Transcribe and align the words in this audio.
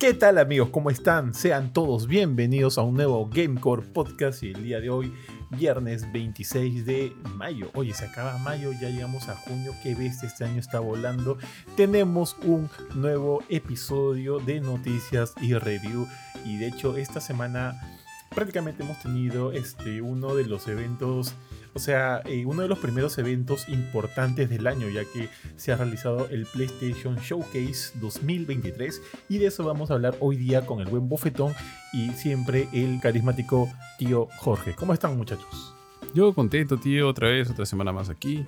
¿Qué 0.00 0.14
tal 0.14 0.38
amigos? 0.38 0.70
¿Cómo 0.70 0.88
están? 0.88 1.34
Sean 1.34 1.74
todos 1.74 2.06
bienvenidos 2.06 2.78
a 2.78 2.82
un 2.82 2.94
nuevo 2.94 3.28
Gamecore 3.28 3.82
Podcast 3.82 4.42
y 4.42 4.52
el 4.52 4.64
día 4.64 4.80
de 4.80 4.88
hoy, 4.88 5.12
viernes 5.50 6.10
26 6.10 6.86
de 6.86 7.12
mayo. 7.36 7.70
Oye, 7.74 7.92
se 7.92 8.06
acaba 8.06 8.38
mayo, 8.38 8.72
ya 8.72 8.88
llegamos 8.88 9.28
a 9.28 9.36
junio, 9.36 9.74
qué 9.82 9.94
bestia, 9.94 10.26
este 10.26 10.44
año 10.44 10.58
está 10.58 10.80
volando. 10.80 11.36
Tenemos 11.76 12.34
un 12.44 12.70
nuevo 12.94 13.42
episodio 13.50 14.38
de 14.38 14.60
noticias 14.60 15.34
y 15.38 15.52
review 15.52 16.08
y 16.46 16.56
de 16.56 16.68
hecho 16.68 16.96
esta 16.96 17.20
semana 17.20 17.78
prácticamente 18.34 18.82
hemos 18.82 19.00
tenido 19.02 19.52
este, 19.52 20.00
uno 20.00 20.34
de 20.34 20.46
los 20.46 20.68
eventos 20.68 21.34
o 21.72 21.78
sea, 21.78 22.20
eh, 22.24 22.44
uno 22.46 22.62
de 22.62 22.68
los 22.68 22.78
primeros 22.78 23.16
eventos 23.18 23.68
importantes 23.68 24.50
del 24.50 24.66
año, 24.66 24.88
ya 24.88 25.04
que 25.04 25.28
se 25.56 25.72
ha 25.72 25.76
realizado 25.76 26.28
el 26.28 26.46
PlayStation 26.46 27.16
Showcase 27.16 27.92
2023 28.00 29.00
y 29.28 29.38
de 29.38 29.46
eso 29.46 29.64
vamos 29.64 29.90
a 29.90 29.94
hablar 29.94 30.16
hoy 30.20 30.36
día 30.36 30.66
con 30.66 30.80
el 30.80 30.86
buen 30.86 31.08
bofetón 31.08 31.54
y 31.92 32.10
siempre 32.10 32.68
el 32.72 33.00
carismático 33.00 33.68
tío 33.98 34.28
Jorge. 34.38 34.74
¿Cómo 34.74 34.92
están 34.92 35.16
muchachos? 35.16 35.74
Yo 36.12 36.34
contento, 36.34 36.76
tío, 36.76 37.08
otra 37.08 37.28
vez, 37.28 37.48
otra 37.50 37.64
semana 37.66 37.92
más 37.92 38.08
aquí. 38.08 38.44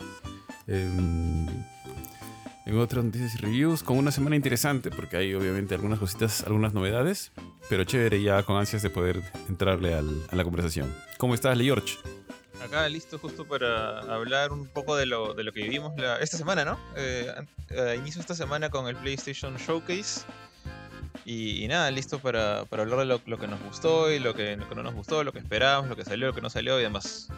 En, 0.66 1.46
en 2.66 2.78
otras 2.78 3.04
noticias 3.04 3.34
y 3.34 3.38
reviews, 3.38 3.82
con 3.82 3.98
una 3.98 4.12
semana 4.12 4.36
interesante, 4.36 4.90
porque 4.90 5.16
hay 5.16 5.34
obviamente 5.34 5.74
algunas 5.74 5.98
cositas, 5.98 6.44
algunas 6.44 6.74
novedades, 6.74 7.32
pero 7.68 7.84
chévere 7.84 8.22
ya 8.22 8.42
con 8.42 8.56
ansias 8.56 8.82
de 8.82 8.90
poder 8.90 9.22
entrarle 9.48 9.94
a 9.94 10.02
la 10.34 10.44
conversación. 10.44 10.94
¿Cómo 11.18 11.34
estás, 11.34 11.56
Lee 11.56 11.66
George? 11.66 11.98
acá 12.62 12.88
listo 12.88 13.18
justo 13.18 13.44
para 13.44 13.98
hablar 14.00 14.52
un 14.52 14.66
poco 14.66 14.96
de 14.96 15.06
lo, 15.06 15.34
que 15.34 15.62
vivimos 15.62 15.92
esta 16.20 16.36
semana, 16.36 16.64
¿no? 16.64 16.78
Eh, 16.96 17.34
inicio 17.98 18.20
esta 18.20 18.34
semana 18.34 18.70
con 18.70 18.88
el 18.88 18.96
PlayStation 18.96 19.56
Showcase. 19.56 20.22
Y, 21.24 21.68
nada, 21.68 21.90
listo 21.90 22.18
para, 22.18 22.60
hablar 22.60 22.98
de 22.98 23.04
lo, 23.04 23.38
que 23.38 23.46
nos 23.46 23.62
gustó 23.62 24.10
y 24.10 24.18
lo 24.18 24.34
que, 24.34 24.56
no 24.56 24.82
nos 24.82 24.94
gustó, 24.94 25.22
lo 25.22 25.32
que 25.32 25.38
esperábamos, 25.38 25.88
lo 25.88 25.96
que 25.96 26.04
salió, 26.04 26.28
lo 26.28 26.34
que 26.34 26.40
no 26.40 26.50
salió 26.50 26.80
y 26.80 26.82
demás. 26.82 27.28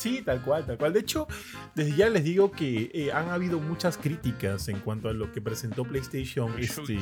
Sí, 0.00 0.22
tal 0.22 0.40
cual, 0.40 0.64
tal 0.64 0.78
cual. 0.78 0.94
De 0.94 1.00
hecho, 1.00 1.28
desde 1.74 1.94
ya 1.94 2.08
les 2.08 2.24
digo 2.24 2.50
que 2.50 2.90
eh, 2.94 3.12
han 3.12 3.28
habido 3.28 3.60
muchas 3.60 3.98
críticas 3.98 4.66
en 4.68 4.80
cuanto 4.80 5.10
a 5.10 5.12
lo 5.12 5.30
que 5.30 5.42
presentó 5.42 5.84
PlayStation 5.84 6.58
este, 6.58 6.98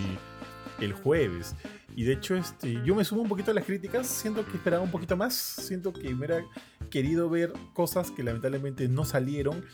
el 0.81 0.93
jueves. 0.93 1.55
Y 1.95 2.03
de 2.03 2.15
hecho, 2.15 2.35
este, 2.35 2.83
yo 2.85 2.97
me 2.97 3.05
sumo 3.05 3.23
un 3.23 3.29
poquito 3.29 3.53
a 3.53 3.55
las 3.55 3.65
críticas. 3.65 4.09
Siento 4.09 4.45
que 4.45 4.57
esperaba 4.57 4.83
un 4.83 4.91
poquito 4.91 5.17
más. 5.17 5.33
Siento 5.35 5.93
que 5.93 6.09
me 6.09 6.15
hubiera 6.15 6.45
querido 6.91 7.31
ver 7.31 7.53
cosas 7.73 8.11
que 8.11 8.25
lamentablemente 8.25 8.89
no 8.89 9.05
salieron. 9.05 9.65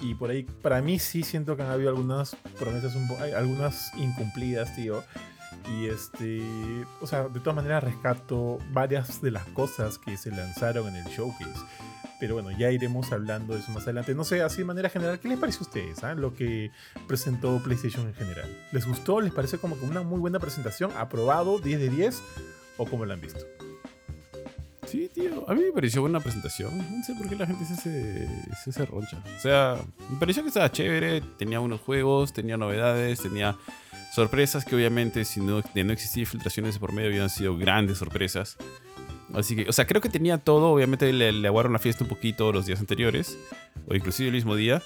Y 0.00 0.14
por 0.14 0.30
ahí, 0.30 0.44
para 0.44 0.80
mí 0.80 0.98
sí 0.98 1.24
siento 1.24 1.58
que 1.58 1.64
han 1.64 1.70
habido 1.70 1.90
algunas 1.90 2.36
promesas, 2.58 2.94
un 2.94 3.06
algunas 3.36 3.92
incumplidas, 3.98 4.74
tío. 4.74 5.04
Y 5.78 5.88
este, 5.88 6.42
o 7.02 7.06
sea, 7.06 7.28
de 7.28 7.38
todas 7.40 7.56
maneras 7.56 7.84
rescato 7.84 8.58
varias 8.72 9.20
de 9.20 9.30
las 9.30 9.44
cosas 9.48 9.98
que 9.98 10.16
se 10.16 10.30
lanzaron 10.30 10.88
en 10.88 10.96
el 10.96 11.04
showcase. 11.04 11.60
Pero 12.22 12.34
bueno, 12.34 12.52
ya 12.56 12.70
iremos 12.70 13.10
hablando 13.10 13.52
de 13.52 13.58
eso 13.58 13.72
más 13.72 13.82
adelante. 13.82 14.14
No 14.14 14.22
sé, 14.22 14.42
así 14.42 14.58
de 14.58 14.64
manera 14.64 14.88
general, 14.88 15.18
¿qué 15.18 15.26
les 15.26 15.40
parece 15.40 15.58
a 15.58 15.62
ustedes 15.62 16.04
ah, 16.04 16.14
lo 16.14 16.36
que 16.36 16.70
presentó 17.08 17.60
PlayStation 17.64 18.06
en 18.06 18.14
general? 18.14 18.48
¿Les 18.70 18.86
gustó? 18.86 19.20
¿Les 19.20 19.32
parece 19.32 19.58
como 19.58 19.76
que 19.76 19.84
una 19.84 20.04
muy 20.04 20.20
buena 20.20 20.38
presentación? 20.38 20.92
¿Aprobado? 20.96 21.60
¿10 21.60 21.78
de 21.78 21.88
10? 21.88 22.22
¿O 22.76 22.86
cómo 22.86 23.04
lo 23.06 23.12
han 23.12 23.20
visto? 23.20 23.40
Sí, 24.86 25.10
tío, 25.12 25.50
a 25.50 25.54
mí 25.54 25.62
me 25.64 25.72
pareció 25.72 26.00
buena 26.00 26.20
presentación. 26.20 26.78
No 26.78 27.02
sé 27.02 27.12
por 27.16 27.28
qué 27.28 27.34
la 27.34 27.44
gente 27.44 27.64
se 27.64 28.28
hace, 28.52 28.86
roncha. 28.86 29.20
O 29.36 29.40
sea, 29.40 29.78
me 30.08 30.20
pareció 30.20 30.44
que 30.44 30.50
estaba 30.50 30.70
chévere, 30.70 31.22
tenía 31.38 31.58
unos 31.58 31.80
juegos, 31.80 32.32
tenía 32.32 32.56
novedades, 32.56 33.18
tenía 33.18 33.58
sorpresas 34.14 34.64
que 34.64 34.76
obviamente 34.76 35.24
si 35.24 35.40
no, 35.40 35.60
de 35.60 35.82
no 35.82 35.92
existir 35.92 36.28
filtraciones 36.28 36.78
por 36.78 36.92
medio 36.92 37.08
habían 37.08 37.30
sido 37.30 37.56
grandes 37.56 37.98
sorpresas. 37.98 38.58
Así 39.34 39.56
que, 39.56 39.68
o 39.68 39.72
sea, 39.72 39.86
creo 39.86 40.00
que 40.00 40.08
tenía 40.08 40.38
todo. 40.38 40.70
Obviamente 40.70 41.12
le, 41.12 41.32
le 41.32 41.48
aguaron 41.48 41.72
la 41.72 41.78
fiesta 41.78 42.04
un 42.04 42.08
poquito 42.08 42.52
los 42.52 42.66
días 42.66 42.80
anteriores, 42.80 43.38
o 43.86 43.94
inclusive 43.94 44.28
el 44.28 44.34
mismo 44.34 44.56
día. 44.56 44.82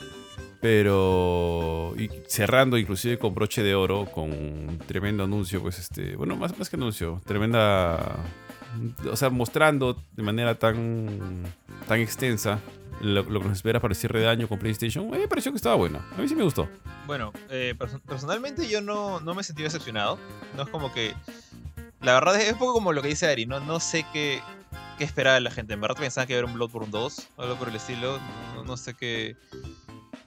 Pero 0.61 1.95
y 1.99 2.11
cerrando 2.27 2.79
inclusive 2.79 3.19
con 3.19 3.35
broche 3.35 3.63
de 3.63 3.75
oro, 3.75 4.07
con 4.07 4.33
un 4.33 4.79
tremendo 4.87 5.25
anuncio, 5.25 5.61
pues 5.61 5.79
este, 5.79 6.17
bueno, 6.17 6.37
más, 6.37 6.59
más 6.59 6.71
que 6.71 6.77
anuncio, 6.77 7.21
tremenda, 7.25 8.17
o 9.11 9.17
sea, 9.17 9.31
mostrando 9.31 10.03
de 10.13 10.23
manera 10.23 10.55
tan, 10.59 11.45
tan 11.87 12.01
extensa 12.01 12.61
lo, 13.01 13.25
que 13.25 13.31
nos 13.31 13.53
espera 13.53 13.81
para 13.81 13.93
el 13.93 13.97
cierre 13.97 14.21
de 14.21 14.29
año 14.29 14.49
con 14.49 14.59
PlayStation, 14.59 15.07
a 15.09 15.11
mí 15.13 15.19
me 15.19 15.29
pareció 15.29 15.53
que 15.53 15.57
estaba 15.57 15.77
bueno. 15.77 16.01
A 16.17 16.21
mí 16.21 16.29
sí 16.29 16.35
me 16.35 16.43
gustó. 16.43 16.69
Bueno, 17.07 17.33
eh, 17.51 17.75
personalmente 18.07 18.67
yo 18.69 18.81
no, 18.81 19.21
no 19.21 19.35
me 19.35 19.43
sentí 19.45 19.63
decepcionado. 19.63 20.19
No 20.57 20.63
es 20.63 20.69
como 20.71 20.93
que 20.93 21.15
la 22.01 22.15
verdad 22.15 22.41
es 22.41 22.53
un 22.53 22.59
poco 22.59 22.75
como 22.75 22.93
lo 22.93 23.03
que 23.03 23.09
dice 23.09 23.27
Ari, 23.27 23.47
no, 23.47 23.61
no 23.61 23.81
sé 23.81 24.05
qué, 24.13 24.41
qué 24.99 25.05
esperaba 25.05 25.39
la 25.41 25.51
gente. 25.51 25.75
En 25.75 25.81
verdad 25.81 25.97
pensaba 25.97 26.27
que 26.27 26.35
iba 26.35 26.39
a 26.39 26.43
haber 26.43 26.51
un 26.51 26.57
Bloodborne 26.57 26.91
2 26.91 27.29
o 27.37 27.43
algo 27.43 27.57
por 27.57 27.69
el 27.69 27.77
estilo. 27.77 28.19
No, 28.65 28.77
sé 28.77 28.95
qué, 28.95 29.37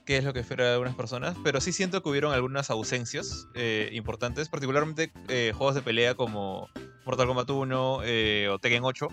qué 0.04 0.16
es 0.16 0.24
lo 0.24 0.32
que 0.32 0.40
espera 0.40 0.72
algunas 0.72 0.94
personas, 0.94 1.36
pero 1.44 1.60
sí 1.60 1.72
siento 1.72 2.02
que 2.02 2.08
hubieron 2.08 2.32
algunas 2.32 2.70
ausencias 2.70 3.46
eh, 3.54 3.90
importantes, 3.92 4.48
particularmente 4.48 5.12
eh, 5.28 5.52
juegos 5.54 5.74
de 5.74 5.82
pelea 5.82 6.14
como 6.14 6.68
Mortal 7.04 7.26
Kombat 7.26 7.50
1 7.50 8.00
eh, 8.04 8.48
o 8.50 8.58
Tekken 8.58 8.84
8, 8.84 9.08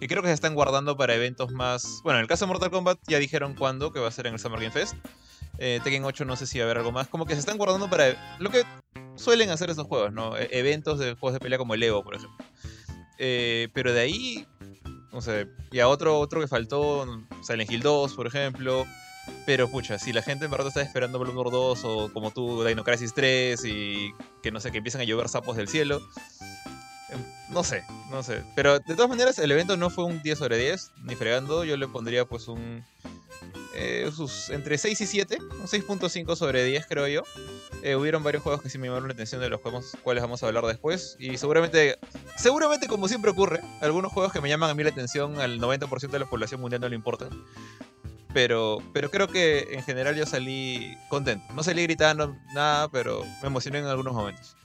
que 0.00 0.08
creo 0.08 0.22
que 0.22 0.28
se 0.28 0.34
están 0.34 0.54
guardando 0.54 0.96
para 0.96 1.14
eventos 1.14 1.52
más... 1.52 2.00
Bueno, 2.02 2.18
en 2.18 2.22
el 2.22 2.28
caso 2.28 2.44
de 2.44 2.48
Mortal 2.48 2.70
Kombat 2.70 2.98
ya 3.06 3.18
dijeron 3.18 3.54
cuándo, 3.54 3.92
que 3.92 4.00
va 4.00 4.08
a 4.08 4.12
ser 4.12 4.26
en 4.26 4.34
el 4.34 4.40
Summer 4.40 4.58
Game 4.58 4.72
Fest. 4.72 4.96
Tekken 5.82 6.04
8 6.04 6.24
no 6.24 6.36
sé 6.36 6.46
si 6.46 6.58
va 6.58 6.64
a 6.64 6.66
haber 6.66 6.78
algo 6.78 6.92
más, 6.92 7.08
como 7.08 7.26
que 7.26 7.34
se 7.34 7.40
están 7.40 7.56
guardando 7.56 7.88
para 7.88 8.36
lo 8.38 8.50
que 8.50 8.64
suelen 9.16 9.50
hacer 9.50 9.70
esos 9.70 9.86
juegos, 9.86 10.12
¿no? 10.12 10.36
E-, 10.36 10.48
eventos 10.50 10.98
de 10.98 11.14
juegos 11.14 11.34
de 11.34 11.40
pelea 11.40 11.58
como 11.58 11.74
el 11.74 11.82
Evo, 11.82 12.02
por 12.02 12.16
ejemplo. 12.16 12.44
Eh, 13.18 13.68
pero 13.72 13.92
de 13.92 14.00
ahí, 14.00 14.46
no 15.12 15.20
sé, 15.20 15.46
y 15.70 15.78
a 15.78 15.88
otro, 15.88 16.18
otro 16.18 16.40
que 16.40 16.48
faltó, 16.48 17.06
Silent 17.42 17.70
Hill 17.70 17.82
2, 17.82 18.14
por 18.14 18.26
ejemplo. 18.26 18.84
Pero 19.46 19.68
pucha, 19.70 19.98
si 20.00 20.12
la 20.12 20.22
gente 20.22 20.46
en 20.46 20.50
verdad 20.50 20.66
está 20.66 20.82
esperando 20.82 21.20
Bloodborne 21.20 21.52
2 21.52 21.84
o 21.84 22.12
como 22.12 22.32
tú, 22.32 22.64
Dino 22.64 22.82
Crisis 22.82 23.14
3 23.14 23.64
y 23.64 24.12
que 24.42 24.50
no 24.50 24.58
sé, 24.58 24.72
que 24.72 24.78
empiezan 24.78 25.00
a 25.00 25.04
llover 25.04 25.28
sapos 25.28 25.56
del 25.56 25.68
cielo. 25.68 26.00
Em, 27.08 27.20
no 27.50 27.62
sé, 27.62 27.84
no 28.10 28.24
sé. 28.24 28.42
Pero 28.56 28.80
de 28.80 28.96
todas 28.96 29.08
maneras, 29.08 29.38
el 29.38 29.52
evento 29.52 29.76
no 29.76 29.90
fue 29.90 30.04
un 30.04 30.22
10 30.22 30.38
sobre 30.38 30.58
10, 30.58 30.90
ni 31.04 31.14
fregando. 31.14 31.64
Yo 31.64 31.76
le 31.76 31.86
pondría 31.86 32.24
pues 32.24 32.48
un 32.48 32.84
eh, 33.74 34.10
entre 34.50 34.78
6 34.78 35.00
y 35.00 35.06
7, 35.06 35.38
un 35.40 35.66
6.5 35.66 36.36
sobre 36.36 36.64
10 36.64 36.86
creo 36.86 37.08
yo. 37.08 37.22
Eh, 37.82 37.96
hubieron 37.96 38.22
varios 38.22 38.42
juegos 38.42 38.62
que 38.62 38.70
sí 38.70 38.78
me 38.78 38.86
llamaron 38.86 39.08
la 39.08 39.14
atención 39.14 39.40
de 39.40 39.48
los 39.48 39.60
juegos 39.60 39.96
cuales 40.02 40.22
vamos 40.22 40.42
a 40.42 40.46
hablar 40.46 40.64
después. 40.64 41.16
Y 41.18 41.36
seguramente, 41.36 41.98
seguramente 42.36 42.86
como 42.86 43.08
siempre 43.08 43.30
ocurre, 43.30 43.60
algunos 43.80 44.12
juegos 44.12 44.32
que 44.32 44.40
me 44.40 44.48
llaman 44.48 44.70
a 44.70 44.74
mí 44.74 44.82
la 44.84 44.90
atención 44.90 45.40
al 45.40 45.58
90% 45.60 46.10
de 46.10 46.18
la 46.18 46.26
población 46.26 46.60
mundial 46.60 46.80
no 46.80 46.88
le 46.88 46.96
importan. 46.96 47.30
Pero, 48.32 48.78
pero 48.92 49.10
creo 49.10 49.28
que 49.28 49.68
en 49.72 49.82
general 49.82 50.16
yo 50.16 50.26
salí 50.26 50.96
contento. 51.08 51.44
No 51.54 51.62
salí 51.62 51.82
gritando 51.82 52.36
nada, 52.54 52.88
pero 52.88 53.24
me 53.42 53.48
emocioné 53.48 53.80
en 53.80 53.86
algunos 53.86 54.14
momentos. 54.14 54.56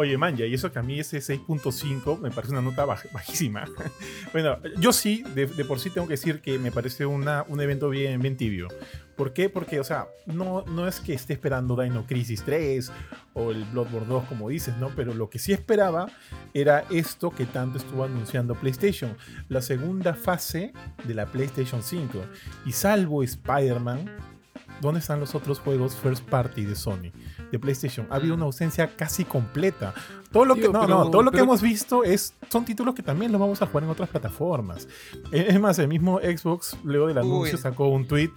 Oye, 0.00 0.16
Manja, 0.16 0.46
y 0.46 0.54
eso 0.54 0.70
que 0.70 0.78
a 0.78 0.82
mí 0.82 1.00
ese 1.00 1.18
6.5 1.18 2.20
me 2.20 2.30
parece 2.30 2.52
una 2.52 2.62
nota 2.62 2.84
bajísima. 2.84 3.64
bueno, 4.32 4.56
yo 4.78 4.92
sí, 4.92 5.24
de, 5.34 5.48
por 5.64 5.80
sí 5.80 5.90
tengo 5.90 6.06
que 6.06 6.12
decir 6.12 6.40
que 6.40 6.56
me 6.56 6.70
parece 6.70 7.04
un 7.04 7.26
evento 7.60 7.90
bien, 7.90 8.20
bien 8.20 8.36
tibio. 8.36 8.68
¿Por 9.16 9.32
qué? 9.32 9.48
Porque, 9.48 9.80
o 9.80 9.84
sea, 9.84 10.06
no, 10.24 10.64
no 10.68 10.86
es 10.86 11.00
que 11.00 11.14
esté 11.14 11.32
esperando 11.32 11.74
Dino 11.74 12.06
Crisis 12.06 12.44
3 12.44 12.92
o 13.34 13.50
el 13.50 13.64
Bloodborne 13.64 14.06
2, 14.06 14.24
como 14.26 14.50
dices, 14.50 14.76
¿no? 14.76 14.90
Pero 14.94 15.14
lo 15.14 15.28
que 15.30 15.40
sí 15.40 15.52
esperaba 15.52 16.06
era 16.54 16.84
esto 16.90 17.30
que 17.30 17.46
tanto 17.46 17.78
estuvo 17.78 18.04
anunciando 18.04 18.54
PlayStation, 18.54 19.16
la 19.48 19.62
segunda 19.62 20.14
fase 20.14 20.72
de 21.02 21.14
la 21.14 21.26
PlayStation 21.26 21.82
5. 21.82 22.20
Y 22.66 22.70
salvo 22.70 23.24
Spider-Man, 23.24 24.08
¿dónde 24.80 25.00
están 25.00 25.18
los 25.18 25.34
otros 25.34 25.58
juegos 25.58 25.96
first 25.96 26.24
party 26.26 26.64
de 26.64 26.76
Sony? 26.76 27.10
De 27.50 27.58
PlayStation. 27.58 28.06
Ha 28.10 28.16
habido 28.16 28.34
una 28.34 28.44
ausencia 28.44 28.94
casi 28.96 29.24
completa. 29.24 29.94
Todo 30.32 30.44
lo 30.44 30.54
que, 30.56 30.68
no, 30.68 30.86
no, 30.86 31.10
todo 31.10 31.22
lo 31.22 31.30
que 31.30 31.40
hemos 31.40 31.62
visto 31.62 32.04
es, 32.04 32.34
son 32.50 32.64
títulos 32.64 32.94
que 32.94 33.02
también 33.02 33.32
los 33.32 33.40
vamos 33.40 33.62
a 33.62 33.66
jugar 33.66 33.84
en 33.84 33.90
otras 33.90 34.08
plataformas. 34.10 34.86
Es 35.32 35.58
más, 35.58 35.78
el 35.78 35.88
mismo 35.88 36.20
Xbox, 36.20 36.76
luego 36.84 37.06
del 37.06 37.18
anuncio, 37.18 37.56
sacó 37.56 37.88
un 37.88 38.06
tweet 38.06 38.30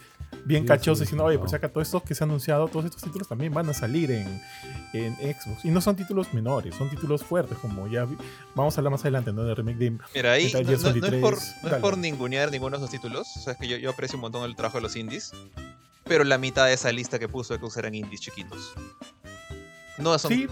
bien 0.46 0.66
cachoso 0.66 1.02
diciendo, 1.02 1.26
oye, 1.26 1.38
pues 1.38 1.54
acá 1.54 1.68
todos 1.68 1.88
estos 1.88 2.04
que 2.04 2.16
se 2.16 2.24
han 2.24 2.30
anunciado, 2.30 2.68
todos 2.70 2.86
estos 2.86 3.02
títulos 3.02 3.28
también 3.28 3.54
van 3.54 3.70
a 3.70 3.74
salir 3.74 4.12
en, 4.12 4.42
en 4.94 5.16
Xbox. 5.16 5.66
Y 5.66 5.70
no 5.70 5.82
son 5.82 5.98
títulos 5.98 6.34
menores, 6.34 6.76
son 6.76 6.90
títulos 6.90 7.24
fuertes, 7.24 7.58
como 7.58 7.88
ya 7.88 8.08
vamos 8.56 8.78
a 8.78 8.80
hablar 8.80 8.92
más 8.92 9.02
adelante, 9.02 9.34
¿no? 9.34 9.44
De 9.44 9.54
remake 9.54 9.78
de 9.78 9.98
Mira, 10.16 10.32
ahí 10.32 10.52
no, 10.54 10.60
es 10.60 10.82
por, 11.16 11.38
no 11.64 11.70
es 11.70 11.76
por 11.82 11.98
ningunear 11.98 12.52
ninguno 12.52 12.78
de 12.78 12.86
esos 12.86 12.92
títulos. 12.92 13.28
O 13.36 13.40
sea, 13.42 13.54
es 13.54 13.60
que 13.60 13.68
yo, 13.68 13.78
yo 13.78 13.90
aprecio 13.90 14.16
un 14.16 14.22
montón 14.22 14.44
el 14.46 14.56
trabajo 14.56 14.78
de 14.78 14.84
los 14.84 14.96
indies 14.96 15.34
pero 16.04 16.24
la 16.24 16.38
mitad 16.38 16.66
de 16.66 16.74
esa 16.74 16.92
lista 16.92 17.20
que 17.20 17.28
puso 17.28 17.58
que 17.58 17.80
eran 17.80 17.96
indies 17.96 18.22
chiquitos. 18.22 18.74
No 19.98 20.18
son 20.18 20.32
sí, 20.32 20.48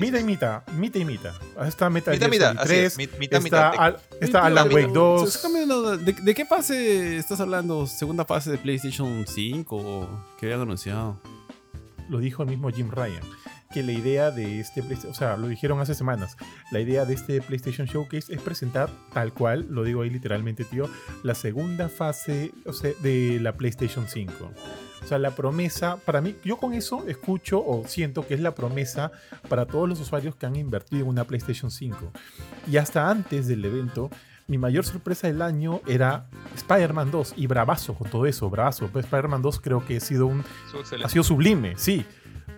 mitad 0.00 0.18
y 0.18 0.24
mitad, 0.24 0.66
mitad 0.68 1.00
y 1.00 1.04
mitad. 1.04 1.34
Está 1.66 1.90
Metal 1.90 2.18
Gear 2.18 2.30
Solid 2.30 2.64
3, 2.64 2.98
mitad, 3.18 3.44
está, 3.44 3.96
está 4.20 4.46
Alan 4.46 4.72
Wake 4.72 4.92
2. 4.92 6.04
¿De, 6.04 6.34
qué 6.34 6.46
fase 6.46 7.18
estás 7.18 7.40
hablando? 7.40 7.86
¿Segunda 7.86 8.24
fase 8.24 8.50
de 8.50 8.58
PlayStation 8.58 9.26
5 9.26 10.34
que 10.38 10.46
habían 10.46 10.62
anunciado? 10.62 11.20
Lo 12.08 12.18
dijo 12.18 12.42
el 12.42 12.50
mismo 12.50 12.70
Jim 12.70 12.90
Ryan. 12.90 13.22
Que 13.72 13.82
la 13.82 13.92
idea 13.92 14.30
de 14.30 14.60
este 14.60 14.82
PlayStation, 14.82 15.10
o 15.10 15.14
sea, 15.14 15.36
lo 15.36 15.48
dijeron 15.48 15.80
hace 15.80 15.94
semanas, 15.94 16.36
la 16.70 16.80
idea 16.80 17.04
de 17.04 17.14
este 17.14 17.40
PlayStation 17.40 17.86
Showcase 17.86 18.32
es 18.32 18.40
presentar 18.40 18.90
tal 19.12 19.32
cual, 19.32 19.66
lo 19.70 19.82
digo 19.82 20.02
ahí 20.02 20.10
literalmente, 20.10 20.64
tío, 20.64 20.88
la 21.22 21.34
segunda 21.34 21.88
fase 21.88 22.52
o 22.66 22.72
sea, 22.72 22.92
de 23.00 23.38
la 23.40 23.56
PlayStation 23.56 24.06
5. 24.08 24.50
O 25.02 25.06
sea, 25.06 25.18
la 25.18 25.32
promesa, 25.32 25.96
para 25.96 26.20
mí, 26.20 26.36
yo 26.44 26.58
con 26.58 26.74
eso 26.74 27.04
escucho 27.08 27.64
o 27.64 27.84
siento 27.88 28.26
que 28.26 28.34
es 28.34 28.40
la 28.40 28.54
promesa 28.54 29.10
para 29.48 29.66
todos 29.66 29.88
los 29.88 30.00
usuarios 30.00 30.36
que 30.36 30.46
han 30.46 30.54
invertido 30.54 31.02
en 31.02 31.08
una 31.08 31.24
PlayStation 31.24 31.70
5. 31.70 32.12
Y 32.70 32.76
hasta 32.76 33.10
antes 33.10 33.48
del 33.48 33.64
evento, 33.64 34.10
mi 34.46 34.58
mayor 34.58 34.84
sorpresa 34.84 35.26
del 35.26 35.42
año 35.42 35.80
era 35.86 36.26
Spider-Man 36.54 37.10
2 37.10 37.34
y 37.36 37.46
bravazo 37.46 37.94
con 37.94 38.10
todo 38.10 38.26
eso, 38.26 38.48
bravazo. 38.50 38.88
Pues 38.88 39.06
Spider-Man 39.06 39.42
2 39.42 39.60
creo 39.60 39.84
que 39.84 39.96
ha 39.96 40.00
sido 40.00 40.26
un 40.26 40.44
ha 41.04 41.08
sido 41.08 41.24
sublime, 41.24 41.74
sí. 41.76 42.04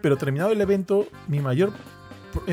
Pero 0.05 0.19
terminado 0.19 0.53
el 0.53 0.61
evento, 0.61 1.07
mi 1.29 1.41
mayor. 1.41 1.73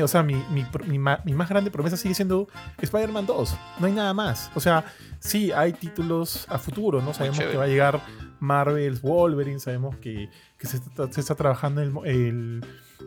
O 0.02 0.08
sea, 0.08 0.22
mi, 0.22 0.36
mi- 0.50 0.64
mi 0.86 0.98
más 1.34 1.48
grande 1.50 1.70
promesa 1.70 1.98
sigue 1.98 2.14
siendo 2.14 2.48
Spider-Man 2.80 3.26
2. 3.26 3.54
No 3.78 3.86
hay 3.86 3.92
nada 3.92 4.14
más. 4.14 4.50
O 4.54 4.60
sea, 4.60 4.86
sí, 5.18 5.52
hay 5.52 5.74
títulos 5.74 6.46
a 6.48 6.56
futuro, 6.58 7.02
¿no? 7.02 7.12
Sabemos 7.12 7.36
que 7.50 7.56
va 7.58 7.64
a 7.64 7.66
llegar 7.66 8.00
Marvel's 8.40 9.02
Wolverine, 9.02 9.60
sabemos 9.60 9.96
que, 9.96 10.30
que 10.56 10.66
se, 10.66 10.78
está, 10.78 11.12
se 11.12 11.20
está 11.20 11.34
trabajando 11.34 11.82
el, 11.82 11.92
el 12.06 12.64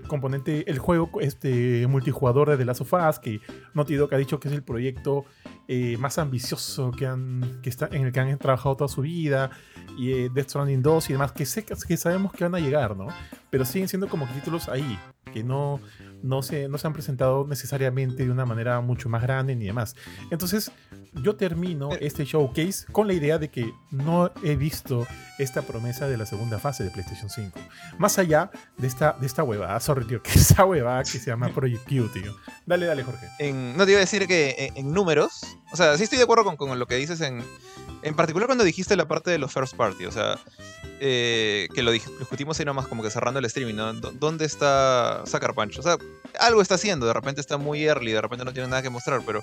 componente, 0.07 0.69
el 0.69 0.79
juego 0.79 1.09
este, 1.21 1.87
multijugador 1.87 2.49
de 2.49 2.57
The 2.57 2.65
Last 2.65 2.81
of 2.81 2.93
Us, 2.93 3.19
que 3.19 3.41
Naughty 3.73 3.95
Dog 3.95 4.13
ha 4.13 4.17
dicho 4.17 4.39
que 4.39 4.47
es 4.47 4.53
el 4.53 4.63
proyecto 4.63 5.25
eh, 5.67 5.97
más 5.97 6.17
ambicioso 6.17 6.91
que 6.91 7.05
han, 7.05 7.59
que 7.61 7.69
está, 7.69 7.89
en 7.91 8.05
el 8.05 8.11
que 8.11 8.19
han 8.19 8.37
trabajado 8.37 8.77
toda 8.77 8.87
su 8.87 9.01
vida, 9.01 9.51
y 9.97 10.11
eh, 10.11 10.29
Death 10.33 10.49
Stranding 10.49 10.81
2 10.81 11.09
y 11.09 11.13
demás, 11.13 11.31
que, 11.31 11.45
sé, 11.45 11.65
que 11.65 11.97
sabemos 11.97 12.31
que 12.31 12.43
van 12.43 12.55
a 12.55 12.59
llegar, 12.59 12.95
¿no? 12.95 13.07
Pero 13.49 13.65
siguen 13.65 13.87
siendo 13.87 14.07
como 14.07 14.27
títulos 14.27 14.69
ahí, 14.69 14.99
que 15.33 15.43
no, 15.43 15.79
no, 16.25 16.41
se, 16.41 16.67
no 16.67 16.77
se 16.77 16.87
han 16.87 16.93
presentado 16.93 17.45
necesariamente 17.47 18.25
de 18.25 18.31
una 18.31 18.45
manera 18.45 18.81
mucho 18.81 19.07
más 19.09 19.21
grande 19.21 19.55
ni 19.55 19.65
demás. 19.65 19.95
Entonces, 20.31 20.71
yo 21.23 21.35
termino 21.35 21.93
Eh. 21.93 21.99
este 22.01 22.25
showcase 22.25 22.85
con 22.91 23.07
la 23.07 23.13
idea 23.13 23.37
de 23.37 23.49
que 23.49 23.71
no 23.91 24.31
he 24.43 24.55
visto 24.55 25.07
esta 25.37 25.61
promesa 25.61 26.07
de 26.07 26.17
la 26.17 26.25
segunda 26.25 26.59
fase 26.59 26.83
de 26.83 26.89
PlayStation 26.91 27.29
5. 27.29 27.59
Más 27.97 28.17
allá 28.19 28.49
de 28.77 28.87
esta, 28.87 29.13
de 29.19 29.27
esta 29.27 29.43
huevada, 29.43 29.79
sorry, 29.81 30.05
tío, 30.05 30.21
que 30.21 30.31
esa 30.31 30.65
huevada 30.65 31.03
que 31.03 31.19
se 31.19 31.27
llama 31.29 31.49
Project 31.49 31.83
Q, 31.87 32.09
tío. 32.13 32.35
Dale, 32.65 32.85
dale, 32.85 33.03
Jorge. 33.03 33.27
En- 33.39 33.77
no 33.77 33.85
te 33.85 33.91
iba 33.91 33.99
a 33.99 34.01
decir 34.01 34.27
que 34.27 34.55
en, 34.57 34.77
en 34.77 34.93
números, 34.93 35.41
o 35.71 35.77
sea, 35.77 35.95
sí 35.97 36.03
estoy 36.03 36.17
de 36.17 36.23
acuerdo 36.23 36.43
con, 36.43 36.57
con 36.57 36.77
lo 36.77 36.87
que 36.87 36.95
dices 36.95 37.21
en, 37.21 37.43
en 38.05 38.13
particular 38.15 38.45
cuando 38.45 38.63
dijiste 38.63 38.95
la 38.95 39.07
parte 39.07 39.31
de 39.31 39.39
los 39.39 39.51
first 39.51 39.75
party, 39.75 40.05
o 40.05 40.11
sea, 40.11 40.37
eh, 40.99 41.67
que 41.73 41.81
lo 41.81 41.89
discutimos 41.89 42.59
ahí 42.59 42.65
nomás 42.65 42.87
como 42.87 43.01
que 43.01 43.09
cerrando 43.09 43.39
el 43.39 43.45
streaming, 43.45 43.73
¿no? 43.73 43.93
¿Dónde 43.93 44.45
está 44.45 45.23
Sucker 45.25 45.55
Punch? 45.55 45.79
O 45.79 45.81
sea, 45.81 45.97
algo 46.39 46.61
está 46.61 46.75
haciendo, 46.75 47.07
de 47.07 47.13
repente 47.13 47.41
está 47.41 47.57
muy 47.57 47.83
early, 47.83 48.11
de 48.11 48.21
repente 48.21 48.45
no 48.45 48.53
tiene 48.53 48.69
nada 48.69 48.83
que 48.83 48.91
mostrar, 48.91 49.21
pero 49.25 49.41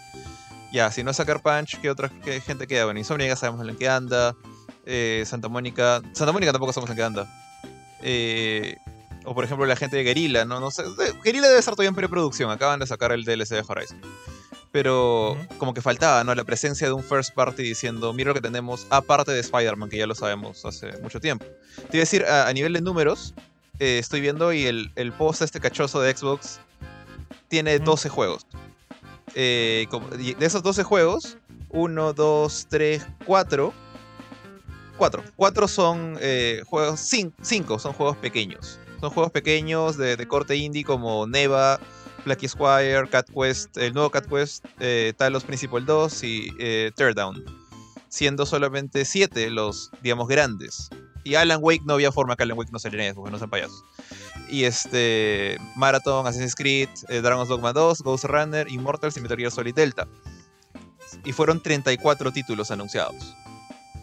ya, 0.72 0.92
si 0.92 1.02
no 1.02 1.10
es 1.10 1.16
Sucker 1.16 1.40
Punch, 1.40 1.80
¿qué 1.80 1.90
otra 1.90 2.08
qué 2.24 2.40
gente 2.40 2.68
queda? 2.68 2.84
Bueno, 2.84 3.00
Insomnia 3.00 3.26
ya 3.26 3.34
sabemos 3.34 3.68
en 3.68 3.76
qué 3.76 3.88
anda, 3.88 4.36
eh, 4.86 5.24
Santa 5.26 5.48
Mónica, 5.48 6.00
Santa 6.12 6.30
Mónica 6.30 6.52
tampoco 6.52 6.72
sabemos 6.72 6.90
en 6.90 6.96
qué 6.96 7.02
anda. 7.02 7.26
Eh, 8.00 8.76
o 9.24 9.34
por 9.34 9.42
ejemplo 9.44 9.66
la 9.66 9.74
gente 9.74 9.96
de 9.96 10.04
Guerrilla, 10.04 10.44
¿no? 10.44 10.60
no 10.60 10.70
sé, 10.70 10.84
Guerrilla 11.24 11.48
debe 11.48 11.58
estar 11.58 11.74
todavía 11.74 11.88
en 11.88 11.96
preproducción, 11.96 12.48
acaban 12.52 12.78
de 12.78 12.86
sacar 12.86 13.10
el 13.10 13.24
DLC 13.24 13.56
de 13.56 13.64
Horizon. 13.66 14.00
Pero 14.72 15.32
Ujú. 15.32 15.58
como 15.58 15.74
que 15.74 15.82
faltaba, 15.82 16.24
¿no? 16.24 16.34
La 16.34 16.44
presencia 16.44 16.86
de 16.86 16.92
un 16.94 17.04
first 17.04 17.34
party 17.34 17.62
diciendo, 17.62 18.12
mira 18.14 18.30
lo 18.30 18.34
que 18.34 18.40
tenemos, 18.40 18.86
aparte 18.90 19.30
de 19.32 19.40
Spider-Man, 19.40 19.90
que 19.90 19.98
ya 19.98 20.06
lo 20.06 20.14
sabemos 20.14 20.64
hace 20.64 20.96
mucho 21.02 21.20
tiempo. 21.20 21.44
Te 21.90 21.98
iba 21.98 22.00
a 22.02 22.06
decir, 22.06 22.24
a, 22.24 22.48
a 22.48 22.52
nivel 22.52 22.72
de 22.72 22.80
números, 22.80 23.34
eh, 23.78 23.98
estoy 23.98 24.20
viendo 24.22 24.52
y 24.52 24.64
el, 24.64 24.90
el 24.96 25.12
post 25.12 25.42
este 25.42 25.60
cachoso 25.60 26.00
de 26.00 26.16
Xbox 26.16 26.58
tiene 27.48 27.76
Ujú. 27.76 27.84
12 27.84 28.08
juegos. 28.08 28.46
Eh, 29.34 29.86
como- 29.90 30.08
y 30.19 30.34
de 30.34 30.46
esos 30.46 30.62
12 30.62 30.82
juegos, 30.84 31.36
1, 31.69 32.12
2, 32.14 32.66
3, 32.70 33.06
4. 33.26 33.72
4. 34.96 35.22
4 35.36 35.69
son 35.69 36.16
eh, 36.20 36.62
juegos. 36.66 37.00
5 37.42 37.78
son 37.78 37.92
juegos 37.92 38.16
pequeños. 38.19 38.78
Son 39.00 39.10
juegos 39.10 39.32
pequeños 39.32 39.96
de, 39.96 40.16
de 40.16 40.28
corte 40.28 40.56
indie 40.56 40.84
como 40.84 41.26
Neva, 41.26 41.80
Black 42.24 42.46
Squire, 42.46 43.08
Cat 43.08 43.28
Quest, 43.30 43.76
el 43.76 43.92
nuevo 43.92 44.10
Cat 44.10 44.26
Quest, 44.26 44.64
eh, 44.80 45.12
Talos 45.16 45.44
Principal 45.44 45.84
2 45.84 46.22
y 46.24 46.52
eh, 46.58 46.92
Teardown. 46.94 47.44
Siendo 48.08 48.46
solamente 48.46 49.04
7 49.04 49.50
los, 49.50 49.90
digamos, 50.02 50.28
grandes. 50.28 50.90
Y 51.24 51.34
Alan 51.36 51.60
Wake 51.62 51.82
no 51.84 51.94
había 51.94 52.12
forma 52.12 52.36
que 52.36 52.42
Alan 52.42 52.58
Wake 52.58 52.72
no 52.72 52.78
saliera 52.78 53.12
Xbox, 53.12 53.30
no 53.30 53.38
sean 53.38 53.50
payasos. 53.50 53.84
Y 54.48 54.64
este. 54.64 55.58
Marathon, 55.76 56.26
Assassin's 56.26 56.54
Creed, 56.54 56.88
eh, 57.08 57.20
Dragon's 57.20 57.48
Dogma 57.48 57.72
2, 57.72 58.02
Ghost 58.02 58.24
Runner, 58.24 58.70
Immortals 58.70 59.16
y 59.16 59.20
Metal 59.20 59.36
Gear 59.36 59.50
Solid 59.50 59.74
Delta. 59.74 60.08
Y 61.24 61.32
fueron 61.32 61.62
34 61.62 62.32
títulos 62.32 62.70
anunciados. 62.70 63.34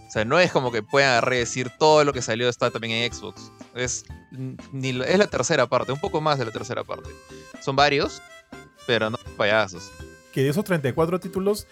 O 0.09 0.11
sea, 0.11 0.25
no 0.25 0.39
es 0.39 0.51
como 0.51 0.71
que 0.71 0.81
puedan 0.81 1.11
agarrar 1.11 1.35
y 1.35 1.38
decir 1.38 1.71
todo 1.77 2.03
lo 2.03 2.13
que 2.13 2.23
salió 2.23 2.50
está 2.50 2.71
también 2.71 2.94
en 2.94 3.13
Xbox. 3.13 3.51
Es, 3.75 4.06
ni, 4.71 4.89
es 4.89 5.19
la 5.19 5.27
tercera 5.27 5.67
parte, 5.67 5.91
un 5.91 6.00
poco 6.00 6.19
más 6.19 6.39
de 6.39 6.45
la 6.45 6.51
tercera 6.51 6.83
parte. 6.83 7.11
Son 7.61 7.75
varios, 7.75 8.19
pero 8.88 9.11
no 9.11 9.19
payasos. 9.38 9.91
que 10.33 10.41
de 10.41 10.50
esos 10.50 10.65
34 10.65 11.19
títulos, 11.19 11.67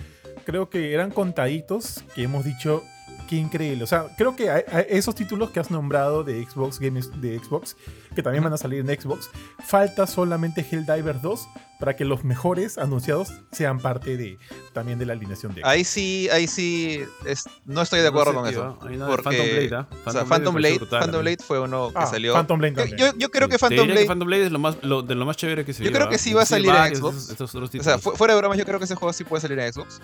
creo 0.46 0.70
que 0.70 0.94
eran 0.94 1.10
contaditos 1.10 2.04
que 2.14 2.22
hemos 2.22 2.46
dicho 2.46 2.84
qué 3.28 3.36
increíble. 3.36 3.84
O 3.84 3.88
sea, 3.88 4.08
creo 4.18 4.36
que 4.36 4.50
a- 4.50 4.56
a 4.72 4.80
esos 4.82 5.14
títulos 5.16 5.52
que 5.52 5.60
has 5.60 5.70
nombrado 5.70 6.24
de 6.24 6.44
Xbox 6.44 6.80
Games 6.80 7.10
de 7.22 7.38
Xbox, 7.40 7.76
que 8.16 8.24
también 8.24 8.44
van 8.44 8.54
a 8.54 8.58
salir 8.58 8.80
en 8.80 8.88
Xbox, 9.02 9.30
falta 9.66 10.08
solamente 10.08 10.66
Helldivers 10.70 11.22
2 11.22 11.48
para 11.80 11.96
que 11.96 12.06
los 12.06 12.24
mejores 12.24 12.80
anunciados 12.80 13.30
sean 13.52 13.80
parte 13.80 14.18
de 14.18 14.40
también 14.74 14.98
de 14.98 15.06
la 15.06 15.14
alineación 15.14 15.54
de 15.54 15.62
Xbox. 15.62 15.72
Ahí 15.72 15.84
sí, 15.84 16.28
ahí 16.32 16.48
sí, 16.48 17.04
es- 17.26 17.44
no 17.66 17.82
estoy 17.84 18.00
de 18.00 18.08
acuerdo 18.08 18.34
con 18.34 18.48
eso. 18.48 18.78
Nada 18.82 18.88
de 18.90 18.98
porque- 19.16 19.24
Phantom 19.38 19.46
Blade, 19.46 19.76
¿ah? 19.76 19.88
O 20.06 20.12
sea, 20.12 20.26
Phantom 20.26 20.56
Blade, 20.56 20.76
brutal, 20.78 21.00
Phantom. 21.02 21.22
Blade 21.22 21.38
fue 21.46 21.60
uno 21.60 21.90
que 21.90 22.00
Ah, 22.00 22.08
salió. 22.08 22.34
Phantom 22.34 22.58
Blade 22.60 22.74
Yo, 22.74 22.82
también. 22.82 22.98
yo- 22.98 23.18
yo 23.20 23.30
creo 23.30 23.48
que 23.50 23.60
Phantom 23.60 23.86
Blade, 23.86 24.00
que 24.02 24.06
Phantom 24.08 24.28
Blade 24.28 24.46
es 24.46 24.52
lo, 24.52 24.60
más, 24.60 24.78
lo- 24.82 25.02
de 25.04 25.14
lo 25.16 25.26
más 25.26 25.38
chévere 25.38 25.66
que 25.66 25.74
se 25.74 25.84
Yo 25.84 25.92
creo 25.92 26.10
que 26.10 26.18
sí 26.18 26.34
va 26.34 26.42
a 26.42 26.46
salir 26.46 26.70
en 26.70 26.74
varios 26.76 26.90
de 26.94 26.98
Xbox. 27.00 27.16
esos- 27.18 27.30
estos 27.32 27.56
otros 27.56 27.70
o 27.76 27.84
sea, 27.84 28.00
fuera 28.00 28.34
de 28.34 28.40
bromas, 28.40 28.58
yo 28.58 28.66
creo 28.66 28.80
que 28.80 28.86
ese 28.86 28.96
juego 28.96 29.14
sí 29.14 29.24
puede 29.24 29.42
salir 29.42 29.60
en 29.60 29.72
Xbox. 29.72 30.02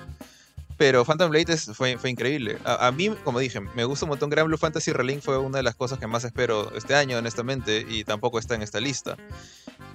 Pero 0.78 1.06
Phantom 1.06 1.30
Blade 1.30 1.58
fue, 1.58 1.98
fue 1.98 2.10
increíble. 2.10 2.58
A, 2.66 2.92
mí, 2.92 3.10
como 3.24 3.40
dije, 3.40 3.60
me 3.60 3.84
gusta 3.86 4.06
un 4.06 4.10
montón. 4.10 4.30
Grand 4.30 4.48
Blue 4.48 4.58
Fantasy 4.58 4.92
Relink 4.92 5.22
fue 5.22 5.38
una 5.38 5.58
de 5.58 5.64
las 5.64 5.76
cosas 5.76 6.00
que 6.00 6.08
más 6.08 6.24
espero 6.24 6.76
este 6.76 6.96
año, 6.96 7.18
honestamente, 7.18 7.86
y 7.88 8.04
tampoco 8.04 8.40
está 8.40 8.56
en 8.56 8.64
esta 8.64 8.80
lista. 8.80 9.18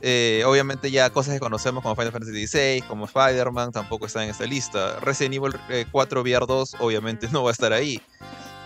Eh, 0.01 0.45
obviamente 0.47 0.91
ya 0.91 1.11
cosas 1.11 1.35
que 1.35 1.41
conocemos 1.41 1.83
como 1.83 1.97
Final 1.97 2.13
Fantasy 2.13 2.47
XVI, 2.47 2.83
como 2.87 3.07
Spider-Man, 3.07 3.73
tampoco 3.73 4.07
están 4.07 4.25
en 4.25 4.31
esta 4.31 4.45
lista. 4.45 5.01
Resident 5.01 5.35
Evil 5.35 5.55
eh, 5.69 5.87
4 5.91 6.21
VR 6.21 6.47
2 6.47 6.77
obviamente 6.79 7.29
no 7.33 7.43
va 7.43 7.51
a 7.51 7.53
estar 7.53 7.73
ahí. 7.73 8.01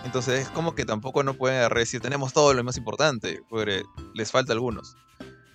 Entonces 0.04 0.42
es 0.42 0.48
como 0.48 0.74
que 0.74 0.84
tampoco 0.84 1.22
no 1.22 1.34
pueden 1.34 1.72
decir 1.74 2.00
tenemos 2.00 2.32
todo 2.32 2.52
lo 2.54 2.64
más 2.64 2.76
importante, 2.76 3.40
porque 3.48 3.84
les 4.14 4.30
falta 4.30 4.52
algunos. 4.52 4.96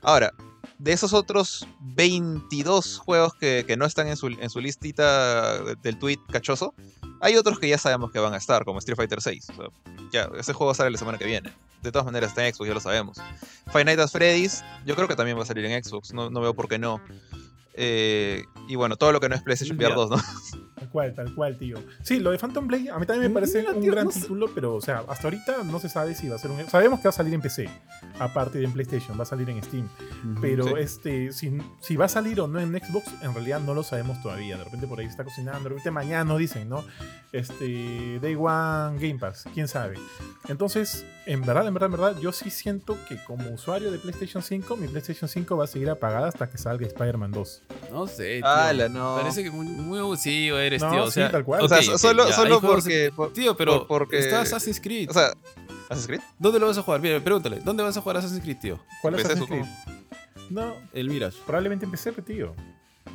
Ahora, 0.01 0.33
de 0.79 0.91
esos 0.93 1.13
otros 1.13 1.67
22 1.79 2.99
juegos 2.99 3.33
que, 3.35 3.63
que 3.67 3.77
no 3.77 3.85
están 3.85 4.07
en 4.07 4.17
su, 4.17 4.27
en 4.27 4.49
su 4.49 4.59
listita 4.59 5.63
de- 5.63 5.75
del 5.75 5.97
tweet 5.97 6.19
cachoso, 6.31 6.73
hay 7.19 7.35
otros 7.35 7.59
que 7.59 7.67
ya 7.67 7.77
sabemos 7.77 8.11
que 8.11 8.19
van 8.19 8.33
a 8.33 8.37
estar, 8.37 8.63
como 8.63 8.79
Street 8.79 8.95
Fighter 8.95 9.21
6. 9.21 9.47
ya, 10.11 10.29
ese 10.37 10.53
juego 10.53 10.73
sale 10.73 10.91
la 10.91 10.97
semana 10.97 11.17
que 11.17 11.25
viene. 11.25 11.51
De 11.81 11.91
todas 11.91 12.05
maneras 12.05 12.29
está 12.31 12.45
en 12.47 12.53
Xbox, 12.53 12.67
ya 12.67 12.73
lo 12.73 12.79
sabemos. 12.79 13.17
Five 13.71 13.85
Nights 13.85 14.01
at 14.03 14.09
Freddy's, 14.09 14.63
yo 14.85 14.95
creo 14.95 15.07
que 15.07 15.15
también 15.15 15.37
va 15.37 15.43
a 15.43 15.45
salir 15.45 15.65
en 15.65 15.83
Xbox, 15.83 16.13
no, 16.13 16.29
no 16.29 16.41
veo 16.41 16.53
por 16.53 16.67
qué 16.67 16.77
no. 16.79 17.01
Eh, 17.73 18.43
y 18.67 18.75
bueno, 18.75 18.95
todo 18.97 19.11
lo 19.11 19.19
que 19.19 19.29
no 19.29 19.35
es 19.35 19.43
PlayStation 19.43 19.77
VR 19.77 19.93
2, 19.95 20.09
¿no? 20.09 20.17
Tal 20.77 20.89
cual, 20.89 21.13
tal 21.15 21.33
cual, 21.33 21.57
tío. 21.57 21.77
Sí, 22.03 22.19
lo 22.19 22.29
de 22.31 22.37
Phantom 22.37 22.67
Blade 22.67 22.91
a 22.91 22.99
mí 22.99 23.05
también 23.07 23.31
me 23.31 23.33
parece 23.33 23.61
Mira, 23.61 23.71
un 23.73 23.81
tío, 23.81 23.91
gran 23.91 24.05
no 24.05 24.11
sé. 24.11 24.21
título, 24.21 24.47
pero, 24.53 24.75
o 24.75 24.81
sea, 24.81 25.03
hasta 25.07 25.23
ahorita 25.27 25.63
no 25.63 25.79
se 25.79 25.89
sabe 25.89 26.13
si 26.13 26.27
va 26.29 26.35
a 26.35 26.39
ser 26.39 26.51
un. 26.51 26.67
Sabemos 26.69 26.99
que 26.99 27.05
va 27.05 27.09
a 27.09 27.13
salir 27.13 27.33
en 27.33 27.41
PC, 27.41 27.67
aparte 28.19 28.59
de 28.59 28.65
en 28.65 28.71
PlayStation, 28.73 29.17
va 29.17 29.23
a 29.23 29.25
salir 29.25 29.49
en 29.49 29.63
Steam. 29.63 29.89
Pero 30.39 30.65
Sí. 30.67 30.73
este, 30.77 31.31
si, 31.31 31.57
si 31.81 31.95
va 31.95 32.05
a 32.05 32.09
salir 32.09 32.39
o 32.41 32.47
no 32.47 32.59
en 32.59 32.69
Xbox, 32.77 33.07
en 33.23 33.33
realidad 33.33 33.59
no 33.59 33.73
lo 33.73 33.81
sabemos 33.83 34.21
todavía. 34.21 34.57
De 34.57 34.63
repente 34.65 34.85
por 34.85 34.99
ahí 34.99 35.05
está 35.07 35.23
cocinando, 35.23 35.61
de 35.63 35.69
repente 35.69 35.89
mañana 35.91 36.23
no 36.23 36.37
dicen, 36.37 36.69
¿no? 36.69 36.83
Este, 37.31 38.19
Day 38.21 38.35
One 38.35 38.97
Game 38.99 39.19
Pass, 39.19 39.45
quién 39.53 39.67
sabe. 39.67 39.95
Entonces, 40.47 41.05
en 41.25 41.41
verdad, 41.41 41.67
en 41.67 41.73
verdad, 41.73 41.87
en 41.87 41.91
verdad, 41.99 42.19
yo 42.19 42.31
sí 42.31 42.49
siento 42.49 42.97
que 43.07 43.17
como 43.25 43.49
usuario 43.51 43.91
de 43.91 43.97
PlayStation 43.99 44.41
5, 44.41 44.77
mi 44.77 44.87
PlayStation 44.87 45.27
5 45.27 45.57
va 45.57 45.65
a 45.65 45.67
seguir 45.67 45.89
apagada 45.89 46.27
hasta 46.27 46.49
que 46.49 46.57
salga 46.57 46.85
Spider-Man 46.87 47.31
2. 47.31 47.63
No 47.91 48.07
sé, 48.07 48.37
tío. 48.37 48.47
Ala, 48.47 48.89
no. 48.89 49.17
Parece 49.19 49.43
que 49.43 49.51
muy, 49.51 49.65
muy 49.65 49.99
abusivo 49.99 50.57
eres, 50.67 50.81
No, 50.81 50.91
tío. 50.91 51.03
O 51.03 51.07
sí, 51.07 51.13
sea, 51.15 51.31
tal 51.31 51.43
cual. 51.43 51.61
O 51.63 51.67
sea, 51.67 51.81
solo, 51.97 52.27
ya, 52.29 52.35
solo 52.35 52.55
hay 52.55 52.59
juegos- 52.61 52.83
porque. 52.83 53.11
Tío, 53.33 53.57
pero 53.57 53.87
por- 53.87 53.99
porque- 53.99 54.19
está 54.19 54.41
Assassin's 54.41 54.79
Creed. 54.79 55.09
o 55.09 55.13
sea, 55.13 55.31
¿Assassin's 55.89 56.07
Creed? 56.07 56.21
¿Dónde 56.39 56.59
lo 56.59 56.67
vas 56.67 56.77
a 56.77 56.83
jugar? 56.83 57.01
Mira, 57.01 57.19
pregúntale. 57.19 57.59
¿Dónde 57.63 57.83
vas 57.83 57.95
a 57.97 58.01
jugar 58.01 58.17
Assassin's 58.17 58.41
Creed, 58.43 58.57
tío? 58.61 58.79
¿Cuál 59.01 59.15
es 59.15 59.25
Assassin's. 59.25 59.47
Creed? 59.47 59.65
No, 60.49 60.75
El 60.93 61.09
Mirage. 61.09 61.37
probablemente 61.45 61.85
empecé, 61.85 62.11
tío. 62.13 62.53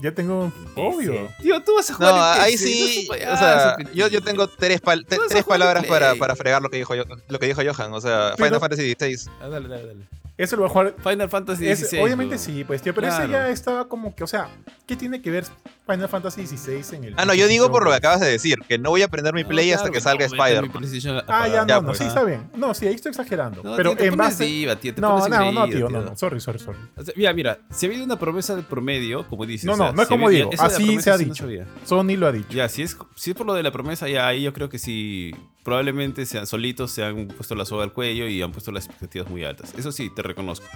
Ya 0.00 0.12
tengo. 0.14 0.50
Obvio. 0.74 1.28
Tío, 1.40 1.62
tú 1.62 1.74
vas 1.74 1.88
a 1.90 1.92
No, 1.92 1.98
jugar 1.98 2.36
en 2.38 2.42
ahí 2.44 2.52
PC, 2.52 2.64
sí. 2.66 3.08
no 3.08 3.14
o 3.14 3.36
sea, 3.36 3.76
yo, 3.94 4.08
yo 4.08 4.22
tengo 4.22 4.46
tres, 4.48 4.80
pal- 4.82 5.04
tres 5.06 5.44
palabras 5.44 5.84
para, 5.86 6.14
para 6.14 6.34
fregar 6.34 6.62
lo 6.62 6.70
que 6.70 6.78
dijo, 6.78 6.94
yo- 6.94 7.04
lo 7.28 7.38
que 7.38 7.46
dijo 7.46 7.60
Johan. 7.64 7.92
O 7.92 8.00
sea, 8.00 8.32
Pero- 8.36 8.46
Final 8.46 8.60
Fantasy 8.60 8.92
XVI. 8.98 9.30
Ah, 9.40 9.48
dale, 9.48 9.68
dale, 9.68 9.86
dale. 9.86 10.08
Ese 10.38 10.56
lo 10.56 10.62
voy 10.62 10.70
a 10.70 10.72
jugar. 10.72 10.94
Final 11.02 11.28
Fantasy 11.28 11.74
XVI. 11.76 12.00
obviamente 12.00 12.38
sí, 12.38 12.64
pues 12.64 12.80
tío, 12.82 12.94
pero 12.94 13.08
Claro. 13.08 13.24
ese 13.24 13.32
ya 13.32 13.48
estaba 13.50 13.86
como 13.88 14.14
que, 14.14 14.24
o 14.24 14.26
sea, 14.26 14.48
¿qué 14.86 14.96
tiene 14.96 15.20
que 15.20 15.30
ver 15.30 15.44
Final 15.86 16.08
Fantasy 16.08 16.46
XVI 16.46 16.96
en 16.96 17.04
el. 17.04 17.14
Ah, 17.18 17.24
no, 17.24 17.34
yo 17.34 17.46
digo 17.48 17.70
por 17.70 17.84
lo 17.84 17.90
que 17.90 17.96
acabas 17.96 18.20
de 18.20 18.30
decir, 18.30 18.58
que 18.66 18.78
no 18.78 18.90
voy 18.90 19.02
a 19.02 19.08
prender 19.08 19.34
mi 19.34 19.42
No, 19.42 19.48
play 19.48 19.72
hasta 19.72 19.90
que 19.90 20.00
salga 20.00 20.26
no, 20.26 20.34
Spider-Man. 20.34 20.72
PlayStation 20.72 21.22
Ah, 21.28 21.48
ya, 21.48 21.64
no, 21.66 21.80
no, 21.80 21.86
pues, 21.88 21.98
sí, 21.98 22.04
está 22.04 22.24
bien. 22.24 22.50
No, 22.56 22.72
sí, 22.72 22.86
ahí 22.86 22.94
estoy 22.94 23.10
exagerando. 23.10 23.62
No, 23.62 23.76
pero 23.76 23.90
tío, 23.90 23.98
te 23.98 24.06
en 24.06 24.16
base. 24.16 24.44
diva, 24.44 24.76
tío, 24.76 24.94
te 24.94 25.00
No, 25.00 25.28
no, 25.28 25.52
no, 25.52 25.68
tío, 25.68 25.88
no, 25.90 26.00
no, 26.02 26.16
sorry, 26.16 26.40
sorry, 26.40 26.58
sorry. 26.58 26.78
O 26.96 27.02
sea, 27.02 27.12
mira, 27.16 27.32
mira, 27.34 27.58
si 27.70 27.86
ha 27.86 27.88
habido 27.90 28.04
una 28.04 28.18
promesa 28.18 28.56
de 28.56 28.62
promedio, 28.62 29.28
como 29.28 29.44
dices. 29.44 29.66
No, 29.66 29.74
o 29.74 29.76
sea, 29.76 29.86
no, 29.88 29.92
no 29.92 30.02
es 30.02 30.08
si 30.08 30.14
como 30.14 30.30
digo, 30.30 30.50
eso 30.52 30.62
así 30.62 31.00
se 31.00 31.10
ha 31.10 31.18
dicho. 31.18 31.46
Sony 31.84 32.16
lo 32.16 32.26
ha 32.28 32.32
dicho. 32.32 32.48
Ya, 32.52 32.68
si 32.68 32.82
es, 32.82 32.96
si 33.16 33.30
es 33.32 33.36
por 33.36 33.46
lo 33.46 33.54
de 33.54 33.62
la 33.62 33.70
promesa, 33.70 34.08
ya 34.08 34.26
ahí 34.26 34.42
yo 34.42 34.52
creo 34.52 34.68
que 34.70 34.78
sí, 34.78 35.34
probablemente 35.62 36.26
sean 36.26 36.46
solitos, 36.46 36.90
se 36.90 37.04
han 37.04 37.28
puesto 37.28 37.54
la 37.54 37.64
soga 37.64 37.84
al 37.84 37.92
cuello 37.92 38.26
y 38.28 38.42
han 38.42 38.52
puesto 38.52 38.72
las 38.72 38.86
expectativas 38.86 39.30
muy 39.30 39.44
altas. 39.44 39.74
Eso 39.76 39.92
sí, 39.92 40.10
te 40.14 40.22
reconozco. 40.22 40.66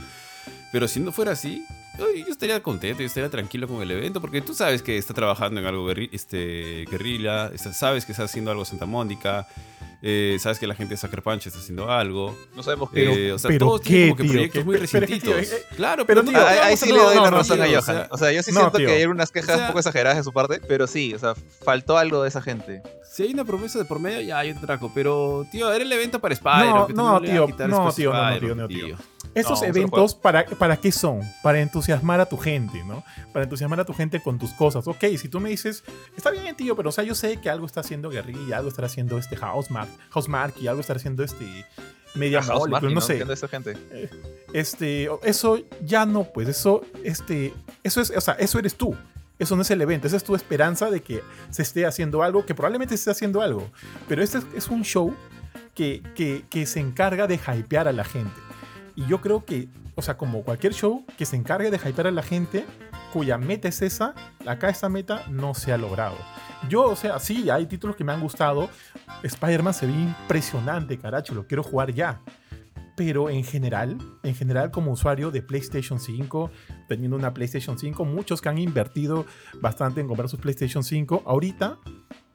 Pero 0.72 0.88
si 0.88 1.00
no 1.00 1.12
fuera 1.12 1.32
así, 1.32 1.64
yo, 1.98 2.26
estaría 2.32 2.62
contento, 2.62 3.00
yo 3.00 3.06
estaría 3.06 3.30
tranquilo 3.30 3.66
con 3.68 3.82
el 3.82 3.90
evento, 3.90 4.20
porque 4.20 4.40
tú 4.40 4.54
sabes 4.54 4.82
que 4.82 4.98
está 4.98 5.14
trabajando 5.14 5.60
en 5.60 5.66
algo 5.66 5.88
guerri- 5.90 6.10
este, 6.12 6.84
guerrilla, 6.90 7.48
está- 7.48 7.72
sabes 7.72 8.04
que 8.04 8.12
está 8.12 8.24
haciendo 8.24 8.50
algo 8.50 8.64
Santa 8.64 8.86
Mónica, 8.86 9.46
eh, 10.02 10.36
sabes 10.38 10.58
que 10.58 10.66
la 10.66 10.74
gente 10.74 10.94
de 10.94 10.98
Sucker 10.98 11.22
Punch 11.22 11.46
está 11.46 11.58
haciendo 11.58 11.90
algo. 11.90 12.36
No 12.54 12.62
sabemos 12.62 12.90
qué. 12.90 13.28
Eh, 13.28 13.32
o 13.32 13.38
sea, 13.38 13.48
pero 13.48 13.66
todos 13.66 13.80
¿qué, 13.80 13.88
tienen 13.88 14.08
como 14.10 14.16
que 14.18 14.22
tío? 14.24 14.32
proyectos 14.32 14.58
¿Qué? 14.60 14.64
muy 14.64 14.76
recientitos. 14.76 15.34
eh, 15.52 15.62
claro, 15.74 16.06
pero, 16.06 16.20
pero, 16.22 16.32
tío, 16.36 16.46
Ah, 16.46 16.50
ahí, 16.50 16.58
ahí 16.64 16.76
sí 16.76 16.92
le 16.92 16.98
doy 16.98 17.16
no, 17.16 17.24
la 17.24 17.30
no, 17.30 17.36
razón 17.38 17.56
tío, 17.56 17.64
a 17.64 17.66
o 17.66 17.82
Johan. 17.82 17.84
sea, 17.96 18.08
O 18.10 18.18
sea, 18.18 18.32
yo 18.32 18.42
sí 18.42 18.52
no, 18.52 18.60
siento 18.60 18.78
tío. 18.78 18.86
que 18.88 18.92
hay 18.94 19.04
unas 19.06 19.32
quejas 19.32 19.50
O 19.50 19.54
sea- 19.54 19.62
un 19.62 19.66
poco 19.68 19.78
exageradas 19.80 20.18
de 20.18 20.22
su 20.24 20.32
parte, 20.32 20.60
pero 20.68 20.86
sí, 20.86 21.14
o 21.14 21.18
sea, 21.18 21.34
faltó 21.64 21.96
algo 21.96 22.22
de 22.22 22.28
esa 22.28 22.42
gente. 22.42 22.82
Si 23.10 23.22
hay 23.22 23.32
una 23.32 23.44
promesa 23.46 23.78
de 23.78 23.86
por 23.86 23.98
medio, 23.98 24.20
ya 24.20 24.44
yo 24.44 24.54
te 24.54 24.66
traco. 24.66 24.92
Pero, 24.94 25.46
tío, 25.50 25.72
era 25.72 25.82
el 25.82 25.90
evento 25.90 26.20
para 26.20 26.34
Spider. 26.34 26.66
No, 26.66 26.86
que 26.86 26.92
tú 26.92 26.96
no, 26.98 27.04
le 27.04 27.10
vas 27.12 27.30
a 27.30 27.32
tío, 27.32 27.46
quitar 27.46 27.68
no, 27.70 27.92
tío, 27.92 28.12
no, 28.12 28.38
tío, 28.38 28.54
no, 28.54 28.68
tío. 28.68 28.96
Estos 29.40 29.62
eventos, 29.62 30.14
¿para, 30.14 30.44
¿para 30.46 30.76
qué 30.76 30.90
son? 30.90 31.20
Para 31.42 31.60
entusiasmar 31.60 32.20
a 32.20 32.26
tu 32.26 32.36
gente, 32.36 32.82
¿no? 32.84 33.04
Para 33.32 33.44
entusiasmar 33.44 33.80
a 33.80 33.84
tu 33.84 33.92
gente 33.92 34.20
con 34.20 34.38
tus 34.38 34.52
cosas. 34.52 34.86
Ok, 34.88 35.04
si 35.18 35.28
tú 35.28 35.40
me 35.40 35.50
dices, 35.50 35.84
está 36.16 36.30
bien, 36.30 36.56
tío, 36.56 36.74
pero 36.74 36.88
o 36.88 36.92
sea, 36.92 37.04
yo 37.04 37.14
sé 37.14 37.36
que 37.38 37.50
algo 37.50 37.66
está 37.66 37.80
haciendo 37.80 38.10
Guerrilla, 38.10 38.56
algo 38.56 38.68
está 38.68 38.84
haciendo 38.86 39.18
este 39.18 39.36
Housemark, 39.36 39.88
Housemark 40.10 40.54
y 40.60 40.66
algo 40.66 40.80
está 40.80 40.94
haciendo 40.94 41.22
este 41.22 41.66
Media 42.14 42.40
Ah, 42.42 42.58
Martin, 42.68 42.90
no 42.90 42.94
¿no? 42.96 43.00
sé. 43.00 43.12
¿Entiendes 43.12 43.38
esa 43.38 43.48
gente? 43.48 43.76
Este, 44.52 45.08
eso 45.22 45.58
ya 45.84 46.06
no, 46.06 46.24
pues, 46.24 46.48
eso, 46.48 46.82
este, 47.04 47.52
eso 47.82 48.00
es, 48.00 48.10
o 48.10 48.20
sea, 48.20 48.34
eso 48.34 48.58
eres 48.58 48.74
tú. 48.74 48.96
Eso 49.38 49.54
no 49.54 49.60
es 49.62 49.70
el 49.70 49.82
evento, 49.82 50.06
esa 50.06 50.16
es 50.16 50.24
tu 50.24 50.34
esperanza 50.34 50.90
de 50.90 51.02
que 51.02 51.22
se 51.50 51.60
esté 51.60 51.84
haciendo 51.84 52.22
algo, 52.22 52.46
que 52.46 52.54
probablemente 52.54 52.96
se 52.96 53.00
esté 53.02 53.10
haciendo 53.10 53.42
algo. 53.42 53.70
Pero 54.08 54.22
este 54.22 54.38
es, 54.38 54.46
es 54.56 54.68
un 54.68 54.82
show 54.82 55.14
que, 55.74 56.02
que, 56.14 56.44
que 56.48 56.64
se 56.64 56.80
encarga 56.80 57.26
de 57.26 57.34
hypear 57.34 57.86
a 57.86 57.92
la 57.92 58.04
gente. 58.04 58.45
Y 58.96 59.06
yo 59.06 59.20
creo 59.20 59.44
que, 59.44 59.68
o 59.94 60.02
sea, 60.02 60.16
como 60.16 60.42
cualquier 60.42 60.72
show 60.72 61.04
que 61.18 61.26
se 61.26 61.36
encargue 61.36 61.70
de 61.70 61.76
hypear 61.76 62.06
a 62.06 62.10
la 62.10 62.22
gente, 62.22 62.64
cuya 63.12 63.36
meta 63.36 63.68
es 63.68 63.82
esa, 63.82 64.14
acá 64.46 64.70
esta 64.70 64.88
meta 64.88 65.24
no 65.28 65.54
se 65.54 65.72
ha 65.72 65.78
logrado. 65.78 66.16
Yo, 66.68 66.84
o 66.84 66.96
sea, 66.96 67.18
sí, 67.18 67.50
hay 67.50 67.66
títulos 67.66 67.94
que 67.94 68.04
me 68.04 68.12
han 68.12 68.20
gustado. 68.20 68.70
Spider-Man 69.22 69.74
se 69.74 69.86
ve 69.86 69.92
impresionante, 69.92 70.98
caracho, 70.98 71.34
lo 71.34 71.46
quiero 71.46 71.62
jugar 71.62 71.92
ya. 71.92 72.22
Pero 72.96 73.28
en 73.28 73.44
general, 73.44 73.98
en 74.22 74.34
general 74.34 74.70
como 74.70 74.92
usuario 74.92 75.30
de 75.30 75.42
PlayStation 75.42 76.00
5, 76.00 76.50
teniendo 76.88 77.16
una 77.16 77.34
PlayStation 77.34 77.78
5, 77.78 78.06
muchos 78.06 78.40
que 78.40 78.48
han 78.48 78.56
invertido 78.56 79.26
bastante 79.60 80.00
en 80.00 80.08
comprar 80.08 80.30
sus 80.30 80.40
PlayStation 80.40 80.82
5, 80.82 81.22
ahorita, 81.26 81.78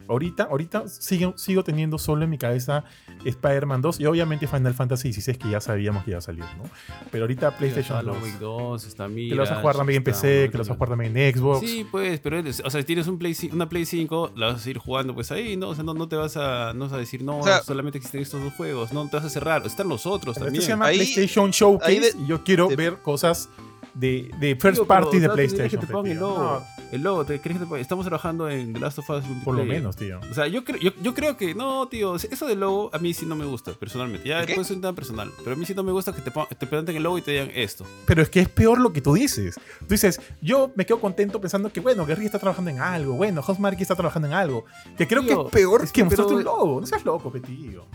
ahorita, 0.08 0.44
ahorita 0.44 0.88
sigo, 0.88 1.34
sigo 1.38 1.64
teniendo 1.64 1.98
solo 1.98 2.24
en 2.24 2.30
mi 2.30 2.38
cabeza 2.38 2.84
Spider-Man 3.26 3.82
2 3.82 4.00
y 4.00 4.06
obviamente 4.06 4.48
Final 4.48 4.74
Fantasy 4.74 5.14
XVI 5.14 5.36
que 5.36 5.50
ya 5.50 5.62
sabíamos 5.62 6.04
que 6.04 6.12
iba 6.12 6.18
a 6.20 6.22
salir, 6.22 6.44
¿no? 6.58 6.64
Pero 7.12 7.24
ahorita 7.24 7.58
PlayStation 7.58 7.98
Está 8.00 8.12
2, 8.12 8.18
Alan 8.18 8.24
Wake 8.24 8.40
2, 8.40 8.86
está 8.86 9.08
que 9.08 9.30
lo 9.36 9.42
vas 9.42 9.52
a 9.52 9.56
jugar 9.56 9.76
Mirage, 9.76 9.78
también 9.78 9.98
en 9.98 10.04
PC, 10.04 10.50
que 10.52 10.58
lo 10.58 10.64
vas 10.64 10.70
a 10.70 10.74
jugar 10.74 10.90
también 10.90 11.18
en 11.18 11.36
Xbox. 11.38 11.60
Sí, 11.60 11.86
pues, 11.90 12.20
pero 12.20 12.38
eres- 12.40 12.62
o 12.66 12.70
sea, 12.70 12.82
si 12.82 12.86
tienes 12.88 13.08
un 13.08 13.18
Play, 13.18 13.36
una 13.52 13.70
Play 13.70 13.86
5, 13.86 14.32
la 14.36 14.48
vas 14.54 14.66
a 14.66 14.70
ir 14.70 14.78
jugando 14.78 15.14
pues 15.14 15.32
ahí, 15.32 15.58
¿no? 15.58 15.70
O 15.70 15.76
sea, 15.76 15.84
no, 15.84 15.94
no 15.94 16.08
te 16.08 16.16
vas 16.16 16.38
a, 16.38 16.74
no 16.74 16.86
vas 16.86 16.94
a 16.94 16.98
decir, 16.98 17.24
no, 17.24 17.40
O 17.40 17.44
sea- 17.44 17.62
solamente 17.64 17.98
existen 17.98 18.22
estos 18.22 18.42
dos 18.44 18.54
juegos, 18.54 18.92
no 18.94 19.08
te 19.10 19.16
vas 19.18 19.26
a 19.26 19.30
cerrar, 19.30 19.66
están 19.66 19.88
los 19.88 20.06
otros 20.06 20.36
Pero 20.36 20.46
también. 20.46 20.56
Este 20.62 20.66
se 20.66 20.72
llama 20.72 20.86
Ahí- 20.88 20.98
PlayStation 20.98 21.52
Showcase 21.52 22.00
de- 22.00 22.14
y 22.24 22.28
yo 22.28 22.44
quiero 22.44 22.68
de- 22.68 22.76
ver 22.76 22.98
cosas 23.02 23.50
de, 23.94 24.32
de 24.40 24.56
first 24.56 24.78
pero, 24.82 24.88
party 24.88 25.20
de 25.20 25.30
PlayStation. 25.30 25.80
que 25.82 25.88
te 25.88 25.92
pongan 25.92 26.12
el 26.12 26.20
logo. 26.20 26.38
No, 26.44 26.64
El 26.92 27.02
logo, 27.04 27.26
¿te 27.26 27.40
crees 27.40 27.58
que 27.58 27.64
te 27.64 27.68
pongan? 27.68 27.82
Estamos 27.82 28.06
trabajando 28.06 28.50
en 28.50 28.74
The 28.74 28.80
Last 28.80 29.00
of 29.00 29.10
Us 29.10 29.24
por 29.44 29.56
lo 29.56 29.66
menos, 29.66 29.96
tío. 29.96 30.20
O 30.30 30.34
sea, 30.34 30.48
yo, 30.48 30.64
creo 30.64 30.78
yo, 30.80 30.92
yo 31.02 31.14
creo 31.14 31.38
que, 31.38 31.54
no, 31.56 31.88
tío, 31.88 32.16
eso 32.16 32.46
del 32.48 32.60
logo 32.60 32.90
a 32.94 33.00
mí 33.00 33.14
sí 33.14 33.26
no 33.26 33.36
me 33.36 33.46
gusta, 33.46 33.74
personalmente. 33.74 34.28
Ya 34.28 34.40
después 34.46 34.68
es 34.70 34.76
un 34.76 34.82
tema 34.82 34.94
personal. 34.94 35.32
Pero 35.44 35.54
a 35.54 35.56
mí 35.56 35.66
sí 35.66 35.74
no 35.74 35.84
me 35.84 35.92
gusta 35.92 36.14
que 36.14 36.22
te, 36.22 36.32
pon- 36.32 36.48
te 36.58 36.68
planten 36.68 36.96
el 36.96 37.04
logo 37.04 37.18
y 37.18 37.22
te 37.22 37.32
digan 37.32 37.52
esto. 37.54 37.86
Pero 38.06 38.22
es 38.22 38.30
que 38.30 38.40
es 38.42 38.50
peor 38.50 38.80
lo 38.80 38.92
que 38.94 39.02
tú 39.02 39.14
dices. 39.14 39.56
Tú 39.80 39.86
dices, 39.90 40.20
yo 40.42 40.72
me 40.76 40.86
quedo 40.86 41.00
contento 41.00 41.40
pensando 41.42 41.72
que, 41.72 41.80
bueno, 41.80 42.06
Guerrilla 42.06 42.28
está 42.28 42.40
trabajando 42.40 42.72
en 42.72 42.80
algo, 42.80 43.14
bueno, 43.14 43.42
Housemarque 43.42 43.82
está 43.84 43.96
trabajando 43.96 44.28
en 44.28 44.34
algo. 44.34 44.66
Que 44.98 45.08
creo 45.08 45.22
Tío, 45.24 45.42
que 45.44 45.48
es 45.48 45.52
peor 45.54 45.84
es 45.84 45.92
que, 45.92 46.02
que, 46.02 46.06
mostrarte 46.06 46.36
pero- 46.36 46.38
un 46.38 46.44
logo. 46.44 46.82
No 46.82 46.88
seas 46.88 47.04
loco, 47.06 47.32
petillo. 47.32 47.86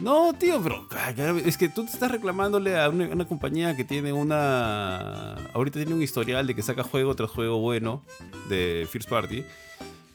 No, 0.00 0.34
tío, 0.34 0.62
pero 0.62 0.86
es 1.44 1.56
que 1.56 1.70
tú 1.70 1.84
te 1.84 1.92
estás 1.92 2.10
reclamándole 2.10 2.78
a 2.78 2.90
una, 2.90 3.06
una 3.06 3.26
compañía 3.26 3.74
que 3.76 3.84
tiene 3.84 4.12
una... 4.12 5.34
Ahorita 5.54 5.78
tiene 5.78 5.94
un 5.94 6.02
historial 6.02 6.46
de 6.46 6.54
que 6.54 6.62
saca 6.62 6.82
juego 6.82 7.14
tras 7.14 7.30
juego 7.30 7.58
bueno 7.58 8.02
de 8.50 8.86
First 8.90 9.08
Party. 9.08 9.42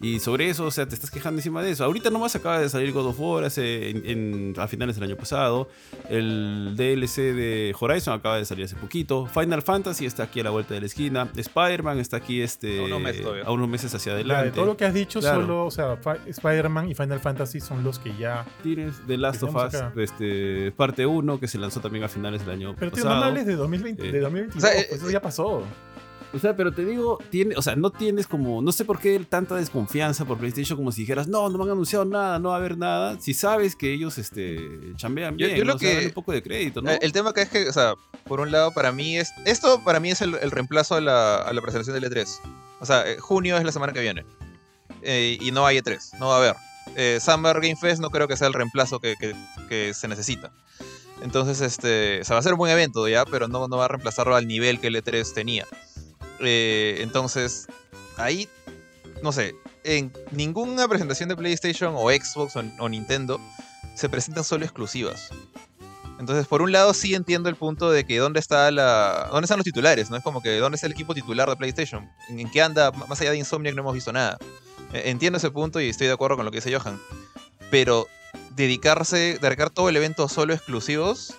Y 0.01 0.19
sobre 0.19 0.49
eso, 0.49 0.65
o 0.65 0.71
sea, 0.71 0.87
te 0.87 0.95
estás 0.95 1.11
quejando 1.11 1.39
encima 1.39 1.61
de 1.61 1.71
eso. 1.71 1.83
Ahorita 1.83 2.09
nomás 2.09 2.35
acaba 2.35 2.59
de 2.59 2.67
salir 2.69 2.91
God 2.91 3.07
of 3.07 3.19
War 3.19 3.43
hace, 3.43 3.89
en, 3.91 4.03
en- 4.05 4.53
a 4.57 4.67
finales 4.67 4.95
del 4.95 5.03
año 5.09 5.15
pasado. 5.15 5.69
El 6.09 6.73
DLC 6.75 7.33
de 7.33 7.75
Horizon 7.79 8.13
acaba 8.13 8.37
de 8.37 8.45
salir 8.45 8.65
hace 8.65 8.75
poquito. 8.75 9.25
Final 9.27 9.61
Fantasy 9.61 10.05
está 10.05 10.23
aquí 10.23 10.39
a 10.39 10.43
la 10.43 10.49
vuelta 10.49 10.73
de 10.73 10.79
la 10.81 10.85
esquina. 10.87 11.29
Spider-Man 11.35 11.99
está 11.99 12.17
aquí 12.17 12.41
este, 12.41 12.79
A 12.79 12.83
unos 12.85 13.01
meses 13.01 13.25
a 13.45 13.51
unos 13.51 13.69
meses 13.69 13.93
hacia 13.93 14.13
La 14.13 14.19
adelante. 14.19 14.45
de 14.45 14.51
todo 14.51 14.65
lo 14.65 14.77
que 14.77 14.85
has 14.85 14.93
dicho, 14.93 15.19
Claro. 15.19 15.41
solo, 15.41 15.65
o 15.65 15.71
sea, 15.71 15.97
Spider-Man 16.25 16.89
y 16.89 16.95
Final 16.95 17.19
Fantasy 17.19 17.59
son 17.59 17.83
los 17.83 17.99
que 17.99 18.15
ya. 18.17 18.45
Tienes 18.63 18.95
The 19.07 19.17
Last 19.17 19.43
of 19.43 19.55
Us, 19.55 19.75
acá. 19.75 19.93
este, 19.97 20.71
parte 20.71 21.05
1, 21.05 21.39
que 21.39 21.47
se 21.47 21.57
lanzó 21.57 21.79
también 21.79 22.03
a 22.03 22.07
finales 22.07 22.41
del 22.45 22.51
año 22.55 22.75
Pero 22.77 22.91
tío, 22.91 23.03
pasado. 23.03 23.15
no 23.15 23.21
me 23.21 23.27
hables 23.27 23.45
de 23.45 23.55
2020, 23.55 24.07
Eh. 24.07 24.11
de 24.11 24.19
2022, 24.19 24.63
O 24.63 24.67
sea, 24.67 24.75
pues 24.75 24.91
eh, 24.91 24.95
eso 24.95 25.09
ya 25.11 25.21
pasó. 25.21 25.63
O 26.33 26.39
sea, 26.39 26.55
pero 26.55 26.71
te 26.73 26.85
digo, 26.85 27.19
tiene, 27.29 27.55
o 27.57 27.61
sea, 27.61 27.75
no 27.75 27.89
tienes 27.89 28.25
como, 28.25 28.61
no 28.61 28.71
sé 28.71 28.85
por 28.85 28.99
qué 28.99 29.19
tanta 29.27 29.55
desconfianza 29.55 30.23
por 30.23 30.37
PlayStation 30.37 30.77
como 30.77 30.91
si 30.93 31.01
dijeras, 31.01 31.27
no, 31.27 31.49
no 31.49 31.57
me 31.57 31.65
han 31.65 31.71
anunciado 31.71 32.05
nada, 32.05 32.39
no 32.39 32.49
va 32.49 32.55
a 32.55 32.57
haber 32.59 32.77
nada. 32.77 33.19
Si 33.19 33.33
sabes 33.33 33.75
que 33.75 33.91
ellos, 33.93 34.17
este, 34.17 34.93
chambean 34.95 35.37
Yo- 35.37 35.47
bien, 35.47 35.57
yo 35.57 35.65
lo 35.65 35.71
¿no? 35.73 35.75
O 35.75 35.79
sea, 35.79 35.89
que- 35.89 35.95
dale 35.95 36.07
un 36.07 36.13
poco 36.13 36.31
de 36.31 36.41
crédito, 36.41 36.81
¿no? 36.81 36.89
Eh, 36.91 36.99
El 37.01 37.11
tema 37.11 37.31
acá 37.31 37.41
es 37.41 37.49
que, 37.49 37.67
o 37.67 37.73
sea, 37.73 37.95
por 38.25 38.39
un 38.39 38.49
lado, 38.51 38.71
para 38.71 38.93
mí 38.93 39.17
es. 39.17 39.31
Esto 39.45 39.83
para 39.83 39.99
mí 39.99 40.09
es 40.11 40.21
el, 40.21 40.35
el 40.35 40.51
reemplazo 40.51 40.95
a 40.95 41.01
la, 41.01 41.35
a 41.37 41.51
la 41.51 41.61
presentación 41.61 41.99
del 41.99 42.09
E3. 42.09 42.39
O 42.79 42.85
sea, 42.85 43.05
eh, 43.09 43.17
junio 43.19 43.57
es 43.57 43.63
la 43.65 43.71
semana 43.73 43.91
que 43.91 43.99
viene. 43.99 44.25
Eh, 45.01 45.37
y 45.41 45.51
no 45.51 45.65
hay 45.65 45.77
E3, 45.79 46.17
no 46.19 46.27
va 46.29 46.35
a 46.35 46.37
haber. 46.37 46.55
Eh, 46.95 47.19
Summer 47.21 47.55
Game 47.55 47.75
Fest 47.75 48.01
no 48.01 48.09
creo 48.09 48.27
que 48.29 48.37
sea 48.37 48.47
el 48.47 48.53
reemplazo 48.53 48.99
que, 48.99 49.15
que- 49.19 49.35
que 49.67 49.93
se 49.93 50.07
necesita. 50.07 50.51
Entonces, 51.21 51.59
este. 51.61 52.21
O 52.21 52.23
sea, 52.23 52.35
va 52.35 52.39
a 52.39 52.43
ser 52.43 52.53
un 52.53 52.57
buen 52.59 52.71
evento 52.71 53.07
ya, 53.07 53.25
pero 53.25 53.47
no, 53.47 53.67
no 53.67 53.77
va 53.77 53.85
a 53.85 53.87
reemplazarlo 53.89 54.35
al 54.35 54.47
nivel 54.47 54.79
que 54.79 54.87
el 54.87 54.95
E3 54.95 55.33
tenía. 55.33 55.67
Eh, 56.41 56.97
entonces, 57.01 57.67
ahí. 58.17 58.49
No 59.21 59.31
sé. 59.31 59.53
En 59.83 60.11
ninguna 60.31 60.87
presentación 60.87 61.29
de 61.29 61.35
PlayStation 61.35 61.93
o 61.95 62.09
Xbox 62.09 62.55
o, 62.55 62.89
Nintendo 62.89 63.39
se 63.95 64.09
presentan 64.09 64.43
solo 64.43 64.63
exclusivas. 64.65 65.29
Entonces, 66.19 66.45
por 66.45 66.61
un 66.61 66.71
lado, 66.71 66.93
sí 66.93 67.15
entiendo 67.15 67.49
el 67.49 67.55
punto 67.55 67.91
de 67.91 68.05
que 68.05 68.17
dónde 68.17 68.39
está 68.39 68.69
la. 68.69 69.27
dónde 69.31 69.45
están 69.45 69.57
los 69.57 69.65
titulares, 69.65 70.09
¿no? 70.09 70.17
Es 70.17 70.23
como 70.23 70.41
que 70.41 70.57
dónde 70.57 70.75
está 70.75 70.87
el 70.87 70.93
equipo 70.93 71.15
titular 71.15 71.49
de 71.49 71.55
PlayStation. 71.55 72.09
¿En, 72.29 72.49
qué 72.51 72.61
anda? 72.61 72.91
Más 72.91 73.19
allá 73.21 73.31
de 73.31 73.37
Insomniac 73.37 73.75
no 73.75 73.81
hemos 73.81 73.93
visto 73.93 74.13
nada. 74.13 74.37
Eh, 74.93 75.03
Entiendo 75.05 75.37
ese 75.37 75.49
punto 75.49 75.81
y 75.81 75.89
estoy 75.89 76.07
de 76.07 76.13
acuerdo 76.13 76.35
con 76.35 76.45
lo 76.45 76.51
que 76.51 76.57
dice 76.57 76.75
Johan. 76.75 76.99
Pero 77.71 78.07
dedicarse, 78.55 79.39
dedicar 79.41 79.71
todo 79.71 79.89
el 79.89 79.97
evento 79.97 80.27
solo 80.27 80.53
exclusivos. 80.53 81.35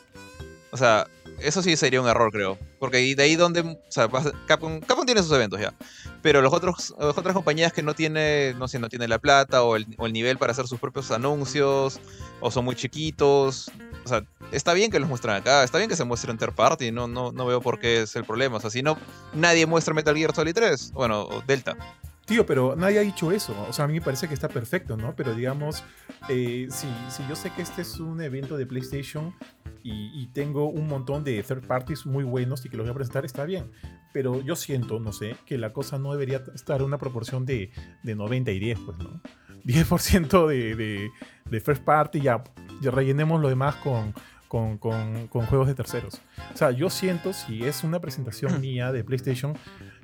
O 0.73 0.77
sea, 0.77 1.07
eso 1.39 1.63
sí 1.63 1.77
sería 1.77 2.01
un 2.01 2.09
error, 2.09 2.33
creo. 2.33 2.59
Porque 2.83 3.15
de 3.15 3.23
ahí 3.23 3.37
donde. 3.37 3.61
O 3.61 3.79
sea, 3.91 4.09
Capcom, 4.49 4.81
tiene 5.07 5.23
sus 5.23 5.31
eventos 5.31 5.61
ya. 5.61 5.73
Pero 6.21 6.43
los 6.43 6.53
otros, 6.53 6.93
las 6.99 7.17
otras 7.17 7.33
compañías 7.33 7.73
que 7.73 7.81
no 7.81 7.95
tiene, 7.95 8.55
no 8.59 8.67
sé, 8.67 8.81
no 8.81 8.89
tiene 8.89 9.07
la 9.07 9.21
plata 9.21 9.63
o 9.63 9.77
el, 9.77 9.87
nivel 10.13 10.37
para 10.37 10.51
hacer 10.51 10.67
sus 10.67 10.81
propios 10.81 11.13
anuncios, 11.13 12.01
o 12.41 12.51
son 12.51 12.65
muy 12.65 12.75
chiquitos. 12.75 13.71
O 14.05 14.09
sea, 14.09 14.25
está 14.51 14.73
bien 14.73 14.91
que 14.91 14.99
los 14.99 15.09
muestren 15.09 15.37
acá, 15.37 15.63
está 15.63 15.79
bien 15.79 15.89
que 15.89 15.95
se 15.95 16.03
muestren 16.03 16.39
third 16.39 16.55
party, 16.55 16.91
no, 16.91 17.07
no, 17.07 17.31
no 17.31 17.47
veo 17.47 17.61
por 17.61 17.79
qué 17.79 18.03
es 18.03 18.17
el 18.17 18.25
problema. 18.25 18.57
O 18.57 18.61
sea, 18.61 18.71
si 18.71 18.83
no, 18.83 18.99
nadie 19.33 19.65
muestra 19.65 19.95
Metal 19.95 20.17
Gear 20.17 20.35
Solid 20.35 20.53
3, 20.53 20.91
bueno, 20.91 21.29
Delta. 21.47 21.77
Tío, 22.25 22.47
pero 22.47 22.77
nadie 22.77 22.99
ha 22.99 23.03
dicho 23.03 23.33
eso. 23.33 23.55
O 23.69 23.73
sea, 23.73 23.85
a 23.85 23.89
mí 23.89 23.95
me 23.95 24.01
parece 24.01 24.29
que 24.29 24.35
está 24.35 24.49
perfecto, 24.49 24.97
¿no? 24.97 25.15
Pero 25.17 25.35
digamos, 25.35 25.83
eh, 26.29 26.69
si, 26.71 26.87
yo 27.29 27.35
sé 27.35 27.51
que 27.51 27.63
este 27.63 27.83
es 27.83 27.99
un 27.99 28.21
evento 28.21 28.57
de 28.57 28.65
PlayStation 28.65 29.35
y, 29.83 30.11
y 30.15 30.29
tengo 30.29 30.67
un 30.67 30.87
montón 30.87 31.25
de 31.25 31.43
third 31.43 31.67
parties 31.67 32.07
muy 32.07 32.23
buenos 32.23 32.65
y 32.65 32.69
que 32.69 32.77
los 32.77 32.87
voy 32.87 32.93
a 32.93 32.95
presentar, 32.95 33.25
está 33.25 33.45
bien. 33.45 33.73
Pero 34.13 34.41
yo 34.41 34.55
siento, 34.55 35.01
no 35.01 35.13
sé, 35.13 35.37
que 35.47 35.59
la 35.59 35.73
cosa 35.73 35.99
no 35.99 36.13
debería 36.13 36.43
estar 36.55 36.81
en 36.81 36.87
una 36.87 36.99
proporción 36.99 37.45
de, 37.45 37.73
de 38.05 38.15
90 38.15 38.53
y 38.53 38.59
10, 38.61 38.79
pues, 38.87 38.99
¿no? 38.99 39.21
10% 39.65 40.47
de, 40.47 40.77
de, 40.77 41.11
de 41.51 41.61
first 41.61 41.85
party, 41.85 42.21
ya, 42.21 42.43
ya 42.81 42.91
rellenemos 42.91 43.41
lo 43.41 43.49
demás 43.49 43.77
con, 43.77 44.15
con, 44.53 44.77
con- 44.77 45.29
con 45.29 45.47
juegos 45.47 45.67
de 45.67 45.75
terceros. 45.75 46.21
O 46.53 46.57
sea, 46.59 46.73
yo 46.73 46.91
siento, 46.91 47.33
si 47.33 47.65
es 47.65 47.85
una 47.85 48.01
presentación 48.01 48.61
mía 48.61 48.93
de 48.93 49.03
PlayStation, 49.03 49.57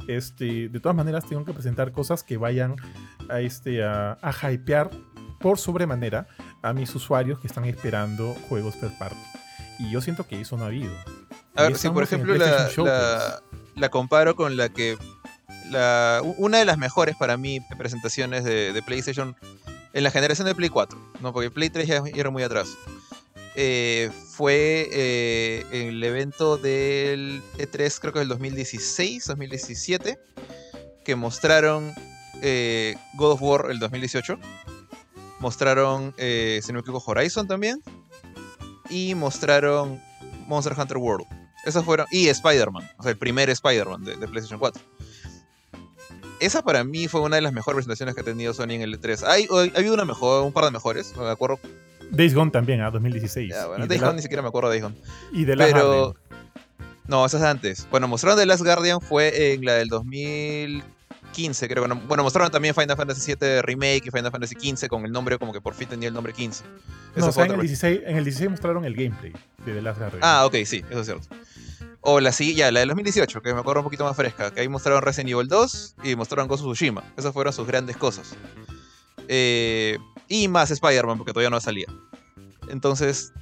este, 0.08 0.70
de 0.70 0.80
todas 0.80 0.96
maneras 0.96 1.26
tengo 1.26 1.44
que 1.44 1.52
presentar 1.52 1.92
cosas 1.92 2.22
que 2.22 2.38
vayan 2.38 2.76
a, 3.28 3.40
este, 3.40 3.84
a, 3.84 4.16
a 4.22 4.50
hypear 4.50 4.88
por 5.38 5.58
sobremanera 5.58 6.28
a 6.62 6.72
mis 6.72 6.94
usuarios 6.94 7.38
que 7.40 7.46
están 7.46 7.66
esperando 7.66 8.34
juegos 8.48 8.80
third 8.80 8.96
party. 8.98 9.16
Y 9.80 9.90
yo 9.90 10.00
siento 10.00 10.26
que 10.26 10.40
eso 10.40 10.56
no 10.56 10.64
ha 10.64 10.68
habido. 10.68 10.94
A 11.54 11.64
ver, 11.64 11.76
si 11.76 11.90
por 11.90 12.02
ejemplo 12.04 12.34
la, 12.34 12.46
PlayStation 12.46 12.86
la, 12.86 13.42
la 13.76 13.88
comparo 13.90 14.34
con 14.34 14.56
la 14.56 14.70
que. 14.70 14.96
La, 15.70 16.22
una 16.38 16.56
de 16.56 16.64
las 16.64 16.78
mejores 16.78 17.16
para 17.16 17.36
mí 17.36 17.60
presentaciones 17.76 18.44
de, 18.44 18.72
de 18.72 18.82
PlayStation 18.82 19.36
en 19.92 20.02
la 20.04 20.10
generación 20.10 20.46
de 20.46 20.54
Play 20.54 20.70
4, 20.70 20.98
¿no? 21.20 21.34
porque 21.34 21.50
Play 21.50 21.68
3 21.68 21.86
ya 21.86 22.02
era 22.14 22.30
muy 22.30 22.42
atrás. 22.42 22.68
Eh, 23.60 24.12
fue 24.30 24.88
eh, 24.92 25.64
el 25.72 26.04
evento 26.04 26.58
del 26.58 27.42
E3, 27.58 27.98
creo 28.00 28.12
que 28.12 28.20
del 28.20 28.28
2016, 28.28 29.26
2017, 29.26 30.16
que 31.04 31.16
mostraron 31.16 31.92
eh, 32.40 32.94
God 33.14 33.32
of 33.32 33.42
War 33.42 33.70
el 33.72 33.80
2018. 33.80 34.38
Mostraron, 35.40 36.14
eh, 36.18 36.60
si 36.62 36.68
no 36.68 36.74
me 36.74 36.80
equivoco, 36.82 37.10
Horizon 37.10 37.48
también. 37.48 37.82
Y 38.90 39.16
mostraron 39.16 40.00
Monster 40.46 40.74
Hunter 40.78 40.98
World. 40.98 41.26
Esos 41.64 41.84
fueron. 41.84 42.06
Y 42.12 42.28
Spider-Man. 42.28 42.88
O 42.96 43.02
sea, 43.02 43.10
el 43.10 43.18
primer 43.18 43.50
Spider-Man 43.50 44.04
de, 44.04 44.16
de 44.18 44.28
PlayStation 44.28 44.60
4. 44.60 44.80
Esa 46.38 46.62
para 46.62 46.84
mí 46.84 47.08
fue 47.08 47.22
una 47.22 47.34
de 47.34 47.42
las 47.42 47.52
mejores 47.52 47.74
presentaciones 47.74 48.14
que 48.14 48.20
ha 48.20 48.24
tenido 48.24 48.54
Sony 48.54 48.70
en 48.70 48.82
el 48.82 49.00
E3. 49.00 49.24
Hay, 49.26 49.48
ha 49.50 49.78
habido 49.78 49.94
una 49.94 50.04
mejor, 50.04 50.44
un 50.44 50.52
par 50.52 50.64
de 50.64 50.70
mejores. 50.70 51.12
Me 51.16 51.28
acuerdo. 51.28 51.58
Days 52.10 52.34
Gone 52.34 52.50
también, 52.50 52.80
a 52.80 52.90
2016. 52.90 53.50
Ya, 53.52 53.66
bueno, 53.66 53.86
Days 53.86 54.00
Gone 54.00 54.12
la- 54.12 54.16
ni 54.16 54.22
siquiera 54.22 54.42
me 54.42 54.48
acuerdo 54.48 54.70
de 54.70 54.80
Days 54.80 54.92
Gone. 54.94 55.04
y 55.32 55.44
de 55.44 55.56
Last 55.56 55.72
Pero. 55.72 55.88
Guardian. 55.88 56.22
No, 57.06 57.24
esa 57.24 57.38
es 57.38 57.42
antes. 57.44 57.86
Bueno, 57.90 58.06
mostraron 58.08 58.38
The 58.38 58.44
Last 58.46 58.62
Guardian 58.62 59.00
fue 59.00 59.52
en 59.54 59.64
la 59.64 59.72
del 59.74 59.88
2015, 59.88 61.68
creo. 61.68 61.82
Bueno, 61.86 62.00
bueno, 62.06 62.22
mostraron 62.22 62.50
también 62.50 62.74
Final 62.74 62.96
Fantasy 62.96 63.34
VII 63.34 63.62
Remake 63.62 64.02
y 64.06 64.10
Final 64.10 64.30
Fantasy 64.30 64.54
XV 64.56 64.88
con 64.88 65.04
el 65.06 65.12
nombre, 65.12 65.38
como 65.38 65.52
que 65.52 65.60
por 65.60 65.74
fin 65.74 65.88
tenía 65.88 66.08
el 66.08 66.14
nombre 66.14 66.32
15. 66.34 66.64
No, 66.64 66.70
Esa 67.16 67.28
o 67.30 67.32
fue 67.32 67.32
sea, 67.32 67.44
en 67.44 67.50
el, 67.52 67.56
pre- 67.58 67.66
16, 67.68 68.00
en 68.04 68.16
el 68.16 68.24
16 68.24 68.50
mostraron 68.50 68.84
el 68.84 68.94
gameplay 68.94 69.32
de 69.64 69.72
The 69.74 69.80
Last 69.82 69.98
Guardian. 69.98 70.20
Ah, 70.22 70.44
ok, 70.46 70.54
sí, 70.66 70.84
eso 70.90 71.00
es 71.00 71.06
cierto. 71.06 71.26
O 72.02 72.20
la 72.20 72.30
siguiente, 72.32 72.60
ya, 72.60 72.70
la 72.70 72.80
del 72.80 72.88
2018, 72.90 73.40
que 73.42 73.54
me 73.54 73.60
acuerdo 73.60 73.80
un 73.80 73.84
poquito 73.84 74.04
más 74.04 74.14
fresca, 74.14 74.50
que 74.50 74.60
ahí 74.60 74.68
mostraron 74.68 75.00
Resident 75.02 75.30
Evil 75.30 75.48
2 75.48 75.96
y 76.04 76.14
mostraron 76.14 76.46
Ghost 76.46 76.62
of 76.64 76.72
Tsushima. 76.74 77.02
Esas 77.16 77.32
fueron 77.32 77.52
sus 77.52 77.66
grandes 77.66 77.96
cosas. 77.96 78.36
Eh, 79.28 79.98
y 80.28 80.48
más 80.48 80.70
Spider-Man, 80.70 81.18
porque 81.18 81.32
todavía 81.32 81.50
no 81.50 81.60
salía. 81.60 81.86
Entonces, 82.68 83.32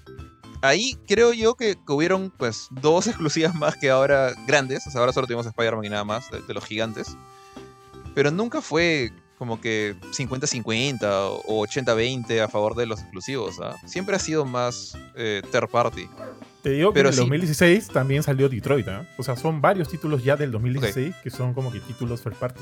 ahí 0.62 0.96
creo 1.06 1.32
yo 1.32 1.54
que, 1.54 1.74
que 1.74 1.92
hubieron 1.92 2.30
pues 2.30 2.68
dos 2.70 3.06
exclusivas 3.06 3.54
más 3.54 3.76
que 3.76 3.90
ahora 3.90 4.34
grandes. 4.46 4.86
O 4.86 4.90
sea, 4.90 5.00
ahora 5.00 5.12
solo 5.12 5.26
tuvimos 5.26 5.46
Spider-Man 5.46 5.84
y 5.84 5.88
nada 5.88 6.04
más, 6.04 6.30
de, 6.30 6.42
de 6.42 6.54
los 6.54 6.64
gigantes. 6.64 7.16
Pero 8.14 8.30
nunca 8.30 8.62
fue 8.62 9.12
como 9.38 9.60
que 9.60 9.94
50-50 10.00 11.42
o 11.44 11.66
80-20 11.66 12.40
a 12.40 12.48
favor 12.48 12.74
de 12.74 12.86
los 12.86 13.00
exclusivos. 13.00 13.60
¿ah? 13.60 13.76
Siempre 13.86 14.16
ha 14.16 14.18
sido 14.18 14.44
más 14.44 14.96
eh, 15.14 15.42
third 15.52 15.68
party. 15.68 16.08
Te 16.62 16.70
digo 16.70 16.92
que 16.92 17.00
pero 17.00 17.08
en 17.08 17.12
el 17.12 17.14
sí. 17.14 17.20
2016 17.20 17.88
también 17.88 18.22
salió 18.22 18.48
Detroit, 18.48 18.88
¿ah? 18.88 19.06
O 19.18 19.22
sea, 19.22 19.36
son 19.36 19.60
varios 19.60 19.88
títulos 19.88 20.24
ya 20.24 20.36
del 20.36 20.50
2016 20.50 21.14
que 21.22 21.30
son 21.30 21.54
como 21.54 21.70
que 21.70 21.80
títulos 21.80 22.22
first 22.22 22.38
party. 22.38 22.60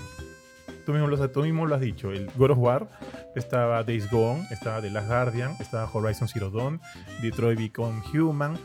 Tú 0.84 0.92
mismo, 0.92 1.08
lo, 1.08 1.30
tú 1.30 1.42
mismo 1.42 1.66
lo 1.66 1.74
has 1.74 1.80
dicho. 1.80 2.10
El 2.12 2.30
God 2.36 2.50
of 2.52 2.58
War, 2.58 2.88
estaba 3.34 3.82
Days 3.82 4.10
Gone, 4.10 4.46
estaba 4.50 4.80
The 4.82 4.90
Last 4.90 5.08
Guardian, 5.08 5.56
estaba 5.60 5.88
Horizon 5.92 6.28
Zero 6.28 6.50
Dawn, 6.50 6.80
Detroit 7.22 7.58
Become 7.58 8.02
Human. 8.12 8.58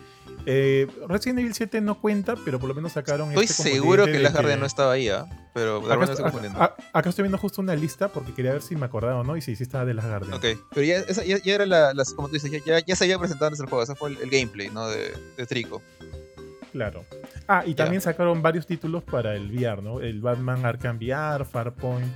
Eh, 0.46 0.88
Resident 1.08 1.40
Evil 1.40 1.54
7 1.54 1.82
no 1.82 2.00
cuenta, 2.00 2.36
pero 2.46 2.60
por 2.60 2.70
lo 2.70 2.76
menos 2.76 2.94
sacaron 2.94 3.30
Estoy 3.30 3.46
este 3.46 3.64
seguro 3.64 4.06
que 4.06 4.20
Last 4.20 4.36
Guardian 4.36 4.60
no 4.60 4.66
estaba 4.66 4.94
ahí, 4.94 5.10
¿ah? 5.10 5.26
pero 5.54 5.78
Acá, 5.92 6.08
confundiendo. 6.16 6.62
acá- 6.62 6.76
acá 6.94 7.10
estoy 7.10 7.24
viendo 7.24 7.38
justo 7.38 7.62
una 7.62 7.76
lista 7.76 8.08
porque 8.10 8.34
quería 8.34 8.54
ver 8.54 8.62
si 8.62 8.76
me 8.76 8.86
acordaba 8.86 9.20
o 9.20 9.24
no 9.24 9.36
y 9.36 9.42
si 9.42 9.56
sí 9.56 9.64
estaba 9.64 9.84
de 9.86 9.94
las 9.94 10.06
Guardian. 10.06 10.34
Ok, 10.36 10.46
pero 10.74 10.86
ya, 10.86 10.98
esa, 11.00 11.26
ya, 11.26 11.38
ya 11.44 11.56
era 11.56 11.66
la, 11.66 11.94
las, 11.94 12.14
como 12.14 12.28
tú 12.30 12.36
dices, 12.36 12.52
ya, 12.52 12.60
ya, 12.66 12.80
ya 12.86 12.96
se 12.96 13.04
había 13.04 13.18
presentado 13.20 13.48
antes 13.48 13.60
el 13.60 13.68
juego, 13.68 13.84
ese 13.84 13.96
fue 13.96 14.12
el, 14.12 14.18
el 14.22 14.30
gameplay, 14.30 14.70
¿no? 14.70 14.88
De, 14.88 15.12
de 15.38 15.46
Trico. 15.46 15.82
Claro. 16.72 17.06
Ah, 17.48 17.64
y 17.66 17.74
también 17.74 18.02
sacaron 18.02 18.42
varios 18.42 18.66
títulos 18.68 19.04
para 19.04 19.36
el 19.36 19.52
VR, 19.52 19.82
¿no? 19.82 20.00
El 20.02 20.22
Batman 20.22 20.66
Arkham 20.66 20.98
VR, 20.98 21.44
Farpoint. 21.46 22.08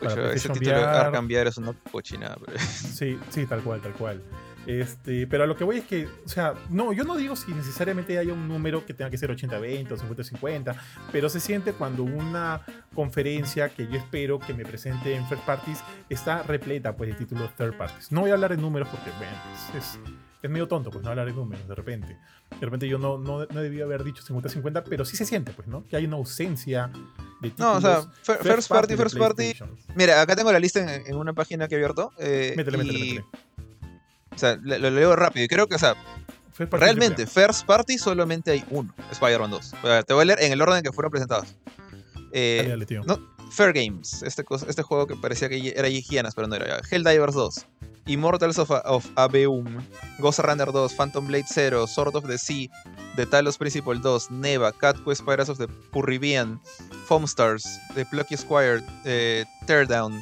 Para 0.00 0.14
Pucha, 0.14 0.32
ese 0.32 0.48
título 0.50 0.72
VR. 0.78 0.84
Arkham 0.84 1.26
VR 1.26 1.48
es 1.48 1.56
una 1.58 1.72
cochinada, 1.90 2.36
pero... 2.44 2.58
Sí, 2.68 3.18
sí, 3.30 3.46
tal 3.46 3.62
cual, 3.62 3.80
tal 3.80 3.92
cual. 3.94 4.22
Este, 4.66 5.28
pero 5.28 5.44
a 5.44 5.46
lo 5.46 5.56
que 5.56 5.62
voy 5.62 5.76
es 5.78 5.84
que, 5.84 6.06
o 6.24 6.28
sea, 6.28 6.54
no, 6.70 6.92
yo 6.92 7.04
no 7.04 7.16
digo 7.16 7.36
si 7.36 7.52
necesariamente 7.54 8.18
haya 8.18 8.32
un 8.32 8.48
número 8.48 8.84
que 8.84 8.94
tenga 8.94 9.10
que 9.10 9.16
ser 9.16 9.30
80-20 9.30 9.92
o 9.92 9.96
50-50, 9.96 10.74
pero 11.12 11.28
se 11.28 11.38
siente 11.38 11.72
cuando 11.72 12.02
una 12.02 12.62
conferencia 12.92 13.68
que 13.68 13.86
yo 13.86 13.96
espero 13.96 14.40
que 14.40 14.52
me 14.54 14.64
presente 14.64 15.14
en 15.14 15.26
third 15.28 15.38
parties 15.46 15.78
está 16.08 16.42
repleta 16.42 16.96
pues 16.96 17.10
de 17.10 17.16
títulos 17.16 17.54
third 17.56 17.76
parties. 17.76 18.10
No 18.10 18.22
voy 18.22 18.30
a 18.30 18.34
hablar 18.34 18.50
de 18.56 18.60
números 18.60 18.88
porque, 18.88 19.10
bueno, 19.18 19.32
es, 19.78 19.84
es- 19.84 20.00
es 20.42 20.50
medio 20.50 20.68
tonto 20.68 20.90
pues 20.90 21.02
no 21.02 21.10
hablar 21.10 21.26
de 21.26 21.32
números 21.32 21.66
de 21.66 21.74
repente. 21.74 22.18
De 22.50 22.64
repente 22.64 22.88
yo 22.88 22.98
no, 22.98 23.18
no, 23.18 23.44
no 23.44 23.60
debía 23.60 23.84
haber 23.84 24.02
dicho 24.04 24.22
50-50, 24.22 24.84
pero 24.88 25.04
sí 25.04 25.16
se 25.16 25.26
siente 25.26 25.52
pues, 25.52 25.68
¿no? 25.68 25.84
Que 25.88 25.96
hay 25.96 26.06
una 26.06 26.16
ausencia 26.16 26.90
de 27.42 27.50
títulos. 27.50 27.58
No, 27.58 27.78
o 27.78 27.80
sea, 27.80 28.00
fir- 28.24 28.38
first 28.42 28.68
party, 28.68 28.96
first 28.96 29.18
party. 29.18 29.54
Mira, 29.94 30.20
acá 30.22 30.34
tengo 30.36 30.50
la 30.52 30.58
lista 30.58 30.80
en, 30.80 31.06
en 31.06 31.16
una 31.16 31.32
página 31.34 31.68
que 31.68 31.74
he 31.74 31.78
abierto. 31.78 32.12
eh, 32.18 32.54
Métele, 32.56 32.78
métele, 32.78 32.98
y- 32.98 33.02
métele. 33.14 33.24
O 34.34 34.38
sea, 34.38 34.58
lo, 34.62 34.78
lo 34.78 34.90
leo 34.90 35.16
rápido. 35.16 35.44
Y 35.44 35.48
creo 35.48 35.66
que, 35.66 35.74
o 35.74 35.78
sea, 35.78 35.94
First 36.52 36.72
realmente, 36.72 37.26
first 37.26 37.66
party 37.66 37.98
solamente 37.98 38.50
hay 38.52 38.64
uno, 38.70 38.94
Spider-Man 39.12 39.50
2. 39.50 39.74
O 39.82 39.86
sea, 39.86 40.02
te 40.02 40.14
voy 40.14 40.22
a 40.22 40.24
leer 40.24 40.42
en 40.42 40.52
el 40.52 40.62
orden 40.62 40.82
que 40.82 40.92
fueron 40.92 41.10
presentados. 41.10 41.54
Eh, 42.32 42.56
Dale, 42.58 42.68
dale, 42.70 42.86
tío. 42.86 43.02
no, 43.04 43.35
Fair 43.50 43.72
Games, 43.72 44.22
este, 44.22 44.44
este 44.68 44.82
juego 44.82 45.06
que 45.06 45.16
parecía 45.16 45.48
que 45.48 45.72
era 45.76 45.88
Hienas, 45.88 46.34
pero 46.34 46.46
no 46.48 46.56
era. 46.56 46.80
Helldivers 46.90 47.34
2, 47.34 47.66
Immortals 48.06 48.58
of, 48.58 48.70
of 48.70 49.06
Aveum, 49.16 49.64
Ghost 50.18 50.38
Runner 50.40 50.70
2, 50.70 50.94
Phantom 50.94 51.26
Blade 51.26 51.46
0, 51.48 51.86
Sword 51.86 52.16
of 52.16 52.26
the 52.26 52.38
Sea, 52.38 52.70
The 53.16 53.26
Talos 53.26 53.56
Principle 53.58 53.98
2, 54.00 54.30
Neva, 54.30 54.72
Cat 54.72 54.96
Quest 55.04 55.24
Pirates 55.24 55.48
of 55.48 55.58
the 55.58 55.66
Purribian, 55.92 56.60
Foam 57.06 57.24
Stars, 57.24 57.66
The 57.94 58.04
Plucky 58.06 58.36
Squire, 58.36 58.82
eh, 59.04 59.44
Teardown, 59.66 60.20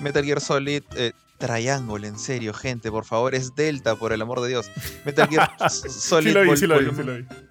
Metal 0.00 0.24
Gear 0.24 0.40
Solid, 0.40 0.82
eh, 0.96 1.12
Triangle, 1.38 2.06
en 2.06 2.18
serio, 2.18 2.54
gente, 2.54 2.90
por 2.90 3.04
favor, 3.04 3.34
es 3.34 3.54
Delta, 3.54 3.96
por 3.96 4.12
el 4.12 4.22
amor 4.22 4.40
de 4.40 4.48
Dios. 4.48 4.70
Metal 5.04 5.28
Gear 5.28 5.50
Solid 5.70 6.28
Sí 6.28 6.32
lo 6.34 6.42
vi, 6.42 6.48
Vol- 6.48 6.56
sí 6.56 6.66
lo 6.66 6.78
vi, 6.78 6.84
Volumen- 6.86 6.96
sí 6.96 7.02
lo 7.02 7.16
vi. 7.16 7.43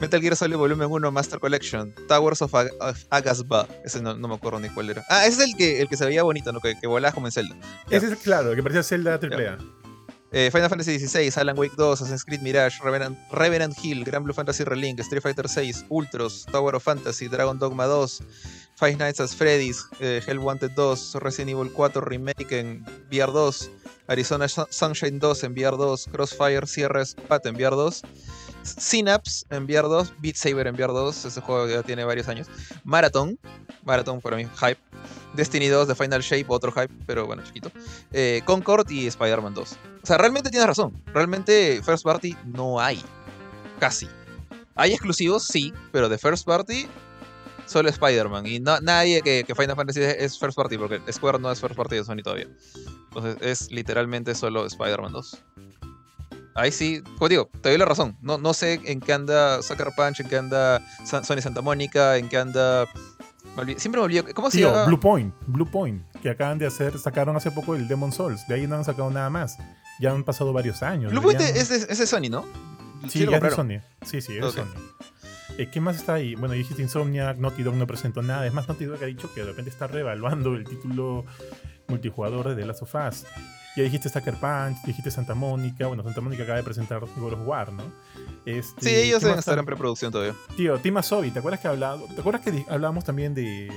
Metal 0.00 0.20
Gear 0.20 0.34
Solid 0.36 0.56
Volumen 0.56 0.88
1 0.90 1.10
Master 1.12 1.38
Collection, 1.38 1.94
Towers 2.08 2.40
of, 2.42 2.54
Ag- 2.54 2.70
of 2.80 3.04
Agasba, 3.10 3.66
ese 3.84 4.00
no, 4.00 4.14
no 4.14 4.28
me 4.28 4.34
acuerdo 4.34 4.58
ni 4.60 4.68
cuál 4.70 4.90
era. 4.90 5.04
Ah, 5.08 5.26
ese 5.26 5.42
es 5.42 5.50
el 5.50 5.56
que, 5.56 5.80
el 5.82 5.88
que 5.88 5.96
se 5.96 6.06
veía 6.06 6.22
bonito, 6.22 6.52
¿no? 6.52 6.60
que, 6.60 6.74
que 6.80 6.86
volaba 6.86 7.12
como 7.14 7.26
en 7.26 7.32
Zelda. 7.32 7.54
Ya. 7.90 7.98
Ese 7.98 8.08
es 8.12 8.18
claro, 8.18 8.50
el 8.50 8.56
que 8.56 8.62
parecía 8.62 8.82
Zelda 8.82 9.14
AAA. 9.22 9.58
Eh, 10.32 10.48
Final 10.52 10.68
Fantasy 10.70 10.96
XVI, 11.00 11.32
Alan 11.40 11.58
Wake 11.58 11.74
2, 11.76 12.00
Assassin's 12.02 12.24
Creed 12.24 12.40
Mirage, 12.40 12.80
Revenant, 12.84 13.18
Revenant 13.32 13.74
Hill, 13.82 14.04
Grand 14.04 14.24
Blue 14.24 14.32
Fantasy 14.32 14.62
Relink, 14.62 15.00
Street 15.00 15.20
Fighter 15.22 15.46
VI, 15.48 15.74
Ultros, 15.88 16.46
Tower 16.46 16.76
of 16.76 16.84
Fantasy, 16.84 17.26
Dragon 17.26 17.58
Dogma 17.58 17.86
2, 17.86 18.22
Five 18.76 18.96
Nights 18.96 19.18
at 19.18 19.28
Freddy's, 19.30 19.84
eh, 19.98 20.22
Hell 20.24 20.38
Wanted 20.38 20.70
2, 20.76 21.14
Resident 21.18 21.50
Evil 21.50 21.70
4 21.74 22.00
Remake 22.00 22.46
en 22.60 22.84
VR 23.10 23.32
2, 23.32 23.70
Arizona 24.06 24.46
Sun- 24.46 24.66
Sunshine 24.70 25.18
2 25.18 25.42
en 25.44 25.52
VR 25.52 25.76
2, 25.76 26.06
Crossfire 26.12 26.64
Sierras 26.68 27.16
Pat 27.26 27.44
en 27.46 27.56
VR 27.56 27.74
2, 27.74 28.02
Synapse 28.62 29.46
en 29.50 29.64
VR 29.64 29.88
2, 29.88 30.14
Beat 30.18 30.36
Saber 30.36 30.66
en 30.66 30.74
VR 30.74 30.92
2, 30.92 31.24
ese 31.24 31.40
juego 31.40 31.68
ya 31.68 31.82
tiene 31.82 32.04
varios 32.04 32.28
años, 32.28 32.48
Marathon, 32.84 33.38
Marathon 33.84 34.20
para 34.20 34.36
mí, 34.36 34.46
hype, 34.56 34.78
Destiny 35.34 35.68
2, 35.68 35.88
The 35.88 35.94
Final 35.94 36.22
Shape, 36.22 36.46
otro 36.48 36.72
hype, 36.72 36.92
pero 37.06 37.26
bueno, 37.26 37.42
chiquito, 37.44 37.70
eh, 38.12 38.42
Concord 38.44 38.90
y 38.90 39.06
Spider-Man 39.06 39.54
2. 39.54 39.76
O 40.02 40.06
sea, 40.06 40.18
realmente 40.18 40.50
tienes 40.50 40.66
razón. 40.66 41.02
Realmente 41.12 41.80
First 41.84 42.04
Party 42.04 42.36
no 42.44 42.80
hay. 42.80 43.02
Casi. 43.78 44.08
Hay 44.74 44.92
exclusivos, 44.92 45.44
sí, 45.44 45.72
pero 45.92 46.08
de 46.08 46.18
First 46.18 46.46
Party 46.46 46.86
solo 47.66 47.88
Spider-Man. 47.88 48.46
Y 48.46 48.60
no, 48.60 48.80
nadie 48.80 49.22
que, 49.22 49.44
que 49.44 49.54
Final 49.54 49.76
Fantasy 49.76 50.00
es 50.00 50.38
First 50.38 50.56
Party, 50.56 50.76
porque 50.78 51.00
Square 51.12 51.38
no 51.38 51.50
es 51.52 51.60
First 51.60 51.76
Party 51.76 51.96
de 51.96 52.04
Sony 52.04 52.22
todavía. 52.22 52.48
Entonces 53.08 53.36
es 53.40 53.70
literalmente 53.70 54.34
solo 54.34 54.66
Spider-Man 54.66 55.12
2. 55.12 55.38
Ahí 56.54 56.72
sí, 56.72 57.02
como 57.16 57.28
digo, 57.28 57.50
te 57.62 57.68
doy 57.68 57.78
la 57.78 57.84
razón. 57.84 58.16
No, 58.20 58.38
no 58.38 58.52
sé 58.54 58.80
en 58.84 59.00
qué 59.00 59.12
anda 59.12 59.62
Sucker 59.62 59.88
Punch, 59.96 60.20
en 60.20 60.28
qué 60.28 60.36
anda 60.36 60.80
Sony 61.04 61.40
Santa 61.40 61.60
Mónica, 61.62 62.16
en 62.16 62.28
qué 62.28 62.38
anda... 62.38 62.86
Siempre 63.76 64.00
me 64.00 64.04
olvido. 64.06 64.24
¿Cómo 64.34 64.50
se 64.50 64.58
Tío, 64.58 64.70
llama? 64.70 64.84
Blue 64.86 65.00
Point, 65.00 65.34
Blue 65.46 65.70
Point, 65.70 66.02
que 66.22 66.30
acaban 66.30 66.58
de 66.58 66.66
hacer, 66.66 66.98
sacaron 66.98 67.36
hace 67.36 67.50
poco 67.50 67.74
el 67.74 67.88
Demon 67.88 68.12
Souls. 68.12 68.46
De 68.46 68.54
ahí 68.54 68.66
no 68.66 68.76
han 68.76 68.84
sacado 68.84 69.10
nada 69.10 69.28
más. 69.28 69.58
Ya 70.00 70.12
han 70.12 70.24
pasado 70.24 70.52
varios 70.52 70.82
años. 70.82 71.10
Blue 71.10 71.20
Point 71.20 71.40
es 71.40 71.68
de, 71.68 71.76
es 71.76 71.98
de 71.98 72.06
Sony, 72.06 72.30
¿no? 72.30 72.44
Sí, 73.08 73.24
lo 73.24 73.32
ya 73.32 73.38
es 73.38 73.42
de. 73.42 73.50
Sony. 73.50 73.80
Sí, 74.02 74.20
sí, 74.20 74.36
es 74.38 74.44
Ok. 74.44 74.54
de 74.54 74.62
Sony. 74.62 74.68
Eh, 75.58 75.68
¿Qué 75.70 75.80
más 75.80 75.96
está 75.96 76.14
ahí? 76.14 76.36
Bueno, 76.36 76.54
dijiste 76.54 76.80
Insomniac, 76.80 77.36
Naughty 77.38 77.62
Dog 77.62 77.74
no 77.74 77.86
presentó 77.86 78.22
nada. 78.22 78.46
Es 78.46 78.52
más, 78.54 78.68
Naughty 78.68 78.84
Dog 78.84 79.02
ha 79.02 79.06
dicho 79.06 79.32
que 79.34 79.40
de 79.40 79.46
repente 79.46 79.68
está 79.70 79.86
revaluando 79.88 80.54
el 80.54 80.64
título 80.64 81.24
multijugador 81.88 82.48
de 82.50 82.54
The 82.56 82.66
Last 82.66 82.82
of 82.82 82.94
Us. 82.94 83.24
Ya 83.76 83.84
dijiste 83.84 84.08
Sucker 84.08 84.34
Punch, 84.34 84.82
dijiste 84.84 85.10
Santa 85.10 85.34
Mónica. 85.34 85.86
Bueno, 85.86 86.02
Santa 86.02 86.20
Mónica 86.20 86.42
acaba 86.42 86.58
de 86.58 86.64
presentar 86.64 87.00
God 87.00 87.32
of 87.34 87.46
War, 87.46 87.72
¿no? 87.72 87.84
Este, 88.44 88.80
Sí, 88.80 88.94
ellos 88.94 89.20
¿qué 89.20 89.26
deben 89.26 89.38
estar 89.38 89.58
en 89.58 89.64
preproducción 89.64 90.10
todavía. 90.10 90.34
Tío, 90.56 90.78
Tima 90.78 91.02
Sobi, 91.02 91.30
¿te 91.30 91.38
acuerdas 91.38 91.60
que 91.60 91.68
hablaba, 91.68 92.00
¿te 92.14 92.20
acuerdas 92.20 92.42
que 92.42 92.64
hablábamos 92.68 93.04
también 93.04 93.34
de, 93.34 93.70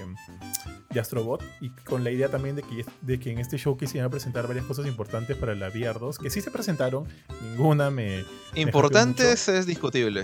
de 0.89 0.99
Astrobot? 0.99 1.43
Y 1.61 1.69
con 1.69 2.03
la 2.03 2.11
idea 2.11 2.29
también 2.29 2.55
de 2.55 2.63
que, 2.63 2.85
de 3.01 3.19
que 3.19 3.31
en 3.31 3.39
este 3.39 3.57
showcase 3.57 3.91
se 3.91 3.97
iban 3.99 4.07
a 4.07 4.09
presentar 4.11 4.47
varias 4.47 4.65
cosas 4.65 4.87
importantes 4.87 5.37
para 5.37 5.53
la 5.53 5.67
VR 5.67 5.99
2, 5.99 6.17
que 6.17 6.29
sí 6.29 6.41
se 6.41 6.49
presentaron, 6.49 7.07
ninguna 7.41 7.91
me... 7.91 8.23
Importantes 8.55 9.47
es 9.47 9.65
discutible, 9.65 10.23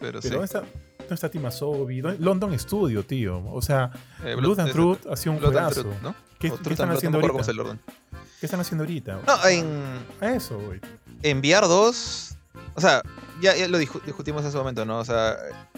pero, 0.00 0.20
Pero 0.20 0.22
sí. 0.22 0.30
¿dónde 0.30 0.89
dónde 1.10 1.14
está 1.16 1.30
Tima 1.30 1.50
Sobi? 1.50 2.00
¿Dónde- 2.00 2.18
London 2.24 2.58
Studio, 2.58 3.04
tío. 3.04 3.42
O 3.52 3.60
sea, 3.62 3.90
Eh, 4.24 4.34
Blood 4.36 4.60
and 4.60 4.72
Truth 4.72 5.06
ha 5.10 5.16
sido 5.16 5.32
un 5.34 5.38
Blood 5.40 5.56
and 5.56 5.74
juegazo. 5.74 5.82
Truth, 5.82 6.02
¿no? 6.02 6.14
¿Qué, 6.38 6.46
están 6.48 6.90
haciendo 6.90 7.18
no 7.20 7.26
ahorita? 7.26 7.50
el. 7.50 7.78
¿Qué 8.40 8.46
están 8.46 8.60
haciendo 8.60 8.84
ahorita? 8.84 9.20
No, 9.26 9.46
en, 9.48 9.66
A 10.20 10.32
eso, 10.34 10.58
güey. 10.58 10.80
en 11.22 11.38
VR 11.40 11.66
2, 11.66 12.34
o 12.74 12.80
sea, 12.80 13.02
ya, 13.42 13.54
ya 13.56 13.68
lo 13.68 13.78
discu- 13.78 14.02
discutimos 14.02 14.44
en 14.44 14.52
su 14.52 14.56
momento, 14.58 14.84
¿no? 14.86 14.98
O 15.00 15.04
sea, 15.04 15.36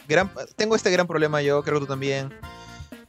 gran, 0.08 0.30
tengo 0.54 0.76
este 0.76 0.90
gran 0.90 1.06
problema 1.08 1.42
yo, 1.42 1.62
creo 1.64 1.76
que 1.80 1.86
tú 1.86 1.86
también, 1.92 2.32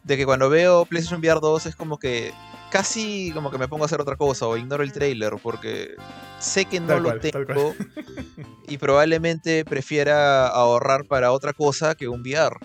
de 0.03 0.17
que 0.17 0.25
cuando 0.25 0.49
veo 0.49 0.85
PlayStation 0.85 1.19
VR 1.21 1.39
2 1.39 1.67
es 1.67 1.75
como 1.75 1.99
que 1.99 2.33
casi 2.73 3.29
como 3.35 3.51
que 3.51 3.59
me 3.59 3.67
pongo 3.67 3.83
a 3.83 3.85
hacer 3.85 4.01
otra 4.01 4.15
cosa 4.15 4.47
o 4.47 4.57
ignoro 4.57 4.83
el 4.83 4.91
trailer 4.91 5.35
porque 5.43 5.91
sé 6.39 6.65
que 6.65 6.79
no 6.79 6.87
Tal 6.87 7.03
lo 7.03 7.09
cual, 7.09 7.19
tengo 7.19 7.75
y 8.67 8.79
probablemente 8.79 9.63
prefiera 9.63 10.47
ahorrar 10.47 11.05
para 11.05 11.31
otra 11.31 11.53
cosa 11.53 11.93
que 11.93 12.07
un 12.07 12.21
VR. 12.21 12.57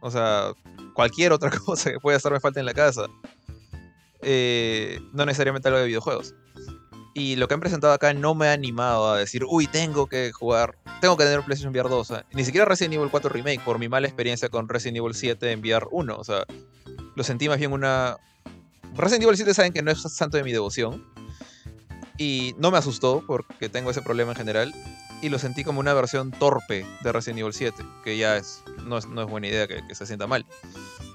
O 0.00 0.12
sea, 0.12 0.52
cualquier 0.94 1.32
otra 1.32 1.50
cosa 1.66 1.90
que 1.90 1.98
pueda 1.98 2.18
estarme 2.18 2.38
falta 2.38 2.60
en 2.60 2.66
la 2.66 2.72
casa. 2.72 3.06
Eh, 4.20 5.00
no 5.12 5.26
necesariamente 5.26 5.66
algo 5.66 5.80
de 5.80 5.86
videojuegos. 5.86 6.36
Y 7.12 7.34
lo 7.34 7.48
que 7.48 7.54
han 7.54 7.60
presentado 7.60 7.92
acá 7.92 8.14
no 8.14 8.36
me 8.36 8.46
ha 8.46 8.52
animado 8.52 9.10
a 9.10 9.18
decir, 9.18 9.42
uy, 9.44 9.66
tengo 9.66 10.06
que 10.06 10.30
jugar, 10.30 10.78
tengo 11.00 11.16
que 11.16 11.24
tener 11.24 11.40
un 11.40 11.46
PlayStation 11.46 11.74
VR 11.74 11.88
2. 11.88 11.98
O 11.98 12.14
sea, 12.14 12.24
ni 12.32 12.44
siquiera 12.44 12.64
Resident 12.64 12.94
Evil 12.94 13.10
4 13.10 13.28
Remake 13.28 13.60
por 13.64 13.80
mi 13.80 13.88
mala 13.88 14.06
experiencia 14.06 14.48
con 14.48 14.68
Resident 14.68 14.98
Evil 14.98 15.14
7 15.14 15.50
en 15.50 15.58
VR 15.58 15.88
1. 15.90 16.16
O 16.16 16.22
sea, 16.22 16.44
lo 17.16 17.24
sentí 17.24 17.48
más 17.48 17.58
bien 17.58 17.72
una... 17.72 18.18
Resident 18.94 19.24
Evil 19.24 19.36
7 19.36 19.54
saben 19.54 19.72
que 19.72 19.82
no 19.82 19.90
es 19.90 20.02
santo 20.02 20.36
de 20.36 20.44
mi 20.44 20.52
devoción. 20.52 21.04
Y 22.18 22.54
no 22.58 22.70
me 22.70 22.78
asustó 22.78 23.24
porque 23.26 23.68
tengo 23.68 23.90
ese 23.90 24.02
problema 24.02 24.32
en 24.32 24.36
general. 24.36 24.74
Y 25.22 25.28
lo 25.28 25.38
sentí 25.38 25.64
como 25.64 25.80
una 25.80 25.94
versión 25.94 26.30
torpe 26.30 26.84
de 27.02 27.12
Resident 27.12 27.40
Evil 27.40 27.52
7, 27.52 27.82
que 28.04 28.16
ya 28.16 28.36
es, 28.36 28.62
no, 28.84 28.98
es, 28.98 29.06
no 29.06 29.22
es 29.22 29.28
buena 29.28 29.46
idea 29.46 29.66
que, 29.68 29.82
se 29.94 30.06
sienta 30.06 30.26
mal. 30.26 30.44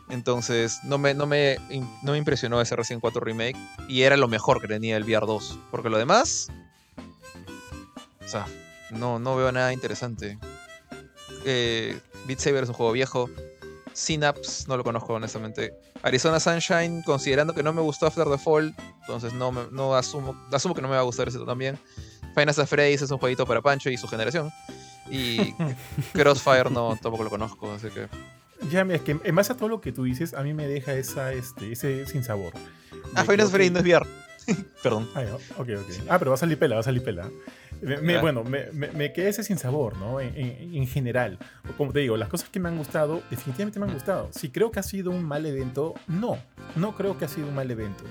Entonces, 0.09 0.79
no 0.83 0.97
me, 0.97 1.13
no, 1.13 1.27
me, 1.27 1.57
no 2.01 2.13
me 2.13 2.17
impresionó 2.17 2.61
ese 2.61 2.75
Resident 2.75 3.01
4 3.01 3.21
Remake. 3.21 3.57
Y 3.87 4.03
era 4.03 4.17
lo 4.17 4.27
mejor 4.27 4.61
que 4.61 4.67
tenía 4.67 4.97
el 4.97 5.03
VR 5.03 5.25
2. 5.25 5.59
Porque 5.71 5.89
lo 5.89 5.97
demás. 5.97 6.47
O 8.25 8.27
sea, 8.27 8.45
no, 8.91 9.19
no 9.19 9.35
veo 9.35 9.51
nada 9.51 9.73
interesante. 9.73 10.39
Eh, 11.45 11.99
Beat 12.25 12.39
Saber 12.39 12.63
es 12.63 12.69
un 12.69 12.75
juego 12.75 12.91
viejo. 12.91 13.29
Synapse, 13.97 14.65
no 14.67 14.77
lo 14.77 14.83
conozco 14.83 15.13
honestamente. 15.15 15.73
Arizona 16.03 16.39
Sunshine, 16.39 17.01
considerando 17.03 17.55
que 17.55 17.63
no 17.63 17.73
me 17.73 17.81
gustó 17.81 18.05
After 18.05 18.29
the 18.29 18.37
Fall, 18.37 18.75
entonces 19.01 19.33
no, 19.33 19.51
me- 19.51 19.67
no 19.71 19.95
asumo, 19.95 20.39
asumo 20.51 20.75
que 20.75 20.83
no 20.83 20.87
me 20.87 20.93
va 20.93 20.99
a 21.01 21.03
gustar 21.03 21.27
ese 21.27 21.39
también. 21.39 21.79
Final 22.35 22.53
Phrase 22.53 22.93
es 22.93 23.09
un 23.09 23.17
jueguito 23.17 23.47
para 23.47 23.59
Pancho 23.63 23.89
y 23.89 23.97
su 23.97 24.07
generación. 24.07 24.51
Y 25.09 25.51
Crossfire 26.13 26.69
no, 26.69 26.95
tampoco 27.01 27.23
lo 27.23 27.31
conozco, 27.31 27.71
así 27.71 27.87
que... 27.89 28.07
Ya, 28.69 28.83
mira, 28.83 28.97
es 28.97 29.01
que 29.01 29.17
en 29.23 29.35
base 29.35 29.53
a 29.53 29.57
todo 29.57 29.69
lo 29.69 29.81
que 29.81 29.91
tú 29.91 30.03
dices, 30.03 30.35
a 30.35 30.43
mí 30.43 30.53
me 30.53 30.67
deja 30.67 30.93
esa, 30.93 31.33
este, 31.33 31.71
ese 31.71 32.05
sinsabor. 32.05 32.53
Ah, 33.15 33.21
De 33.23 33.27
que, 33.27 33.31
Final 33.31 33.47
Phrase 33.49 33.69
no 33.71 33.79
es 33.79 33.85
VR. 33.85 34.05
Perdón. 34.83 35.09
Ah, 35.15 35.23
ok. 35.57 35.69
Ah, 36.07 36.19
pero 36.19 36.29
va 36.31 36.35
a 36.35 36.37
salir 36.37 36.59
pela, 36.59 36.75
va 36.75 36.81
a 36.81 36.83
salir 36.83 37.03
pela. 37.03 37.29
Me- 37.81 38.13
Ya. 38.13 38.21
Bueno, 38.21 38.43
me, 38.43 38.71
me, 38.73 38.89
me 38.91 39.13
quedé 39.13 39.29
ese 39.29 39.43
sin 39.43 39.57
sabor, 39.57 39.97
¿no? 39.97 40.19
En, 40.19 40.35
en- 40.35 40.75
en 40.75 40.87
general. 40.87 41.37
Como 41.77 41.91
te 41.93 41.99
digo, 41.99 42.17
las 42.17 42.29
cosas 42.29 42.49
que 42.49 42.59
me 42.59 42.69
han 42.69 42.77
gustado, 42.77 43.21
definitivamente 43.29 43.79
me 43.79 43.85
han 43.87 43.93
gustado. 43.93 44.29
Si 44.31 44.49
creo 44.49 44.71
que 44.71 44.79
ha 44.79 44.83
sido 44.83 45.11
un 45.11 45.23
mal 45.23 45.45
evento, 45.45 45.93
no. 46.07 46.37
No 46.75 46.95
creo 46.95 47.17
que 47.17 47.25
ha 47.25 47.27
sido 47.27 47.47
un 47.47 47.55
mal 47.55 47.69
evento. 47.71 48.03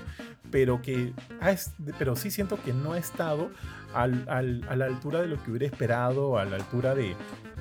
Pero 0.51 0.81
que 0.81 1.13
ha 1.41 1.53
pero 1.99 2.15
sí 2.15 2.31
siento 2.31 2.57
que 2.63 2.71
no 2.73 2.93
ha 2.93 2.97
estado 2.97 3.49
al- 3.93 4.25
al- 4.29 4.65
a 4.69 4.75
la 4.75 4.85
altura 4.85 5.21
de 5.21 5.27
lo 5.27 5.43
que 5.43 5.51
hubiera 5.51 5.65
esperado, 5.65 6.37
a 6.37 6.45
la 6.45 6.55
altura 6.55 6.95
de, 6.95 7.15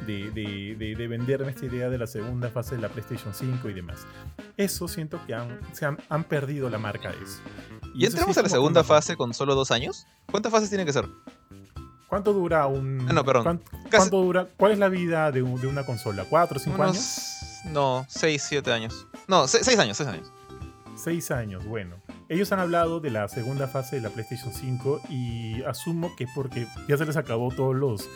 de, 0.06 0.30
de- 0.30 0.76
de- 0.78 0.94
de 0.94 1.08
venderme 1.08 1.50
esta 1.50 1.66
idea 1.66 1.88
de 1.88 1.98
la 1.98 2.06
segunda 2.06 2.48
fase 2.50 2.76
de 2.76 2.82
la 2.82 2.88
PlayStation 2.88 3.34
5 3.34 3.68
y 3.70 3.72
demás. 3.74 4.06
Eso 4.56 4.86
siento 4.86 5.18
que 5.26 5.34
han, 5.34 5.58
se 5.72 5.84
han, 5.86 5.98
han 6.08 6.24
perdido 6.24 6.70
la 6.70 6.78
marca 6.78 7.10
de 7.10 7.16
eso. 7.24 7.40
¿Y 7.94 8.00
sí 8.00 8.06
entramos 8.06 8.32
es 8.36 8.38
a 8.38 8.42
la 8.42 8.48
segunda 8.48 8.80
un- 8.82 8.86
fase 8.86 9.16
con 9.16 9.34
solo 9.34 9.54
dos 9.56 9.70
años? 9.72 10.06
¿Cuántas 10.30 10.52
fases 10.52 10.68
tiene 10.68 10.84
que 10.84 10.92
ser? 10.92 11.06
¿Cuánto 12.08 12.32
dura 12.32 12.66
un.? 12.66 13.06
Ah, 13.08 13.12
no, 13.12 13.24
perdón. 13.24 13.42
¿cuán- 13.42 13.58
Casi- 13.84 13.96
¿Cuánto 13.96 14.22
dura? 14.22 14.46
¿Cuál 14.56 14.72
es 14.72 14.78
la 14.78 14.88
vida 14.88 15.30
de, 15.32 15.42
un- 15.42 15.60
de 15.60 15.66
una 15.66 15.84
consola? 15.84 16.24
¿Cuatro, 16.28 16.58
cinco 16.58 16.80
Unos- 16.82 16.90
años? 16.96 17.72
No, 17.72 18.06
seis, 18.08 18.44
siete 18.46 18.72
años. 18.72 19.06
No, 19.26 19.48
se- 19.48 19.64
seis 19.64 19.78
años, 19.78 19.96
seis 19.96 20.08
años. 20.08 20.32
Seis 20.96 21.30
años, 21.30 21.64
bueno. 21.66 21.96
Ellos 22.28 22.50
han 22.50 22.58
hablado 22.58 22.98
de 23.00 23.10
la 23.10 23.28
segunda 23.28 23.68
fase 23.68 23.96
de 23.96 24.02
la 24.02 24.10
PlayStation 24.10 24.52
5 24.52 25.02
y 25.08 25.62
asumo 25.62 26.10
que 26.16 26.26
porque 26.34 26.66
ya 26.88 26.96
se 26.96 27.06
les 27.06 27.16
acabó 27.16 27.52
todos 27.52 27.74
los 27.74 28.08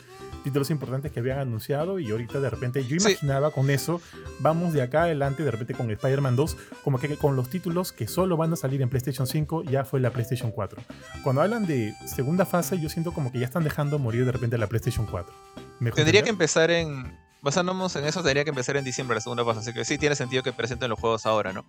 títulos 0.42 0.70
importantes 0.70 1.12
que 1.12 1.20
habían 1.20 1.38
anunciado 1.38 1.98
y 2.00 2.10
ahorita 2.10 2.40
de 2.40 2.50
repente 2.50 2.82
yo 2.84 2.98
Sí. 2.98 3.10
imaginaba 3.10 3.50
con 3.52 3.70
eso, 3.70 4.00
vamos 4.40 4.72
de 4.72 4.82
acá 4.82 5.02
adelante 5.02 5.44
de 5.44 5.50
repente 5.50 5.74
con 5.74 5.90
Spider-Man 5.90 6.34
2, 6.34 6.56
como 6.82 6.98
que 6.98 7.14
con 7.16 7.36
los 7.36 7.50
títulos 7.50 7.92
que 7.92 8.08
solo 8.08 8.36
van 8.36 8.52
a 8.52 8.56
salir 8.56 8.82
en 8.82 8.88
PlayStation 8.88 9.26
5 9.28 9.62
ya 9.64 9.84
fue 9.84 10.00
la 10.00 10.10
PlayStation 10.10 10.50
4. 10.50 10.82
Cuando 11.22 11.42
hablan 11.42 11.66
de 11.66 11.94
segunda 12.06 12.46
fase 12.46 12.80
yo 12.80 12.88
siento 12.88 13.12
como 13.12 13.30
que 13.30 13.38
ya 13.38 13.46
están 13.46 13.62
dejando 13.64 13.98
morir 14.00 14.24
de 14.24 14.32
repente 14.32 14.58
la 14.58 14.66
PlayStation 14.66 15.06
4. 15.06 15.32
¿Me 15.78 15.92
Tendría 15.92 16.22
que 16.22 16.30
empezar 16.30 16.70
en. 16.70 17.16
Basándonos 17.42 17.96
en 17.96 18.04
eso, 18.04 18.22
tendría 18.22 18.44
que 18.44 18.50
empezar 18.50 18.76
en 18.76 18.84
diciembre 18.84 19.14
la 19.14 19.20
segunda 19.20 19.44
fase. 19.44 19.60
Así 19.60 19.72
que 19.72 19.84
sí 19.84 19.96
tiene 19.96 20.14
sentido 20.14 20.42
que 20.42 20.52
presenten 20.52 20.90
los 20.90 21.00
juegos 21.00 21.24
ahora, 21.24 21.52
¿no? 21.52 21.64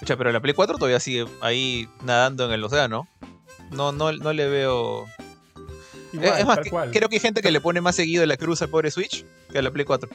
Pucha, 0.00 0.16
pero 0.16 0.32
la 0.32 0.40
Play 0.40 0.54
4 0.54 0.76
todavía 0.78 0.98
sigue 1.00 1.26
ahí 1.40 1.88
nadando 2.04 2.46
en 2.46 2.52
el 2.52 2.64
océano. 2.64 3.06
No, 3.70 3.92
no, 3.92 4.10
no 4.12 4.32
le 4.32 4.48
veo. 4.48 5.06
Igual, 6.12 6.28
Eh, 6.28 6.40
es 6.40 6.46
más, 6.46 6.58
que- 6.58 6.70
creo 6.92 7.08
que 7.08 7.16
hay 7.16 7.20
gente 7.20 7.40
que 7.40 7.50
le 7.52 7.60
pone 7.60 7.80
más 7.80 7.94
seguido 7.96 8.26
la 8.26 8.36
cruz 8.36 8.60
al 8.62 8.68
pobre 8.68 8.90
Switch 8.90 9.24
que 9.50 9.58
a 9.58 9.62
la 9.62 9.70
Play 9.70 9.84
4. 9.84 10.08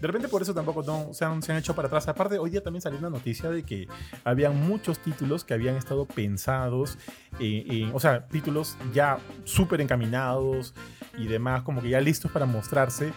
De 0.00 0.08
repente 0.08 0.26
por 0.26 0.42
eso 0.42 0.52
tampoco 0.52 0.82
no, 0.82 1.14
se, 1.14 1.24
han, 1.24 1.40
se 1.44 1.52
han 1.52 1.58
hecho 1.58 1.76
para 1.76 1.86
atrás. 1.86 2.08
Aparte, 2.08 2.36
hoy 2.38 2.50
día 2.50 2.60
también 2.60 2.80
salió 2.82 2.98
una 2.98 3.08
noticia 3.10 3.50
de 3.50 3.62
que 3.62 3.86
habían 4.24 4.56
muchos 4.66 4.98
títulos 4.98 5.44
que 5.44 5.54
habían 5.54 5.76
estado 5.76 6.06
pensados, 6.06 6.98
en, 7.38 7.70
en- 7.70 7.90
o 7.94 8.00
sea, 8.00 8.26
títulos 8.26 8.76
ya 8.92 9.18
súper 9.44 9.80
encaminados 9.80 10.74
y 11.16 11.28
demás, 11.28 11.62
como 11.62 11.80
que 11.82 11.90
ya 11.90 12.00
listos 12.00 12.32
para 12.32 12.46
mostrarse. 12.46 13.12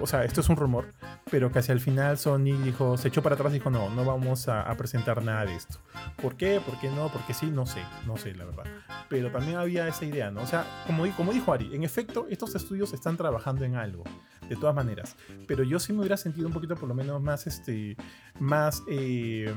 O 0.00 0.06
sea, 0.06 0.24
esto 0.24 0.40
es 0.40 0.48
un 0.48 0.56
rumor, 0.56 0.86
pero 1.30 1.52
que 1.52 1.60
hacia 1.60 1.72
el 1.72 1.80
final 1.80 2.18
Sony 2.18 2.56
dijo, 2.64 2.96
se 2.96 3.08
echó 3.08 3.22
para 3.22 3.36
atrás 3.36 3.52
y 3.52 3.54
dijo, 3.54 3.70
no, 3.70 3.90
no 3.90 4.04
vamos 4.04 4.48
a, 4.48 4.74
presentar 4.76 5.22
nada 5.22 5.46
de 5.46 5.54
esto. 5.54 5.78
¿Por 6.20 6.36
qué? 6.36 6.60
¿Por 6.60 6.78
qué 6.80 6.90
no? 6.90 7.08
¿Por 7.08 7.22
qué 7.26 7.34
sí? 7.34 7.46
No 7.46 7.64
sé, 7.64 7.80
no 8.06 8.16
sé, 8.16 8.34
la 8.34 8.44
verdad. 8.44 8.64
Pero 9.08 9.30
también 9.30 9.56
había 9.56 9.86
esa 9.86 10.04
idea, 10.04 10.30
¿no? 10.30 10.42
O 10.42 10.46
sea, 10.46 10.64
como, 10.86 11.08
como 11.16 11.32
dijo 11.32 11.52
Ari, 11.52 11.74
en 11.74 11.84
efecto, 11.84 12.26
estos 12.28 12.54
estudios 12.54 12.92
están 12.92 13.16
trabajando 13.16 13.64
en 13.64 13.76
algo, 13.76 14.04
de 14.48 14.56
todas 14.56 14.74
maneras 14.74 15.16
pero 15.46 15.64
yo 15.64 15.78
sí 15.78 15.92
me 15.92 16.00
hubiera 16.00 16.16
sentido 16.16 16.46
un 16.46 16.52
poquito 16.52 16.76
por 16.76 16.88
lo 16.88 16.94
menos 16.94 17.20
más 17.20 17.46
este 17.46 17.96
más 18.38 18.82
eh, 18.88 19.52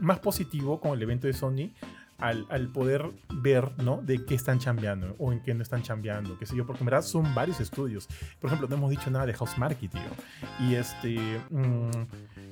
más 0.00 0.18
positivo 0.18 0.80
con 0.80 0.92
el 0.92 1.02
evento 1.02 1.26
de 1.26 1.32
Sony 1.32 1.72
al, 2.18 2.46
poder 2.72 3.10
ver 3.42 3.70
¿no? 3.82 4.00
de 4.02 4.24
qué 4.24 4.34
están 4.34 4.58
chambeando 4.58 5.14
o 5.18 5.32
en 5.32 5.40
qué 5.42 5.52
no 5.54 5.62
están 5.62 5.82
chambeando 5.82 6.38
qué 6.38 6.46
sé 6.46 6.56
yo 6.56 6.66
porque 6.66 6.82
en 6.82 7.02
son 7.02 7.34
varios 7.34 7.60
estudios. 7.60 8.08
Por 8.40 8.48
ejemplo 8.48 8.68
no 8.68 8.76
hemos 8.76 8.90
dicho 8.90 9.10
nada 9.10 9.26
de 9.26 9.34
House 9.34 9.58
Market 9.58 9.90
tío 9.90 10.00
y 10.60 10.74
este 10.76 11.18
mm, 11.50 11.90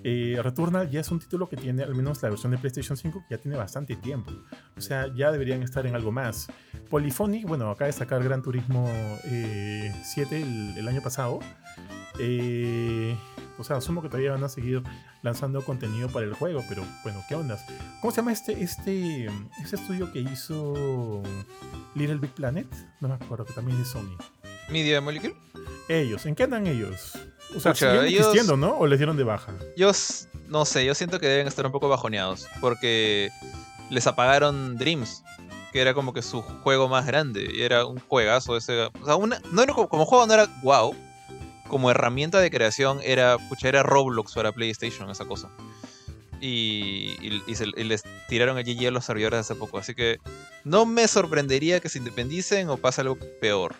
eh, 0.05 0.38
Returnal 0.42 0.90
ya 0.90 1.01
es 1.01 1.11
un 1.11 1.18
título 1.20 1.48
que 1.48 1.57
tiene 1.57 1.83
al 1.85 1.94
menos 1.94 2.22
la 2.22 2.29
versión 2.31 2.53
de 2.53 2.59
PlayStation 2.59 2.96
5 2.96 3.25
que 3.29 3.35
ya 3.37 3.40
tiene 3.40 3.57
bastante 3.57 3.96
tiempo. 3.96 4.33
O 4.77 4.81
sea 4.81 5.07
ya 5.14 5.31
deberían 5.33 5.62
estar 5.62 5.87
en 5.87 5.94
algo 5.94 6.12
más. 6.12 6.48
Polyphony 6.90 7.44
bueno 7.44 7.70
acaba 7.70 7.87
de 7.87 7.92
sacar 7.92 8.22
Gran 8.22 8.42
Turismo 8.42 8.87
eh, 9.25 9.92
7 10.05 10.42
el- 10.42 10.77
el 10.79 10.88
año 10.88 11.01
pasado 11.03 11.38
eh, 12.18 13.16
o 13.59 13.65
sea, 13.65 13.77
asumo 13.77 14.03
que 14.03 14.09
todavía 14.09 14.33
van 14.33 14.45
a 14.45 14.49
seguir 14.49 14.83
lanzando 15.23 15.62
contenido 15.65 16.09
para 16.09 16.27
el 16.27 16.35
juego, 16.35 16.65
pero 16.69 16.85
bueno, 17.03 17.23
¿qué 17.29 17.35
ondas? 17.35 17.65
¿Cómo 18.01 18.11
se 18.11 18.17
llama 18.19 18.33
este, 18.33 18.62
este, 18.62 19.27
este 19.62 19.77
estudio 19.77 20.12
que 20.12 20.21
hizo 20.21 21.23
Little 21.95 22.17
Big 22.17 22.33
Planet? 22.33 22.67
No 23.01 23.09
me 23.09 23.15
acuerdo, 23.15 23.45
que 23.45 23.53
también 23.53 23.81
es 23.81 23.88
Sony. 23.88 24.17
Media 24.71 25.01
Molecule. 25.01 25.35
Ellos, 25.88 26.25
¿en 26.27 26.35
qué 26.35 26.45
andan 26.45 26.67
ellos? 26.67 27.12
O 27.55 27.61
sea, 27.61 27.73
Pucha, 27.73 27.91
siguen 27.93 28.07
ellos- 28.07 28.21
existiendo, 28.27 28.57
¿no? 28.57 28.79
¿O 28.79 28.87
les 28.87 28.99
dieron 28.99 29.17
de 29.17 29.25
baja? 29.25 29.53
Yo 29.77 29.91
no 30.49 30.65
sé, 30.65 30.85
yo 30.85 30.95
siento 30.95 31.21
que 31.21 31.27
deben 31.29 31.47
estar 31.47 31.67
un 31.67 31.73
poco 31.73 31.88
bajoneados. 31.88 32.47
Porque 32.61 33.31
les 33.91 34.07
apagaron 34.07 34.77
Dreams. 34.79 35.23
Que 35.73 35.81
era 35.81 35.95
como 35.95 36.12
que 36.12 36.21
su 36.23 36.43
juego 36.43 36.88
más 36.88 37.07
grande. 37.07 37.51
Y 37.53 37.62
era 37.62 37.87
un 37.87 37.99
juegazo 37.99 38.57
ese. 38.57 38.83
O 39.01 39.05
sea, 39.05 39.17
una, 39.17 39.41
no 39.53 39.62
era, 39.62 39.73
como 39.75 39.88
como 39.88 40.05
juego 40.07 40.27
no 40.27 40.35
era 40.35 40.47
wow. 40.62 40.95
Como 41.72 41.90
herramienta 41.90 42.38
de 42.40 42.50
creación 42.50 43.00
era. 43.02 43.38
Pucha, 43.48 43.66
era 43.68 43.82
Roblox 43.82 44.35
para 44.35 44.52
PlayStation, 44.52 45.08
esa 45.08 45.24
cosa. 45.24 45.48
Y, 46.40 47.16
y- 47.22 47.42
y 47.46 47.54
se- 47.54 47.64
y 47.74 47.85
les 47.85 48.02
tiraron 48.28 48.58
el 48.58 48.64
GG 48.64 48.88
a 48.88 48.90
los 48.90 49.04
servidores 49.06 49.40
hace 49.40 49.54
poco. 49.54 49.78
Así 49.78 49.94
que 49.94 50.18
no 50.64 50.85
me 50.85 51.08
sorprendería 51.08 51.80
que 51.80 51.88
se 51.88 51.98
independicen 51.98 52.68
o 52.68 52.76
pase 52.76 53.00
algo 53.00 53.16
peor 53.40 53.74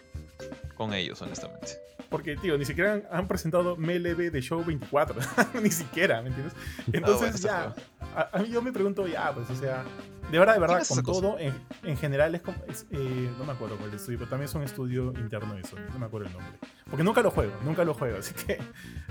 con 0.76 0.94
ellos, 0.94 1.20
honestamente. 1.20 1.76
Porque, 2.09 2.37
tío, 2.37 2.57
ni 2.57 2.64
siquiera 2.64 2.92
han, 2.94 3.02
han 3.11 3.28
presentado 3.28 3.76
MLB 3.76 4.31
de 4.31 4.40
Show 4.40 4.64
24. 4.64 5.16
ni 5.62 5.70
siquiera, 5.70 6.22
¿me 6.22 6.28
entiendes? 6.28 6.55
Entonces, 6.92 7.20
bueno, 7.20 7.37
eso 7.37 7.46
ya. 7.46 7.74
A, 8.16 8.31
a 8.33 8.38
mí 8.38 8.48
yo 8.50 8.62
me 8.62 8.72
pregunto, 8.72 9.07
ya, 9.07 9.33
pues, 9.35 9.50
o 9.50 9.55
sea. 9.57 9.85
De 10.33 10.38
verdad, 10.38 10.55
de 10.55 10.61
verdad, 10.61 10.77
¿Quién 10.77 10.83
es 10.99 11.05
con 11.05 11.05
todo, 11.05 11.38
en, 11.38 11.55
en 11.85 11.97
general 11.97 12.35
es 12.35 12.40
como. 12.40 12.57
es, 12.66 12.87
eh, 12.90 13.31
no 13.38 13.45
me 13.45 13.53
acuerdo 13.53 13.77
cuál 13.77 13.92
estudio, 13.95 14.18
pero 14.18 14.31
también 14.31 14.49
es 14.49 14.55
un 14.55 14.62
estudio 14.62 15.12
interno 15.18 15.55
de 15.55 15.62
Sony. 15.62 15.79
No 15.92 15.99
me 15.99 16.07
acuerdo 16.07 16.27
el 16.27 16.33
nombre. 16.33 16.59
Porque 16.90 17.05
nunca 17.05 17.21
lo 17.23 17.31
juego, 17.31 17.53
nunca 17.64 17.85
lo 17.85 17.95
juego, 17.95 18.18
así 18.21 18.35
que. 18.35 18.59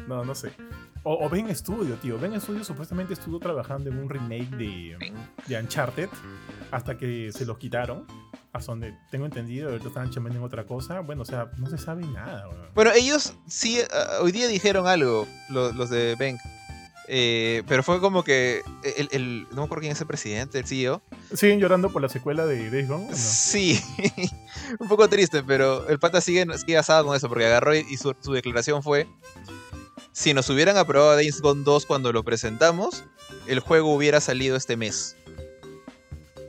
No, 0.07 0.25
no 0.25 0.36
sé. 0.36 0.51
O, 1.03 1.25
o 1.25 1.29
Ben 1.29 1.55
Studio, 1.55 1.95
tío. 1.95 2.19
Ben 2.19 2.39
Studio 2.41 2.63
supuestamente 2.63 3.13
estuvo 3.13 3.39
trabajando 3.39 3.89
en 3.89 3.97
un 3.99 4.10
remake 4.10 4.49
de, 4.57 4.97
de 5.47 5.60
Uncharted 5.60 6.10
hasta 6.71 6.97
que 6.97 7.31
se 7.31 7.45
los 7.45 7.57
quitaron. 7.57 8.05
Hasta 8.53 8.73
donde 8.73 8.93
tengo 9.10 9.25
entendido, 9.25 9.69
ahorita 9.69 9.88
están 9.88 10.10
chambeando 10.10 10.39
en 10.39 10.45
otra 10.45 10.65
cosa. 10.65 10.99
Bueno, 10.99 11.21
o 11.21 11.25
sea, 11.25 11.49
no 11.57 11.69
se 11.69 11.77
sabe 11.77 12.05
nada. 12.05 12.49
Bueno, 12.75 12.91
ellos 12.93 13.34
sí, 13.47 13.79
ah, 13.93 14.17
hoy 14.21 14.34
día 14.34 14.47
dijeron 14.47 14.88
algo, 14.88 15.25
lo- 15.49 15.71
los, 15.71 15.89
de 15.89 16.15
Bank. 16.19 16.38
Eh, 17.07 17.63
pero 17.67 17.83
fue 17.83 17.99
como 17.99 18.23
que 18.23 18.61
el, 18.97 19.09
el- 19.11 19.47
no 19.51 19.57
me 19.57 19.63
acuerdo 19.63 19.81
quién 19.81 19.91
es 19.91 19.99
el 20.01 20.07
presidente, 20.07 20.59
el 20.59 20.65
CEO. 20.67 21.01
¿Siguen 21.33 21.59
llorando 21.59 21.89
por 21.91 22.01
la 22.01 22.07
secuela 22.09 22.45
de 22.45 22.69
Days 22.69 22.87
Gone? 22.87 23.07
no? 23.09 23.15
Sí, 23.15 23.81
un 24.79 24.87
poco 24.87 25.09
triste, 25.09 25.43
pero 25.43 25.87
el 25.89 25.99
pata 25.99 26.21
sigue, 26.21 26.45
sigue 26.57 26.77
asado 26.77 27.05
con 27.05 27.15
eso 27.15 27.27
porque 27.27 27.45
agarró 27.45 27.75
y, 27.75 27.85
y 27.89 27.97
su, 27.97 28.15
su 28.21 28.31
declaración 28.33 28.81
fue: 28.83 29.07
si 30.13 30.33
nos 30.33 30.49
hubieran 30.49 30.77
aprobado 30.77 31.15
Days 31.15 31.41
Gone 31.41 31.63
2 31.63 31.85
cuando 31.85 32.13
lo 32.13 32.23
presentamos, 32.23 33.03
el 33.47 33.59
juego 33.59 33.93
hubiera 33.93 34.21
salido 34.21 34.55
este 34.55 34.77
mes. 34.77 35.15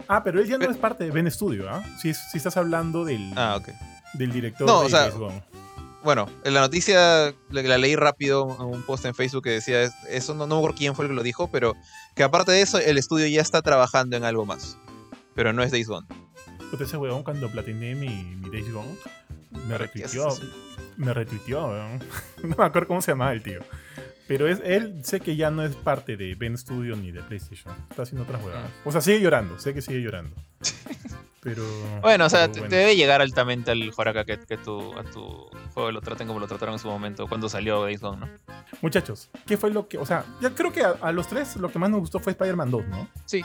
Ah, 0.08 0.22
pero 0.22 0.40
él 0.40 0.46
ya 0.46 0.54
no 0.54 0.60
Pero- 0.60 0.72
es 0.72 0.78
parte 0.78 1.04
de 1.04 1.10
Ben 1.10 1.30
Studio, 1.30 1.68
¿ah? 1.70 1.82
Si, 2.00 2.12
si 2.12 2.36
estás 2.36 2.56
hablando 2.56 3.04
del, 3.04 3.32
Ah, 3.36 3.56
ok. 3.56 3.68
del 4.14 4.30
director 4.32 4.66
No, 4.66 4.80
de 4.80 4.86
o 4.86 4.90
sea, 4.90 5.00
Days 5.02 5.14
Gone. 5.14 5.42
Bueno, 6.04 6.28
en 6.44 6.54
la 6.54 6.60
noticia 6.60 7.32
la, 7.50 7.62
la 7.62 7.78
leí 7.78 7.94
rápido 7.96 8.44
un 8.44 8.82
post 8.82 9.04
en 9.04 9.14
Facebook 9.14 9.44
que 9.44 9.50
decía 9.50 9.82
es- 9.82 9.92
eso, 10.08 10.34
no, 10.34 10.46
no 10.46 10.56
me 10.56 10.60
acuerdo 10.60 10.76
quién 10.78 10.94
fue 10.96 11.04
el 11.04 11.10
que 11.10 11.14
lo 11.14 11.22
dijo, 11.22 11.50
pero 11.50 11.74
que 12.16 12.22
aparte 12.24 12.50
de 12.52 12.60
eso, 12.62 12.78
el 12.78 12.98
estudio 12.98 13.26
ya 13.28 13.40
está 13.40 13.62
trabajando 13.62 14.16
en 14.16 14.24
algo 14.24 14.44
más. 14.44 14.76
Pero 15.34 15.52
no 15.52 15.62
es 15.62 15.70
Days 15.70 15.88
Gone. 15.88 16.06
Puta, 16.70 16.84
ese 16.84 16.96
weón 16.96 17.22
cuando 17.22 17.48
platiné 17.50 17.94
mi, 17.94 18.08
mi 18.08 18.50
Days 18.50 18.72
Gone, 18.72 18.96
me 19.50 19.76
¿Para 19.78 19.90
qué 19.90 20.00
retuiteó. 20.02 20.28
Me 20.96 21.14
retuiteó, 21.14 21.68
weón. 21.68 22.00
No 22.42 22.56
me 22.56 22.64
acuerdo 22.64 22.88
cómo 22.88 23.00
se 23.02 23.12
llamaba 23.12 23.32
el 23.32 23.42
tío. 23.42 23.60
Pero 24.28 24.48
es, 24.48 24.60
él 24.64 25.04
sé 25.04 25.20
que 25.20 25.36
ya 25.36 25.50
no 25.50 25.64
es 25.64 25.74
parte 25.76 26.16
de 26.16 26.34
Ben 26.34 26.56
Studio 26.58 26.96
ni 26.96 27.12
de 27.12 27.20
PlayStation. 27.22 27.74
Está 27.90 28.02
haciendo 28.02 28.24
otras 28.24 28.42
huevadas. 28.42 28.70
O 28.84 28.92
sea, 28.92 29.00
sigue 29.00 29.20
llorando, 29.20 29.58
sé 29.58 29.74
que 29.74 29.82
sigue 29.82 30.00
llorando. 30.00 30.34
Pero. 31.42 31.64
Bueno, 32.02 32.26
o 32.26 32.30
sea, 32.30 32.46
te, 32.50 32.60
bueno. 32.60 32.70
te 32.70 32.76
debe 32.76 32.94
llegar 32.96 33.20
altamente 33.20 33.72
al 33.72 33.90
Joraka 33.90 34.24
que, 34.24 34.38
que 34.38 34.56
tu, 34.56 34.92
a 34.96 35.02
tu 35.02 35.48
juego 35.74 35.90
lo 35.90 36.00
traten 36.00 36.28
como 36.28 36.38
lo 36.38 36.46
trataron 36.46 36.74
en 36.74 36.78
su 36.78 36.86
momento 36.88 37.26
cuando 37.26 37.48
salió 37.48 37.82
Days 37.82 38.00
Gone, 38.00 38.20
¿no? 38.20 38.28
Muchachos, 38.80 39.28
¿qué 39.46 39.56
fue 39.56 39.70
lo 39.70 39.88
que.? 39.88 39.98
O 39.98 40.06
sea, 40.06 40.24
ya 40.40 40.50
creo 40.54 40.72
que 40.72 40.82
a, 40.82 40.94
a 41.00 41.10
los 41.12 41.26
tres 41.26 41.56
lo 41.56 41.68
que 41.70 41.78
más 41.80 41.90
nos 41.90 42.00
gustó 42.00 42.20
fue 42.20 42.32
Spider-Man 42.32 42.70
2, 42.70 42.86
¿no? 42.86 43.08
Sí. 43.24 43.44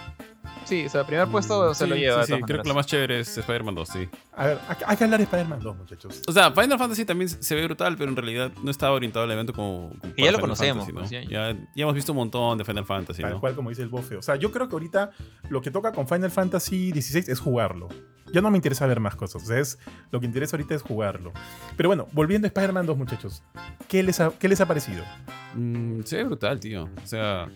Sí, 0.63 0.85
o 0.85 0.89
sea, 0.89 1.05
primer 1.05 1.27
puesto 1.27 1.73
se 1.73 1.83
Sí, 1.85 1.89
lo 1.89 1.95
lleva. 1.95 2.25
sí, 2.25 2.33
sí, 2.33 2.41
creo 2.41 2.61
que 2.61 2.67
lo 2.69 2.75
más 2.75 2.85
chévere 2.85 3.19
es 3.21 3.37
Spider-Man 3.37 3.75
2, 3.75 3.87
sí. 3.89 4.09
A 4.35 4.45
ver, 4.47 4.59
hay, 4.67 4.75
hay 4.85 4.97
que 4.97 5.03
hablar 5.03 5.19
de 5.19 5.23
Spider-Man 5.25 5.59
2, 5.61 5.77
muchachos. 5.77 6.21
O 6.27 6.31
sea, 6.31 6.51
Final 6.51 6.77
Fantasy 6.77 7.05
también 7.05 7.29
se 7.29 7.55
ve 7.55 7.63
brutal, 7.65 7.95
pero 7.97 8.09
en 8.11 8.15
realidad 8.15 8.51
no 8.63 8.71
estaba 8.71 8.93
orientado 8.93 9.25
al 9.25 9.31
evento 9.31 9.53
como. 9.53 9.89
como 9.99 10.13
Y 10.15 10.23
ya 10.23 10.31
lo 10.31 10.37
Final 10.37 10.41
conocemos, 10.41 10.85
Fantasy, 10.85 10.93
¿no? 10.93 10.99
pues, 10.99 11.09
ya- 11.09 11.53
ya, 11.53 11.53
ya 11.75 11.83
hemos 11.83 11.95
visto 11.95 12.11
un 12.13 12.17
montón 12.17 12.57
de 12.57 12.63
Final 12.65 12.85
Fantasy, 12.85 13.21
Tal 13.21 13.31
¿no? 13.33 13.39
cual 13.41 13.55
como 13.55 13.69
dice 13.69 13.81
el 13.81 13.89
bofe. 13.89 14.15
O 14.17 14.21
sea, 14.21 14.35
yo 14.35 14.51
creo 14.51 14.67
que 14.69 14.75
ahorita 14.75 15.11
lo 15.49 15.61
que 15.61 15.71
toca 15.71 15.91
con 15.91 16.07
Final 16.07 16.31
Fantasy 16.31 16.91
XVI 16.91 17.25
es 17.31 17.39
jugarlo. 17.39 17.86
Ya 18.33 18.41
no 18.41 18.51
me 18.51 18.57
interesa 18.57 18.85
ver 18.85 18.99
más 18.99 19.15
cosas. 19.15 19.43
O 19.43 19.45
sea, 19.45 19.59
es, 19.59 19.79
lo 20.11 20.19
que 20.19 20.25
interesa 20.25 20.57
ahorita 20.57 20.75
es 20.75 20.81
jugarlo. 20.81 21.31
Pero 21.75 21.89
bueno, 21.89 22.07
volviendo 22.11 22.45
a 22.45 22.49
Spider-Man 22.49 22.85
2, 22.85 22.97
muchachos. 22.97 23.43
¿Qué 23.87 24.03
les 24.03 24.19
ha, 24.19 24.31
qué 24.37 24.49
les 24.49 24.59
ha 24.59 24.65
parecido? 24.65 25.03
Mm, 25.55 26.01
se 26.03 26.17
ve 26.17 26.23
brutal, 26.25 26.59
tío. 26.59 26.89
O 27.03 27.07
sea, 27.07 27.47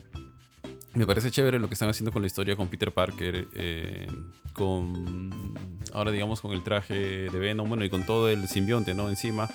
me 0.93 1.05
parece 1.05 1.31
chévere 1.31 1.59
lo 1.59 1.67
que 1.67 1.73
están 1.73 1.89
haciendo 1.89 2.11
con 2.11 2.21
la 2.21 2.27
historia 2.27 2.55
con 2.55 2.67
Peter 2.67 2.91
Parker, 2.93 3.47
eh, 3.53 4.07
con. 4.53 5.53
Ahora, 5.93 6.11
digamos, 6.11 6.39
con 6.39 6.51
el 6.51 6.63
traje 6.63 7.29
de 7.29 7.39
Venom, 7.39 7.67
bueno, 7.67 7.83
y 7.83 7.89
con 7.89 8.05
todo 8.05 8.29
el 8.29 8.47
simbionte, 8.47 8.93
¿no? 8.93 9.09
Encima. 9.09 9.49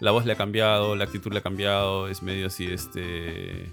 La 0.00 0.10
voz 0.10 0.26
le 0.26 0.32
ha 0.32 0.36
cambiado, 0.36 0.96
la 0.96 1.04
actitud 1.04 1.32
le 1.32 1.38
ha 1.38 1.42
cambiado, 1.42 2.08
es 2.08 2.22
medio 2.22 2.46
así, 2.46 2.66
este. 2.66 3.72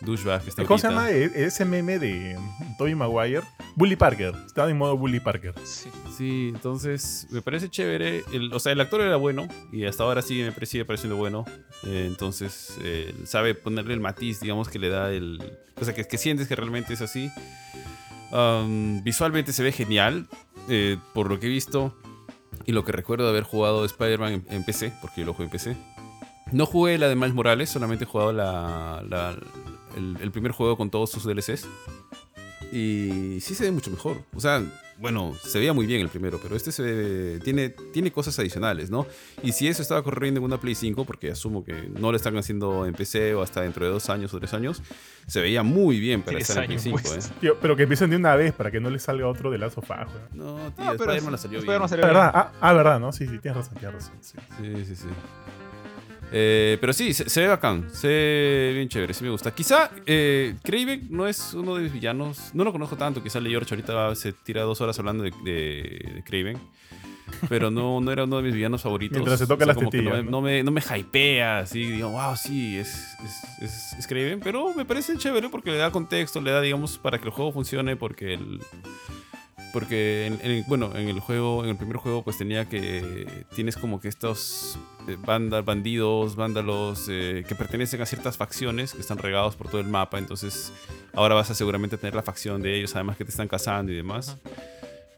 Douchebag 0.00 0.42
que 0.42 0.50
está 0.50 0.64
¿Cómo 0.64 0.78
se 0.78 0.88
llama 0.88 1.10
e- 1.10 1.46
ese 1.46 1.64
meme 1.64 1.98
de 1.98 2.38
Tobey 2.78 2.94
Maguire? 2.94 3.42
Bully 3.74 3.96
Parker. 3.96 4.34
Estaba 4.46 4.70
en 4.70 4.78
modo 4.78 4.96
Bully 4.96 5.20
Parker. 5.20 5.54
Sí. 5.64 6.48
Entonces 6.54 7.26
me 7.30 7.42
parece 7.42 7.68
chévere. 7.68 8.24
El- 8.32 8.52
o 8.52 8.58
sea, 8.58 8.72
el 8.72 8.80
actor 8.80 9.00
era 9.00 9.16
bueno 9.16 9.48
y 9.72 9.84
hasta 9.84 10.02
ahora 10.04 10.22
sí 10.22 10.42
me 10.58 10.66
sigue 10.66 10.84
pareciendo 10.84 11.16
bueno. 11.16 11.44
Eh, 11.84 12.04
entonces 12.06 12.76
eh, 12.82 13.14
sabe 13.24 13.54
ponerle 13.54 13.94
el 13.94 14.00
matiz, 14.00 14.40
digamos, 14.40 14.68
que 14.68 14.78
le 14.78 14.88
da 14.88 15.10
el. 15.12 15.38
O 15.80 15.84
sea, 15.84 15.94
que, 15.94 16.18
sientes 16.18 16.48
que 16.48 16.56
realmente 16.56 16.94
es 16.94 17.00
así. 17.02 17.30
Um, 18.32 19.02
visualmente 19.04 19.52
se 19.52 19.62
ve 19.62 19.70
genial, 19.72 20.26
eh, 20.68 20.96
por 21.14 21.28
lo 21.30 21.38
que 21.38 21.46
he 21.46 21.50
visto 21.50 21.96
y 22.64 22.72
lo 22.72 22.84
que 22.84 22.90
recuerdo 22.92 23.24
de 23.24 23.30
haber 23.30 23.44
jugado 23.44 23.84
Spider-Man 23.84 24.44
en, 24.48 24.64
PC, 24.64 24.92
porque 25.00 25.20
yo 25.20 25.26
lo 25.26 25.32
jugué 25.32 25.44
en 25.44 25.50
PC. 25.50 25.76
No 26.52 26.66
jugué 26.66 26.98
la 26.98 27.08
de 27.08 27.14
Miles 27.14 27.34
Morales, 27.34 27.70
solamente 27.70 28.04
he 28.04 28.06
jugado 28.08 28.32
la, 28.32 29.04
la- 29.08 29.36
el, 29.96 30.16
el 30.20 30.30
primer 30.32 30.52
juego 30.52 30.76
con 30.76 30.90
todos 30.90 31.10
sus 31.10 31.24
DLCs. 31.24 31.66
Y 32.72 33.38
sí 33.40 33.54
se 33.54 33.64
ve 33.64 33.70
mucho 33.72 33.90
mejor. 33.90 34.22
O 34.34 34.40
sea, 34.40 34.62
bueno, 34.98 35.34
se 35.42 35.58
veía 35.58 35.72
muy 35.74 35.84
bien 35.86 36.00
el 36.00 36.08
primero, 36.08 36.40
pero 36.42 36.56
este 36.56 36.72
se 36.72 36.82
ve- 36.82 37.40
tiene, 37.44 37.68
tiene 37.92 38.10
cosas 38.10 38.38
adicionales, 38.38 38.90
¿no? 38.90 39.06
Y 39.42 39.52
si 39.52 39.68
eso 39.68 39.82
estaba 39.82 40.02
corriendo 40.02 40.38
en 40.40 40.44
una 40.44 40.58
Play 40.58 40.74
5, 40.74 41.04
porque 41.04 41.30
asumo 41.30 41.62
que 41.64 41.74
no 41.98 42.10
lo 42.10 42.16
están 42.16 42.36
haciendo 42.38 42.86
en 42.86 42.94
PC 42.94 43.34
o 43.34 43.42
hasta 43.42 43.60
dentro 43.60 43.84
de 43.84 43.90
dos 43.92 44.08
años 44.08 44.32
o 44.32 44.38
tres 44.38 44.54
años, 44.54 44.82
se 45.26 45.40
veía 45.42 45.62
muy 45.62 46.00
bien 46.00 46.22
para 46.22 46.38
estar 46.38 46.56
en 46.58 46.64
Play 46.66 46.74
años, 46.76 46.82
5, 46.82 47.00
pues. 47.02 47.26
¿eh? 47.26 47.32
Tío, 47.40 47.58
pero 47.60 47.76
que 47.76 47.82
empiecen 47.82 48.08
de 48.10 48.16
una 48.16 48.34
vez 48.36 48.52
para 48.54 48.70
que 48.70 48.80
no 48.80 48.88
les 48.88 49.02
salga 49.02 49.28
otro 49.28 49.50
de 49.50 49.64
Us, 49.64 49.74
weón. 49.76 50.06
No, 50.32 50.54
tío, 50.72 50.84
No, 50.84 50.92
pero 50.96 51.12
Spider-Man 51.12 51.32
la 51.32 51.38
salió 51.38 51.60
bien. 51.60 51.66
salió 51.66 51.84
Ah, 51.84 51.88
bien. 51.88 52.00
¿verdad? 52.00 52.30
Ah, 52.34 52.52
ah, 52.60 52.72
verdad, 52.72 52.98
¿no? 53.00 53.12
Sí, 53.12 53.26
sí, 53.26 53.38
tienes 53.38 53.56
razón, 53.58 53.74
tienes 53.78 53.94
razón. 53.96 54.14
sí. 54.22 54.38
Sí, 54.62 54.84
sí, 54.86 54.96
sí. 54.96 55.06
Eh, 56.32 56.76
pero 56.80 56.92
sí, 56.92 57.14
se, 57.14 57.28
se 57.28 57.40
ve 57.40 57.46
bacán, 57.48 57.88
se 57.92 58.08
ve 58.08 58.72
bien 58.74 58.88
chévere, 58.88 59.14
sí 59.14 59.22
me 59.22 59.30
gusta. 59.30 59.54
Quizá 59.54 59.90
eh, 60.06 60.56
Kraven 60.62 61.06
no 61.10 61.26
es 61.28 61.54
uno 61.54 61.76
de 61.76 61.82
mis 61.82 61.92
villanos, 61.92 62.50
no 62.52 62.64
lo 62.64 62.72
conozco 62.72 62.96
tanto, 62.96 63.22
quizá 63.22 63.38
Le 63.38 63.50
George 63.50 63.72
ahorita 63.74 64.14
se 64.16 64.32
tira 64.32 64.62
dos 64.62 64.80
horas 64.80 64.98
hablando 64.98 65.22
de, 65.22 65.32
de, 65.44 66.12
de 66.14 66.22
Kraven, 66.24 66.58
pero 67.48 67.70
no, 67.70 68.00
no 68.00 68.10
era 68.10 68.24
uno 68.24 68.38
de 68.38 68.42
mis 68.42 68.54
villanos 68.54 68.82
favoritos. 68.82 69.18
Mientras 69.18 69.38
se 69.38 69.46
toca 69.46 69.66
las 69.66 69.76
como 69.76 69.88
que 69.88 70.02
no, 70.02 70.10
me, 70.10 70.22
¿no? 70.24 70.30
no 70.30 70.40
me, 70.40 70.62
no 70.64 70.70
me 70.72 70.80
hypea, 70.80 71.60
así, 71.60 71.84
digo, 71.84 72.10
wow, 72.10 72.36
sí, 72.36 72.76
es, 72.76 73.16
es, 73.24 73.62
es, 73.62 73.92
es 73.98 74.06
Kraven, 74.08 74.40
pero 74.40 74.74
me 74.74 74.84
parece 74.84 75.16
chévere 75.16 75.48
porque 75.48 75.70
le 75.70 75.76
da 75.76 75.92
contexto, 75.92 76.40
le 76.40 76.50
da, 76.50 76.60
digamos, 76.60 76.98
para 76.98 77.18
que 77.18 77.26
el 77.26 77.30
juego 77.30 77.52
funcione, 77.52 77.94
porque 77.94 78.34
el... 78.34 78.60
Porque, 79.72 80.26
en, 80.26 80.38
en- 80.42 80.64
bueno, 80.66 80.90
en 80.96 81.08
el 81.08 81.20
juego, 81.20 81.62
en 81.64 81.70
el 81.70 81.76
primer 81.76 81.96
juego, 81.98 82.22
pues 82.24 82.38
tenía 82.38 82.66
que. 82.68 83.44
Tienes 83.54 83.76
como 83.76 84.00
que 84.00 84.08
estos 84.08 84.78
eh, 85.08 85.16
bandas, 85.24 85.64
bandidos, 85.64 86.34
vándalos 86.36 87.06
eh, 87.10 87.44
que 87.46 87.54
pertenecen 87.54 88.00
a 88.00 88.06
ciertas 88.06 88.36
facciones 88.36 88.94
que 88.94 89.00
están 89.00 89.18
regados 89.18 89.56
por 89.56 89.68
todo 89.68 89.80
el 89.80 89.88
mapa. 89.88 90.18
Entonces, 90.18 90.72
ahora 91.14 91.34
vas 91.34 91.50
a 91.50 91.54
seguramente 91.54 91.98
tener 91.98 92.14
la 92.14 92.22
facción 92.22 92.62
de 92.62 92.76
ellos, 92.76 92.94
además 92.94 93.16
que 93.16 93.24
te 93.24 93.30
están 93.30 93.48
cazando 93.48 93.92
y 93.92 93.96
demás. 93.96 94.36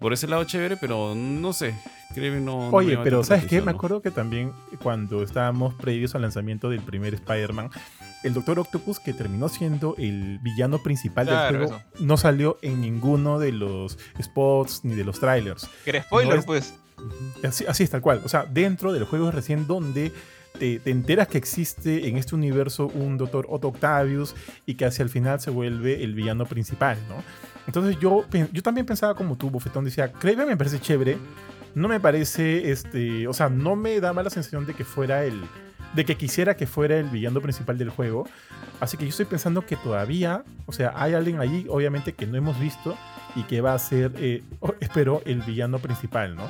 Por 0.00 0.12
ese 0.12 0.28
lado, 0.28 0.44
chévere, 0.44 0.76
pero 0.76 1.14
no 1.16 1.52
sé. 1.52 1.74
Creo 2.14 2.34
que 2.34 2.40
no. 2.40 2.68
Oye, 2.70 2.96
pero 3.02 3.22
¿sabes 3.24 3.46
qué? 3.46 3.60
Me 3.60 3.72
acuerdo 3.72 4.00
que 4.00 4.10
también 4.12 4.52
cuando 4.82 5.22
estábamos 5.24 5.74
previos 5.74 6.14
al 6.14 6.22
lanzamiento 6.22 6.70
del 6.70 6.80
primer 6.80 7.14
Spider-Man, 7.14 7.70
el 8.24 8.34
Doctor 8.34 8.58
Octopus, 8.58 8.98
que 9.00 9.12
terminó 9.12 9.48
siendo 9.48 9.94
el 9.98 10.38
villano 10.40 10.82
principal 10.82 11.26
Claro, 11.26 11.58
del 11.58 11.66
juego, 11.68 11.82
no 12.00 12.16
salió 12.16 12.58
en 12.62 12.80
ninguno 12.80 13.38
de 13.38 13.52
los 13.52 13.98
spots 14.20 14.80
ni 14.84 14.94
de 14.94 15.04
los 15.04 15.20
trailers. 15.20 15.68
Que 15.84 15.90
era 15.90 16.02
spoiler, 16.02 16.34
No 16.34 16.40
es- 16.40 16.46
pues. 16.46 16.74
Así, 17.44 17.64
así 17.66 17.84
es, 17.84 17.90
tal 17.90 18.00
cual. 18.00 18.20
O 18.24 18.28
sea, 18.28 18.44
dentro 18.44 18.92
del 18.92 19.04
juego 19.04 19.28
es 19.28 19.34
recién 19.34 19.66
donde 19.68 20.12
te, 20.58 20.80
te 20.80 20.90
enteras 20.90 21.28
que 21.28 21.38
existe 21.38 22.08
en 22.08 22.16
este 22.16 22.34
universo 22.34 22.88
un 22.88 23.16
Doctor 23.18 23.46
Otto 23.48 23.68
Octavius 23.68 24.34
y 24.66 24.74
que 24.74 24.84
hacia 24.84 25.04
el 25.04 25.08
final 25.08 25.40
se 25.40 25.50
vuelve 25.50 26.02
el 26.02 26.14
villano 26.14 26.44
principal, 26.46 26.98
¿no? 27.08 27.22
Entonces 27.68 27.98
yo, 28.00 28.24
yo 28.52 28.62
también 28.62 28.84
pensaba 28.86 29.14
como 29.14 29.36
tú, 29.36 29.48
Bofetón, 29.50 29.84
decía, 29.84 30.10
Kraven 30.10 30.48
me 30.48 30.56
parece 30.56 30.80
chévere, 30.80 31.18
no 31.76 31.86
me 31.86 32.00
parece, 32.00 32.72
este, 32.72 33.28
o 33.28 33.32
sea, 33.32 33.48
no 33.48 33.76
me 33.76 34.00
da 34.00 34.12
mala 34.12 34.30
sensación 34.30 34.66
de 34.66 34.74
que 34.74 34.84
fuera 34.84 35.24
el, 35.24 35.40
de 35.94 36.04
que 36.04 36.16
quisiera 36.16 36.56
que 36.56 36.66
fuera 36.66 36.96
el 36.98 37.08
villano 37.08 37.40
principal 37.40 37.78
del 37.78 37.90
juego. 37.90 38.28
Así 38.80 38.96
que 38.96 39.04
yo 39.04 39.10
estoy 39.10 39.26
pensando 39.26 39.64
que 39.66 39.76
todavía, 39.76 40.44
o 40.66 40.72
sea, 40.72 40.92
hay 40.94 41.14
alguien 41.14 41.40
allí, 41.40 41.66
obviamente, 41.68 42.12
que 42.14 42.26
no 42.26 42.36
hemos 42.36 42.58
visto 42.60 42.96
y 43.34 43.42
que 43.44 43.60
va 43.60 43.74
a 43.74 43.78
ser, 43.78 44.12
eh, 44.18 44.42
o- 44.60 44.74
espero, 44.80 45.22
el 45.24 45.40
villano 45.42 45.78
principal, 45.78 46.36
¿no? 46.36 46.42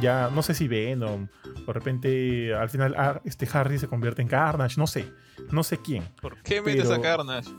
Ya, 0.00 0.30
no 0.34 0.42
sé 0.42 0.52
si 0.52 0.68
Venom, 0.68 1.28
o 1.64 1.66
de 1.68 1.72
repente 1.72 2.54
al 2.54 2.68
final 2.68 2.94
ah, 2.98 3.20
este 3.24 3.48
Harry 3.52 3.78
se 3.78 3.88
convierte 3.88 4.20
en 4.20 4.28
Carnage, 4.28 4.78
no 4.78 4.86
sé, 4.86 5.06
no 5.52 5.62
sé 5.62 5.78
quién. 5.78 6.02
¿Por 6.20 6.36
qué 6.42 6.60
metes 6.60 6.84
Pero- 6.88 6.94
a 6.96 7.00
Carnage? 7.00 7.50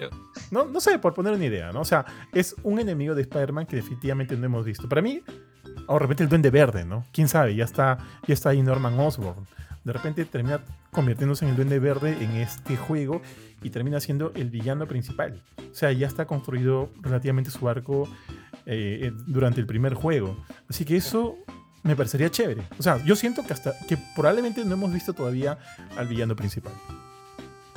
No, 0.52 0.66
no 0.66 0.80
sé, 0.80 1.00
por 1.00 1.14
poner 1.14 1.34
una 1.34 1.46
idea, 1.46 1.72
¿no? 1.72 1.82
O 1.82 1.86
sea, 1.86 2.06
es 2.34 2.56
un 2.64 2.80
enemigo 2.80 3.16
de 3.16 3.22
Spider-Man 3.24 3.66
que 3.66 3.78
definitivamente 3.78 4.36
no 4.38 4.46
hemos 4.46 4.66
visto. 4.66 4.88
Para 4.88 5.02
mí, 5.02 5.22
O 5.88 5.94
de 5.94 6.00
repente 6.00 6.24
el 6.24 6.30
Duende 6.30 6.50
Verde, 6.52 6.86
¿no? 6.86 7.06
Quién 7.14 7.28
sabe, 7.30 7.56
ya 7.56 7.64
está, 7.64 7.98
ya 8.28 8.34
está 8.34 8.50
ahí 8.50 8.62
Norman 8.62 9.00
Osborn. 9.00 9.46
De 9.88 9.94
repente 9.94 10.26
termina 10.26 10.60
convirtiéndose 10.92 11.46
en 11.46 11.52
el 11.52 11.56
Duende 11.56 11.80
Verde 11.80 12.18
en 12.20 12.32
este 12.32 12.76
juego 12.76 13.22
y 13.64 13.70
termina 13.70 14.02
siendo 14.02 14.34
el 14.36 14.50
villano 14.50 14.86
principal. 14.86 15.42
O 15.72 15.74
sea, 15.74 15.94
ya 15.94 16.08
está 16.08 16.26
construido 16.26 16.90
relativamente 17.02 17.52
su 17.52 17.70
arco 17.70 18.10
eh, 18.66 19.14
durante 19.28 19.62
el 19.62 19.66
primer 19.66 19.94
juego. 19.94 20.44
Así 20.70 20.84
que 20.84 20.98
eso 20.98 21.38
me 21.84 21.96
parecería 21.96 22.30
chévere. 22.30 22.64
O 22.78 22.84
sea, 22.84 23.02
yo 23.06 23.16
siento 23.16 23.46
que 23.48 23.54
hasta 23.54 23.76
que 23.88 23.98
probablemente 24.14 24.66
no 24.66 24.74
hemos 24.74 24.92
visto 24.92 25.14
todavía 25.14 25.58
al 25.96 26.06
villano 26.10 26.36
principal. 26.36 26.74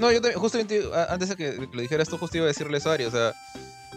No, 0.00 0.10
yo 0.10 0.20
también, 0.20 0.40
justamente 0.40 0.82
antes 1.10 1.28
de 1.28 1.36
que 1.36 1.68
lo 1.72 1.80
dijeras 1.80 2.08
tú, 2.08 2.18
justo 2.18 2.38
iba 2.38 2.46
a 2.46 2.48
decirle 2.48 2.78
eso 2.78 2.90
a 2.90 2.94
Ari, 2.94 3.04
o 3.04 3.10
sea, 3.12 3.34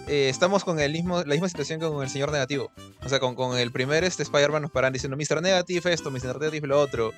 eh, 0.08 0.28
estamos 0.30 0.64
con 0.64 0.80
el 0.80 0.92
mismo, 0.92 1.20
la 1.20 1.34
misma 1.34 1.48
situación 1.48 1.80
que 1.80 1.88
con 1.88 2.04
el 2.04 2.10
señor 2.10 2.32
negativo. 2.32 2.72
O 3.06 3.10
sea, 3.10 3.20
con, 3.20 3.36
con 3.36 3.58
el 3.58 3.72
primer 3.72 4.04
este 4.04 4.24
Spider-Man 4.24 4.64
nos 4.64 4.72
paran 4.72 4.92
diciendo 4.92 5.18
Mr. 5.18 5.42
Negative 5.42 5.94
esto, 5.94 6.12
Mr. 6.12 6.40
Negative 6.40 6.68
lo 6.68 6.80
otro. 6.80 7.14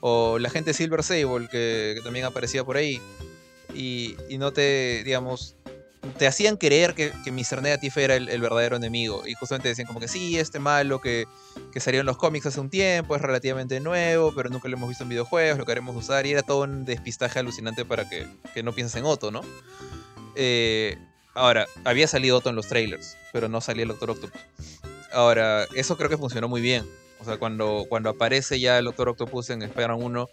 O 0.00 0.38
la 0.38 0.50
gente 0.50 0.74
Silver 0.74 1.02
Sable, 1.02 1.48
que, 1.48 1.94
que 1.96 2.00
también 2.02 2.24
aparecía 2.24 2.64
por 2.64 2.76
ahí. 2.76 3.00
Y, 3.72 4.16
y, 4.28 4.38
no 4.38 4.52
te, 4.52 5.02
digamos, 5.04 5.56
te 6.18 6.26
hacían 6.26 6.56
creer 6.56 6.94
que, 6.94 7.12
que 7.24 7.32
Mr. 7.32 7.62
Negative 7.62 8.04
era 8.04 8.16
el, 8.16 8.28
el, 8.28 8.40
verdadero 8.40 8.76
enemigo. 8.76 9.26
Y 9.26 9.34
justamente 9.34 9.68
decían 9.68 9.86
como 9.86 10.00
que 10.00 10.08
sí, 10.08 10.38
este 10.38 10.58
malo 10.58 11.00
que, 11.00 11.26
que 11.72 11.80
salió 11.80 12.00
en 12.00 12.06
los 12.06 12.16
cómics 12.16 12.46
hace 12.46 12.60
un 12.60 12.68
tiempo, 12.68 13.14
es 13.16 13.22
relativamente 13.22 13.80
nuevo, 13.80 14.32
pero 14.34 14.50
nunca 14.50 14.68
lo 14.68 14.76
hemos 14.76 14.88
visto 14.88 15.04
en 15.04 15.10
videojuegos, 15.10 15.58
lo 15.58 15.66
queremos 15.66 15.96
usar. 15.96 16.26
Y 16.26 16.32
era 16.32 16.42
todo 16.42 16.64
un 16.64 16.84
despistaje 16.84 17.38
alucinante 17.38 17.84
para 17.84 18.08
que, 18.08 18.26
que 18.52 18.62
no 18.62 18.72
pienses 18.72 18.96
en 18.96 19.04
Otto, 19.06 19.30
¿no? 19.30 19.40
Eh, 20.36 20.98
ahora, 21.34 21.66
había 21.84 22.06
salido 22.06 22.38
Otto 22.38 22.50
en 22.50 22.56
los 22.56 22.68
trailers, 22.68 23.16
pero 23.32 23.48
no 23.48 23.60
salía 23.60 23.82
el 23.82 23.88
Doctor 23.88 24.10
Octopus. 24.10 24.40
Ahora, 25.12 25.64
eso 25.74 25.96
creo 25.96 26.08
que 26.08 26.18
funcionó 26.18 26.48
muy 26.48 26.60
bien. 26.60 26.84
O 27.20 27.24
sea, 27.24 27.38
cuando, 27.38 27.86
cuando 27.88 28.10
aparece 28.10 28.60
ya 28.60 28.78
el 28.78 28.86
Doctor 28.86 29.10
Octopus 29.10 29.50
en 29.50 29.62
Spider-Man 29.62 30.02
1, 30.02 30.28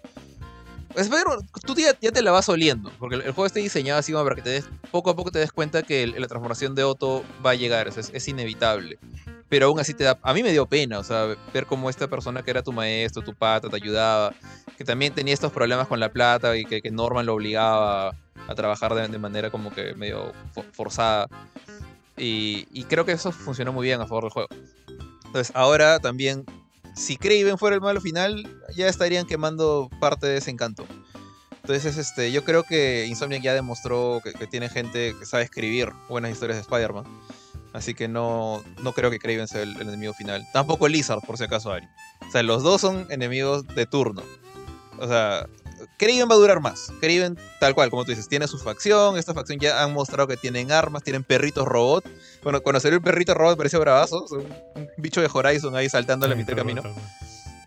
Espero, 0.96 1.38
tú 1.66 1.76
ya, 1.76 1.94
te 1.94 2.22
la 2.22 2.32
vas 2.32 2.50
oliendo, 2.50 2.92
porque 3.00 3.16
el, 3.16 3.22
juego 3.22 3.46
está 3.46 3.60
diseñado 3.60 4.00
así 4.00 4.14
para 4.14 4.36
que 4.36 4.42
te 4.42 4.50
des, 4.50 4.66
poco 4.92 5.10
a 5.10 5.16
poco 5.16 5.32
te 5.32 5.40
des 5.40 5.52
cuenta 5.52 5.84
que 5.84 6.06
la 6.08 6.28
transformación 6.28 6.76
de 6.76 6.84
Otto 6.84 7.24
va 7.46 7.52
a 7.52 7.56
llegar, 7.56 7.88
es, 7.88 8.28
inevitable. 8.28 9.00
Pero 9.48 9.68
aún 9.68 9.80
así 9.80 9.94
te 9.94 10.08
a 10.08 10.34
mí 10.34 10.44
me 10.44 10.52
dio 10.52 10.66
pena, 10.66 11.00
o 11.00 11.04
sea, 11.04 11.36
ver 11.54 11.66
cómo 11.66 11.90
esta 11.90 12.08
persona 12.08 12.44
que 12.44 12.52
era 12.52 12.64
tu 12.64 12.72
maestro, 12.72 13.22
tu 13.22 13.34
pata, 13.34 13.70
te 13.70 13.76
ayudaba, 13.76 14.34
que 14.78 14.84
también 14.84 15.14
tenía 15.14 15.34
estos 15.34 15.52
problemas 15.52 15.88
con 15.88 16.00
la 16.00 16.12
plata 16.12 16.56
y 16.58 16.66
que, 16.66 16.82
que 16.82 16.92
Norman 16.92 17.26
lo 17.26 17.36
obligaba 17.36 18.16
a 18.48 18.56
trabajar 18.56 18.94
de, 18.94 19.18
manera 19.18 19.50
como 19.50 19.72
que 19.72 19.94
medio 19.96 20.32
forzada. 20.74 21.28
Y, 22.18 22.68
y 22.72 22.84
creo 22.84 23.06
que 23.06 23.14
eso 23.14 23.32
funcionó 23.32 23.74
muy 23.74 23.88
bien 23.88 24.02
a 24.02 24.08
favor 24.08 24.24
del 24.26 24.32
juego. 24.32 24.50
Entonces 25.26 25.52
ahora 25.56 26.00
también 26.00 26.46
si 26.96 27.18
Kraven 27.18 27.58
fuera 27.58 27.76
el 27.76 27.82
malo 27.82 28.02
final, 28.02 28.48
ya 28.76 28.88
estarían 28.88 29.26
quemando 29.26 29.90
parte 30.00 30.28
de 30.28 30.38
ese 30.38 30.52
encanto. 30.52 30.86
Entonces, 31.62 31.98
este, 31.98 32.32
yo 32.32 32.44
creo 32.44 32.64
que 32.64 33.06
Insomniac 33.08 33.44
ya 33.44 33.54
demostró 33.54 34.22
que, 34.24 34.48
tiene 34.48 34.68
gente 34.68 35.16
que 35.18 35.26
sabe 35.26 35.44
escribir 35.44 35.92
buenas 36.10 36.32
historias 36.32 36.58
de 36.58 36.62
Spider-Man. 36.62 37.06
Así 37.74 37.94
que 37.94 38.08
no, 38.08 38.64
no 38.82 38.94
creo 38.94 39.10
que 39.10 39.20
Kraven 39.20 39.48
sea 39.48 39.62
el, 39.62 39.76
el, 39.78 39.88
enemigo 39.88 40.14
final. 40.14 40.46
Tampoco 40.52 40.88
Lizard, 40.88 41.22
por 41.22 41.38
si 41.38 41.46
acaso, 41.46 41.72
Ari. 41.72 41.88
O 42.28 42.32
sea, 42.32 42.44
los 42.44 42.64
dos 42.64 42.82
son 42.82 43.08
enemigos 43.10 43.66
de 43.68 43.86
turno. 43.86 44.24
O 45.00 45.08
sea, 45.08 45.48
Kraven 46.02 46.28
va 46.28 46.34
a 46.34 46.38
durar 46.40 46.60
más. 46.62 46.92
Kraven, 47.00 47.38
tal 47.60 47.76
cual, 47.76 47.92
como 47.92 48.04
tú 48.04 48.10
dices, 48.10 48.28
tiene 48.28 48.48
su 48.48 48.58
facción. 48.58 49.20
Esta 49.20 49.36
facción 49.36 49.60
ya 49.60 49.84
han 49.84 49.94
mostrado 49.94 50.28
que 50.28 50.36
tienen 50.36 50.72
armas, 50.72 51.04
tienen 51.04 51.24
perritos 51.24 51.68
robot. 51.68 52.10
Bueno, 52.42 52.62
cuando 52.62 52.80
salió 52.80 52.98
el 52.98 53.04
perrito 53.04 53.36
robot 53.36 53.56
pareció 53.56 53.80
bravazo. 53.80 54.26
Un, 54.32 54.48
un 54.74 54.90
bicho 54.98 55.22
de 55.22 55.30
Horizon 55.32 55.76
ahí 55.76 55.90
saltando 55.90 56.26
a 56.26 56.30
la 56.30 56.34
mitad 56.34 56.48
del 56.48 56.56
camino. 56.56 56.82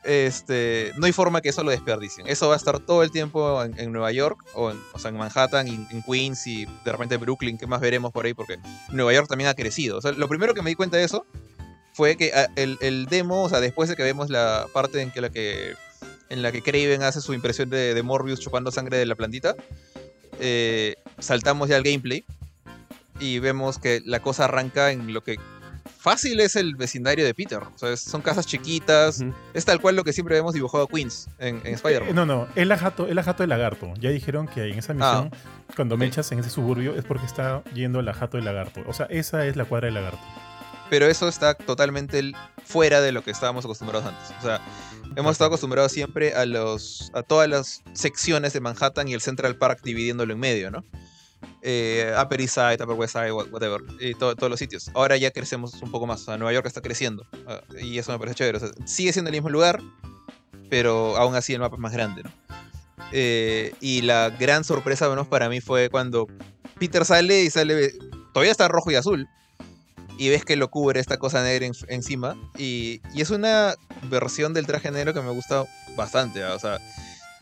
Este, 0.02 0.92
no 0.96 1.06
hay 1.06 1.12
forma 1.12 1.42
que 1.42 1.50
eso 1.50 1.62
lo 1.62 1.70
desperdicien. 1.70 2.26
Eso 2.26 2.48
va 2.48 2.54
a 2.54 2.56
estar 2.56 2.80
todo 2.80 3.04
el 3.04 3.12
tiempo 3.12 3.62
en, 3.62 3.78
en 3.78 3.92
Nueva 3.92 4.10
York, 4.10 4.44
o, 4.54 4.72
en, 4.72 4.80
o 4.92 4.98
sea, 4.98 5.10
en 5.10 5.16
Manhattan, 5.16 5.68
en, 5.68 5.86
en, 5.92 6.02
Queens 6.02 6.44
y 6.48 6.66
de 6.66 6.90
repente 6.90 7.16
Brooklyn, 7.18 7.56
que 7.56 7.68
más 7.68 7.80
veremos 7.80 8.10
por 8.10 8.26
ahí, 8.26 8.34
porque 8.34 8.58
Nueva 8.90 9.12
York 9.12 9.28
también 9.28 9.48
ha 9.48 9.54
crecido. 9.54 9.98
O 9.98 10.00
sea, 10.02 10.10
lo 10.10 10.26
primero 10.26 10.54
que 10.54 10.62
me 10.62 10.70
di 10.70 10.74
cuenta 10.74 10.96
de 10.96 11.04
eso 11.04 11.24
fue 11.92 12.16
que 12.16 12.32
ah, 12.34 12.48
el, 12.56 12.78
el 12.80 13.06
demo, 13.06 13.44
o 13.44 13.48
sea, 13.48 13.60
después 13.60 13.88
de 13.88 13.94
que 13.94 14.02
vemos 14.02 14.28
la 14.28 14.66
parte 14.72 15.00
en 15.00 15.12
que 15.12 15.20
la 15.20 15.30
que 15.30 15.74
en 16.28 16.42
la 16.42 16.52
que 16.52 16.62
Kraven 16.62 17.02
hace 17.02 17.20
su 17.20 17.34
impresión 17.34 17.70
de, 17.70 17.94
de 17.94 18.02
Morbius 18.02 18.40
chupando 18.40 18.70
sangre 18.70 18.98
de 18.98 19.06
la 19.06 19.14
plantita, 19.14 19.54
eh, 20.40 20.96
saltamos 21.18 21.68
ya 21.68 21.76
al 21.76 21.82
gameplay 21.82 22.24
y 23.20 23.38
vemos 23.38 23.78
que 23.78 24.02
la 24.04 24.20
cosa 24.20 24.44
arranca 24.44 24.90
en 24.90 25.12
lo 25.12 25.22
que 25.22 25.38
fácil 26.04 26.40
es 26.40 26.54
el 26.56 26.74
vecindario 26.74 27.24
de 27.24 27.32
Peter. 27.32 27.58
O 27.58 27.78
sea, 27.78 27.96
son 27.96 28.20
casas 28.20 28.46
chiquitas. 28.46 29.20
Uh 29.20 29.24
-huh. 29.24 29.34
Es 29.54 29.64
tal 29.64 29.80
cual 29.80 29.96
lo 29.96 30.04
que 30.04 30.12
siempre 30.12 30.36
hemos 30.36 30.52
dibujado 30.52 30.84
a 30.84 30.88
Queens 30.88 31.28
en, 31.38 31.62
en 31.64 31.74
Spider-Man. 31.74 32.10
Eh, 32.10 32.12
no, 32.12 32.26
no, 32.26 32.46
es 32.54 32.66
la, 32.66 32.76
jato, 32.76 33.08
es 33.08 33.14
la 33.14 33.22
jato 33.22 33.42
de 33.42 33.46
lagarto. 33.46 33.92
Ya 33.98 34.10
dijeron 34.10 34.46
que 34.46 34.64
en 34.64 34.78
esa 34.78 34.92
misión, 34.92 35.30
ah, 35.32 35.72
cuando 35.76 35.96
me 35.96 36.04
echas 36.06 36.30
en 36.32 36.40
ese 36.40 36.50
suburbio, 36.50 36.94
es 36.94 37.04
porque 37.04 37.24
está 37.24 37.62
yendo 37.74 38.02
la 38.02 38.12
jato 38.12 38.36
de 38.36 38.42
lagarto. 38.42 38.82
O 38.86 38.92
sea, 38.92 39.06
esa 39.06 39.46
es 39.46 39.56
la 39.56 39.64
cuadra 39.64 39.86
de 39.86 39.92
lagarto. 39.92 40.20
Pero 40.90 41.06
eso 41.06 41.28
está 41.28 41.54
totalmente 41.54 42.32
fuera 42.64 43.00
de 43.00 43.12
lo 43.12 43.22
que 43.22 43.30
estábamos 43.30 43.64
acostumbrados 43.64 44.06
antes. 44.06 44.36
O 44.38 44.42
sea, 44.42 44.60
hemos 45.16 45.32
estado 45.32 45.48
acostumbrados 45.48 45.92
siempre 45.92 46.34
a 46.34 46.46
los 46.46 47.10
a 47.14 47.22
todas 47.22 47.48
las 47.48 47.82
secciones 47.94 48.52
de 48.52 48.60
Manhattan 48.60 49.08
y 49.08 49.14
el 49.14 49.20
Central 49.20 49.56
Park 49.56 49.80
dividiéndolo 49.82 50.32
en 50.32 50.38
medio, 50.38 50.70
¿no? 50.70 50.84
Eh, 51.62 52.14
Upper 52.22 52.40
East 52.40 52.54
Side, 52.54 52.74
Upper 52.74 52.96
West 52.96 53.14
Side, 53.14 53.32
whatever, 53.32 53.80
y 54.00 54.14
to 54.14 54.34
todos 54.36 54.50
los 54.50 54.58
sitios. 54.58 54.90
Ahora 54.94 55.16
ya 55.16 55.30
crecemos 55.30 55.74
un 55.82 55.90
poco 55.90 56.06
más, 56.06 56.22
o 56.22 56.24
sea, 56.24 56.36
Nueva 56.36 56.52
York 56.52 56.66
está 56.66 56.80
creciendo, 56.80 57.26
uh, 57.46 57.78
y 57.78 57.98
eso 57.98 58.12
me 58.12 58.18
parece 58.18 58.36
chévere. 58.36 58.58
O 58.58 58.60
sea, 58.60 58.70
sigue 58.86 59.12
siendo 59.12 59.30
el 59.30 59.36
mismo 59.36 59.50
lugar, 59.50 59.80
pero 60.70 61.16
aún 61.16 61.34
así 61.34 61.54
el 61.54 61.60
mapa 61.60 61.76
es 61.76 61.80
más 61.80 61.92
grande, 61.92 62.22
¿no? 62.22 62.30
Eh, 63.12 63.74
y 63.80 64.02
la 64.02 64.30
gran 64.30 64.64
sorpresa, 64.64 65.08
menos 65.08 65.26
para 65.26 65.48
mí, 65.48 65.60
fue 65.60 65.88
cuando 65.88 66.26
Peter 66.78 67.04
sale 67.04 67.42
y 67.42 67.50
sale, 67.50 67.92
todavía 68.32 68.52
está 68.52 68.68
rojo 68.68 68.90
y 68.90 68.96
azul, 68.96 69.28
y 70.18 70.28
ves 70.28 70.44
que 70.44 70.56
lo 70.56 70.70
cubre 70.70 71.00
esta 71.00 71.18
cosa 71.18 71.42
negra 71.42 71.66
en, 71.66 71.74
encima. 71.88 72.36
Y, 72.56 73.00
y, 73.12 73.20
es 73.20 73.30
una 73.30 73.74
versión 74.04 74.54
del 74.54 74.66
traje 74.66 74.90
negro 74.90 75.14
que 75.14 75.20
me 75.20 75.30
gusta 75.30 75.64
bastante. 75.96 76.44
O 76.44 76.58
sea, 76.58 76.78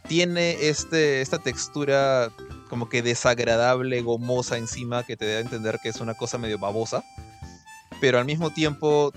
tiene 0.08 0.68
este, 0.68 1.20
esta 1.20 1.38
textura 1.38 2.30
como 2.68 2.88
que 2.88 3.02
desagradable, 3.02 4.00
gomosa 4.00 4.56
encima, 4.56 5.04
que 5.04 5.16
te 5.16 5.30
da 5.30 5.38
a 5.38 5.40
entender 5.40 5.78
que 5.82 5.90
es 5.90 6.00
una 6.00 6.14
cosa 6.14 6.38
medio 6.38 6.58
babosa. 6.58 7.04
Pero 8.00 8.18
al 8.18 8.24
mismo 8.24 8.50
tiempo 8.50 9.12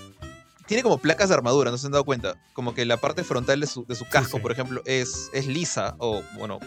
tiene 0.68 0.84
como 0.84 0.98
placas 0.98 1.30
de 1.30 1.36
armadura, 1.36 1.72
no 1.72 1.78
se 1.78 1.86
han 1.86 1.94
dado 1.94 2.04
cuenta. 2.04 2.36
Como 2.54 2.74
que 2.76 2.86
la 2.86 2.98
parte 2.98 3.24
frontal 3.24 3.62
de 3.62 3.68
su, 3.68 3.86
de 3.86 3.96
su 3.96 4.06
casco, 4.06 4.32
sí, 4.32 4.38
sí. 4.38 4.42
por 4.42 4.52
ejemplo, 4.52 4.82
es, 4.86 5.30
es 5.34 5.48
lisa 5.48 5.96
o, 6.00 6.22
bueno, 6.38 6.60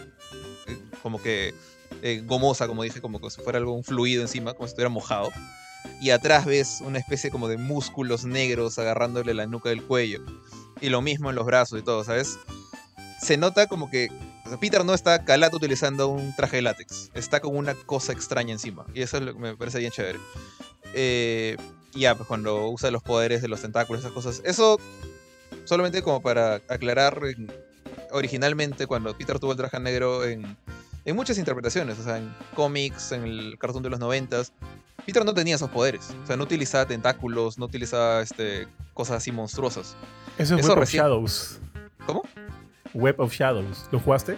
eh, 0.66 0.78
como 1.02 1.20
que 1.20 1.54
eh, 2.02 2.22
gomosa, 2.24 2.66
como 2.66 2.82
dije, 2.82 3.00
como 3.00 3.20
que 3.20 3.30
si 3.30 3.40
fuera 3.42 3.58
algo 3.58 3.72
un 3.72 3.84
fluido 3.84 4.22
encima, 4.22 4.54
como 4.54 4.66
si 4.66 4.70
estuviera 4.70 4.88
mojado 4.88 5.30
y 6.00 6.10
atrás 6.10 6.46
ves 6.46 6.80
una 6.80 6.98
especie 6.98 7.30
como 7.30 7.48
de 7.48 7.56
músculos 7.56 8.24
negros 8.24 8.78
agarrándole 8.78 9.34
la 9.34 9.46
nuca 9.46 9.68
del 9.70 9.82
cuello. 9.82 10.20
Y 10.80 10.90
lo 10.90 11.02
mismo 11.02 11.30
en 11.30 11.36
los 11.36 11.46
brazos 11.46 11.80
y 11.80 11.82
todo, 11.82 12.04
¿sabes? 12.04 12.38
Se 13.20 13.36
nota 13.36 13.66
como 13.66 13.90
que 13.90 14.08
Peter 14.60 14.84
no 14.84 14.94
está 14.94 15.24
calato 15.24 15.56
utilizando 15.56 16.08
un 16.08 16.34
traje 16.34 16.56
de 16.56 16.62
látex, 16.62 17.10
está 17.14 17.40
con 17.40 17.56
una 17.56 17.74
cosa 17.74 18.12
extraña 18.12 18.52
encima. 18.52 18.86
Y 18.94 19.02
eso 19.02 19.18
es 19.18 19.24
lo 19.24 19.34
que 19.34 19.38
me 19.38 19.56
parece 19.56 19.78
bien 19.78 19.90
chévere. 19.90 20.18
Eh, 20.94 21.56
ya, 21.92 22.14
pues 22.14 22.26
cuando 22.26 22.68
usa 22.68 22.90
los 22.90 23.02
poderes 23.02 23.42
de 23.42 23.48
los 23.48 23.60
tentáculos, 23.60 24.00
esas 24.00 24.12
cosas. 24.12 24.40
Eso, 24.44 24.78
solamente 25.64 26.02
como 26.02 26.22
para 26.22 26.56
aclarar, 26.68 27.20
originalmente 28.10 28.86
cuando 28.86 29.16
Peter 29.16 29.38
tuvo 29.38 29.52
el 29.52 29.58
traje 29.58 29.78
negro 29.80 30.24
en, 30.24 30.56
en 31.04 31.16
muchas 31.16 31.38
interpretaciones, 31.38 31.98
o 31.98 32.04
sea, 32.04 32.18
en 32.18 32.34
cómics, 32.54 33.12
en 33.12 33.24
el 33.24 33.58
cartoon 33.58 33.82
de 33.82 33.90
los 33.90 34.00
noventas, 34.00 34.52
Peter 35.08 35.24
no 35.24 35.32
tenía 35.32 35.54
esos 35.54 35.70
poderes. 35.70 36.10
O 36.22 36.26
sea, 36.26 36.36
no 36.36 36.42
utilizaba 36.42 36.84
tentáculos, 36.84 37.56
no 37.56 37.64
utilizaba 37.64 38.20
este, 38.20 38.68
cosas 38.92 39.16
así 39.16 39.32
monstruosas. 39.32 39.96
Eso 40.36 40.54
es 40.54 40.60
Eso 40.60 40.68
Web 40.68 40.80
recién... 40.80 41.02
of 41.02 41.08
Shadows. 41.08 41.60
¿Cómo? 42.04 42.22
Web 42.92 43.18
of 43.18 43.32
Shadows. 43.32 43.88
¿Lo 43.90 44.00
jugaste? 44.00 44.36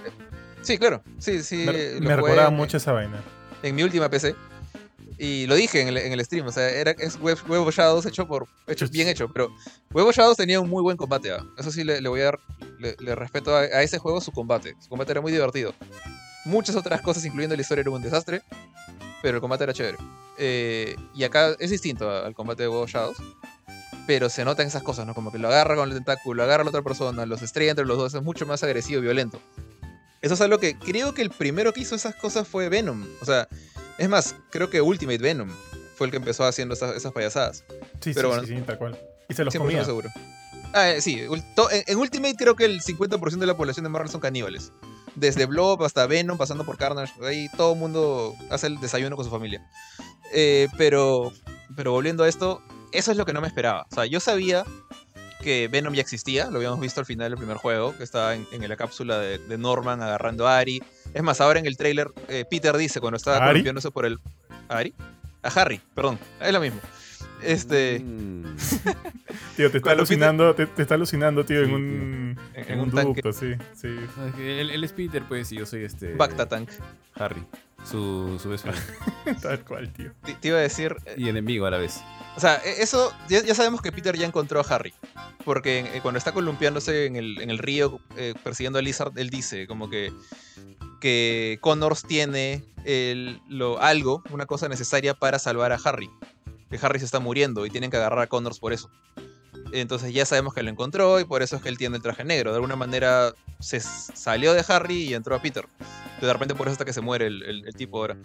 Sí, 0.62 0.78
claro. 0.78 1.02
Sí, 1.18 1.42
sí. 1.42 1.66
Me, 1.66 1.98
me 1.98 2.14
recordaba 2.14 2.50
en, 2.50 2.54
mucho 2.54 2.76
esa 2.76 2.92
vaina. 2.92 3.20
En 3.64 3.74
mi 3.74 3.82
última 3.82 4.08
PC. 4.08 4.36
Y 5.18 5.48
lo 5.48 5.56
dije 5.56 5.80
en 5.80 5.88
el, 5.88 5.96
en 5.96 6.12
el 6.12 6.24
stream, 6.24 6.46
o 6.46 6.52
sea, 6.52 6.70
era, 6.70 6.92
es 6.92 7.18
Web, 7.18 7.38
Web, 7.48 7.62
of 7.62 7.74
Shadows 7.74 8.06
hecho 8.06 8.28
por. 8.28 8.46
Hecho, 8.68 8.86
bien 8.88 9.08
hecho, 9.08 9.28
pero 9.28 9.52
Web 9.92 10.06
of 10.06 10.14
Shadows 10.14 10.36
tenía 10.36 10.60
un 10.60 10.70
muy 10.70 10.84
buen 10.84 10.96
combate. 10.96 11.32
Eso 11.58 11.72
sí 11.72 11.82
le, 11.82 12.00
le, 12.00 12.08
voy 12.08 12.20
a 12.20 12.26
dar. 12.26 12.38
Le, 12.78 12.94
le 13.00 13.16
respeto 13.16 13.56
a, 13.56 13.62
a, 13.62 13.82
ese 13.82 13.98
juego 13.98 14.20
su 14.20 14.30
combate. 14.30 14.76
Su 14.78 14.88
combate 14.88 15.10
era 15.10 15.20
muy 15.20 15.32
divertido. 15.32 15.74
Muchas 16.44 16.76
otras 16.76 17.02
cosas, 17.02 17.24
incluyendo 17.24 17.56
la 17.56 17.62
historia, 17.62 17.80
era 17.82 17.90
un 17.90 18.00
desastre. 18.00 18.42
Pero 19.20 19.38
el 19.38 19.40
combate 19.40 19.64
era 19.64 19.72
chévere. 19.72 19.98
Eh, 20.43 20.97
y 21.14 21.24
acá 21.24 21.55
es 21.59 21.68
distinto 21.68 22.11
al 22.11 22.34
combate 22.34 22.62
de 22.62 22.68
of 22.68 22.91
Shadows. 22.91 23.18
Pero 24.07 24.30
se 24.30 24.45
notan 24.45 24.66
esas 24.66 24.82
cosas, 24.82 25.07
¿no? 25.07 25.14
Como 25.14 25.30
que 25.30 25.38
lo 25.38 25.49
agarra 25.49 25.76
con 25.76 25.88
el 25.88 25.95
tentáculo, 25.95 26.38
lo 26.38 26.43
agarra 26.45 26.62
a 26.62 26.64
la 26.64 26.70
otra 26.70 26.82
persona, 26.82 27.26
los 27.26 27.43
estrella 27.43 27.72
entre 27.72 27.84
los 27.84 27.99
dos, 27.99 28.14
es 28.14 28.22
mucho 28.22 28.47
más 28.47 28.62
agresivo 28.64 29.01
y 29.01 29.03
violento. 29.03 29.38
Eso 30.22 30.34
es 30.34 30.41
algo 30.41 30.59
que 30.59 30.76
creo 30.78 31.14
que 31.14 31.22
el 31.22 31.30
primero 31.30 31.72
que 31.72 31.80
hizo 31.80 31.95
esas 31.95 32.14
cosas 32.14 32.49
fue 32.49 32.70
Venom. 32.70 33.07
O 33.20 33.24
sea, 33.24 33.47
es 33.99 34.09
más, 34.09 34.34
creo 34.51 34.70
que 34.70 34.80
Ultimate 34.80 35.18
Venom 35.18 35.51
fue 35.95 36.07
el 36.07 36.11
que 36.11 36.16
empezó 36.16 36.45
haciendo 36.45 36.74
esas, 36.74 36.97
esas 36.97 37.12
payasadas. 37.12 37.64
Sí, 38.01 38.12
Pero 38.14 38.22
sí, 38.22 38.26
bueno, 38.28 38.43
sí, 38.45 38.57
sí, 38.57 38.62
tal 38.62 38.78
cual. 38.78 38.99
Y 39.28 39.34
se 39.34 39.45
los 39.45 39.55
comía. 39.55 39.84
seguro. 39.84 40.09
Ah, 40.72 40.91
eh, 40.91 41.03
sí, 41.03 41.20
en, 41.20 41.45
en 41.86 41.99
Ultimate 41.99 42.34
creo 42.36 42.57
que 42.57 42.64
el 42.64 42.80
50% 42.80 43.38
de 43.38 43.47
la 43.47 43.57
población 43.57 43.84
de 43.84 43.91
Marvel 43.91 44.11
son 44.11 44.20
caníbales. 44.20 44.72
Desde 45.14 45.47
Blob 45.47 45.82
hasta 45.84 46.07
Venom, 46.07 46.38
pasando 46.38 46.64
por 46.64 46.78
Carnage, 46.78 47.12
ahí 47.24 47.49
todo 47.57 47.74
el 47.74 47.78
mundo 47.78 48.34
hace 48.51 48.68
el 48.68 48.80
desayuno 48.80 49.16
con 49.16 49.24
su 49.24 49.30
familia. 49.30 49.62
Eh, 50.32 50.68
pero, 50.76 51.32
pero 51.76 51.92
volviendo 51.92 52.24
a 52.24 52.28
esto, 52.28 52.62
eso 52.92 53.10
es 53.10 53.16
lo 53.16 53.24
que 53.26 53.32
no 53.32 53.40
me 53.40 53.48
esperaba. 53.48 53.86
O 53.90 53.94
sea, 53.94 54.06
yo 54.06 54.20
sabía 54.20 54.64
que 55.42 55.68
Venom 55.68 55.94
ya 55.94 56.02
existía, 56.02 56.50
lo 56.50 56.56
habíamos 56.56 56.80
visto 56.80 57.00
al 57.00 57.06
final 57.06 57.30
del 57.30 57.38
primer 57.38 57.56
juego, 57.56 57.96
que 57.96 58.04
estaba 58.04 58.34
en, 58.34 58.46
en 58.52 58.68
la 58.68 58.76
cápsula 58.76 59.18
de, 59.18 59.38
de 59.38 59.58
Norman 59.58 60.02
agarrando 60.02 60.46
a 60.46 60.58
Ari. 60.58 60.82
Es 61.14 61.22
más, 61.22 61.40
ahora 61.40 61.58
en 61.58 61.66
el 61.66 61.76
tráiler, 61.76 62.08
eh, 62.28 62.44
Peter 62.50 62.76
dice 62.76 63.00
cuando 63.00 63.16
estaba 63.16 63.38
¿Ari? 63.38 63.46
columpiándose 63.50 63.90
por 63.90 64.04
el... 64.06 64.18
¿A 64.68 64.76
¿Ari? 64.78 64.94
A 65.42 65.48
Harry, 65.48 65.80
perdón, 65.94 66.18
es 66.40 66.52
lo 66.52 66.60
mismo. 66.60 66.78
Este... 67.42 68.00
Mm. 68.00 68.44
Tío, 69.56 69.70
te 69.70 69.78
está 69.78 69.80
Cuando 69.80 70.00
alucinando, 70.02 70.54
te, 70.54 70.66
te 70.66 70.82
está 70.82 70.94
alucinando, 70.96 71.44
tío, 71.44 71.62
en 71.62 71.72
un, 71.72 72.36
En- 72.54 72.64
en 72.64 72.72
en 72.72 72.78
un 72.80 72.84
un 72.88 72.94
tanque. 72.94 73.22
ducto, 73.22 73.32
sí, 73.32 73.54
sí. 73.74 73.88
Él, 74.38 74.70
él 74.70 74.84
es 74.84 74.92
Peter, 74.92 75.22
pues, 75.28 75.50
y 75.52 75.56
yo 75.56 75.66
soy 75.66 75.84
este. 75.84 76.14
Bacta 76.14 76.46
Tank. 76.46 76.70
Harry. 77.14 77.42
Su, 77.84 78.38
su 78.40 78.56
friend. 78.58 78.78
Tal 79.42 79.64
cual, 79.64 79.92
tío. 79.92 80.12
Te, 80.24 80.34
te 80.34 80.48
iba 80.48 80.58
a 80.58 80.60
decir, 80.60 80.96
eh, 81.06 81.14
y 81.18 81.28
enemigo 81.28 81.66
a 81.66 81.70
la 81.70 81.78
vez. 81.78 82.00
O 82.36 82.40
sea, 82.40 82.56
e- 82.64 82.82
eso, 82.82 83.12
ya, 83.28 83.42
ya 83.42 83.54
sabemos 83.54 83.80
que 83.82 83.90
Peter 83.92 84.16
ya 84.16 84.26
encontró 84.26 84.60
a 84.60 84.64
Harry. 84.74 84.92
Porque 85.44 85.80
eh, 85.80 86.00
cuando 86.02 86.18
está 86.18 86.32
columpiándose 86.32 87.06
en 87.06 87.16
el, 87.16 87.40
en 87.40 87.50
el 87.50 87.58
río 87.58 88.00
eh, 88.16 88.34
persiguiendo 88.44 88.78
a 88.78 88.82
Lizard, 88.82 89.18
él 89.18 89.30
dice 89.30 89.66
como 89.66 89.88
que, 89.90 90.12
que 91.00 91.58
Connors 91.60 92.02
tiene 92.04 92.62
el- 92.84 93.40
lo, 93.48 93.80
algo, 93.80 94.22
una 94.30 94.46
cosa 94.46 94.68
necesaria 94.68 95.14
para 95.14 95.38
salvar 95.38 95.72
a 95.72 95.78
Harry. 95.82 96.10
Que 96.70 96.78
Harry 96.82 96.98
se 97.00 97.04
está 97.06 97.18
muriendo 97.18 97.66
y 97.66 97.70
tienen 97.70 97.90
que 97.90 97.96
agarrar 97.96 98.20
a 98.20 98.26
Connors 98.28 98.58
por 98.60 98.72
eso. 98.72 98.90
Entonces 99.72 100.12
ya 100.12 100.24
sabemos 100.26 100.54
que 100.54 100.62
lo 100.62 100.70
encontró 100.70 101.20
y 101.20 101.24
por 101.24 101.42
eso 101.42 101.56
es 101.56 101.62
que 101.62 101.68
él 101.68 101.78
tiene 101.78 101.96
el 101.96 102.02
traje 102.02 102.24
negro. 102.24 102.50
De 102.50 102.56
alguna 102.56 102.76
manera 102.76 103.32
se 103.58 103.80
salió 103.80 104.52
de 104.52 104.64
Harry 104.68 105.04
y 105.04 105.14
entró 105.14 105.34
a 105.36 105.42
Peter. 105.42 105.66
De 106.20 106.32
repente 106.32 106.54
por 106.54 106.66
eso 106.66 106.72
hasta 106.72 106.84
que 106.84 106.92
se 106.92 107.00
muere 107.00 107.26
el, 107.26 107.42
el- 107.42 107.74
tipo 107.74 107.98
ahora. 107.98 108.16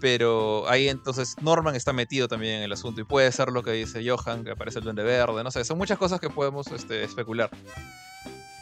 Pero 0.00 0.68
ahí 0.68 0.88
entonces 0.88 1.36
Norman 1.40 1.74
está 1.76 1.92
metido 1.92 2.26
también 2.28 2.56
en 2.56 2.62
el 2.62 2.72
asunto 2.72 3.00
y 3.00 3.04
puede 3.04 3.30
ser 3.32 3.48
lo 3.50 3.62
que 3.62 3.70
dice 3.72 4.02
Johan, 4.08 4.44
que 4.44 4.50
aparece 4.52 4.78
el 4.78 4.84
Duende 4.84 5.02
Verde, 5.04 5.44
no 5.44 5.50
sé, 5.50 5.64
son 5.64 5.78
muchas 5.78 5.96
cosas 5.98 6.18
que 6.20 6.28
podemos 6.28 6.66
este, 6.68 7.04
especular. 7.04 7.50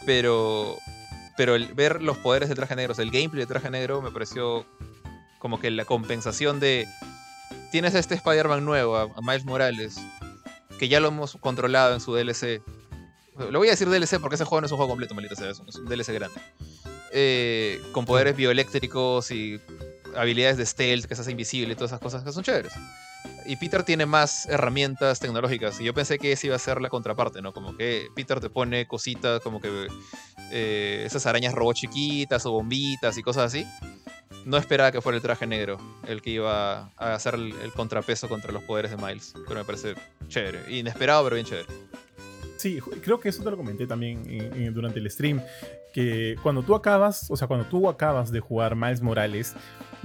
Pero, 0.07 0.77
pero 1.37 1.55
el 1.55 1.67
ver 1.75 2.03
los 2.03 2.19
poderes 2.19 2.49
del 2.49 2.57
traje 2.57 2.77
negro, 2.77 2.95
el 2.99 3.11
gameplay 3.11 3.41
del 3.41 3.49
traje 3.49 3.71
negro 3.71 4.03
me 4.03 4.11
pareció 4.11 4.67
como 5.39 5.61
que 5.61 5.71
la 5.71 5.85
compensación 5.85 6.61
de... 6.61 6.87
Tienes 7.71 7.95
este 7.95 8.15
Spider-Man 8.17 8.65
nuevo, 8.65 8.97
a 8.97 9.09
Miles 9.23 9.45
Morales, 9.45 9.97
que 10.81 10.89
ya 10.89 10.99
lo 10.99 11.09
hemos 11.09 11.37
controlado 11.37 11.95
en 11.95 12.01
su 12.01 12.15
DLC. 12.15 12.63
Lo 13.51 13.59
voy 13.59 13.69
a 13.69 13.73
decir 13.73 13.89
DLC 13.89 14.19
porque 14.19 14.35
ese 14.35 14.45
juego 14.45 14.63
no 14.63 14.67
es 14.67 14.73
un 14.73 14.79
juego 14.79 14.89
completo, 14.91 15.15
maldita 15.15 15.37
sea, 15.37 15.51
es 15.51 15.61
un- 15.61 15.87
DLC 15.87 16.13
grande. 16.15 16.41
Eh, 17.13 17.81
con 17.93 18.07
poderes 18.07 18.35
bioeléctricos 18.35 19.31
y 19.31 19.61
habilidades 20.17 20.57
de 20.57 20.65
stealth 20.67 21.05
que 21.05 21.15
se 21.15 21.21
hace 21.23 21.31
invisible 21.31 21.73
y 21.73 21.77
todas 21.77 21.91
esas 21.91 22.01
cosas 22.01 22.25
que 22.25 22.33
son 22.33 22.43
chéveres. 22.43 22.73
Y 23.47 23.57
Peter 23.57 23.83
tiene 23.83 24.07
más 24.07 24.47
herramientas 24.47 25.21
tecnológicas 25.21 25.81
y 25.81 25.85
yo 25.85 25.95
pensé 25.95 26.19
que 26.19 26.33
esa 26.33 26.47
iba 26.47 26.57
a 26.57 26.59
ser 26.59 26.81
la 26.81 26.89
contraparte, 26.89 27.43
¿no? 27.43 27.53
Como 27.53 27.77
que 27.77 28.09
Peter 28.15 28.41
te 28.41 28.51
pone 28.51 28.87
cositas 28.87 29.41
como 29.41 29.61
que 29.61 29.89
eh, 30.51 31.03
esas 31.07 31.27
arañas 31.27 31.55
robot 31.55 31.77
chiquitas 31.77 32.47
o 32.47 32.53
bombitas 32.53 33.17
y 33.19 33.23
cosas 33.23 33.47
así. 33.47 33.67
No 34.45 34.57
esperaba 34.57 34.91
que 34.91 35.01
fuera 35.01 35.17
el 35.17 35.23
traje 35.23 35.47
negro 35.47 35.79
el 36.07 36.23
que 36.23 36.31
iba 36.31 36.93
a 36.97 37.15
hacer 37.15 37.35
el, 37.35 37.53
el 37.63 37.73
contrapeso 37.73 38.29
contra 38.29 38.53
los 38.53 38.63
poderes 38.63 38.91
de 38.91 38.97
Miles, 38.97 39.35
pero 39.47 39.61
me 39.61 39.65
parece 39.65 39.95
chévere. 40.29 40.73
Inesperado, 40.75 41.25
pero 41.25 41.35
bien 41.35 41.47
chévere. 41.47 41.69
Sí, 42.61 42.79
creo 43.03 43.19
que 43.19 43.31
eso 43.31 43.43
te 43.43 43.51
lo 43.51 43.57
comenté 43.57 43.87
también 43.87 44.23
en- 44.29 44.53
en- 44.53 44.75
durante 44.75 44.99
el 44.99 45.11
stream, 45.11 45.41
que 45.95 46.37
cuando 46.43 46.63
tú 46.63 46.75
acabas, 46.75 47.31
o 47.31 47.37
sea, 47.37 47.49
cuando 47.49 47.65
tú 47.65 47.89
acabas 47.89 48.31
de 48.31 48.41
jugar 48.41 48.77
Miles 48.77 49.01
Morales, 49.01 49.55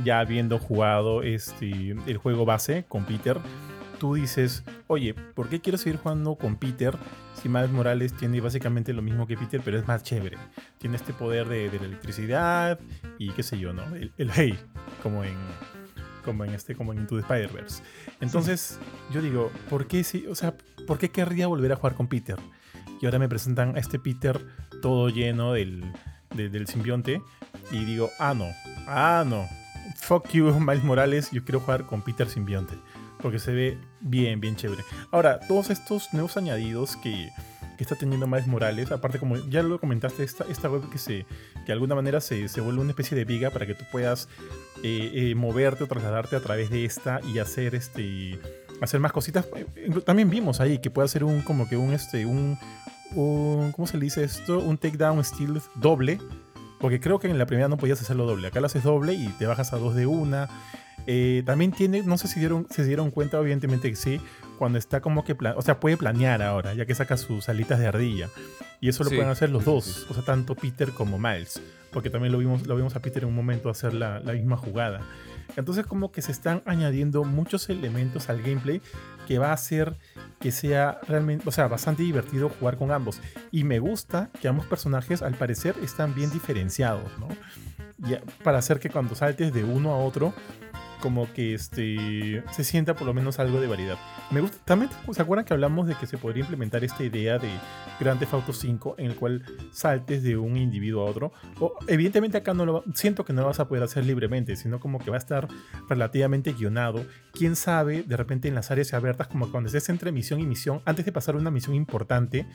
ya 0.05 0.21
habiendo 0.21 0.57
jugado 0.57 1.21
este, 1.21 1.95
el 2.07 2.17
juego 2.17 2.45
base 2.45 2.85
con 2.87 3.03
Peter, 3.05 3.37
tú 3.99 4.13
dices, 4.13 4.63
oye, 4.87 5.13
¿por 5.13 5.49
qué 5.49 5.59
quiero 5.59 5.77
seguir 5.77 5.99
jugando 5.99 6.35
con 6.35 6.55
Peter 6.55 6.95
si 7.33 7.49
Miles 7.49 7.71
Morales 7.71 8.13
tiene 8.15 8.39
básicamente 8.39 8.93
lo 8.93 9.01
mismo 9.01 9.27
que 9.27 9.35
Peter, 9.35 9.59
pero 9.63 9.77
es 9.77 9.85
más 9.85 10.03
chévere? 10.03 10.37
Tiene 10.77 10.95
este 10.95 11.11
poder 11.11 11.49
de, 11.49 11.69
la 11.77 11.85
electricidad 11.85 12.79
y 13.19 13.31
qué 13.31 13.43
sé 13.43 13.59
yo, 13.59 13.73
¿no? 13.73 13.83
El 13.95 14.13
hey, 14.33 14.57
como 15.03 15.25
en, 15.25 15.35
como 16.26 16.43
en 16.43 16.53
este, 16.53 16.76
como 16.76 16.91
en 16.91 16.99
Into 16.99 17.15
the 17.15 17.21
Spider-Verse. 17.21 17.82
Entonces, 18.19 18.80
yo 19.13 19.21
digo, 19.21 19.51
¿por 19.69 19.88
qué 19.88 20.03
sí? 20.03 20.26
O 20.28 20.36
sea, 20.36 20.55
¿por 20.88 20.97
qué 20.97 21.09
querría 21.09 21.47
volver 21.47 21.71
a 21.71 21.76
jugar 21.78 21.93
con 21.95 22.07
Peter? 22.07 22.38
Y 23.01 23.05
ahora 23.05 23.19
me 23.19 23.30
presentan 23.30 23.76
a 23.76 23.80
este 23.80 23.99
Peter 23.99 24.45
todo 24.82 25.09
lleno 25.09 25.53
del, 25.53 25.84
de- 26.36 26.49
del 26.49 26.67
simbionte. 26.67 27.21
Y 27.71 27.86
digo, 27.86 28.09
ah, 28.19 28.34
no, 28.34 28.47
ah, 28.88 29.23
no. 29.26 29.45
Fuck 29.97 30.30
you, 30.32 30.51
Miles 30.59 30.84
Morales. 30.84 31.30
Yo 31.32 31.43
quiero 31.45 31.59
jugar 31.59 31.86
con 31.86 32.01
Peter 32.01 32.28
simbionte. 32.28 32.76
Porque 33.21 33.39
se 33.39 33.53
ve 33.53 33.78
bien, 34.01 34.39
bien 34.39 34.55
chévere. 34.55 34.84
Ahora, 35.11 35.39
todos 35.39 35.69
estos 35.69 36.13
nuevos 36.13 36.38
añadidos 36.38 36.95
que, 36.97 37.30
que 37.78 37.84
está 37.84 37.95
teniendo 37.95 38.28
Miles 38.28 38.47
Morales, 38.47 38.91
aparte, 38.91 39.19
como 39.19 39.38
ya 39.38 39.63
lo 39.63 39.80
comentaste, 39.80 40.23
esta, 40.23 40.45
esta 40.49 40.69
web 40.69 40.89
que, 40.89 40.97
se, 40.97 41.26
que 41.53 41.65
de 41.67 41.73
alguna 41.73 41.95
manera 41.95 42.21
se, 42.21 42.47
se 42.47 42.61
vuelve 42.61 42.82
una 42.82 42.91
especie 42.91 43.17
de 43.17 43.26
viga 43.26 43.49
para 43.49 43.65
que 43.65 43.76
tú 43.76 43.86
puedas 43.91 44.28
eh, 44.84 45.11
eh, 45.13 45.36
moverte 45.36 45.84
o 45.84 45.88
trasladarte 45.88 46.36
a 46.36 46.39
través 46.39 46.69
de 46.69 46.86
esta 46.86 47.21
y 47.34 47.39
hacer 47.39 47.76
este 47.76 48.39
hacer 48.82 48.99
más 48.99 49.11
cositas. 49.11 49.47
También 50.05 50.30
vimos 50.30 50.59
ahí 50.59 50.80
que 50.80 50.89
puede 50.89 51.05
hacer 51.05 51.23
un 51.23 51.41
como 51.41 51.67
que 51.67 51.78
un 51.78 51.93
este 51.93 52.26
un, 52.26 52.57
¿cómo 53.13 53.88
se 53.88 53.97
dice 53.97 54.23
esto? 54.23 54.59
Un 54.59 54.78
takedown 54.78 55.23
stealth 55.23 55.63
doble. 55.76 56.19
Porque 56.80 56.99
creo 56.99 57.19
que 57.19 57.30
en 57.30 57.38
la 57.38 57.45
primera 57.45 57.69
no 57.69 57.78
podías 57.78 58.01
hacerlo 58.01 58.26
doble. 58.26 58.47
Acá 58.47 58.59
lo 58.59 58.65
haces 58.65 58.84
doble 58.84 59.13
y 59.13 59.28
te 59.39 59.47
bajas 59.47 59.71
a 59.73 59.78
dos 59.78 59.95
de 59.95 60.05
una. 60.05 60.49
Eh, 61.07 61.43
también 61.45 61.71
tiene, 61.71 62.03
no 62.03 62.17
sé 62.17 62.28
si 62.28 62.39
dieron, 62.39 62.67
se 62.69 62.84
dieron 62.84 63.11
cuenta, 63.11 63.38
evidentemente 63.38 63.89
que 63.89 63.95
sí, 63.95 64.19
cuando 64.57 64.77
está 64.77 65.01
como 65.01 65.23
que, 65.23 65.35
o 65.55 65.61
sea, 65.61 65.79
puede 65.79 65.97
planear 65.97 66.41
ahora, 66.41 66.73
ya 66.73 66.85
que 66.85 66.95
saca 66.95 67.17
sus 67.17 67.49
alitas 67.49 67.79
de 67.79 67.87
ardilla. 67.87 68.29
Y 68.81 68.89
eso 68.89 69.03
lo 69.03 69.09
Sí, 69.09 69.15
pueden 69.15 69.31
hacer 69.31 69.49
los 69.49 69.65
dos, 69.65 70.05
o 70.09 70.13
sea, 70.13 70.23
tanto 70.23 70.55
Peter 70.55 70.91
como 70.91 71.17
Miles. 71.17 71.61
Porque 71.91 72.09
también 72.09 72.33
lo 72.33 72.39
vimos, 72.39 72.67
lo 72.67 72.75
vimos 72.75 72.95
a 72.95 73.01
Peter 73.01 73.23
en 73.23 73.29
un 73.29 73.35
momento 73.35 73.69
hacer 73.69 73.93
la, 73.93 74.19
la 74.19 74.33
misma 74.33 74.57
jugada. 74.57 75.01
Entonces 75.55 75.85
como 75.85 76.11
que 76.11 76.21
se 76.21 76.31
están 76.31 76.61
añadiendo 76.65 77.23
muchos 77.23 77.69
elementos 77.69 78.29
al 78.29 78.41
gameplay 78.41 78.81
que 79.27 79.37
va 79.39 79.49
a 79.49 79.53
hacer 79.53 79.95
que 80.39 80.51
sea 80.51 80.99
realmente, 81.07 81.47
o 81.47 81.51
sea, 81.51 81.67
bastante 81.67 82.03
divertido 82.03 82.49
jugar 82.49 82.77
con 82.77 82.91
ambos. 82.91 83.21
Y 83.51 83.63
me 83.63 83.79
gusta 83.79 84.29
que 84.41 84.47
ambos 84.47 84.65
personajes 84.65 85.21
al 85.21 85.35
parecer 85.35 85.75
están 85.81 86.13
bien 86.13 86.29
diferenciados, 86.31 87.09
¿no? 87.19 87.29
Para 88.43 88.57
hacer 88.57 88.79
que 88.79 88.89
cuando 88.89 89.15
saltes 89.15 89.53
de 89.53 89.63
uno 89.63 89.91
a 89.91 89.97
otro, 89.97 90.33
como 91.05 91.31
que 91.31 91.53
este 91.53 92.43
se 92.51 92.63
sienta 92.63 92.95
por 92.95 93.05
lo 93.05 93.13
menos 93.13 93.37
algo 93.37 93.61
de 93.61 93.67
variedad. 93.67 93.95
Me 94.31 94.41
gusta, 94.41 94.57
también 94.65 94.89
se 95.11 95.21
acuerdan 95.21 95.45
que 95.45 95.53
hablamos 95.53 95.85
de 95.85 95.93
que 95.93 96.07
se 96.07 96.17
podría 96.17 96.41
implementar 96.41 96.83
esta 96.83 97.03
idea 97.03 97.37
de 97.37 97.47
Grand 97.99 98.17
Theft 98.17 98.33
Auto 98.33 98.53
5 98.53 98.95
en 98.97 99.05
el 99.05 99.15
cual 99.15 99.43
saltes 99.71 100.23
de 100.23 100.35
un 100.35 100.57
individuo 100.57 101.05
a 101.05 101.11
otro. 101.11 101.31
O, 101.59 101.75
evidentemente 101.87 102.39
acá 102.39 102.55
no 102.55 102.65
lo 102.65 102.83
siento 102.95 103.23
que 103.23 103.33
no 103.33 103.41
lo 103.41 103.47
vas 103.49 103.59
a 103.59 103.67
poder 103.67 103.83
hacer 103.83 104.03
libremente, 104.03 104.55
sino 104.55 104.79
como 104.79 104.97
que 104.97 105.11
va 105.11 105.17
a 105.17 105.19
estar 105.19 105.47
relativamente 105.87 106.53
guionado. 106.53 107.05
Quién 107.33 107.55
sabe, 107.55 108.01
de 108.01 108.17
repente 108.17 108.47
en 108.47 108.55
las 108.55 108.71
áreas 108.71 108.91
abiertas, 108.95 109.27
como 109.27 109.51
cuando 109.51 109.67
estés 109.67 109.87
entre 109.89 110.11
misión 110.11 110.39
y 110.39 110.47
misión, 110.47 110.81
antes 110.85 111.05
de 111.05 111.11
pasar 111.11 111.35
una 111.35 111.51
misión 111.51 111.75
importante 111.75 112.47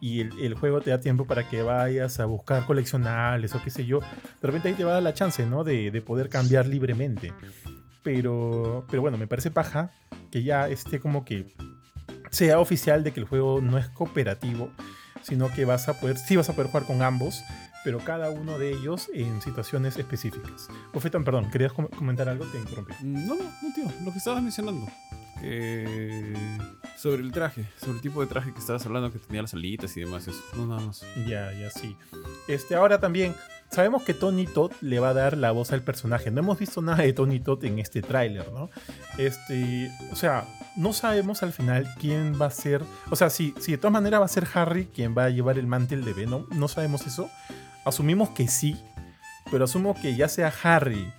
y 0.00 0.20
el, 0.20 0.40
el 0.40 0.54
juego 0.54 0.80
te 0.80 0.88
da 0.88 1.00
tiempo 1.00 1.26
para 1.26 1.46
que 1.50 1.60
vayas 1.60 2.18
a 2.18 2.24
buscar 2.24 2.64
coleccionables 2.64 3.54
o 3.54 3.62
qué 3.62 3.68
sé 3.68 3.84
yo, 3.84 4.00
de 4.00 4.06
repente 4.40 4.68
ahí 4.68 4.74
te 4.74 4.84
va 4.84 4.92
a 4.92 4.94
dar 4.94 5.02
la 5.02 5.12
chance, 5.12 5.44
¿no? 5.44 5.64
De, 5.64 5.90
de 5.90 6.00
poder 6.00 6.30
cambiar 6.30 6.66
libremente. 6.66 7.34
Pero, 8.02 8.86
pero 8.90 9.02
bueno, 9.02 9.18
me 9.18 9.26
parece 9.26 9.50
paja 9.50 9.90
que 10.30 10.42
ya 10.42 10.68
esté 10.68 11.00
como 11.00 11.24
que 11.24 11.54
sea 12.30 12.58
oficial 12.60 13.04
de 13.04 13.12
que 13.12 13.20
el 13.20 13.26
juego 13.26 13.60
no 13.60 13.76
es 13.78 13.88
cooperativo, 13.88 14.70
sino 15.22 15.50
que 15.50 15.64
vas 15.64 15.88
a 15.88 16.00
poder, 16.00 16.16
sí 16.16 16.36
vas 16.36 16.48
a 16.48 16.54
poder 16.54 16.70
jugar 16.70 16.86
con 16.86 17.02
ambos, 17.02 17.42
pero 17.84 17.98
cada 17.98 18.30
uno 18.30 18.58
de 18.58 18.70
ellos 18.72 19.10
en 19.12 19.40
situaciones 19.42 19.96
específicas. 19.98 20.68
Ofetan, 20.94 21.24
perdón, 21.24 21.50
¿querías 21.50 21.72
com- 21.72 21.88
comentar 21.88 22.28
algo? 22.28 22.44
Te 22.46 22.58
interrumpí. 22.58 22.94
Mm, 23.02 23.26
No, 23.26 23.34
no, 23.34 23.42
no, 23.44 23.74
tío. 23.74 23.84
Lo 24.04 24.12
que 24.12 24.18
estabas 24.18 24.42
mencionando. 24.42 24.86
Que... 25.40 26.34
Sobre 26.96 27.22
el 27.22 27.32
traje. 27.32 27.64
Sobre 27.78 27.96
el 27.96 28.00
tipo 28.02 28.20
de 28.20 28.26
traje 28.26 28.52
que 28.52 28.58
estabas 28.58 28.84
hablando 28.84 29.10
que 29.10 29.18
tenía 29.18 29.42
las 29.42 29.54
alitas 29.54 29.96
y 29.96 30.00
demás. 30.00 30.28
Eso. 30.28 30.42
No, 30.56 30.66
nada 30.66 30.86
más. 30.86 31.02
Ya, 31.26 31.52
ya 31.52 31.70
sí. 31.70 31.96
Este, 32.46 32.74
ahora 32.74 33.00
también, 33.00 33.34
sabemos 33.70 34.02
que 34.02 34.12
Tony 34.12 34.46
Todd 34.46 34.72
le 34.82 34.98
va 35.00 35.10
a 35.10 35.14
dar 35.14 35.36
la 35.36 35.50
voz 35.52 35.72
al 35.72 35.82
personaje. 35.82 36.30
No 36.30 36.40
hemos 36.40 36.58
visto 36.58 36.82
nada 36.82 37.02
de 37.02 37.12
Tony 37.12 37.40
Todd 37.40 37.64
en 37.64 37.78
este 37.78 38.02
tráiler, 38.02 38.52
¿no? 38.52 38.68
Este, 39.16 39.90
o 40.12 40.16
sea, 40.16 40.44
no 40.76 40.92
sabemos 40.92 41.42
al 41.42 41.52
final 41.52 41.88
quién 41.98 42.38
va 42.40 42.46
a 42.46 42.50
ser. 42.50 42.82
O 43.10 43.16
sea, 43.16 43.30
si, 43.30 43.54
si 43.60 43.72
de 43.72 43.78
todas 43.78 43.92
maneras 43.92 44.20
va 44.20 44.26
a 44.26 44.28
ser 44.28 44.46
Harry 44.52 44.86
quien 44.86 45.16
va 45.16 45.24
a 45.24 45.30
llevar 45.30 45.58
el 45.58 45.66
mantel 45.66 46.04
de 46.04 46.12
Venom, 46.12 46.46
no 46.50 46.68
sabemos 46.68 47.06
eso. 47.06 47.30
Asumimos 47.84 48.30
que 48.30 48.46
sí, 48.48 48.76
pero 49.50 49.64
asumo 49.64 49.94
que 49.94 50.16
ya 50.16 50.28
sea 50.28 50.52
Harry 50.62 51.10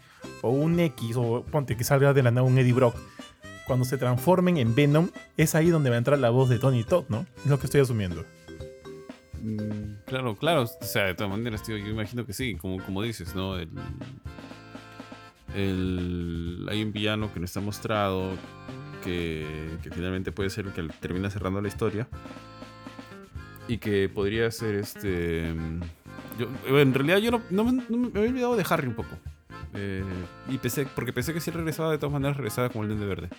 o 0.41 0.49
un 0.49 0.79
X, 0.79 1.15
o 1.15 1.43
ponte 1.43 1.75
que 1.75 1.83
salga 1.83 2.13
de 2.13 2.23
la 2.23 2.31
nada 2.31 2.45
un 2.45 2.57
Eddie 2.57 2.73
Brock. 2.73 2.95
Cuando 3.71 3.85
se 3.85 3.97
transformen 3.97 4.57
en 4.57 4.75
Venom, 4.75 5.11
es 5.37 5.55
ahí 5.55 5.69
donde 5.69 5.89
va 5.89 5.95
a 5.95 5.99
entrar 5.99 6.19
la 6.19 6.29
voz 6.29 6.49
de 6.49 6.59
Tony 6.59 6.83
Todd, 6.83 7.05
¿no? 7.07 7.25
Es 7.37 7.45
lo 7.45 7.57
que 7.57 7.67
estoy 7.67 7.79
asumiendo. 7.79 8.25
Mm, 9.41 10.01
claro, 10.05 10.35
claro. 10.35 10.63
O 10.63 10.85
sea, 10.85 11.05
de 11.05 11.13
todas 11.15 11.31
maneras, 11.31 11.63
tío, 11.63 11.77
yo 11.77 11.87
imagino 11.87 12.25
que 12.25 12.33
sí, 12.33 12.55
como, 12.55 12.83
como 12.83 13.01
dices, 13.01 13.33
¿no? 13.33 13.55
El, 13.57 13.69
el- 15.55 16.67
hay 16.69 16.83
un 16.83 16.91
villano 16.91 17.33
que 17.33 17.39
no 17.39 17.45
está 17.45 17.61
mostrado, 17.61 18.31
que, 19.05 19.45
que 19.81 19.89
finalmente 19.89 20.33
puede 20.33 20.49
ser 20.49 20.67
el 20.67 20.73
que 20.73 20.83
termina 20.99 21.29
cerrando 21.29 21.61
la 21.61 21.69
historia. 21.69 22.09
Y 23.69 23.77
que 23.77 24.09
podría 24.09 24.51
ser 24.51 24.75
este. 24.75 25.55
Yo, 26.37 26.77
en 26.77 26.93
realidad, 26.93 27.19
yo 27.19 27.31
no, 27.31 27.41
no 27.49 27.63
me, 27.63 27.71
no 27.71 27.97
me- 27.97 28.09
me 28.09 28.19
había 28.19 28.31
olvidado 28.31 28.55
de 28.57 28.65
Harry 28.69 28.87
un 28.87 28.95
poco. 28.95 29.17
Eh, 29.73 30.03
y 30.49 30.57
pensé, 30.57 30.85
porque 30.85 31.13
pensé 31.13 31.33
que 31.33 31.39
si 31.41 31.49
él 31.49 31.55
regresaba, 31.57 31.91
de 31.91 31.97
todas 31.97 32.11
maneras 32.13 32.37
regresaba 32.37 32.69
como 32.69 32.83
el 32.83 32.89
Duende 32.89 33.05
Verde. 33.05 33.29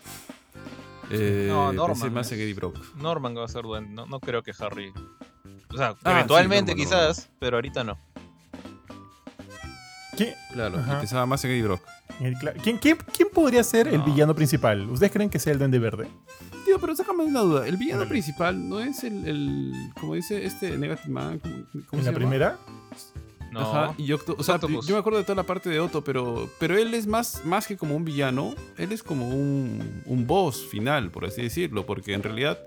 Eh, 1.10 1.46
No, 1.50 1.66
pensé 1.66 1.76
Norman 1.76 2.14
más 2.14 2.32
en 2.32 2.40
Eddie 2.40 2.54
Brock. 2.54 2.76
Norman 2.96 3.36
va 3.36 3.44
a 3.44 3.48
ser 3.48 3.62
duende. 3.64 3.90
No, 3.92 4.06
no 4.06 4.18
creo 4.20 4.42
que 4.42 4.52
Harry. 4.58 4.92
O 5.72 5.76
sea, 5.76 5.94
Ah, 6.04 6.12
eventualmente 6.12 6.72
sí, 6.72 6.78
Norman, 6.84 7.08
quizás, 7.10 7.28
pero 7.38 7.56
ahorita 7.58 7.84
no. 7.84 7.98
¿Qué- 10.16 10.34
Claro, 10.52 10.78
Ajá. 10.78 10.94
y 10.94 10.96
pensaba 10.98 11.26
más 11.26 11.42
en 11.44 11.50
Eddie 11.52 11.62
Brock. 11.62 11.82
el 12.20 12.36
¿Quién, 12.62 12.78
quién, 12.78 12.98
quién 13.16 13.28
podría 13.32 13.64
ser 13.64 13.88
el 13.88 13.98
No. 13.98 14.04
villano 14.04 14.34
principal? 14.34 14.88
¿Ustedes 14.90 15.10
creen 15.12 15.30
que 15.30 15.38
sea 15.38 15.52
el 15.54 15.58
Duende 15.58 15.78
Verde? 15.78 16.08
Tío, 16.66 16.78
pero 16.78 16.94
sácame 16.94 17.24
una 17.24 17.40
duda. 17.40 17.66
El 17.66 17.76
villano 17.78 18.00
Dale. 18.00 18.10
principal 18.10 18.68
no 18.68 18.80
es 18.80 19.02
el, 19.04 19.26
el 19.26 19.72
como 19.98 20.14
dice 20.14 20.44
este 20.44 20.76
Negative 20.76 21.08
Man. 21.12 21.38
¿cómo, 21.40 21.54
cómo 21.72 21.74
¿En 21.74 21.88
se 21.90 21.96
la 21.96 22.02
llama? 22.04 22.16
primera? 22.16 22.58
No. 23.52 23.60
Ajá, 23.60 23.94
y 23.98 24.08
Octo- 24.12 24.34
o 24.38 24.42
sea, 24.42 24.54
Octopus. 24.56 24.86
yo 24.86 24.94
me 24.94 25.00
acuerdo 25.00 25.18
de 25.18 25.24
toda 25.24 25.36
la 25.36 25.42
parte 25.44 25.68
de 25.68 25.78
Otto, 25.78 26.02
pero, 26.02 26.48
pero 26.58 26.76
él 26.78 26.94
es 26.94 27.06
más, 27.06 27.44
más 27.44 27.66
que 27.66 27.76
como 27.76 27.94
un 27.94 28.04
villano, 28.04 28.54
él 28.78 28.92
es 28.92 29.02
como 29.02 29.28
un, 29.28 30.02
un 30.06 30.26
boss 30.26 30.66
final, 30.70 31.10
por 31.10 31.26
así 31.26 31.42
decirlo, 31.42 31.84
porque 31.84 32.14
en 32.14 32.22
realidad 32.22 32.58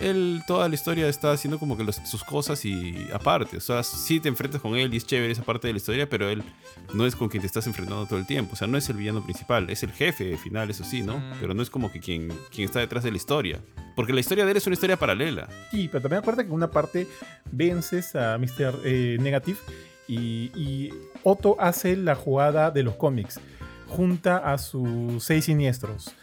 él 0.00 0.42
toda 0.46 0.68
la 0.68 0.74
historia 0.76 1.08
está 1.08 1.32
haciendo 1.32 1.58
como 1.58 1.76
que 1.76 1.82
los- 1.82 1.96
sus 2.04 2.22
cosas 2.22 2.64
y 2.64 2.94
aparte, 3.12 3.56
o 3.56 3.60
sea, 3.60 3.82
sí 3.82 4.20
te 4.20 4.28
enfrentas 4.28 4.60
con 4.60 4.76
él 4.76 4.92
y 4.94 4.98
es 4.98 5.06
chévere 5.06 5.32
esa 5.32 5.42
parte 5.42 5.66
de 5.66 5.72
la 5.72 5.78
historia, 5.78 6.08
pero 6.08 6.28
él 6.28 6.42
no 6.94 7.04
es 7.06 7.16
con 7.16 7.28
quien 7.28 7.40
te 7.40 7.46
estás 7.46 7.66
enfrentando 7.66 8.06
todo 8.06 8.18
el 8.18 8.26
tiempo, 8.26 8.52
o 8.52 8.56
sea, 8.56 8.68
no 8.68 8.78
es 8.78 8.88
el 8.90 8.96
villano 8.98 9.24
principal, 9.24 9.68
es 9.70 9.82
el 9.82 9.90
jefe 9.92 10.36
final, 10.36 10.70
eso 10.70 10.84
sí, 10.84 11.02
¿no? 11.02 11.18
Mm. 11.18 11.32
Pero 11.40 11.54
no 11.54 11.62
es 11.62 11.70
como 11.70 11.90
que 11.90 12.00
quien, 12.00 12.28
quien 12.50 12.66
está 12.66 12.78
detrás 12.80 13.02
de 13.02 13.10
la 13.10 13.16
historia, 13.16 13.60
porque 13.96 14.12
la 14.12 14.20
historia 14.20 14.44
de 14.44 14.50
él 14.52 14.56
es 14.58 14.66
una 14.66 14.74
historia 14.74 14.96
paralela. 14.98 15.48
Sí, 15.70 15.88
pero 15.90 16.02
también 16.02 16.20
acuerda 16.20 16.42
que 16.42 16.48
en 16.48 16.54
una 16.54 16.70
parte 16.70 17.08
vences 17.50 18.14
a 18.14 18.38
Mr. 18.38 18.80
eh, 18.84 19.16
Negative 19.20 19.58
y, 20.08 20.50
y 20.54 20.90
Otto 21.22 21.56
hace 21.60 21.96
la 21.96 22.14
jugada 22.16 22.70
de 22.70 22.82
los 22.82 22.96
cómics. 22.96 23.38
Junta 23.86 24.38
a 24.38 24.58
sus 24.58 25.22
seis 25.22 25.44
siniestros. 25.44 26.14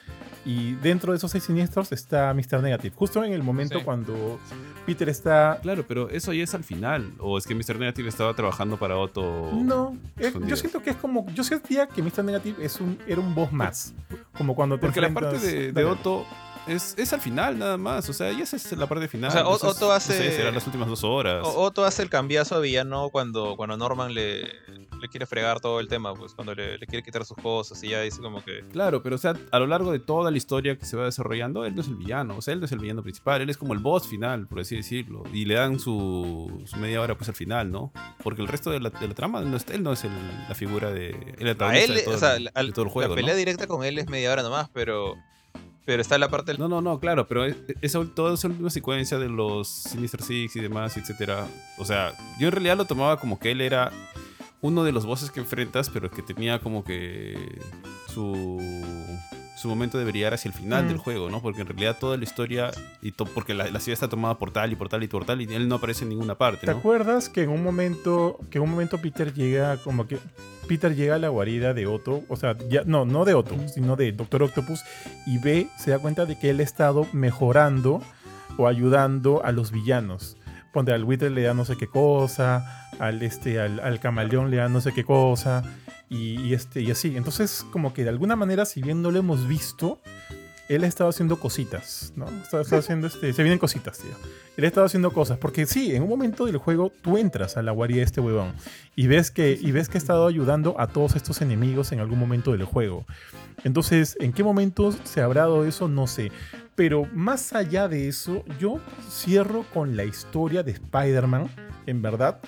Y 0.45 0.73
dentro 0.75 1.11
de 1.11 1.17
esos 1.17 1.31
seis 1.31 1.43
siniestros 1.43 1.91
está 1.91 2.31
Mr. 2.33 2.61
Negative. 2.61 2.93
Justo 2.95 3.23
en 3.23 3.33
el 3.33 3.41
momento 3.41 3.79
Sí. 3.79 3.83
cuando 3.83 4.39
Peter 4.85 5.09
está... 5.09 5.57
Claro, 5.63 5.85
pero 5.87 6.07
eso 6.09 6.33
ya 6.33 6.43
es 6.43 6.53
al 6.53 6.63
final, 6.63 7.13
o 7.19 7.39
es 7.39 7.47
que 7.47 7.55
Mr. 7.55 7.79
Negative 7.79 8.07
estaba 8.09 8.35
trabajando 8.35 8.77
para 8.77 8.95
Otto. 8.97 9.49
No, 9.53 9.97
eh, 10.19 10.31
yo 10.45 10.55
siento 10.55 10.83
que 10.83 10.91
es 10.91 10.97
como... 10.97 11.25
Yo 11.33 11.43
sentía 11.43 11.87
que 11.87 12.03
Mr. 12.03 12.23
Negative 12.23 12.63
es 12.63 12.79
un, 12.79 12.99
era 13.07 13.19
un 13.21 13.33
boss 13.33 13.51
más. 13.51 13.95
Como 14.37 14.53
cuando 14.53 14.75
te 14.77 14.81
Porque 14.85 15.01
la 15.01 15.09
parte 15.11 15.71
de. 15.71 15.85
Otto 15.85 16.25
es, 16.67 16.95
es 16.97 17.13
al 17.13 17.21
final 17.21 17.57
nada 17.59 17.77
más. 17.77 18.09
O 18.09 18.13
sea, 18.13 18.31
ya 18.31 18.43
esa 18.43 18.55
es 18.57 18.71
la 18.73 18.87
parte 18.87 19.07
final. 19.07 19.29
O 19.29 19.33
sea, 19.33 19.47
Otto 19.47 19.91
hace- 19.91 20.13
No 20.17 20.23
sé, 20.23 20.31
serán 20.35 20.53
las 20.55 20.65
últimas 20.65 20.87
dos 20.87 21.03
horas. 21.03 21.45
Otto 21.45 21.85
hace 21.85 22.01
el 22.03 22.09
cambiazo 22.09 22.55
a 22.55 22.59
villano 22.59 23.09
cuando, 23.09 23.55
cuando 23.55 23.77
Norman 23.77 24.13
le, 24.13 24.41
le 24.43 25.07
quiere 25.09 25.25
fregar 25.25 25.59
todo 25.59 25.79
el 25.79 25.87
tema, 25.87 26.13
pues 26.15 26.33
cuando 26.33 26.55
le, 26.55 26.77
le 26.77 26.87
quiere 26.87 27.03
quitar 27.03 27.25
sus 27.25 27.37
cosas 27.37 27.83
y 27.83 27.89
ya 27.89 28.01
dice 28.01 28.21
como 28.21 28.43
que... 28.43 28.63
Claro, 28.71 29.01
pero 29.03 29.15
o 29.15 29.19
sea, 29.19 29.33
a 29.51 29.59
lo 29.59 29.67
largo 29.67 29.91
de 29.91 29.99
toda 29.99 30.31
la 30.31 30.37
historia 30.37 30.77
que 30.77 30.85
se 30.85 30.97
va 30.97 31.05
desarrollando, 31.05 31.65
él 31.65 31.75
no 31.75 31.81
es 31.81 31.87
el 31.87 31.95
villano. 31.95 32.37
O 32.37 32.41
sea, 32.41 32.53
él 32.53 32.59
no 32.59 32.65
es 32.65 32.71
el 32.71 32.79
villano 32.79 33.03
principal. 33.03 33.41
Él 33.41 33.49
es 33.49 33.57
como 33.57 33.73
el 33.73 33.79
boss 33.79 34.07
final, 34.07 34.47
por 34.47 34.59
así 34.59 34.75
decirlo. 34.75 35.23
Y 35.33 35.45
le 35.45 35.55
dan 35.55 35.79
su, 35.79 36.63
su 36.65 36.77
media 36.77 37.01
hora 37.01 37.15
pues 37.15 37.29
al 37.29 37.35
final, 37.35 37.71
¿no? 37.71 37.91
Porque 38.23 38.41
el 38.41 38.47
resto 38.47 38.71
de 38.71 38.79
la, 38.79 38.89
de 38.89 39.07
la 39.07 39.13
trama, 39.13 39.41
no 39.41 39.57
es- 39.57 39.65
él 39.69 39.83
no 39.83 39.93
es 39.93 40.03
el- 40.03 40.11
la 40.49 40.55
figura 40.55 40.91
de... 40.91 41.09
El 41.37 41.47
A 41.61 41.77
él, 41.77 41.93
de 41.93 42.01
todo, 42.03 42.15
o 42.15 42.17
sea, 42.17 42.35
el, 42.37 42.45
la, 42.45 42.63
de 42.63 42.71
todo 42.71 42.85
el 42.85 42.91
juego, 42.91 43.09
la 43.09 43.15
pelea 43.15 43.33
¿no? 43.33 43.37
directa 43.37 43.67
con 43.67 43.83
él 43.83 43.97
es 43.99 44.07
media 44.09 44.31
hora 44.31 44.41
nomás, 44.43 44.69
pero... 44.73 45.15
Pero 45.85 46.01
está 46.01 46.17
la 46.17 46.29
parte 46.29 46.51
del... 46.51 46.59
No, 46.59 46.67
no, 46.67 46.81
no, 46.81 46.99
claro, 46.99 47.27
pero 47.27 47.45
es- 47.45 47.55
esa, 47.81 48.03
toda 48.05 48.33
esa 48.33 48.47
última 48.47 48.69
secuencia 48.71 49.19
de 49.19 49.29
los 49.29 49.67
Sinister 49.67 50.21
Six 50.21 50.55
y 50.55 50.59
demás, 50.59 50.97
etcétera. 50.97 51.45
O 51.77 51.85
sea, 51.85 52.13
yo 52.39 52.47
en 52.47 52.51
realidad 52.53 52.75
lo 52.77 52.85
tomaba 52.85 53.19
como 53.19 53.37
que 53.39 53.51
él 53.51 53.61
era 53.61 53.91
uno 54.61 54.83
de 54.83 54.91
los 54.91 55.05
bosses 55.05 55.29
que 55.29 55.39
enfrentas, 55.41 55.89
pero 55.91 56.09
que 56.09 56.23
tenía 56.23 56.57
como 56.59 56.83
que 56.83 57.59
su, 58.11 58.59
su 59.55 59.67
momento 59.69 59.97
de 59.97 60.05
brillar 60.05 60.33
hacia 60.33 60.49
el 60.49 60.53
final 60.55 60.85
Mm. 60.85 60.87
del 60.89 60.97
juego, 60.97 61.29
¿no? 61.29 61.41
Porque 61.41 61.61
en 61.61 61.67
realidad 61.67 61.97
toda 61.99 62.17
la 62.17 62.23
historia, 62.23 62.71
y 63.01 63.11
to- 63.13 63.25
porque 63.25 63.53
la, 63.53 63.69
la 63.69 63.79
ciudad 63.79 63.93
está 63.93 64.09
tomada 64.09 64.37
por 64.37 64.51
tal 64.51 64.71
y 64.71 64.75
por 64.75 64.89
tal 64.89 65.03
y 65.03 65.07
por 65.07 65.25
tal, 65.25 65.41
y 65.41 65.45
él 65.53 65.67
no 65.67 65.75
aparece 65.75 66.03
en 66.03 66.09
ninguna 66.09 66.35
parte, 66.35 66.65
¿Te 66.65 66.71
¿no? 66.73 66.77
acuerdas 66.79 67.29
que 67.29 67.43
en 67.43 67.49
un 67.49 67.63
momento, 67.63 68.39
que 68.49 68.57
en 68.57 68.63
un 68.65 68.71
momento 68.71 68.99
Peter 69.01 69.33
llega 69.33 69.77
como 69.77 70.07
que 70.07 70.17
Peter 70.67 70.95
llega 70.95 71.15
a 71.15 71.19
la 71.19 71.29
guarida 71.29 71.73
de 71.75 71.85
Otto, 71.87 72.23
o 72.27 72.35
sea, 72.35 72.57
ya 72.69 72.81
no, 72.85 73.05
no 73.05 73.23
de 73.23 73.33
Otto, 73.35 73.55
sino 73.73 73.95
de 73.95 74.11
Doctor 74.11 74.41
Octopus 74.43 74.81
y 75.27 75.37
ve, 75.37 75.67
se 75.77 75.91
da 75.91 75.99
cuenta 75.99 76.25
de 76.25 76.37
que 76.39 76.49
él 76.49 76.59
ha 76.59 76.63
estado 76.63 77.07
mejorando 77.13 78.01
o 78.57 78.67
ayudando 78.67 79.43
a 79.45 79.51
los 79.51 79.71
villanos. 79.71 80.37
Ponte 80.73 80.91
al 80.91 81.03
buitre 81.05 81.29
le 81.29 81.43
da 81.43 81.53
no 81.53 81.65
sé 81.65 81.77
qué 81.77 81.87
cosa, 81.87 82.87
al 82.99 83.21
este 83.21 83.59
al, 83.61 83.79
al 83.79 83.99
camaleón 83.99 84.49
le 84.51 84.57
da 84.57 84.67
no 84.69 84.81
sé 84.81 84.91
qué 84.93 85.03
cosa 85.05 85.63
y, 86.09 86.39
y 86.41 86.53
este 86.53 86.81
y 86.81 86.91
así. 86.91 87.15
Entonces, 87.15 87.65
como 87.71 87.93
que 87.93 88.03
de 88.03 88.09
alguna 88.09 88.35
manera 88.35 88.65
si 88.65 88.81
bien 88.81 89.01
no 89.01 89.11
lo 89.11 89.19
hemos 89.19 89.47
visto, 89.47 89.99
él 90.67 90.83
ha 90.83 90.87
estado 90.87 91.09
haciendo 91.09 91.39
cositas, 91.39 92.11
¿no? 92.15 92.27
Está, 92.27 92.61
está 92.61 92.77
haciendo 92.77 93.07
este, 93.07 93.33
se 93.33 93.43
vienen 93.43 93.59
cositas, 93.59 93.99
tío. 93.99 94.11
Él 94.57 94.63
ha 94.63 94.67
estado 94.67 94.85
haciendo 94.85 95.11
cosas. 95.11 95.37
Porque 95.37 95.65
sí, 95.65 95.95
en 95.95 96.03
un 96.03 96.09
momento 96.09 96.45
del 96.45 96.57
juego 96.57 96.91
tú 97.01 97.17
entras 97.17 97.57
a 97.57 97.61
la 97.61 97.71
guarida 97.71 97.97
de 97.97 98.03
este 98.03 98.21
huevón 98.21 98.53
y 98.95 99.07
ves 99.07 99.29
que, 99.29 99.57
y 99.59 99.71
ves 99.71 99.89
que 99.89 99.97
ha 99.97 99.99
estado 99.99 100.25
ayudando 100.27 100.79
a 100.79 100.87
todos 100.87 101.15
estos 101.15 101.41
enemigos 101.41 101.91
en 101.91 101.99
algún 101.99 102.17
momento 102.17 102.51
del 102.51 102.63
juego. 102.63 103.05
Entonces, 103.63 104.17
¿en 104.19 104.33
qué 104.33 104.43
momento 104.43 104.91
se 105.03 105.21
habrá 105.21 105.41
dado 105.41 105.65
eso? 105.65 105.87
No 105.87 106.07
sé. 106.07 106.31
Pero 106.75 107.07
más 107.13 107.53
allá 107.53 107.87
de 107.87 108.07
eso, 108.07 108.43
yo 108.59 108.79
cierro 109.09 109.65
con 109.73 109.95
la 109.95 110.03
historia 110.03 110.63
de 110.63 110.71
Spider-Man, 110.71 111.47
en 111.85 112.01
verdad. 112.01 112.39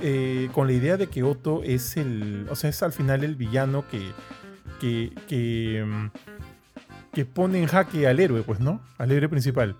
Eh, 0.00 0.48
con 0.52 0.66
la 0.66 0.72
idea 0.72 0.96
de 0.96 1.08
que 1.08 1.22
Otto 1.22 1.62
es 1.62 1.96
el. 1.96 2.46
O 2.50 2.56
sea, 2.56 2.70
es 2.70 2.82
al 2.82 2.92
final 2.92 3.24
el 3.24 3.36
villano 3.36 3.84
que. 3.88 4.12
que. 4.80 5.12
que. 5.28 5.84
mm, 5.86 6.06
que 7.12 7.24
pone 7.24 7.58
en 7.58 7.66
jaque 7.66 8.06
al 8.06 8.20
héroe, 8.20 8.42
pues, 8.42 8.60
¿no? 8.60 8.80
Al 8.96 9.10
héroe 9.10 9.28
principal. 9.28 9.76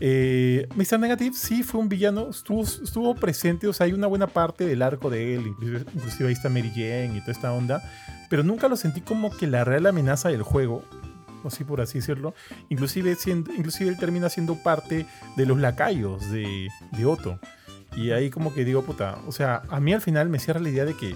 Eh, 0.00 0.66
Mr. 0.74 0.98
Negative 0.98 1.36
sí 1.36 1.62
fue 1.62 1.80
un 1.80 1.88
villano, 1.88 2.30
estuvo, 2.30 2.62
estuvo 2.62 3.14
presente, 3.14 3.68
o 3.68 3.72
sea, 3.72 3.86
hay 3.86 3.92
una 3.92 4.08
buena 4.08 4.26
parte 4.26 4.66
del 4.66 4.82
arco 4.82 5.10
de 5.10 5.36
él, 5.36 5.46
inclusive, 5.94 6.26
ahí 6.26 6.32
está 6.32 6.48
Mary 6.48 6.70
Jane 6.70 7.12
y 7.16 7.20
toda 7.20 7.32
esta 7.32 7.52
onda, 7.52 7.80
pero 8.28 8.42
nunca 8.42 8.66
lo 8.66 8.76
sentí 8.76 9.00
como 9.00 9.30
que 9.30 9.46
la 9.46 9.62
real 9.62 9.86
amenaza 9.86 10.30
del 10.30 10.42
juego, 10.42 10.82
así 11.44 11.62
por 11.62 11.80
así 11.80 11.98
decirlo. 11.98 12.34
Inclusive, 12.68 13.14
siendo, 13.14 13.52
inclusive 13.52 13.90
él 13.90 13.96
termina 13.96 14.28
siendo 14.28 14.56
parte 14.56 15.06
de 15.36 15.46
los 15.46 15.58
lacayos 15.60 16.28
de, 16.32 16.68
de 16.90 17.06
Otto. 17.06 17.38
Y 17.96 18.10
ahí 18.10 18.30
como 18.30 18.54
que 18.54 18.64
digo, 18.64 18.82
puta, 18.82 19.18
o 19.26 19.32
sea, 19.32 19.62
a 19.68 19.80
mí 19.80 19.92
al 19.92 20.00
final 20.00 20.28
me 20.28 20.38
cierra 20.38 20.60
la 20.60 20.70
idea 20.70 20.84
de 20.84 20.96
que 20.96 21.14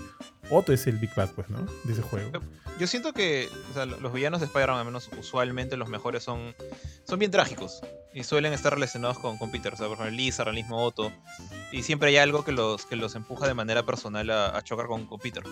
Otto 0.50 0.72
es 0.72 0.86
el 0.86 0.98
Big 0.98 1.14
Bad, 1.14 1.30
pues, 1.30 1.48
¿no? 1.48 1.66
De 1.84 1.92
ese 1.92 2.02
juego. 2.02 2.30
Yo 2.78 2.86
siento 2.86 3.12
que 3.14 3.48
o 3.70 3.74
sea, 3.74 3.86
los 3.86 4.12
villanos 4.12 4.40
de 4.40 4.46
Spider-Man, 4.46 4.78
al 4.78 4.84
menos 4.84 5.08
usualmente 5.18 5.76
los 5.78 5.88
mejores, 5.88 6.22
son, 6.22 6.54
son 7.04 7.18
bien 7.18 7.30
trágicos. 7.30 7.80
Y 8.12 8.24
suelen 8.24 8.52
estar 8.52 8.72
relacionados 8.72 9.18
con, 9.18 9.36
con 9.38 9.50
Peter. 9.50 9.72
O 9.72 9.76
sea, 9.76 9.88
por 9.88 9.96
ejemplo, 9.96 10.16
Lizard, 10.16 10.48
el 10.48 10.54
mismo 10.54 10.82
Otto. 10.82 11.12
Y 11.72 11.82
siempre 11.82 12.08
hay 12.08 12.16
algo 12.16 12.44
que 12.44 12.52
los, 12.52 12.86
que 12.86 12.96
los 12.96 13.14
empuja 13.14 13.46
de 13.46 13.54
manera 13.54 13.84
personal 13.84 14.28
a, 14.30 14.56
a 14.56 14.62
chocar 14.62 14.86
con, 14.86 15.06
con 15.06 15.18
Peter. 15.18 15.42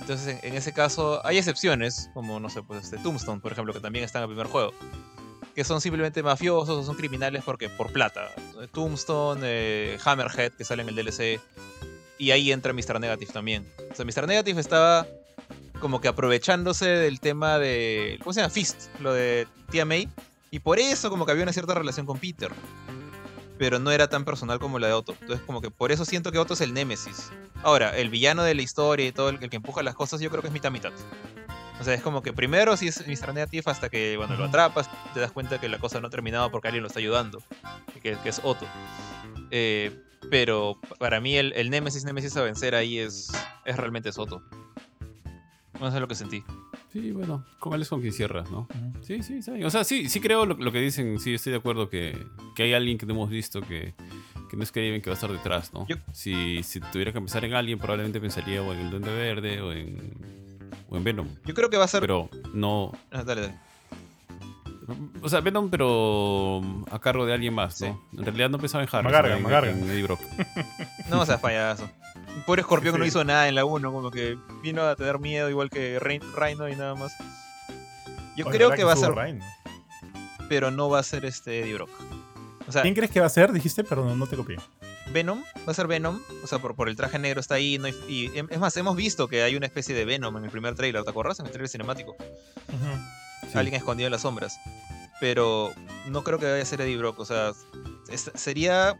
Entonces, 0.00 0.38
en, 0.42 0.50
en 0.50 0.56
ese 0.56 0.72
caso, 0.72 1.24
hay 1.24 1.38
excepciones, 1.38 2.10
como, 2.14 2.38
no 2.38 2.50
sé, 2.50 2.62
pues 2.62 2.84
este 2.84 2.98
Tombstone, 2.98 3.40
por 3.40 3.52
ejemplo, 3.52 3.72
que 3.72 3.80
también 3.80 4.04
está 4.04 4.18
en 4.18 4.24
el 4.24 4.28
primer 4.28 4.46
juego. 4.46 4.72
Que 5.54 5.64
son 5.64 5.80
simplemente 5.80 6.22
mafiosos 6.22 6.76
o 6.76 6.82
son 6.82 6.96
criminales 6.96 7.42
porque 7.44 7.68
por 7.68 7.92
plata. 7.92 8.30
Tombstone, 8.72 9.40
eh, 9.44 9.98
Hammerhead, 10.04 10.52
que 10.52 10.64
sale 10.64 10.82
en 10.82 10.88
el 10.88 10.96
DLC. 10.96 11.40
Y 12.18 12.30
ahí 12.30 12.52
entra 12.52 12.72
Mr. 12.72 13.00
Negative 13.00 13.32
también. 13.32 13.66
O 13.90 13.94
sea, 13.94 14.04
Mr. 14.04 14.26
Negative 14.26 14.60
estaba 14.60 15.06
como 15.80 16.00
que 16.00 16.08
aprovechándose 16.08 16.86
del 16.86 17.20
tema 17.20 17.58
de. 17.58 18.18
¿Cómo 18.20 18.32
se 18.32 18.40
llama? 18.40 18.50
Fist, 18.50 18.88
lo 19.00 19.12
de 19.12 19.46
Tía 19.70 19.84
May. 19.84 20.08
Y 20.50 20.60
por 20.60 20.78
eso, 20.78 21.10
como 21.10 21.26
que 21.26 21.32
había 21.32 21.42
una 21.42 21.52
cierta 21.52 21.74
relación 21.74 22.06
con 22.06 22.18
Peter. 22.18 22.50
Pero 23.58 23.78
no 23.78 23.90
era 23.90 24.08
tan 24.08 24.24
personal 24.24 24.58
como 24.58 24.78
la 24.78 24.88
de 24.88 24.92
Otto. 24.92 25.14
Entonces, 25.20 25.44
como 25.46 25.60
que 25.60 25.70
por 25.70 25.92
eso 25.92 26.04
siento 26.04 26.32
que 26.32 26.38
Otto 26.38 26.54
es 26.54 26.60
el 26.60 26.74
némesis. 26.74 27.30
Ahora, 27.62 27.96
el 27.96 28.10
villano 28.10 28.42
de 28.42 28.54
la 28.54 28.62
historia 28.62 29.06
y 29.06 29.12
todo, 29.12 29.28
el, 29.28 29.42
el 29.42 29.50
que 29.50 29.56
empuja 29.56 29.82
las 29.82 29.94
cosas, 29.94 30.20
yo 30.20 30.30
creo 30.30 30.42
que 30.42 30.48
es 30.48 30.54
mitad 30.54 30.70
mitad. 30.70 30.92
O 31.80 31.84
sea, 31.84 31.94
es 31.94 32.02
como 32.02 32.22
que 32.22 32.32
primero 32.32 32.76
sí 32.76 32.86
es 32.88 33.06
Mr. 33.06 33.34
Negative 33.34 33.64
hasta 33.70 33.88
que, 33.88 34.16
bueno, 34.16 34.36
lo 34.36 34.44
atrapas, 34.44 34.88
te 35.12 35.20
das 35.20 35.32
cuenta 35.32 35.60
que 35.60 35.68
la 35.68 35.78
cosa 35.78 36.00
no 36.00 36.06
ha 36.06 36.10
terminado 36.10 36.50
porque 36.50 36.68
alguien 36.68 36.82
lo 36.82 36.88
está 36.88 37.00
ayudando. 37.00 37.42
Que, 38.02 38.16
que 38.22 38.28
es 38.28 38.40
Otto. 38.44 38.66
Eh, 39.50 40.00
pero 40.30 40.78
para 40.98 41.20
mí 41.20 41.36
el, 41.36 41.52
el 41.54 41.70
némesis, 41.70 42.04
némesis 42.04 42.36
a 42.36 42.42
vencer 42.42 42.74
ahí 42.74 42.98
es, 42.98 43.30
es 43.64 43.76
realmente 43.76 44.12
Soto. 44.12 44.42
No 45.80 45.90
sé 45.90 45.98
lo 46.00 46.06
que 46.08 46.14
sentí. 46.14 46.42
Sí, 46.92 47.10
bueno, 47.10 47.44
con 47.58 47.74
él 47.74 47.82
es 47.82 47.88
con 47.88 48.00
quien 48.00 48.12
cierras, 48.12 48.48
¿no? 48.50 48.68
Sí, 49.02 49.22
sí, 49.24 49.42
sí. 49.42 49.64
O 49.64 49.70
sea, 49.70 49.82
sí, 49.82 50.08
sí 50.08 50.20
creo 50.20 50.46
lo, 50.46 50.54
lo 50.54 50.70
que 50.70 50.78
dicen, 50.80 51.18
sí, 51.18 51.34
estoy 51.34 51.50
de 51.50 51.58
acuerdo 51.58 51.90
que, 51.90 52.16
que 52.54 52.62
hay 52.62 52.72
alguien 52.74 52.96
que 52.98 53.04
no 53.06 53.14
hemos 53.14 53.28
visto 53.30 53.60
que, 53.60 53.94
que 54.48 54.56
no 54.56 54.62
es 54.62 54.70
Kraven 54.70 55.02
que 55.02 55.10
va 55.10 55.14
a 55.14 55.18
estar 55.18 55.32
detrás, 55.32 55.72
¿no? 55.74 55.86
Yo- 55.88 55.96
Si, 56.12 56.62
si 56.62 56.78
tuviera 56.80 57.12
que 57.12 57.18
pensar 57.18 57.44
en 57.44 57.54
alguien, 57.54 57.78
probablemente 57.80 58.20
pensaría 58.20 58.62
o 58.62 58.72
en 58.72 58.78
el 58.78 58.90
Duende 58.90 59.12
Verde 59.12 59.60
o 59.60 59.72
en, 59.72 60.14
o 60.88 60.96
en 60.96 61.04
Venom. 61.04 61.28
Yo 61.44 61.54
creo 61.54 61.70
que 61.70 61.76
va 61.76 61.84
a 61.84 61.88
ser. 61.88 62.00
Pero 62.00 62.28
no. 62.52 62.92
Ah, 63.10 63.22
dale, 63.24 63.42
dale. 63.42 63.54
O 65.22 65.28
sea, 65.30 65.40
Venom, 65.40 65.70
pero 65.70 66.60
a 66.90 66.98
cargo 66.98 67.24
de 67.24 67.32
alguien 67.32 67.54
más, 67.54 67.80
¿no? 67.80 67.98
En 68.12 68.24
realidad 68.24 68.50
no 68.50 68.58
pensaba 68.58 68.84
en 68.84 68.90
Harry, 68.92 69.04
Magargan, 69.04 69.36
sino 69.38 69.38
en- 69.38 69.42
Magargan. 69.54 69.78
en 69.82 69.90
Eddie 69.90 70.02
Brock. 70.02 70.20
No 71.10 71.20
o 71.22 71.26
sea. 71.26 71.40
Un 72.36 72.42
Pobre 72.44 72.60
escorpión 72.62 72.94
que 72.94 72.98
no 72.98 73.06
hizo 73.06 73.24
nada 73.24 73.48
en 73.48 73.54
la 73.54 73.64
1, 73.64 73.92
como 73.92 74.10
que 74.10 74.36
vino 74.62 74.82
a 74.82 74.96
tener 74.96 75.18
miedo 75.18 75.48
igual 75.48 75.70
que 75.70 75.98
Rein- 76.00 76.22
Rhino 76.34 76.68
y 76.68 76.76
nada 76.76 76.94
más. 76.94 77.14
Yo 78.36 78.44
Oye, 78.46 78.56
creo 78.56 78.68
¿verdad 78.70 78.76
que 78.76 78.84
va 78.84 78.92
a 78.92 78.96
ser, 78.96 79.12
Ryan? 79.14 79.40
pero 80.48 80.70
no 80.70 80.90
va 80.90 80.98
a 80.98 81.02
ser 81.02 81.24
este 81.24 81.60
Eddie 81.60 81.74
Brock. 81.74 81.90
O 82.66 82.72
sea, 82.72 82.82
¿Quién 82.82 82.94
crees 82.94 83.10
que 83.10 83.20
va 83.20 83.26
a 83.26 83.30
ser? 83.30 83.52
Dijiste, 83.52 83.84
pero 83.84 84.04
no, 84.04 84.14
no 84.16 84.26
te 84.26 84.36
copié. 84.36 84.56
Venom, 85.12 85.42
va 85.68 85.72
a 85.72 85.74
ser 85.74 85.86
Venom, 85.86 86.20
o 86.42 86.46
sea, 86.46 86.58
por, 86.58 86.74
por 86.74 86.88
el 86.88 86.96
traje 86.96 87.18
negro 87.18 87.40
está 87.40 87.54
ahí, 87.56 87.78
no 87.78 87.86
hay- 87.86 87.94
y 88.08 88.30
es 88.36 88.58
más, 88.58 88.76
hemos 88.76 88.96
visto 88.96 89.28
que 89.28 89.42
hay 89.42 89.54
una 89.56 89.66
especie 89.66 89.94
de 89.94 90.04
Venom 90.04 90.36
en 90.38 90.44
el 90.44 90.50
primer 90.50 90.74
trailer, 90.74 91.04
¿te 91.04 91.10
acuerdas? 91.10 91.38
En 91.40 91.46
el 91.46 91.52
trailer 91.52 91.68
cinemático. 91.68 92.16
Sí. 93.50 93.58
Alguien 93.58 93.76
escondido 93.76 94.06
en 94.06 94.12
las 94.12 94.22
sombras. 94.22 94.58
Pero 95.20 95.72
no 96.08 96.24
creo 96.24 96.38
que 96.38 96.50
vaya 96.50 96.62
a 96.62 96.66
ser 96.66 96.80
Eddie 96.80 96.96
Brock, 96.96 97.18
o 97.20 97.24
sea, 97.24 97.52
es- 98.10 98.30
sería... 98.34 98.98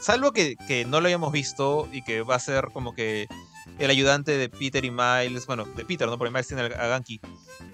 Salvo 0.00 0.32
que, 0.32 0.54
que 0.68 0.84
no 0.84 1.00
lo 1.00 1.08
hayamos 1.08 1.32
visto 1.32 1.88
y 1.92 2.02
que 2.04 2.22
va 2.22 2.36
a 2.36 2.38
ser 2.40 2.66
como 2.72 2.94
que 2.94 3.26
el 3.78 3.90
ayudante 3.90 4.36
de 4.36 4.48
Peter 4.48 4.84
y 4.84 4.90
Miles, 4.90 5.46
bueno, 5.46 5.64
de 5.64 5.84
Peter, 5.84 6.08
¿no? 6.08 6.18
Porque 6.18 6.30
Miles 6.32 6.48
tiene 6.48 6.62
a 6.62 6.86
Ganky, 6.88 7.20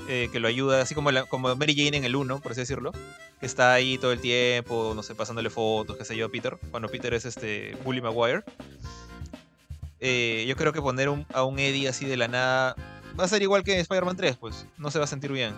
eh, 0.09 0.29
que 0.31 0.41
lo 0.41 0.49
ayuda, 0.49 0.83
así 0.83 0.95
como, 0.95 1.11
como 1.29 1.55
Mary 1.57 1.75
Jane 1.75 1.97
en 1.97 2.05
el 2.05 2.15
1, 2.17 2.41
por 2.41 2.53
así 2.53 2.61
decirlo, 2.61 2.93
que 3.41 3.47
está 3.47 3.73
ahí 3.73 3.99
todo 3.99 4.13
el 4.13 4.21
tiempo, 4.21 4.93
no 4.95 5.03
sé, 5.03 5.15
pasándole 5.15 5.51
fotos, 5.51 5.97
qué 5.97 6.05
sé 6.05 6.17
yo, 6.17 6.27
a 6.27 6.29
Peter, 6.29 6.59
cuando 6.71 6.89
Peter 6.89 7.13
es 7.15 7.25
este 7.25 7.77
Bully 7.85 8.01
Maguire. 8.01 8.43
Eh, 10.01 10.45
yo 10.47 10.57
creo 10.57 10.73
que 10.73 10.83
poner 10.83 11.09
un- 11.09 11.27
a 11.33 11.45
un 11.45 11.59
Eddie 11.59 11.89
así 11.89 12.05
de 12.05 12.17
la 12.17 12.29
nada 12.29 12.77
va 13.19 13.25
a 13.25 13.29
ser 13.29 13.43
igual 13.43 13.63
que 13.63 13.75
en 13.75 13.81
Spider-Man 13.81 14.17
3, 14.17 14.37
pues, 14.37 14.67
no 14.77 14.91
se 14.91 14.99
va 14.99 15.05
a 15.05 15.09
sentir 15.09 15.33
bien. 15.33 15.55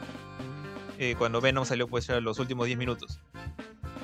Eh, 0.98 1.14
cuando 1.18 1.40
Venom 1.40 1.64
salió 1.64 1.88
pues 1.88 2.06
ya 2.06 2.20
los 2.20 2.38
últimos 2.38 2.66
10 2.66 2.78
minutos. 2.78 3.18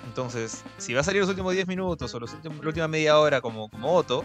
Entonces, 0.06 0.62
si 0.78 0.92
va 0.92 1.00
a 1.00 1.04
salir 1.04 1.20
los 1.20 1.30
últimos 1.30 1.54
10 1.54 1.66
minutos 1.66 2.12
o 2.14 2.20
los 2.20 2.32
la 2.44 2.50
última 2.68 2.88
media 2.88 3.18
hora 3.18 3.40
como, 3.40 3.68
como 3.70 3.94
Otto, 3.94 4.24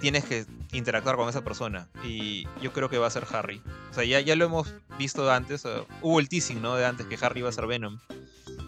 tienes 0.00 0.24
que 0.24 0.46
interactuar 0.72 1.16
con 1.16 1.28
esa 1.28 1.42
persona. 1.42 1.88
Y 2.04 2.46
yo 2.60 2.72
creo 2.72 2.88
que 2.88 2.98
va 2.98 3.06
a 3.06 3.10
ser 3.10 3.26
Harry. 3.32 3.62
O 3.90 3.94
sea, 3.94 4.04
ya, 4.04 4.20
ya 4.20 4.36
lo 4.36 4.44
hemos 4.44 4.74
visto 4.98 5.30
antes. 5.30 5.64
hubo 6.02 6.20
el 6.20 6.28
teasing, 6.28 6.62
¿no? 6.62 6.76
De 6.76 6.86
antes 6.86 7.06
que 7.06 7.18
Harry 7.20 7.40
iba 7.40 7.48
a 7.48 7.52
ser 7.52 7.66
Venom. 7.66 7.98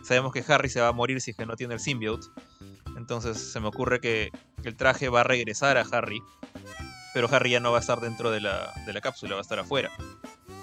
Sabemos 0.02 0.32
que 0.32 0.44
Harry 0.48 0.68
se 0.68 0.80
va 0.80 0.88
a 0.88 0.92
morir 0.92 1.20
si 1.20 1.30
es 1.30 1.36
que 1.36 1.46
no 1.46 1.56
tiene 1.56 1.74
el 1.74 1.80
symbiote. 1.80 2.26
Entonces 2.96 3.52
se 3.52 3.60
me 3.60 3.68
ocurre 3.68 4.00
que, 4.00 4.30
el 4.64 4.76
traje 4.76 5.08
va 5.08 5.22
a 5.22 5.24
regresar 5.24 5.76
a 5.76 5.84
Harry. 5.92 6.22
Pero 7.14 7.28
Harry 7.30 7.50
ya 7.50 7.60
no 7.60 7.72
va 7.72 7.78
a 7.78 7.80
estar 7.80 8.00
dentro 8.00 8.30
de 8.30 8.40
la, 8.40 8.72
de 8.86 8.92
la 8.92 9.00
cápsula, 9.00 9.34
va 9.34 9.40
a 9.40 9.42
estar 9.42 9.58
afuera. 9.58 9.90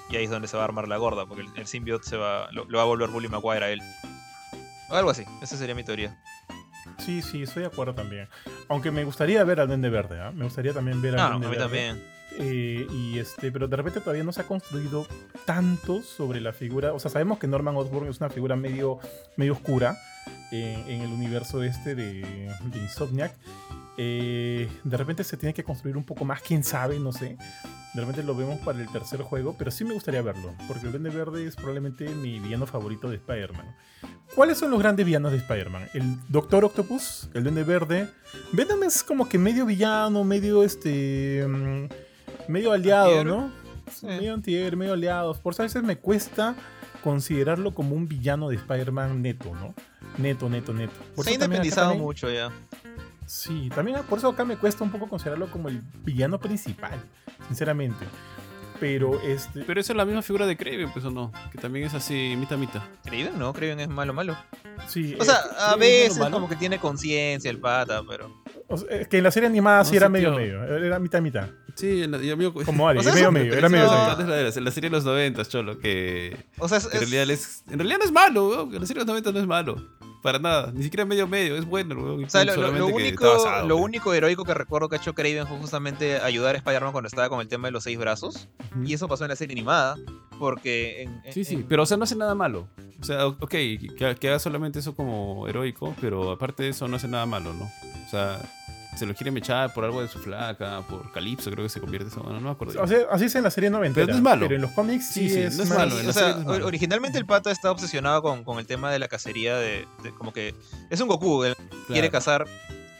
Y 0.09 0.15
ahí 0.15 0.23
es 0.23 0.29
donde 0.31 0.47
se 0.47 0.57
va 0.57 0.63
a 0.63 0.65
armar 0.65 0.87
la 0.87 0.97
gorda, 0.97 1.25
porque 1.25 1.43
el, 1.43 1.49
el 1.55 1.67
symbiote 1.67 2.07
se 2.07 2.17
va, 2.17 2.49
lo, 2.51 2.65
lo 2.65 2.77
va 2.77 2.83
a 2.83 2.87
volver 2.87 3.09
Bully 3.09 3.27
Maguire 3.27 3.65
a 3.65 3.69
él. 3.69 3.81
O 4.89 4.95
algo 4.95 5.11
así, 5.11 5.23
esa 5.41 5.55
sería 5.55 5.75
mi 5.75 5.83
teoría. 5.83 6.17
Sí, 6.99 7.21
sí, 7.21 7.43
estoy 7.43 7.61
de 7.63 7.67
acuerdo 7.67 7.95
también. 7.95 8.27
Aunque 8.67 8.91
me 8.91 9.03
gustaría 9.03 9.43
ver 9.43 9.59
al 9.59 9.67
Duende 9.67 9.89
Verde, 9.89 10.19
¿ah? 10.21 10.31
Me 10.31 10.43
gustaría 10.43 10.73
también 10.73 11.01
ver 11.01 11.15
al 11.15 11.17
No, 11.17 11.23
a 11.25 11.29
Duende 11.29 11.47
mí 11.47 11.51
Verde. 11.55 11.63
también. 11.63 12.19
Eh, 12.37 12.87
y 12.91 13.17
este, 13.19 13.51
pero 13.51 13.67
de 13.67 13.75
repente 13.75 13.99
todavía 14.01 14.23
no 14.23 14.31
se 14.31 14.41
ha 14.41 14.43
construido 14.47 15.07
tanto 15.45 16.01
sobre 16.03 16.39
la 16.41 16.53
figura. 16.53 16.93
O 16.93 16.99
sea, 16.99 17.09
sabemos 17.11 17.39
que 17.39 17.47
Norman 17.47 17.75
Osborn 17.75 18.07
es 18.07 18.19
una 18.19 18.29
figura 18.29 18.55
medio, 18.55 18.99
medio 19.35 19.53
oscura 19.53 19.97
en, 20.51 20.79
en 20.89 21.01
el 21.01 21.11
universo 21.11 21.63
este 21.63 21.95
de, 21.95 22.21
de 22.63 22.77
Insomniac. 22.79 23.35
Eh, 23.97 24.69
de 24.83 24.97
repente 24.97 25.23
se 25.23 25.35
tiene 25.37 25.53
que 25.53 25.63
construir 25.63 25.97
un 25.97 26.03
poco 26.05 26.23
más, 26.23 26.41
quién 26.41 26.63
sabe, 26.63 26.99
no 26.99 27.11
sé. 27.11 27.37
De 27.93 28.01
repente 28.01 28.23
lo 28.23 28.35
vemos 28.35 28.59
para 28.59 28.79
el 28.79 28.87
tercer 28.89 29.21
juego, 29.21 29.55
pero 29.57 29.71
sí 29.71 29.83
me 29.83 29.93
gustaría 29.93 30.21
verlo, 30.21 30.53
porque 30.67 30.85
el 30.85 30.91
Duende 30.91 31.09
Verde 31.09 31.47
es 31.47 31.55
probablemente 31.55 32.07
mi 32.09 32.39
villano 32.39 32.67
favorito 32.67 33.09
de 33.09 33.15
Spider-Man. 33.15 33.75
¿Cuáles 34.35 34.59
son 34.59 34.69
los 34.69 34.79
grandes 34.79 35.05
villanos 35.05 35.31
de 35.31 35.39
Spider-Man? 35.39 35.89
El 35.93 36.17
Doctor 36.27 36.65
Octopus, 36.65 37.29
el 37.33 37.43
Duende 37.43 37.63
Verde. 37.63 38.07
Venom 38.51 38.83
es 38.83 39.03
como 39.03 39.27
que 39.27 39.39
medio 39.39 39.65
villano, 39.65 40.23
medio 40.23 40.63
este. 40.63 41.45
mm, 41.47 41.87
medio 42.47 42.71
aliado. 42.71 43.23
¿no? 43.23 43.51
Sí. 43.91 44.05
Medio 44.05 44.35
antihéroe, 44.35 44.75
medio 44.77 44.93
aliado. 44.93 45.33
Por 45.41 45.53
eso 45.53 45.63
a 45.63 45.65
veces 45.65 45.81
me 45.81 45.97
cuesta 45.97 46.55
considerarlo 47.03 47.73
como 47.73 47.95
un 47.95 48.07
villano 48.07 48.49
de 48.49 48.57
Spider-Man 48.57 49.21
neto, 49.21 49.55
¿no? 49.55 49.73
Neto, 50.17 50.49
neto, 50.49 50.73
neto. 50.73 50.93
Por 51.15 51.25
Se 51.25 51.31
ha 51.31 51.33
independizado 51.33 51.95
mucho 51.95 52.29
ya. 52.29 52.51
Sí, 53.29 53.69
también 53.75 53.99
por 54.09 54.17
eso 54.17 54.29
acá 54.29 54.43
me 54.43 54.57
cuesta 54.57 54.83
un 54.83 54.89
poco 54.89 55.07
considerarlo 55.07 55.51
como 55.51 55.69
el 55.69 55.81
villano 56.03 56.39
principal, 56.39 56.99
sinceramente. 57.47 58.03
Pero 58.79 59.21
este. 59.21 59.63
Pero 59.65 59.79
esa 59.79 59.93
es 59.93 59.97
la 59.97 60.05
misma 60.05 60.21
figura 60.23 60.47
de 60.47 60.55
Kraven, 60.57 60.89
pues 60.91 61.03
o 61.05 61.11
no. 61.11 61.31
Que 61.51 61.57
también 61.59 61.85
es 61.85 61.93
así, 61.93 62.33
mitad 62.39 62.57
mitad. 62.57 62.81
Creíven, 63.03 63.37
¿no? 63.37 63.53
Creíven 63.53 63.79
es 63.81 63.87
malo, 63.89 64.13
malo. 64.13 64.35
sí, 64.87 65.15
O 65.19 65.25
sea, 65.25 65.35
eh, 65.35 65.55
a 65.59 65.75
veces 65.75 66.13
malo, 66.13 66.23
malo. 66.23 66.35
como 66.37 66.49
que 66.49 66.55
tiene 66.55 66.79
conciencia 66.79 67.51
el 67.51 67.59
pata, 67.59 68.01
pero... 68.09 68.41
o 68.67 68.77
sea, 68.77 68.89
es 68.97 69.07
que 69.09 69.17
en 69.17 69.25
la 69.25 69.31
serie 69.31 69.47
animada 69.47 69.83
sí 69.83 69.91
No 69.91 69.97
era 69.97 70.05
sé, 70.07 70.11
medio 70.11 70.29
tío. 70.29 70.37
medio, 70.39 70.63
era 70.77 70.97
mitad 70.97 71.21
mitad. 71.21 71.49
Sí, 71.75 72.01
en 72.03 72.11
la, 72.11 72.17
y 72.23 72.31
amigo, 72.31 72.53
Como 72.53 72.87
Ari, 72.89 72.99
O 72.99 73.03
sea, 73.03 73.13
medio 73.13 73.31
medio, 73.33 73.53
era 73.53 73.67
medio 73.69 73.85
eso- 73.85 74.17
medio. 74.17 74.27
La, 74.29 74.49
la- 74.61 74.71
serie 74.71 74.89
de 74.89 74.95
los 74.95 75.03
90, 75.05 75.45
cholo, 75.45 75.77
que 75.77 76.37
O 76.57 76.67
sea, 76.69 76.77
es, 76.79 76.85
en 76.85 76.99
realidad, 77.01 77.29
es- 77.29 77.63
en 77.69 77.77
realidad 77.79 77.97
no 77.99 78.05
es 78.05 78.11
malo, 78.13 78.47
weón, 78.49 78.71
que 78.71 78.79
La 78.79 78.85
serie 78.87 79.03
de 79.03 79.05
los 79.05 79.21
90 79.21 79.31
no 79.33 79.39
es 79.39 79.45
malo. 79.47 79.98
Para 80.21 80.37
nada, 80.39 80.71
ni 80.73 80.83
siquiera 80.83 81.05
medio 81.05 81.27
medio, 81.27 81.55
es 81.55 81.65
bueno, 81.65 81.95
weón, 81.95 82.25
o 82.25 82.29
sea, 82.29 82.43
lo, 82.43 82.55
lo- 82.55 82.87
único, 82.87 83.25
basado, 83.31 83.67
lo 83.67 83.77
único 83.77 84.13
heroico 84.13 84.43
que 84.43 84.53
recuerdo 84.53 84.89
que 84.89 84.97
ha 84.97 84.99
hecho 84.99 85.13
Craven 85.15 85.47
fue 85.47 85.57
justamente 85.57 86.17
ayudar 86.19 86.55
a 86.55 86.57
Spider-Man 86.57 86.91
cuando 86.91 87.07
estaba 87.07 87.29
con 87.29 87.39
el 87.39 87.47
tema 87.47 87.69
de 87.69 87.71
los 87.71 87.83
seis 87.85 87.97
brazos. 87.97 88.49
Y 88.85 88.93
eso 88.93 89.07
pasó 89.07 89.23
en 89.23 89.29
la 89.29 89.35
serie 89.37 89.53
animada. 89.53 89.95
Porque 90.37 91.03
en, 91.03 91.21
en- 91.25 91.33
Sí, 91.33 91.43
sí, 91.43 91.55
en- 91.55 91.63
pero 91.63 91.83
o 91.83 91.85
sea, 91.85 91.97
no 91.97 92.03
hace 92.03 92.15
nada 92.15 92.33
malo. 92.35 92.67
O 93.01 93.03
sea, 93.03 93.27
ok, 93.27 93.49
que, 93.49 94.15
que 94.19 94.27
haga 94.29 94.39
solamente 94.39 94.79
eso 94.79 94.93
como 94.95 95.47
heroico, 95.47 95.95
pero 96.01 96.31
aparte 96.31 96.63
de 96.63 96.69
eso 96.69 96.87
no 96.87 96.97
hace 96.97 97.07
nada 97.07 97.25
malo, 97.25 97.53
¿no? 97.53 97.63
O 98.05 98.09
sea, 98.09 98.39
se 98.99 99.05
lo 99.05 99.15
quiere 99.15 99.31
mechar 99.31 99.73
por 99.73 99.83
algo 99.85 100.01
de 100.01 100.07
su 100.07 100.19
flaca, 100.19 100.81
por 100.87 101.11
Calipso, 101.11 101.49
creo 101.49 101.63
que 101.63 101.69
se 101.69 101.79
convierte 101.81 102.09
eso, 102.09 102.21
bueno, 102.21 102.39
no 102.39 102.45
me 102.45 102.51
acuerdo. 102.51 102.81
O 102.81 102.87
sea, 102.87 102.99
así 103.11 103.25
es 103.25 103.35
en 103.35 103.43
la 103.43 103.49
serie 103.51 103.69
90. 103.69 103.95
Pero 103.95 104.07
no 104.07 104.15
es 104.15 104.21
malo. 104.21 104.41
Pero 104.45 104.55
en 104.55 104.61
los 104.61 104.71
cómics 104.71 105.07
sí, 105.07 105.27
Sí, 105.27 105.35
sí, 105.35 105.39
es, 105.41 105.57
no 105.57 105.63
es 105.63 105.69
más- 105.69 105.77
malo, 105.79 105.95
o 106.09 106.13
sea, 106.13 106.29
es 106.31 106.63
originalmente 106.63 107.17
el 107.17 107.25
pata 107.25 107.49
está 107.51 107.71
obsesionado 107.71 108.21
con, 108.21 108.43
con 108.43 108.59
el 108.59 108.67
tema 108.67 108.91
de 108.91 108.99
la 108.99 109.07
cacería 109.07 109.55
de, 109.57 109.87
de- 110.03 110.11
como 110.13 110.31
que 110.33 110.53
es 110.89 111.01
un 111.01 111.07
Goku, 111.07 111.43
él 111.45 111.55
quiere 111.87 112.09
Claro. 112.09 112.11
cazar 112.11 112.45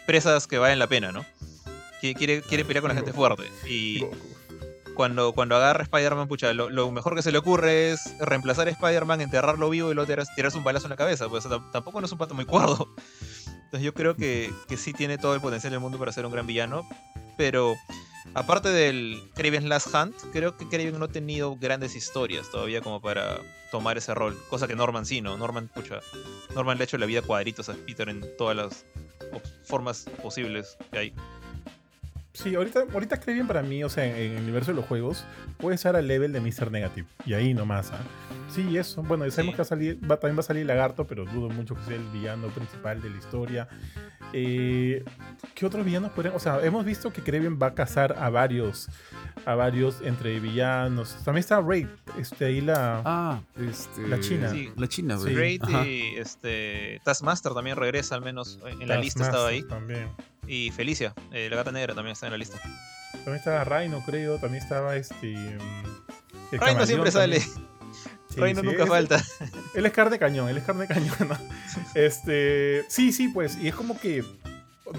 presas 0.07 0.47
que 0.47 0.57
valen 0.57 0.79
la 0.79 0.87
pena, 0.87 1.11
¿no? 1.11 1.23
Quiere, 2.01 2.15
quiere, 2.17 2.41
quiere 2.41 2.65
pelear 2.65 2.81
con 2.81 2.89
la 2.89 2.95
gente 2.95 3.11
fuerte. 3.13 3.43
Y 3.69 4.03
cuando, 4.95 5.31
cuando 5.33 5.55
agarra 5.55 5.83
Spider-Man, 5.83 6.27
pucha, 6.27 6.53
lo, 6.53 6.69
lo 6.69 6.91
mejor 6.91 7.15
que 7.15 7.21
se 7.21 7.31
le 7.31 7.37
ocurre 7.37 7.91
es 7.91 8.01
reemplazar 8.19 8.67
a 8.67 8.71
Spider-Man, 8.71 9.21
enterrarlo 9.21 9.69
vivo 9.69 9.91
y 9.91 9.95
luego 9.95 10.07
tiras- 10.11 10.33
tirarse 10.35 10.57
un 10.57 10.63
balazo 10.63 10.87
en 10.87 10.91
la 10.91 10.95
cabeza. 10.97 11.29
Pues 11.29 11.45
o 11.45 11.49
sea, 11.49 11.57
tam- 11.57 11.71
tampoco 11.71 11.99
no 12.01 12.05
es 12.05 12.11
un 12.11 12.17
pato 12.17 12.33
muy 12.33 12.45
cuerdo. 12.45 12.93
Entonces 13.69 13.85
yo 13.85 13.93
creo 13.93 14.15
que, 14.15 14.51
que 14.67 14.77
sí 14.77 14.93
tiene 14.93 15.19
todo 15.19 15.35
el 15.35 15.41
potencial 15.41 15.69
del 15.69 15.79
mundo 15.79 15.99
para 15.99 16.11
ser 16.11 16.25
un 16.25 16.31
gran 16.31 16.47
villano. 16.47 16.89
Pero 17.37 17.75
aparte 18.33 18.69
del 18.69 19.21
Kraven's 19.35 19.65
Last 19.65 19.93
Hunt, 19.93 20.15
creo 20.33 20.57
que 20.57 20.67
Kraven 20.67 20.97
no 20.97 21.05
ha 21.05 21.09
tenido 21.09 21.55
grandes 21.55 21.95
historias 21.95 22.49
todavía 22.49 22.81
como 22.81 22.99
para 22.99 23.39
tomar 23.71 23.95
ese 23.99 24.15
rol. 24.15 24.35
Cosa 24.49 24.67
que 24.67 24.75
Norman 24.75 25.05
sí, 25.05 25.21
¿no? 25.21 25.37
Norman, 25.37 25.67
pucha, 25.67 25.99
Norman 26.55 26.79
le 26.79 26.83
ha 26.83 26.85
hecho 26.85 26.97
la 26.97 27.05
vida 27.05 27.21
cuadritos 27.21 27.69
a 27.69 27.75
Peter 27.75 28.09
en 28.09 28.25
todas 28.39 28.57
las 28.57 28.85
formas 29.63 30.07
posibles 30.23 30.75
que 30.91 30.97
hay. 30.97 31.13
Sí, 32.41 32.55
ahorita, 32.55 32.85
ahorita 32.93 33.19
Kraven 33.19 33.47
para 33.47 33.61
mí, 33.61 33.83
o 33.83 33.89
sea, 33.89 34.05
en 34.05 34.33
el 34.37 34.43
universo 34.43 34.71
de 34.71 34.75
los 34.77 34.85
juegos, 34.85 35.25
puede 35.57 35.75
estar 35.75 35.95
al 35.97 36.07
level 36.07 36.31
de 36.31 36.39
Mr. 36.39 36.71
Negative. 36.71 37.05
Y 37.25 37.33
ahí 37.33 37.53
nomás, 37.53 37.91
¿ah? 37.91 37.99
Sí, 38.49 38.77
eso. 38.77 39.03
Bueno, 39.03 39.25
ya 39.25 39.31
sabemos 39.31 39.51
Sí. 39.53 39.55
que 39.55 39.61
va 39.61 39.63
a 39.63 39.65
salir, 39.67 40.11
va, 40.11 40.17
también 40.17 40.37
va 40.37 40.39
a 40.39 40.43
salir 40.43 40.65
Lagarto, 40.65 41.05
pero 41.05 41.25
dudo 41.25 41.49
mucho 41.49 41.75
que 41.75 41.81
sea 41.83 41.95
el 41.97 42.03
villano 42.13 42.47
principal 42.47 43.01
de 43.01 43.09
la 43.09 43.17
historia. 43.17 43.67
Eh, 44.33 45.03
¿Qué 45.53 45.65
otros 45.65 45.85
villanos 45.85 46.11
podrían...? 46.11 46.35
O 46.35 46.39
sea, 46.39 46.63
hemos 46.63 46.85
visto 46.85 47.11
que 47.11 47.21
Kraven 47.21 47.59
va 47.61 47.67
a 47.67 47.73
cazar 47.75 48.15
a 48.17 48.29
varios, 48.29 48.87
a 49.45 49.55
varios 49.55 50.01
entre 50.01 50.39
villanos. 50.39 51.15
También 51.25 51.39
está 51.41 51.61
Raid, 51.61 51.87
este, 52.17 52.45
ahí 52.45 52.61
la... 52.61 53.01
Ah, 53.05 53.41
este... 53.57 54.07
La 54.07 54.19
China. 54.19 54.49
Sí. 54.49 54.71
La 54.77 54.87
China. 54.87 55.17
Sí. 55.17 55.59
Ajá. 55.61 55.85
y 55.85 56.15
este, 56.17 57.01
Taskmaster 57.03 57.53
también 57.53 57.75
regresa, 57.75 58.15
al 58.15 58.21
menos 58.21 58.59
en 58.65 58.87
la 58.87 58.97
lista 58.97 59.23
estaba 59.23 59.47
ahí. 59.49 59.61
También. 59.63 60.07
Y 60.51 60.71
Felicia, 60.71 61.13
eh, 61.31 61.47
la 61.47 61.57
gata 61.57 61.71
negra, 61.71 61.93
también 61.93 62.13
está 62.13 62.25
en 62.25 62.31
la 62.31 62.37
lista. 62.39 62.57
También 63.11 63.35
estaba 63.35 63.63
Rhino, 63.63 64.01
creo. 64.03 64.39
También 64.39 64.63
estaba 64.63 64.95
este... 64.95 65.27
mm, 65.27 66.53
el 66.53 66.59
Rhino 66.59 66.85
siempre 66.87 67.11
sale. 67.11 67.39
Sí, 67.39 68.53
nunca 68.63 68.83
es- 68.83 68.89
falta. 68.89 69.23
Él 69.75 69.85
es 69.85 69.91
carne 69.91 70.11
de 70.11 70.19
cañón, 70.19 70.49
él 70.49 70.57
es 70.57 70.63
carne 70.63 70.87
de 70.87 70.93
cañón. 70.93 71.15
¿no? 71.29 71.37
Este, 71.93 72.83
sí, 72.89 73.11
sí, 73.11 73.27
pues, 73.27 73.57
y 73.57 73.67
es 73.67 73.75
como 73.75 73.99
que 73.99 74.23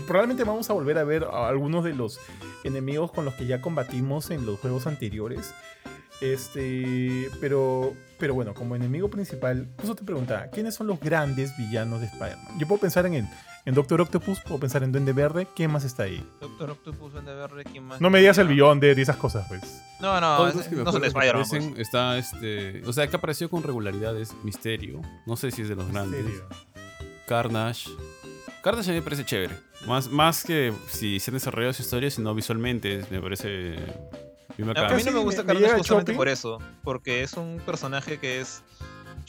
probablemente 0.06 0.44
vamos 0.44 0.70
a 0.70 0.72
volver 0.72 0.98
a 0.98 1.04
ver 1.04 1.24
a 1.24 1.48
algunos 1.48 1.82
de 1.84 1.94
los 1.94 2.20
enemigos 2.64 3.10
con 3.12 3.24
los 3.24 3.34
que 3.34 3.46
ya 3.46 3.60
combatimos 3.60 4.30
en 4.30 4.46
los 4.46 4.60
juegos 4.60 4.86
anteriores. 4.86 5.52
Este, 6.20 7.28
pero, 7.40 7.94
pero 8.18 8.34
bueno, 8.34 8.52
como 8.54 8.76
enemigo 8.76 9.08
principal, 9.08 9.68
justo 9.78 9.96
te 9.96 10.04
preguntaba, 10.04 10.48
¿quiénes 10.48 10.74
son 10.74 10.86
los 10.86 11.00
grandes 11.00 11.56
villanos 11.56 12.00
de 12.00 12.06
Spider-Man? 12.06 12.58
Yo 12.58 12.68
puedo 12.68 12.80
pensar 12.80 13.06
en 13.06 13.14
el, 13.14 13.24
en 13.66 13.74
Doctor 13.74 14.00
Octopus, 14.00 14.40
puedo 14.40 14.58
pensar 14.60 14.82
en 14.82 14.92
Duende 14.92 15.12
Verde. 15.12 15.46
¿Qué 15.54 15.68
más 15.68 15.84
está 15.84 16.04
ahí? 16.04 16.24
Doctor 16.40 16.70
Octopus, 16.70 17.12
Duende 17.12 17.34
Verde, 17.34 17.64
¿quién 17.64 17.84
más? 17.84 18.00
No 18.00 18.10
me 18.10 18.18
digas 18.20 18.38
el. 18.38 18.48
Beyonder 18.48 18.98
y 18.98 19.02
esas 19.02 19.16
cosas, 19.16 19.46
pues. 19.48 19.62
No, 20.00 20.20
no, 20.20 20.48
es- 20.48 20.68
que 20.68 20.76
no 20.76 20.90
son 20.90 21.02
de 21.02 21.08
Spider-Man. 21.08 21.44
pues. 21.48 21.78
Está 21.78 22.16
este. 22.18 22.82
O 22.86 22.92
sea, 22.92 23.06
que 23.08 23.16
apareció 23.16 23.48
con 23.50 23.62
regularidades 23.62 24.34
Misterio. 24.44 25.00
No 25.26 25.36
sé 25.36 25.50
si 25.50 25.62
es 25.62 25.68
de 25.68 25.76
los 25.76 25.86
¿En 25.86 25.92
grandes. 25.92 26.24
serio? 26.24 26.44
Carnage. 27.26 27.90
Carnage 28.62 28.90
a 28.90 28.92
mí 28.92 28.98
me 28.98 29.04
parece 29.04 29.24
chévere. 29.24 29.54
Más, 29.86 30.08
más 30.10 30.44
que 30.44 30.72
si 30.88 31.20
se 31.20 31.30
han 31.30 31.34
desarrollado 31.34 31.72
su 31.72 31.82
historia, 31.82 32.10
sino 32.10 32.34
visualmente. 32.34 33.04
Me 33.10 33.20
parece. 33.20 33.76
A 33.76 34.92
mí 34.94 35.02
no 35.04 35.12
me 35.12 35.18
gusta 35.20 35.42
me 35.42 35.54
Carnage 35.54 35.76
justamente 35.78 36.12
por 36.12 36.28
eso. 36.28 36.58
Porque 36.82 37.22
es 37.22 37.34
un 37.34 37.60
personaje 37.64 38.18
que 38.18 38.40
es 38.40 38.62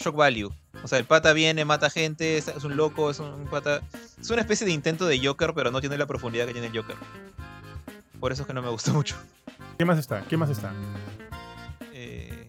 shock 0.02 0.16
value. 0.16 0.50
O 0.84 0.88
sea, 0.88 0.98
el 0.98 1.06
pata 1.06 1.32
viene, 1.34 1.64
mata 1.66 1.90
gente, 1.90 2.38
es, 2.38 2.48
un 2.64 2.76
loco, 2.76 3.10
es 3.12 3.20
un 3.20 3.48
pata. 3.48 3.82
Es 4.20 4.30
una 4.30 4.42
especie 4.42 4.66
de 4.66 4.74
intento 4.74 5.06
de 5.06 5.26
Joker, 5.26 5.54
pero 5.54 5.72
no 5.72 5.80
tiene 5.80 5.98
la 5.98 6.06
profundidad 6.08 6.46
que 6.48 6.54
tiene 6.54 6.68
el 6.68 6.76
Joker. 6.78 6.96
Por 8.20 8.32
eso 8.32 8.44
es 8.44 8.48
que 8.48 8.54
no 8.54 8.62
me 8.62 8.70
gusta 8.70 8.92
mucho. 8.94 9.16
¿Qué 9.78 9.86
más 9.86 9.98
está? 9.98 10.22
¿Qué 10.28 10.38
más 10.38 10.50
está? 10.50 10.72
Eh, 11.94 12.48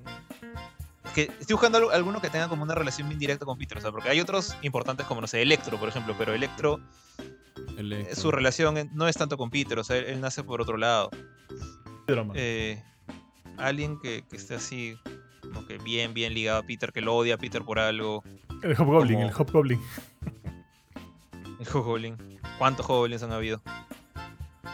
que 1.14 1.22
estoy 1.40 1.54
buscando 1.54 1.78
algo- 1.78 1.90
alguno 1.90 2.20
que 2.20 2.30
tenga 2.30 2.48
como 2.48 2.62
una 2.62 2.74
relación 2.74 3.08
bien 3.08 3.18
directa 3.18 3.44
con 3.44 3.58
Peter. 3.58 3.78
O 3.78 3.80
sea, 3.80 3.90
porque 3.90 4.08
hay 4.08 4.20
otros 4.20 4.54
importantes 4.62 5.06
como, 5.06 5.20
no 5.20 5.26
sé, 5.26 5.42
Electro, 5.42 5.78
por 5.78 5.88
ejemplo. 5.88 6.14
Pero 6.18 6.32
Electro, 6.34 6.80
El- 7.76 7.92
eh, 7.92 8.14
su 8.14 8.30
relación 8.30 8.90
no 8.94 9.08
es 9.08 9.16
tanto 9.16 9.36
con 9.36 9.50
Peter. 9.50 9.78
O 9.78 9.84
sea, 9.84 9.96
él, 9.96 10.04
él 10.06 10.20
nace 10.20 10.42
por 10.44 10.60
otro 10.60 10.76
lado. 10.76 11.10
Eh, 12.34 12.82
alguien 13.58 13.98
que, 14.00 14.24
que 14.28 14.36
esté 14.36 14.54
así, 14.56 14.96
como 15.52 15.66
que 15.66 15.78
bien, 15.78 16.14
bien 16.14 16.34
ligado 16.34 16.58
a 16.58 16.62
Peter, 16.62 16.92
que 16.92 17.00
lo 17.00 17.14
odia 17.14 17.34
a 17.34 17.38
Peter 17.38 17.62
por 17.62 17.78
algo. 17.78 18.22
el 18.62 18.74
Hobgoblin, 18.74 19.16
como- 19.16 19.28
el 19.28 19.34
Hobgoblin. 19.34 19.80
El 21.60 21.66
Hobgoblin. 21.72 22.16
¿Cuántos 22.58 22.86
Hobgoblins 22.86 23.22
han 23.22 23.32
habido? 23.32 23.60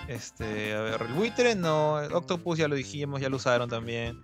Este, 0.09 0.75
a 0.75 0.81
ver, 0.81 1.03
el 1.03 1.13
buitre 1.15 1.55
no, 1.55 2.01
el 2.01 2.13
Octopus 2.15 2.59
ya 2.59 2.69
lo 2.69 2.75
dijimos, 2.75 3.21
ya 3.21 3.29
lo 3.29 3.37
usaron 3.37 3.69
también. 3.69 4.19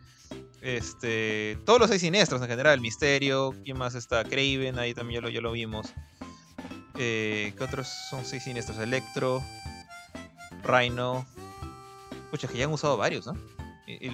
Este, 0.63 1.59
todos 1.67 1.79
los 1.79 1.91
seis 1.91 2.01
siniestros 2.01 2.41
en 2.41 2.49
general, 2.49 2.81
Misterio, 2.81 3.55
¿quién 3.65 3.77
más 3.77 3.95
está? 3.95 4.25
Craven, 4.25 4.79
ahí 4.79 4.95
también 4.95 5.21
ya 5.21 5.27
lo, 5.27 5.31
ya 5.31 5.41
lo 5.43 5.53
vimos. 5.53 5.93
Eh, 6.97 7.53
¿Qué 7.59 7.65
otros 7.65 7.87
son 8.09 8.25
seis 8.25 8.45
siniestros? 8.45 8.79
Electro, 8.79 9.43
Rhino. 10.63 11.27
Pucha, 12.31 12.49
que 12.49 12.57
ya 12.59 12.65
han 12.65 12.73
usado 12.73 12.97
varios, 12.97 13.27
¿no? 13.27 13.35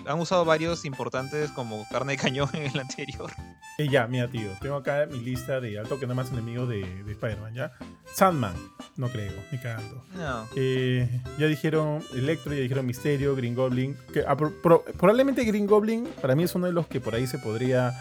Han 0.06 0.18
usado 0.18 0.44
varios 0.44 0.84
importantes 0.84 1.50
como 1.52 1.86
carne 1.90 2.12
de 2.12 2.18
cañón 2.18 2.48
en 2.54 2.64
el 2.64 2.80
anterior. 2.80 3.30
Eh, 3.78 3.88
ya, 3.88 4.06
mira, 4.06 4.28
tío. 4.28 4.50
Tengo 4.60 4.76
acá 4.76 5.06
mi 5.10 5.20
lista 5.20 5.60
de 5.60 5.78
alto 5.78 5.98
que 5.98 6.06
no 6.06 6.14
más 6.14 6.30
enemigos 6.32 6.68
de, 6.68 6.84
de 7.04 7.12
Spider-Man, 7.12 7.54
¿ya? 7.54 7.72
Sandman. 8.14 8.54
No 8.96 9.08
creo, 9.08 9.32
ni 9.52 9.58
cagando. 9.58 10.04
No. 10.14 10.46
Eh, 10.56 11.08
ya 11.38 11.46
dijeron 11.46 12.02
Electro, 12.14 12.52
ya 12.52 12.60
dijeron 12.60 12.84
Misterio, 12.86 13.34
Green 13.36 13.54
Goblin. 13.54 13.96
Que, 14.12 14.24
ah, 14.26 14.36
pro- 14.36 14.52
pro- 14.62 14.84
probablemente 14.98 15.44
Green 15.44 15.66
Goblin 15.66 16.06
para 16.20 16.34
mí 16.34 16.42
es 16.42 16.54
uno 16.54 16.66
de 16.66 16.72
los 16.72 16.86
que 16.88 17.00
por 17.00 17.14
ahí 17.14 17.26
se 17.26 17.38
podría 17.38 17.92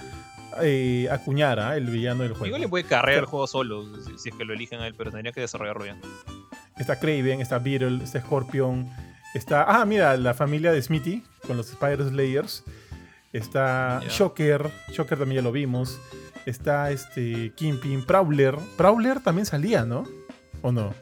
eh, 0.62 1.08
acuñar, 1.12 1.60
¿ah? 1.60 1.78
el 1.78 1.86
villano 1.86 2.24
del 2.24 2.32
juego. 2.34 2.48
Igual 2.48 2.62
le 2.62 2.68
puede 2.68 2.84
cargar 2.86 3.14
el 3.20 3.26
juego 3.26 3.46
solo, 3.48 3.86
si, 4.04 4.18
si 4.18 4.30
es 4.30 4.36
que 4.36 4.44
lo 4.46 4.54
eligen 4.54 4.82
a 4.82 4.88
él, 4.88 4.96
pero 4.98 5.12
tendría 5.12 5.32
que 5.32 5.42
desarrollarlo 5.42 5.84
bien. 5.84 6.02
Está 6.78 7.00
Craven, 7.00 7.42
está 7.42 7.60
Beetle, 7.60 8.04
está 8.04 8.20
Scorpion. 8.22 8.90
Está. 9.36 9.64
Ah, 9.64 9.86
mira, 9.86 10.18
la 10.18 10.34
familia 10.34 10.72
de 10.72 10.82
Smithy 10.82 11.24
con 11.50 11.58
los 11.58 11.70
Spider 11.72 12.08
Slayers. 12.08 12.64
Está 13.34 14.00
Ya. 14.04 14.08
Shocker. 14.08 14.72
Shocker 14.91 15.18
también 15.18 15.38
ya 15.38 15.43
lo 15.43 15.52
vimos. 15.52 16.00
Está 16.45 16.91
este 16.91 17.52
Kingpin, 17.56 18.06
Prowler. 18.06 18.56
Prowler 18.78 19.20
también 19.20 19.45
salía, 19.47 19.84
¿no? 19.84 20.06
¿O 20.62 20.72
no? 20.72 20.93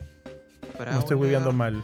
No 0.79 0.99
estoy 0.99 1.15
hueveando 1.17 1.51
mal. 1.51 1.83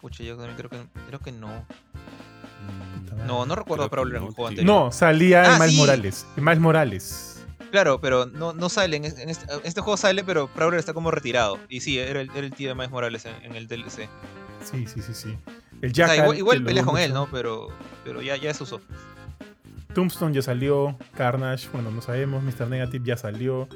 Pucha, 0.00 0.22
yo 0.22 0.36
también 0.36 0.56
creo 0.56 0.70
que, 0.70 0.78
creo 1.08 1.18
que 1.20 1.32
no. 1.32 1.48
Mm, 1.48 3.26
No, 3.26 3.46
no 3.46 3.54
recuerdo 3.56 3.84
a 3.84 3.90
Prowler 3.90 4.16
en 4.16 4.22
no, 4.22 4.28
el 4.28 4.34
juego 4.34 4.50
tío. 4.50 4.60
anterior. 4.60 4.84
No, 4.84 4.92
salía 4.92 5.42
Ah, 5.42 5.52
en 5.54 5.58
Miles 5.60 5.72
sí. 5.74 5.78
Morales. 5.80 6.26
En 6.36 6.44
Miles 6.44 6.60
Morales. 6.60 7.34
Claro, 7.70 8.00
pero 8.00 8.26
no, 8.26 8.52
no 8.52 8.68
sale. 8.68 8.96
En 8.96 9.04
este, 9.04 9.22
en 9.22 9.28
este- 9.28 9.52
en 9.52 9.60
este 9.64 9.80
juego 9.80 9.96
sale, 9.96 10.22
pero 10.24 10.46
Prowler 10.48 10.78
está 10.80 10.94
como 10.94 11.10
retirado. 11.10 11.58
Y 11.68 11.80
sí, 11.80 11.98
era 11.98 12.20
el, 12.20 12.30
era 12.30 12.46
el 12.46 12.52
tío 12.54 12.68
de 12.68 12.74
Miles 12.74 12.90
Morales 12.90 13.26
en, 13.26 13.34
en 13.44 13.56
el 13.56 13.66
DLC. 13.68 14.08
Sí, 14.64 14.86
sí, 14.86 15.02
sí, 15.02 15.14
sí. 15.14 15.36
El 15.82 15.92
O 15.92 15.94
sea, 15.94 16.06
Jackal, 16.08 16.18
igual 16.24 16.38
igual 16.38 16.64
peleas 16.64 16.86
con 16.86 16.98
él. 16.98 17.12
¿no? 17.12 17.28
Pero, 17.30 17.68
pero 18.04 18.22
ya, 18.22 18.36
ya 18.36 18.52
se 18.54 18.62
usó. 18.64 18.80
Tombstone 19.94 20.34
ya 20.34 20.42
salió, 20.42 20.96
Carnage, 21.16 21.68
bueno, 21.72 21.90
no 21.90 22.02
sabemos, 22.02 22.42
Mr. 22.42 22.68
Negative 22.68 23.04
ya 23.04 23.16
salió. 23.16 23.68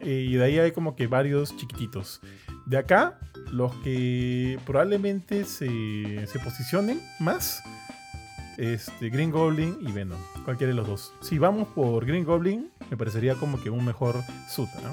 eh, 0.00 0.26
Y 0.28 0.34
de 0.34 0.44
ahí 0.44 0.58
hay 0.58 0.72
como 0.72 0.94
que 0.96 1.06
varios 1.06 1.56
chiquititos. 1.56 2.20
De 2.66 2.78
acá, 2.78 3.18
los 3.50 3.74
que 3.76 4.58
probablemente 4.66 5.44
se, 5.44 6.26
se 6.26 6.38
posicionen 6.38 7.00
más, 7.18 7.62
este, 8.56 9.08
Green 9.10 9.30
Goblin 9.30 9.78
y 9.80 9.90
Venom. 9.92 10.18
Cualquiera 10.44 10.70
de 10.70 10.76
los 10.76 10.86
dos. 10.86 11.12
Si 11.22 11.38
vamos 11.38 11.68
por 11.68 12.04
Green 12.06 12.24
Goblin, 12.24 12.70
me 12.90 12.96
parecería 12.96 13.34
como 13.34 13.60
que 13.60 13.70
un 13.70 13.84
mejor 13.84 14.16
suit, 14.48 14.68
¿no? 14.82 14.90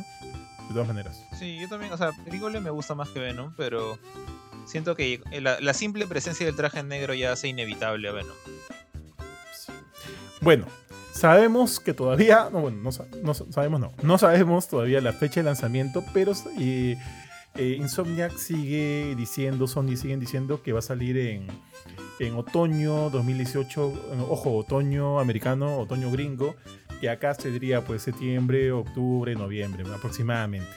De 0.68 0.74
todas 0.74 0.88
maneras. 0.88 1.22
Sí, 1.38 1.58
yo 1.62 1.70
también, 1.70 1.94
o 1.94 1.98
sea, 1.98 2.12
Grigole 2.26 2.60
me 2.60 2.70
gusta 2.72 2.96
más 2.96 3.10
que 3.10 3.20
Venom, 3.20 3.54
pero 3.56 4.00
siento 4.66 4.96
que 4.96 5.22
la, 5.42 5.60
la 5.60 5.74
simple 5.74 6.06
presencia 6.08 6.46
del 6.46 6.56
traje 6.56 6.84
negro 6.84 7.14
ya 7.14 7.32
hace 7.32 7.48
inevitable 7.48 8.08
a 8.10 8.12
Venom. 8.12 8.36
Bueno, 10.42 10.66
sabemos 11.14 11.80
que 11.80 11.94
todavía, 11.94 12.50
no, 12.52 12.62
bueno, 12.62 12.78
no, 12.78 12.92
no 13.24 13.34
sa- 13.34 13.46
sabemos, 13.52 13.82
no, 14.02 14.18
sabemos 14.18 14.68
todavía 14.68 15.02
la 15.02 15.14
fecha 15.14 15.40
de 15.40 15.46
lanzamiento, 15.46 16.04
pero 16.14 16.34
eh, 16.60 16.98
eh, 17.56 17.78
Insomniac 17.80 18.36
sigue 18.38 19.16
diciendo, 19.18 19.68
Sony 19.68 19.96
siguen 19.96 20.20
diciendo 20.20 20.62
que 20.62 20.74
va 20.74 20.80
a 20.80 20.84
salir 20.84 21.18
en, 21.18 21.48
otoño 22.36 23.10
2018, 23.10 23.88
eh, 24.14 24.26
ojo, 24.30 24.58
otoño 24.58 25.20
americano, 25.20 25.78
otoño 25.80 26.12
gringo, 26.12 26.56
que 27.02 27.10
acá 27.10 27.34
sería 27.34 27.84
pues 27.84 28.04
septiembre, 28.04 28.72
octubre, 28.72 29.34
noviembre 29.36 29.84
aproximadamente. 29.94 30.70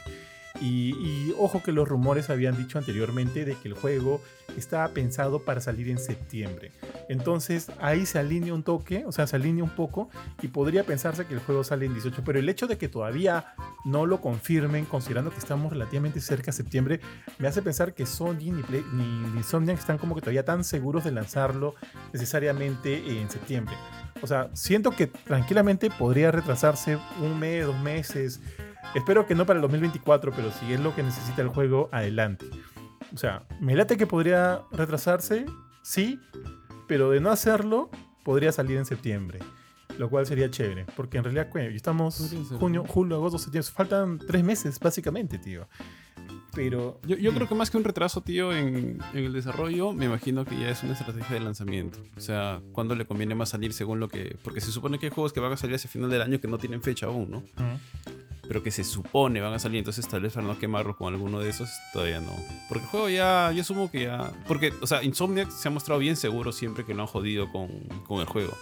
Y, 0.61 1.33
ojo 1.39 1.63
que 1.63 1.73
los 1.73 1.89
rumores 1.89 2.31
habían 2.31 2.57
dicho 2.57 2.79
anteriormente 2.79 3.45
de 3.45 3.55
que 3.55 3.69
el 3.69 3.75
juego 3.75 4.21
estaba 4.57 4.89
pensado 4.89 5.45
para 5.45 5.61
salir 5.61 5.89
en 5.89 5.99
septiembre. 5.99 6.73
Entonces 7.09 7.71
ahí 7.81 8.07
se 8.07 8.19
alinea 8.19 8.53
un 8.55 8.63
toque, 8.65 9.05
o 9.07 9.13
sea, 9.13 9.27
se 9.27 9.37
alinea 9.37 9.63
un 9.63 9.71
poco 9.71 10.09
y 10.43 10.49
podría 10.49 10.85
pensarse 10.85 11.27
que 11.27 11.35
el 11.35 11.41
juego 11.41 11.63
sale 11.65 11.87
en 11.87 11.93
18. 11.93 12.23
Pero 12.25 12.39
el 12.39 12.49
hecho 12.49 12.67
de 12.67 12.77
que 12.77 12.89
todavía 12.89 13.55
no 13.85 14.05
lo 14.07 14.21
confirmen, 14.21 14.85
considerando 14.85 15.31
que 15.31 15.39
estamos 15.39 15.73
relativamente 15.73 16.21
cerca 16.21 16.47
de 16.47 16.53
septiembre, 16.53 17.01
me 17.39 17.47
hace 17.47 17.63
pensar 17.63 17.95
que 17.95 18.05
Sony 18.05 18.51
ni, 18.53 18.63
Play- 18.63 18.85
están 19.75 19.99
como 19.99 20.15
que 20.15 20.21
todavía 20.23 20.45
tan 20.45 20.65
seguros 20.65 21.05
de 21.05 21.13
lanzarlo 21.13 21.75
necesariamente 22.13 23.21
en 23.21 23.31
septiembre. 23.31 23.77
O 24.23 24.27
sea, 24.27 24.51
siento 24.55 24.91
que 24.91 25.07
tranquilamente 25.07 25.91
podría 25.91 26.31
retrasarse 26.33 26.99
un 27.23 27.39
mes, 27.39 27.65
dos 27.67 27.79
meses. 27.81 28.41
Espero 28.95 29.27
que 29.27 29.35
no 29.35 29.47
para 29.47 29.59
el 29.59 29.63
2024, 29.63 30.33
pero 30.33 30.51
si 30.51 30.73
es 30.73 30.81
lo 30.81 30.95
que 30.95 31.03
necesita 31.03 31.43
el 31.43 31.49
juego, 31.49 31.89
adelante. 31.93 32.47
O 33.15 33.17
sea, 33.17 33.45
me 33.61 33.75
late 33.75 33.97
que 33.97 34.07
podría 34.07 34.63
retrasarse, 34.73 35.47
sí, 35.83 36.19
pero 36.87 37.11
de 37.11 37.21
no 37.21 37.31
hacerlo, 37.31 37.91
podría 38.25 38.53
salir 38.53 38.77
en 38.77 38.85
septiembre. 38.85 39.41
Lo 39.99 40.09
cual 40.09 40.27
sería 40.27 40.49
chévere, 40.51 40.87
porque 40.97 41.19
en 41.19 41.25
realidad 41.25 41.49
ya 41.53 41.63
estamos 41.63 42.33
junio, 42.59 42.85
julio, 42.87 43.17
agosto, 43.17 43.39
septiembre. 43.39 43.73
Faltan 43.73 44.19
tres 44.19 44.45
meses, 44.45 44.79
básicamente, 44.79 45.39
tío. 45.39 45.67
Pero. 46.55 47.01
Yo, 47.05 47.17
yo 47.17 47.33
creo 47.35 47.49
que 47.49 47.55
más 47.55 47.71
que 47.71 47.79
un 47.79 47.85
retraso, 47.85 48.23
tío, 48.23 48.53
en, 48.53 49.01
en 49.13 49.25
el 49.25 49.33
desarrollo, 49.33 49.93
me 49.93 50.05
imagino 50.05 50.45
que 50.45 50.59
ya 50.59 50.71
es 50.71 50.83
una 50.85 50.93
estrategia 50.93 51.35
de 51.35 51.41
lanzamiento. 51.41 51.99
O 52.17 52.21
sea, 52.21 52.61
cuándo 52.73 52.95
le 52.95 53.07
conviene 53.07 53.35
más 53.35 53.49
salir 53.49 53.73
según 53.73 53.99
lo 53.99 54.09
que... 54.09 54.37
Porque 54.45 54.61
se 54.61 54.71
supone 54.71 54.99
que 54.99 55.07
hay 55.07 55.13
juegos 55.13 55.33
que 55.33 55.41
van 55.41 55.53
a 55.53 55.57
salir 55.57 55.75
hacia 55.77 55.91
final 55.91 56.11
del 56.11 56.23
año 56.23 56.41
que 56.41 56.49
no 56.49 56.59
tienen 56.59 56.81
fecha 56.81 57.07
aún, 57.07 57.31
¿no? 57.31 57.39
Ujú. 57.39 57.79
Pero 58.49 58.63
que 58.63 58.71
se 58.71 58.83
supone 58.83 59.41
van 59.43 59.53
a 59.53 59.59
salir, 59.59 59.79
entonces 59.79 60.09
tal 60.09 60.23
vez 60.23 60.33
para 60.33 60.47
no 60.47 60.59
quemarlo 60.59 60.97
con 60.97 61.13
alguno 61.13 61.39
de 61.39 61.51
esos, 61.51 61.69
todavía 61.93 62.21
no. 62.21 62.33
Porque 62.69 62.85
el 62.85 62.91
juego 62.91 63.09
ya, 63.11 63.53
yo 63.53 63.61
asumo 63.61 63.91
que 63.91 64.05
ya... 64.05 64.33
Porque, 64.47 64.73
o 64.81 64.87
sea, 64.87 65.03
Insomniac 65.05 65.51
se 65.51 65.69
ha 65.69 65.71
mostrado 65.71 66.01
bien 66.01 66.17
seguro 66.17 66.51
siempre 66.51 66.85
que 66.87 66.95
lo 66.95 67.03
han 67.03 67.09
jodido 67.09 67.53
con, 67.53 67.69
con 68.07 68.21
el 68.21 68.27
juego. 68.27 68.57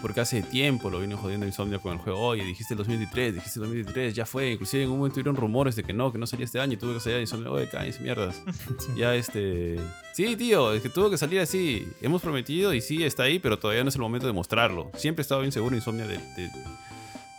Porque 0.00 0.20
hace 0.20 0.42
tiempo 0.42 0.88
lo 0.90 0.98
vienen 0.98 1.16
jodiendo 1.18 1.46
Insomniac 1.46 1.80
con 1.82 1.92
el 1.92 1.98
juego. 1.98 2.18
Oye, 2.18 2.44
dijiste 2.44 2.74
el 2.74 2.78
2023, 2.78 3.34
dijiste 3.34 3.58
el 3.58 3.66
2023, 3.66 4.14
ya 4.14 4.24
fue. 4.26 4.52
Inclusive 4.52 4.84
en 4.84 4.90
un 4.90 4.96
momento 4.98 5.14
tuvieron 5.14 5.36
rumores 5.36 5.76
de 5.76 5.82
que 5.82 5.92
no, 5.92 6.10
que 6.12 6.18
no 6.18 6.26
salía 6.26 6.44
este 6.46 6.60
año 6.60 6.72
y 6.72 6.76
tuve 6.78 6.94
que 6.94 7.00
salir 7.00 7.18
a 7.18 7.20
Insomniac. 7.20 7.52
Oye, 7.52 7.68
cállense 7.68 8.00
mierdas. 8.00 8.40
Sí. 8.78 8.92
Ya 8.96 9.14
este. 9.14 9.78
Sí, 10.14 10.34
tío, 10.36 10.72
es 10.72 10.82
que 10.82 10.88
tuvo 10.88 11.10
que 11.10 11.16
salir 11.18 11.40
así. 11.40 11.86
Hemos 12.02 12.22
prometido 12.22 12.72
y 12.74 12.80
sí 12.80 13.02
está 13.04 13.24
ahí, 13.24 13.38
pero 13.38 13.58
todavía 13.58 13.82
no 13.82 13.88
es 13.90 13.94
el 13.96 14.00
momento 14.02 14.26
de 14.26 14.32
mostrarlo. 14.32 14.90
Siempre 14.96 15.20
he 15.20 15.24
estado 15.24 15.40
bien 15.42 15.52
seguro 15.52 15.74
Insomnia 15.76 16.06
de, 16.06 16.16
de- 16.18 16.50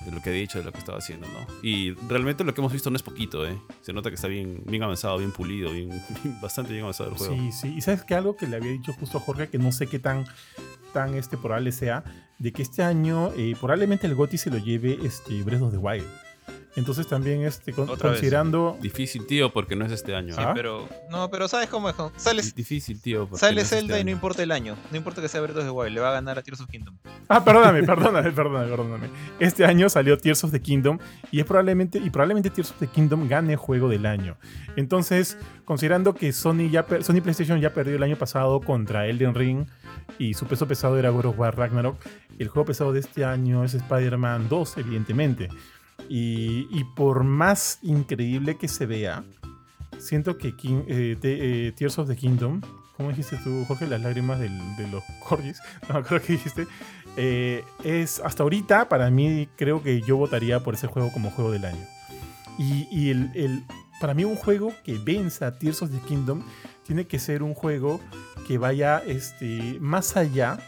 de 0.06 0.12
lo 0.12 0.22
que 0.22 0.30
he 0.30 0.34
dicho, 0.34 0.60
de 0.60 0.64
lo 0.66 0.72
que 0.72 0.78
estaba 0.80 0.99
haciendo, 0.99 1.28
¿no? 1.28 1.45
Y 1.64 1.91
realmente 2.08 2.43
lo 2.43 2.53
que 2.53 2.62
hemos 2.62 2.72
visto 2.72 2.89
no 2.89 2.95
es 2.95 3.03
poquito, 3.03 3.45
¿eh? 3.47 3.60
Se 3.82 3.91
nota 3.93 4.10
que 4.10 4.16
está 4.16 4.28
bien, 4.28 4.62
bien 4.66 4.84
avanzado, 4.84 5.18
bien 5.18 5.32
pulido, 5.32 5.72
bien, 5.72 5.89
bien- 6.24 6.39
bastante 6.41 6.72
bien 6.72 6.84
avanzado 6.84 7.10
el 7.12 7.18
juego. 7.18 7.36
Sí, 7.36 7.51
sí. 7.51 7.74
Y 7.78 7.82
sabes 7.82 8.03
que 8.03 8.14
algo 8.16 8.36
que 8.38 8.47
le 8.47 8.56
había 8.58 8.72
dicho 8.72 8.93
justo 8.93 9.18
a 9.18 9.22
Jorge, 9.22 9.49
que 9.49 9.58
no 9.58 9.72
sé 9.72 9.88
qué 9.88 9.99
tan, 9.99 10.26
tan 10.93 11.16
este, 11.16 11.38
probable 11.38 11.72
sea, 11.72 12.03
de 12.39 12.51
que 12.53 12.62
este 12.62 12.84
año 12.84 13.32
eh, 13.38 13.56
probablemente 13.60 14.08
el 14.08 14.16
GOTY 14.16 14.38
se 14.38 14.49
lo 14.49 14.58
lleve 14.58 14.97
este, 15.03 15.41
Breath 15.43 15.62
of 15.62 15.72
the 15.72 15.78
Wild. 15.78 16.06
Entonces 16.76 17.07
también 17.07 17.41
este, 17.43 17.71
con- 17.71 17.89
Otra 17.89 18.09
vez. 18.09 18.17
considerando... 18.19 18.78
Difícil, 18.82 19.26
tío, 19.26 19.51
porque 19.53 19.76
no 19.78 19.86
es 19.86 19.91
este 19.93 20.13
año. 20.13 20.34
Sí, 20.36 20.41
Ah. 20.43 20.51
pero. 20.53 20.88
No, 21.09 21.30
pero 21.32 21.47
¿sabes 21.47 21.69
cómo 21.69 21.89
es? 21.89 21.95
Sale, 22.17 22.41
Di- 22.41 22.51
Difícil, 22.51 23.01
tío. 23.01 23.30
sale 23.34 23.55
no 23.55 23.61
es 23.61 23.65
este 23.71 23.78
Zelda 23.78 23.99
y 23.99 24.03
no 24.03 24.11
importa 24.11 24.43
el 24.43 24.51
año. 24.51 24.76
No 24.91 24.97
importa 24.97 25.21
que 25.21 25.28
sea 25.30 25.39
Breath 25.41 25.57
of 25.57 25.63
the 25.63 25.69
Wild, 25.69 25.93
le 25.95 26.01
va 26.01 26.09
a 26.09 26.13
ganar 26.13 26.38
a 26.38 26.41
Tears 26.41 26.59
of 26.59 26.67
Kingdom. 26.67 26.97
Ah, 27.30 27.43
perdóname, 27.45 27.84
perdóname, 27.84 28.32
perdóname, 28.32 28.67
perdóname. 28.69 29.09
Este 29.39 29.63
año 29.65 29.88
salió 29.88 30.17
Tears 30.17 30.43
of 30.43 30.51
the 30.51 30.61
Kingdom 30.61 30.99
y 31.32 31.39
es 31.39 31.45
probablemente 31.45 31.97
y 31.97 32.09
probablemente 32.09 32.49
Tears 32.49 32.71
of 32.71 32.78
the 32.80 32.88
Kingdom 32.88 33.28
gane 33.30 33.55
juego 33.55 33.88
del 33.88 34.05
año. 34.05 34.36
Entonces, 34.76 35.38
considerando 35.63 36.13
que 36.13 36.34
Sony 36.34 36.69
ya 36.69 36.86
Sony 37.01 37.21
PlayStation 37.21 37.59
ya 37.61 37.73
perdió 37.73 37.95
el 37.95 38.03
año 38.03 38.17
pasado 38.17 38.59
contra 38.59 39.07
Elden 39.07 39.34
Ring 39.34 39.65
y 40.19 40.34
su 40.34 40.45
peso 40.45 40.67
pesado 40.67 40.97
era 40.99 41.09
God 41.09 41.26
of 41.28 41.39
War 41.39 41.57
Ragnarok, 41.57 41.97
el 42.38 42.49
juego 42.49 42.65
pesado 42.65 42.91
de 42.91 42.99
este 42.99 43.23
año 43.23 43.63
es 43.63 43.73
Spider-Man 43.73 44.49
2, 44.49 44.78
evidentemente. 44.78 45.47
Y, 46.10 46.84
por 46.96 47.24
más 47.24 47.80
increíble 47.82 48.58
que 48.58 48.68
se 48.68 48.86
vea, 48.86 49.24
siento 49.98 50.38
que 50.38 50.56
King- 50.56 50.84
eh, 50.88 51.18
eh, 51.24 51.74
Tears 51.76 51.98
of 52.00 52.08
the 52.08 52.16
Kingdom, 52.16 52.62
¿cómo 52.96 53.10
dijiste 53.10 53.38
tú, 53.43 53.66
Jorge? 53.68 53.88
Las 53.88 54.02
lágrimas 54.02 54.39
de 54.39 54.50
los 54.91 55.04
corgis, 55.28 55.60
no 55.88 55.96
me 55.96 56.00
acuerdo 56.02 56.26
qué 56.26 56.34
dijiste. 56.34 56.68
Eh, 57.18 57.64
es 57.84 58.20
hasta 58.20 58.43
ahorita, 58.43 58.88
para 58.89 59.10
mí, 59.10 59.48
creo 59.56 59.82
que 59.82 60.02
yo 60.02 60.18
votaría 60.18 60.60
por 60.60 60.76
ese 60.76 60.88
juego 60.88 61.12
como 61.12 61.32
juego 61.32 61.52
del 61.52 61.66
año. 61.66 61.86
Y, 62.58 63.10
el- 63.10 63.64
para 64.00 64.14
mí, 64.14 64.26
un 64.26 64.36
juego 64.36 64.74
que 64.84 64.98
venza 64.98 65.48
a 65.48 65.58
Tears 65.58 65.82
of 65.82 65.89
the 65.91 66.00
Kingdom 66.08 66.43
tiene 66.86 67.08
que 67.08 67.18
ser 67.18 67.41
un 67.41 67.54
juego 67.54 68.00
que 68.48 68.58
vaya 68.58 69.02
este, 69.08 69.78
más 69.80 70.18
allá 70.18 70.60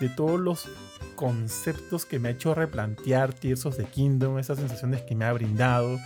de 0.00 0.08
todos 0.10 0.38
los 0.38 0.68
conceptos 1.16 2.06
que 2.06 2.20
me 2.20 2.28
ha 2.28 2.32
hecho 2.32 2.54
replantear 2.54 3.32
Tears 3.32 3.66
of 3.66 3.76
the 3.76 3.84
Kingdom, 3.84 4.38
esas 4.38 4.58
sensaciones 4.58 5.02
que 5.02 5.16
me 5.16 5.24
ha 5.24 5.32
brindado. 5.32 5.98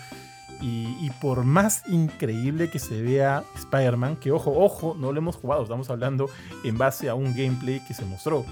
Y, 0.62 0.96
y 1.00 1.10
por 1.20 1.44
más 1.44 1.82
increíble 1.88 2.70
que 2.70 2.78
se 2.78 3.02
vea 3.02 3.44
Spider-Man, 3.56 4.16
que 4.16 4.30
ojo, 4.30 4.52
ojo, 4.52 4.94
no 4.98 5.12
lo 5.12 5.18
hemos 5.18 5.36
jugado, 5.36 5.62
estamos 5.62 5.88
hablando 5.88 6.28
en 6.64 6.76
base 6.76 7.08
a 7.08 7.14
un 7.14 7.34
gameplay 7.34 7.80
que 7.86 7.94
se 7.94 8.04
mostró. 8.04 8.44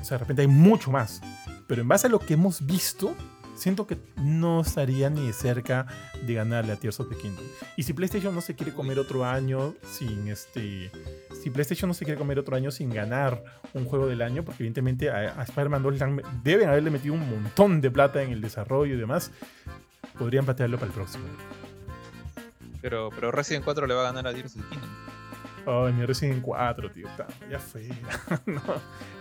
O 0.00 0.04
sea, 0.04 0.16
de 0.16 0.18
repente 0.18 0.42
hay 0.42 0.48
mucho 0.48 0.90
más. 0.90 1.20
Pero 1.66 1.82
en 1.82 1.88
base 1.88 2.06
a 2.06 2.10
lo 2.10 2.18
que 2.18 2.34
hemos 2.34 2.64
visto, 2.64 3.14
siento 3.58 3.86
que 3.86 3.98
no 4.16 4.60
estaría 4.60 5.10
ni 5.10 5.26
de 5.26 5.32
cerca 5.32 5.86
de 6.26 6.34
ganarle 6.34 6.72
a 6.72 6.76
Tears 6.76 7.00
of 7.00 7.08
the 7.08 7.16
Kingdom. 7.16 7.44
Y 7.76 7.82
si 7.82 7.92
PlayStation 7.92 8.34
no 8.34 8.40
se 8.40 8.54
quiere 8.54 8.72
comer 8.72 8.98
otro 8.98 9.24
año 9.24 9.74
sin 9.82 10.28
este. 10.28 10.90
Si 11.42 11.50
PlayStation 11.50 11.88
no 11.88 11.94
se 11.94 12.04
quiere 12.04 12.18
comer 12.18 12.38
otro 12.38 12.56
año 12.56 12.70
sin 12.70 12.90
ganar 12.90 13.42
un 13.74 13.84
juego 13.84 14.06
del 14.06 14.22
año, 14.22 14.42
porque 14.44 14.62
evidentemente 14.62 15.10
a, 15.10 15.40
a 15.40 15.42
Spider-Man 15.44 15.82
2 15.82 15.94
le 15.98 16.04
han- 16.04 16.22
deben 16.42 16.68
haberle 16.68 16.90
metido 16.90 17.14
un 17.14 17.28
montón 17.30 17.80
de 17.80 17.90
plata 17.90 18.22
en 18.22 18.30
el 18.32 18.40
desarrollo 18.40 18.94
y 18.94 18.98
demás, 18.98 19.30
podrían 20.18 20.44
patearlo 20.46 20.76
para 20.78 20.88
el 20.88 20.94
próximo. 20.94 21.24
Pero, 22.80 23.10
pero 23.14 23.30
Resident 23.32 23.64
4 23.64 23.86
le 23.86 23.94
va 23.94 24.00
a 24.02 24.12
ganar 24.12 24.26
a 24.26 24.32
Tears 24.34 24.56
of 24.56 24.62
the 24.62 24.68
Kingdom. 24.68 24.90
Ay, 25.66 25.92
mi 25.92 26.06
Resident 26.06 26.42
4, 26.42 26.90
tío. 26.90 27.08
Ya 27.50 27.58
fue. 27.58 27.88
no, 28.46 28.62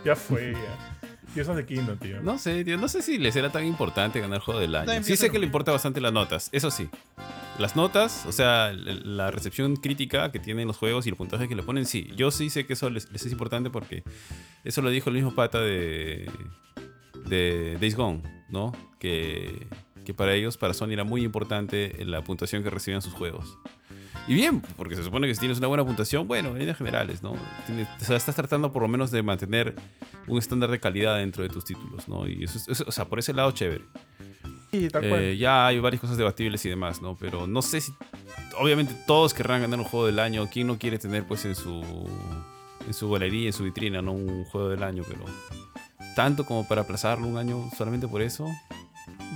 ya 0.05 0.15
fue. 0.15 0.53
Ya. 0.53 1.07
Tears 1.34 1.49
of 1.49 1.57
the 1.57 1.65
Kingdom, 1.65 1.97
tío. 1.97 2.21
No 2.21 2.38
sé, 2.38 2.63
tío, 2.63 2.78
no 2.78 2.88
sé 2.88 3.01
si 3.01 3.17
les 3.17 3.36
era 3.36 3.51
tan 3.51 3.65
importante 3.65 4.19
ganar 4.19 4.39
juego 4.41 4.59
del 4.59 4.75
año. 4.75 5.03
Sí 5.03 5.17
sé 5.17 5.30
que 5.30 5.39
le 5.39 5.45
importa 5.45 5.71
bastante 5.71 6.01
las 6.01 6.13
notas, 6.13 6.49
eso 6.51 6.71
sí. 6.71 6.89
Las 7.59 7.75
notas, 7.75 8.25
o 8.28 8.32
sea, 8.32 8.71
la 8.73 9.32
recepción 9.32 9.75
crítica 9.75 10.32
que 10.32 10.39
tienen 10.39 10.67
los 10.67 10.78
juegos 10.78 11.05
y 11.05 11.09
el 11.09 11.15
puntaje 11.15 11.47
que 11.47 11.55
le 11.55 11.63
ponen, 11.63 11.86
sí. 11.86 12.09
Yo 12.15 12.32
sí 12.32 12.49
sé 12.49 12.65
que 12.65 12.73
eso 12.73 12.89
les, 12.89 13.11
les 13.11 13.25
es 13.25 13.32
importante 13.32 13.69
porque 13.69 14.03
eso 14.63 14.82
lo 14.82 14.89
dijo 14.89 15.09
el 15.09 15.15
mismo 15.15 15.34
pata 15.34 15.59
de, 15.61 16.30
de 17.25 17.78
Days 17.80 17.95
Gone, 17.95 18.21
¿no? 18.49 18.73
Que, 18.99 19.67
que 20.05 20.13
para 20.13 20.34
ellos, 20.34 20.57
para 20.57 20.73
Sony, 20.73 20.91
era 20.91 21.03
muy 21.03 21.23
importante 21.23 21.95
la 22.05 22.23
puntuación 22.23 22.63
que 22.63 22.69
recibían 22.69 23.01
sus 23.01 23.13
juegos. 23.13 23.57
Y 24.28 24.34
bien, 24.34 24.61
porque 24.76 24.95
se 24.95 25.03
supone 25.03 25.28
que 25.28 25.34
si 25.34 25.39
tienes 25.39 25.57
una 25.57 25.68
buena 25.68 25.86
puntuación, 25.86 26.28
bueno, 26.28 26.49
en 26.49 26.59
líneas 26.59 26.78
generales, 26.78 27.24
¿no? 27.24 27.34
Tienes- 27.65 27.88
o 28.01 28.05
sea, 28.05 28.18
estás 28.18 28.36
tratando 28.36 28.72
por 28.74 28.82
lo 28.82 28.88
menos 28.88 29.09
de 29.11 29.24
mantener 29.24 29.76
un 30.28 30.38
estándar 30.38 30.70
de 30.70 30.80
calidad 30.80 31.18
dentro 31.18 31.43
de 31.43 31.49
tus 31.49 31.63
títulos, 31.63 32.07
¿no? 32.09 32.28
Y 32.28 32.43
eso, 32.43 32.57
es- 32.57 32.68
eso- 32.68 32.84
o 32.88 32.91
sea, 32.91 33.05
por 33.05 33.20
ese 33.20 33.34
lado, 33.34 33.51
chévere. 33.51 33.86
Sí, 34.72 34.89
tal 34.89 35.05
Eh, 35.05 35.09
cual. 35.09 35.38
ya 35.38 35.68
hay 35.68 35.80
varias 35.80 36.01
cosas 36.01 36.18
debatibles 36.18 36.65
y 36.65 36.70
demás, 36.70 37.01
¿no? 37.01 37.15
Pero 37.15 37.47
no 37.47 37.61
sé 37.61 37.80
si. 37.80 37.93
Obviamente 38.59 38.93
todos 39.07 39.34
querrán 39.34 39.61
ganar 39.61 39.80
un 39.80 39.86
juego 39.86 40.05
del 40.07 40.20
año. 40.20 40.47
¿Quién 40.51 40.68
no 40.68 40.78
quiere 40.78 40.97
tener, 40.99 41.26
pues, 41.26 41.45
en 41.45 41.55
su. 41.55 41.82
En 42.86 42.93
su 42.93 43.09
galería, 43.09 43.47
en 43.47 43.53
su 43.53 43.63
vitrina, 43.63 44.01
¿no? 44.01 44.11
Un 44.13 44.43
juego 44.45 44.68
del 44.70 44.84
año, 44.84 45.03
pero. 45.07 45.24
Tanto 46.18 46.45
como 46.45 46.68
para 46.68 46.82
aplazarlo 46.82 47.28
un 47.28 47.38
año 47.38 47.70
solamente 47.78 48.07
por 48.09 48.22
eso. 48.22 48.45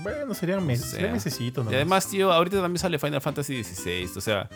Bueno, 0.04 0.34
serían 0.34 0.66
meses, 0.66 0.86
sea. 0.86 0.96
serían 0.96 1.14
mesecitos 1.14 1.66
Y 1.72 1.76
además, 1.76 2.08
tío, 2.08 2.32
ahorita 2.32 2.62
también 2.62 2.80
sale 2.80 2.98
Final 3.00 3.22
Fantasy 3.22 3.64
XVI. 3.64 4.10
O 4.18 4.22
sea, 4.22 4.50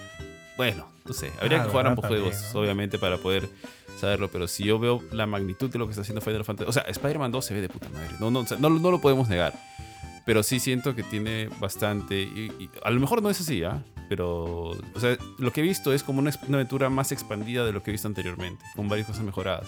bueno, 0.58 0.88
no 1.06 1.14
sé. 1.14 1.32
Habría 1.42 1.62
Ah, 1.62 1.66
que 1.66 1.70
jugar 1.72 1.88
ambos 1.88 2.06
juegos, 2.06 2.52
¿no? 2.54 2.60
obviamente, 2.62 2.98
para 2.98 3.18
poder 3.18 3.50
saberlo. 4.00 4.30
Pero 4.32 4.48
si 4.48 4.64
yo 4.64 4.80
veo 4.80 5.04
la 5.12 5.26
magnitud 5.26 5.70
de 5.70 5.78
lo 5.80 5.86
que 5.86 5.92
está 5.92 6.02
haciendo 6.02 6.22
Final 6.22 6.44
Fantasy. 6.46 6.70
O 6.70 6.74
sea, 6.74 6.84
Spider-Man 6.84 7.32
2 7.32 7.46
se 7.46 7.54
ve 7.54 7.62
de 7.62 7.70
puta 7.70 7.90
madre. 7.90 8.16
No, 8.20 8.32
no, 8.32 8.40
o 8.40 8.46
sea, 8.46 8.58
no, 8.58 8.70
no 8.70 8.92
lo 8.92 9.02
podemos 9.02 9.28
negar. 9.30 9.54
Pero 10.26 10.42
sí 10.42 10.60
siento 10.60 10.96
que 10.96 11.04
tiene 11.04 11.50
bastante. 11.60 12.22
Y, 12.24 12.52
y 12.60 12.70
a 12.84 12.90
lo 12.90 13.00
mejor 13.00 13.22
no 13.22 13.30
es 13.30 13.40
así, 13.42 13.64
¿ah? 13.64 13.84
Pero. 14.10 14.72
O 14.72 15.00
sea, 15.00 15.18
lo 15.38 15.52
que 15.52 15.62
he 15.62 15.64
visto 15.64 15.94
es 15.94 16.02
como 16.04 16.20
una, 16.20 16.32
una 16.48 16.58
aventura 16.58 16.90
más 16.90 17.12
expandida 17.12 17.64
de 17.66 17.72
lo 17.74 17.84
que 17.84 17.92
he 17.92 17.94
visto 17.94 18.08
anteriormente. 18.08 18.64
Con 18.76 18.88
varias 18.90 19.08
cosas 19.08 19.24
mejoradas. 19.24 19.68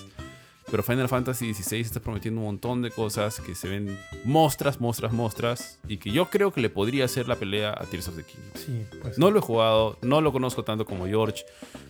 Pero 0.69 0.83
Final 0.83 1.07
Fantasy 1.07 1.53
XVI 1.53 1.79
está 1.79 2.01
prometiendo 2.01 2.41
un 2.41 2.47
montón 2.47 2.81
de 2.81 2.91
cosas 2.91 3.39
que 3.39 3.55
se 3.55 3.69
ven 3.69 3.97
mostras, 4.25 4.81
mostras, 4.81 5.13
mostras. 5.13 5.79
Y 5.87 5.97
que 5.97 6.11
yo 6.11 6.29
creo 6.29 6.51
que 6.51 6.59
le 6.59 6.69
podría 6.69 7.05
hacer 7.05 7.27
la 7.27 7.37
pelea 7.37 7.71
a 7.71 7.85
Tears 7.85 8.09
of 8.09 8.17
the 8.17 8.23
Kingdom. 8.23 8.51
Sí, 8.53 8.85
pues. 9.01 9.17
No 9.17 9.31
lo 9.31 9.39
he 9.39 9.41
jugado, 9.41 9.97
no 10.01 10.19
lo 10.19 10.33
conozco 10.33 10.63
tanto 10.63 10.85
como 10.85 11.07
George. 11.07 11.45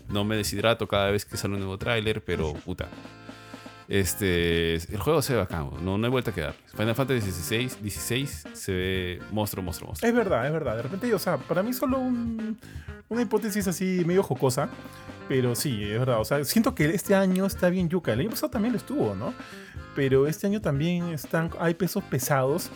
No 0.10 0.24
me 0.24 0.36
deshidrato 0.36 0.88
cada 0.88 1.10
vez 1.10 1.26
que 1.26 1.38
sale 1.38 1.56
un 1.56 1.62
nuevo 1.62 1.80
tráiler, 1.80 2.24
pero 2.24 2.54
puta. 2.54 2.88
Este, 3.90 4.76
el 4.76 5.00
juego 5.00 5.22
se 5.22 5.34
ve 5.34 5.40
bacán, 5.40 5.70
no, 5.82 5.98
no 5.98 6.06
hay 6.06 6.12
vuelta 6.12 6.34
que 6.34 6.42
dar. 6.42 6.56
Final 6.76 6.94
Fantasy 6.96 7.32
XVI, 7.32 7.70
16 7.82 8.44
se 8.54 8.72
ve 8.74 9.20
monstruo, 9.32 9.64
monstruo, 9.64 9.88
monstruo. 9.88 10.10
Es 10.10 10.16
verdad, 10.16 10.46
es 10.46 10.52
verdad. 10.52 10.76
De 10.76 10.82
repente, 10.84 11.14
o 11.14 11.20
sea, 11.20 11.38
para 11.38 11.64
mí 11.64 11.72
solo 11.74 11.98
un- 12.00 12.58
una 13.10 13.22
hipótesis 13.22 13.66
así 13.68 14.04
medio 14.06 14.24
jocosa. 14.24 14.70
Pero 15.30 15.56
sí, 15.56 15.84
es 15.84 16.00
verdad. 16.00 16.20
O 16.22 16.26
sea, 16.26 16.44
siento 16.46 16.74
que 16.74 16.86
este 16.86 17.14
año 17.16 17.46
está 17.46 17.70
bien 17.70 17.90
yuca. 17.90 18.14
El 18.14 18.22
año 18.22 18.30
pasado 18.30 18.50
también 18.50 18.72
lo 18.74 18.78
estuvo, 18.78 19.14
¿no? 19.16 19.34
Pero 19.96 20.26
este 20.28 20.48
año 20.48 20.62
también 20.62 21.06
están, 21.10 21.50
hay 21.60 21.74
pesos 21.74 22.02
pesados. 22.06 22.70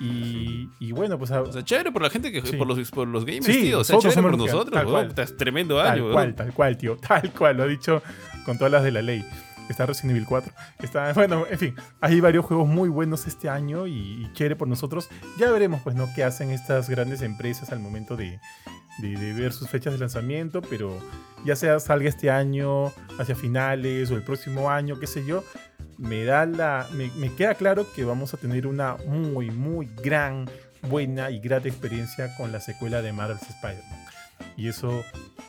Y, 0.00 0.68
y 0.80 0.92
bueno, 0.92 1.18
pues 1.18 1.30
O 1.30 1.52
sea, 1.52 1.62
chévere 1.64 1.92
por 1.92 2.02
la 2.02 2.10
gente 2.10 2.30
que 2.32 2.42
Sí. 2.42 2.56
por 2.56 2.66
los, 2.66 2.90
por 2.90 3.06
los 3.08 3.24
gamers, 3.24 3.46
Sí, 3.46 3.62
tío. 3.62 3.78
O 3.80 3.84
sea, 3.84 3.98
chévere 3.98 4.20
por 4.22 4.36
nosotros, 4.36 4.70
tal 4.70 4.86
weón. 4.86 5.12
cual. 5.14 5.36
Tremendo 5.36 5.76
tal 5.78 5.86
año, 5.92 6.02
cual, 6.04 6.14
weón. 6.16 6.34
tal 6.36 6.52
cual, 6.52 6.76
tío. 6.76 6.96
Tal 7.08 7.30
cual, 7.32 7.56
lo 7.56 7.62
ha 7.62 7.66
dicho 7.66 8.02
con 8.44 8.58
todas 8.58 8.72
las 8.72 8.82
de 8.84 8.90
la 8.92 9.02
ley. 9.02 9.24
Está 9.68 9.86
Resident 9.86 10.10
Evil 10.12 10.26
4. 10.26 10.52
Está, 10.80 11.12
bueno, 11.14 11.44
en 11.48 11.58
fin, 11.58 11.74
hay 12.00 12.20
varios 12.20 12.44
juegos 12.44 12.68
muy 12.68 12.88
buenos 12.88 13.26
este 13.26 13.48
año 13.48 13.86
y, 13.86 13.92
y 14.24 14.30
chévere 14.34 14.56
por 14.56 14.68
nosotros. 14.68 15.08
Ya 15.38 15.50
veremos, 15.50 15.80
pues, 15.82 15.96
¿no? 15.96 16.08
Qué 16.14 16.22
hacen 16.24 16.50
estas 16.50 16.88
grandes 16.90 17.22
empresas 17.22 17.70
al 17.72 17.80
momento 17.80 18.16
de, 18.16 18.38
de- 18.98 19.32
ver 19.32 19.52
sus 19.52 19.68
fechas 19.68 19.92
de 19.94 19.98
lanzamiento, 19.98 20.60
pero 20.62 20.98
ya 21.44 21.56
sea 21.56 21.80
salga 21.80 22.08
este 22.08 22.30
año, 22.30 22.92
hacia 23.18 23.34
finales 23.34 24.10
o 24.10 24.16
el 24.16 24.22
próximo 24.22 24.70
año, 24.70 24.98
qué 25.00 25.06
sé 25.06 25.24
yo, 25.24 25.42
me 25.98 26.24
da 26.24 26.44
la. 26.46 26.86
Me 26.92 27.32
queda 27.34 27.54
claro 27.54 27.86
que 27.94 28.04
vamos 28.04 28.34
a 28.34 28.36
tener 28.36 28.66
una 28.66 28.96
muy, 29.06 29.50
muy 29.50 29.88
gran, 30.02 30.48
buena 30.82 31.30
y 31.30 31.38
grata 31.40 31.68
experiencia 31.68 32.36
con 32.36 32.52
la 32.52 32.60
secuela 32.60 33.00
de 33.00 33.12
Marvel's 33.12 33.42
Spider-Man. 33.42 34.04
Y 34.56 34.68
eso 34.68 35.04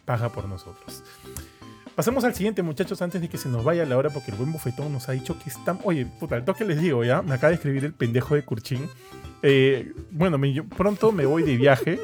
paga 0.05 0.29
por 0.29 0.47
nosotros. 0.47 1.03
Pasemos 1.95 2.25
al 2.25 2.33
siguiente, 2.35 2.61
muchachos, 2.61 3.01
antes 3.01 3.21
de 3.21 3.29
que 3.29 3.37
se 3.37 3.47
nos 3.47 3.63
vaya 3.63 3.85
la 3.85 3.97
hora, 3.97 4.09
porque 4.09 4.31
el 4.31 4.37
buen 4.37 4.51
bofetón 4.51 4.91
nos 4.91 5.07
ha 5.07 5.13
dicho 5.13 5.37
que 5.41 5.49
están. 5.49 5.79
Oye, 5.83 6.05
puta, 6.19 6.35
el 6.35 6.43
toque 6.43 6.65
les 6.65 6.81
digo 6.81 7.03
ya, 7.05 7.21
me 7.21 7.35
acaba 7.35 7.49
de 7.49 7.55
escribir 7.55 7.85
el 7.85 7.93
pendejo 7.93 8.35
de 8.35 8.43
Kurchin. 8.43 8.89
Eh, 9.41 9.93
bueno, 10.11 10.37
me- 10.37 10.51
yo 10.51 10.65
pronto 10.65 11.11
me 11.13 11.25
voy 11.25 11.43
de 11.43 11.55
viaje 11.55 11.99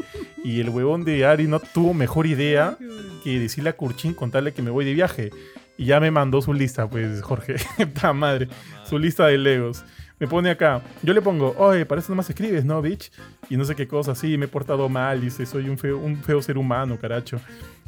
y 0.46 0.62
el 0.62 0.70
huevón 0.70 1.04
de 1.04 1.26
Ari 1.26 1.48
no 1.48 1.60
tuvo 1.60 1.94
mejor 1.94 2.26
idea 2.28 2.78
que 3.24 3.38
decirle 3.40 3.72
a 3.72 3.74
Kurchin 3.74 4.14
contarle 4.14 4.54
que 4.54 4.62
me 4.62 4.70
voy 4.72 4.86
de 4.86 4.94
viaje. 4.94 5.32
Y 5.78 5.86
ya 5.86 6.00
me 6.00 6.10
mandó 6.12 6.42
su 6.42 6.54
lista, 6.54 6.88
pues, 6.90 7.22
Jorge. 7.22 7.56
Madre. 8.14 8.48
Su 8.86 8.98
lista 8.98 9.26
de 9.28 9.38
Legos. 9.38 9.84
Me 10.20 10.28
pone 10.28 10.52
acá. 10.52 10.82
Yo 11.02 11.14
le 11.14 11.22
pongo, 11.22 11.56
oye, 11.58 11.86
para 11.86 12.00
eso 12.00 12.12
nomás 12.12 12.30
escribes, 12.30 12.64
¿no, 12.64 12.82
bitch? 12.82 13.12
Y 13.50 13.58
no 13.58 13.66
sé 13.66 13.76
qué 13.76 13.88
cosa. 13.88 14.14
Sí, 14.14 14.38
me 14.38 14.46
he 14.46 14.48
portado 14.48 14.88
mal. 14.88 15.20
Dice, 15.20 15.46
soy 15.48 15.68
un 15.68 15.78
feo 15.78 16.42
ser 16.44 16.58
humano, 16.60 16.98
caracho. 17.00 17.42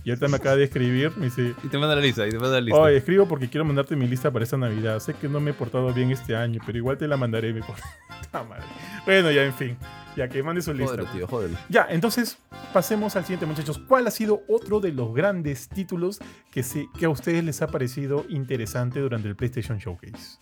Y 0.04 0.10
ahorita 0.10 0.28
me 0.28 0.38
acaba 0.38 0.56
de 0.56 0.66
escribir. 0.66 1.12
Me 1.16 1.26
dice, 1.26 1.56
Y 1.64 1.68
te 1.68 1.78
manda 1.78 1.95
la 1.95 2.01
lista, 2.01 2.28
y 2.28 2.30
te 2.30 2.38
manda 2.38 2.56
la 2.56 2.62
lista. 2.62 2.80
Oye, 2.80 2.97
escribo 2.97 3.28
porque 3.28 3.49
quiero 3.49 3.64
mandarte 3.66 3.95
mi 3.95 4.08
lista 4.08 4.32
para 4.32 4.43
esta 4.43 4.58
Navidad. 4.58 4.99
Sé 4.99 5.14
que 5.14 5.30
no 5.30 5.39
me 5.39 5.51
he 5.51 5.54
portado 5.54 5.93
bien 5.93 6.12
este 6.12 6.36
año, 6.36 6.62
pero 6.66 6.78
igual 6.78 6.97
te 6.97 7.08
la 7.08 7.18
mandaré, 7.18 7.54
mi 7.54 7.62
por... 7.62 7.76
Puta 8.22 8.43
madre. 8.43 8.64
Bueno, 9.06 9.32
ya, 9.32 9.43
en 9.43 9.54
fin. 9.54 9.78
Ya 10.16 10.28
que 10.28 10.43
mande 10.43 10.62
su 10.62 10.74
lista. 10.74 11.04
Tío, 11.12 11.28
jódelo. 11.28 11.58
Ya, 11.70 11.88
entonces 11.89 12.38
pasemos 12.74 13.16
al 13.16 13.24
siguiente, 13.24 13.45
muchachos. 13.45 13.80
¿Cuál 13.80 14.06
ha 14.08 14.12
sido 14.12 14.43
otro 14.47 14.80
de 14.80 14.91
los 14.91 15.14
grandes 15.14 15.70
títulos 15.70 16.20
que, 16.51 16.64
se, 16.64 16.88
que 16.97 17.06
a 17.06 17.10
ustedes 17.10 17.43
les 17.43 17.62
ha 17.62 17.68
parecido 17.68 18.26
interesante 18.30 18.99
durante 18.99 19.28
el 19.28 19.36
PlayStation 19.36 19.78
Showcase? 19.78 20.38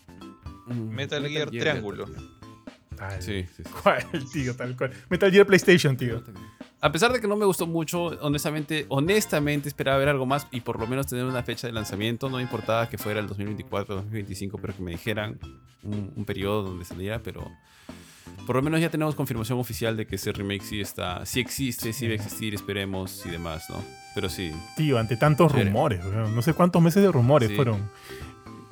Mm, 0.67 0.89
Metal 0.89 1.27
Gear 1.27 1.49
Triángulo. 1.49 2.05
Sí, 3.19 3.43
sí, 3.55 3.63
sí. 3.63 3.69
¿Cuál, 3.83 4.05
tío? 4.33 4.55
Tal 4.55 4.75
cual. 4.77 4.91
Metal 5.09 5.31
Gear 5.31 5.45
PlayStation, 5.45 5.95
tío. 5.97 6.21
A 6.79 6.91
pesar 6.91 7.11
de 7.13 7.19
que 7.21 7.27
no 7.27 7.35
me 7.35 7.45
gustó 7.45 7.67
mucho, 7.67 8.05
honestamente, 8.21 8.85
honestamente 8.89 9.67
esperaba 9.69 9.97
ver 9.97 10.09
algo 10.09 10.25
más 10.25 10.47
y 10.51 10.61
por 10.61 10.79
lo 10.79 10.87
menos 10.87 11.07
tener 11.07 11.25
una 11.25 11.43
fecha 11.43 11.67
de 11.67 11.73
lanzamiento. 11.73 12.29
No 12.29 12.37
me 12.37 12.43
importaba 12.43 12.89
que 12.89 12.97
fuera 12.97 13.19
el 13.19 13.27
2024 13.27 13.93
o 13.93 13.97
2025, 13.97 14.57
pero 14.59 14.75
que 14.75 14.81
me 14.81 14.91
dijeran 14.91 15.37
un, 15.83 16.11
un 16.15 16.25
periodo 16.25 16.63
donde 16.63 16.85
saliera, 16.85 17.19
pero 17.19 17.47
por 18.47 18.55
lo 18.55 18.61
menos 18.63 18.79
ya 18.81 18.89
tenemos 18.89 19.13
confirmación 19.15 19.59
oficial 19.59 19.95
de 19.95 20.07
que 20.07 20.15
ese 20.15 20.31
remake 20.31 20.63
sí 20.63 20.81
está, 20.81 21.25
sí 21.25 21.39
existe, 21.39 21.93
sí 21.93 22.07
va 22.07 22.13
a 22.13 22.15
existir, 22.15 22.55
esperemos 22.55 23.23
y 23.25 23.29
demás, 23.29 23.65
¿no? 23.69 23.77
Pero 24.15 24.29
sí, 24.29 24.51
Tío, 24.75 24.97
ante 24.97 25.15
tantos 25.17 25.51
rumores. 25.51 26.03
No 26.03 26.41
sé 26.41 26.53
cuántos 26.53 26.81
meses 26.81 27.03
de 27.03 27.11
rumores 27.11 27.49
Sí. 27.49 27.55
fueron. 27.55 27.89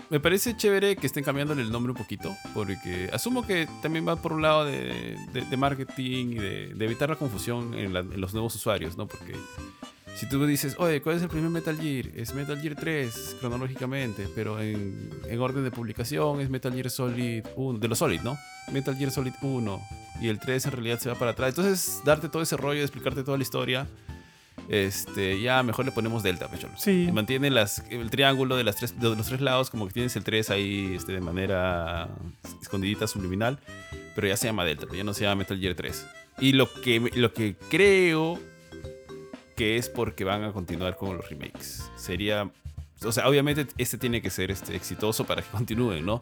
Me 0.09 0.19
parece 0.19 0.57
chévere 0.57 0.95
que 0.95 1.05
estén 1.05 1.23
cambiándole 1.23 1.61
el 1.61 1.71
nombre 1.71 1.91
un 1.91 1.97
poquito, 1.97 2.35
porque 2.55 3.09
asumo 3.13 3.45
que 3.45 3.67
también 3.83 4.07
va 4.07 4.15
por 4.15 4.33
un 4.33 4.41
lado 4.41 4.65
de, 4.65 5.15
de- 5.33 5.45
de 5.45 5.57
marketing 5.57 6.31
y 6.31 6.35
de, 6.35 6.73
de 6.73 6.85
evitar 6.85 7.09
la 7.09 7.15
confusión 7.15 7.75
en, 7.75 7.93
la- 7.93 7.99
en 7.99 8.19
los 8.19 8.33
nuevos 8.33 8.55
usuarios, 8.55 8.97
¿no? 8.97 9.07
Porque 9.07 9.35
si 10.15 10.27
tú 10.27 10.43
dices, 10.47 10.75
oye, 10.79 11.01
¿cuál 11.03 11.17
es 11.17 11.21
el 11.21 11.29
primer 11.29 11.51
Metal 11.51 11.77
Gear? 11.79 12.07
Es 12.15 12.33
Metal 12.33 12.59
Gear 12.59 12.75
3, 12.75 13.37
cronológicamente, 13.39 14.27
pero 14.33 14.59
en, 14.59 15.11
en 15.27 15.39
orden 15.39 15.63
de 15.63 15.69
publicación 15.69 16.41
es 16.41 16.49
Metal 16.49 16.73
Gear 16.73 16.89
Solid 16.89 17.43
1, 17.55 17.77
de 17.77 17.87
los 17.87 17.99
Solid, 17.99 18.21
¿no? 18.21 18.35
Metal 18.71 18.95
Gear 18.97 19.11
Solid 19.11 19.33
1, 19.43 19.79
y 20.21 20.27
el 20.29 20.39
3 20.39 20.65
en 20.65 20.71
realidad 20.71 20.99
se 20.99 21.09
va 21.09 21.15
para 21.15 21.31
atrás. 21.31 21.49
Entonces, 21.49 22.01
darte 22.03 22.29
todo 22.29 22.41
ese 22.41 22.57
rollo, 22.57 22.81
explicarte 22.81 23.23
toda 23.23 23.37
la 23.37 23.43
historia, 23.43 23.87
este, 24.69 25.41
ya 25.41 25.63
mejor 25.63 25.85
le 25.85 25.91
ponemos 25.91 26.21
Delta, 26.21 26.47
pecholo. 26.47 26.73
Sí. 26.77 27.07
Y 27.09 27.11
mantiene 27.11 27.49
las, 27.49 27.83
el 27.89 28.11
triángulo 28.11 28.55
de, 28.55 28.63
las 28.63 28.75
tres, 28.75 28.99
de 28.99 29.15
los 29.15 29.27
tres 29.27 29.41
lados, 29.41 29.71
como 29.71 29.87
que 29.87 29.93
tienes 29.93 30.15
el 30.15 30.23
3 30.23 30.51
ahí 30.51 30.93
este, 30.95 31.13
de 31.13 31.21
manera 31.21 32.07
escondidita, 32.61 33.07
subliminal, 33.07 33.59
pero 34.15 34.27
ya 34.27 34.37
se 34.37 34.45
llama 34.47 34.63
Delta, 34.65 34.85
pero 34.85 34.97
ya 34.97 35.03
no 35.03 35.13
se 35.13 35.23
llama 35.23 35.37
Metal 35.37 35.59
Gear 35.59 35.73
3. 35.73 36.05
Y 36.39 36.53
lo 36.53 36.71
que, 36.71 36.99
lo 37.15 37.33
que 37.33 37.55
creo 37.69 38.39
que 39.55 39.77
es 39.77 39.89
porque 39.89 40.23
van 40.23 40.43
a 40.43 40.53
continuar 40.53 40.95
con 40.95 41.17
los 41.17 41.27
remakes. 41.29 41.89
Sería, 41.97 42.49
o 43.03 43.11
sea, 43.11 43.27
obviamente 43.27 43.65
este 43.77 43.97
tiene 43.97 44.21
que 44.21 44.29
ser 44.29 44.51
este, 44.51 44.75
exitoso 44.75 45.25
para 45.25 45.41
que 45.41 45.49
continúen, 45.49 46.05
¿no? 46.05 46.21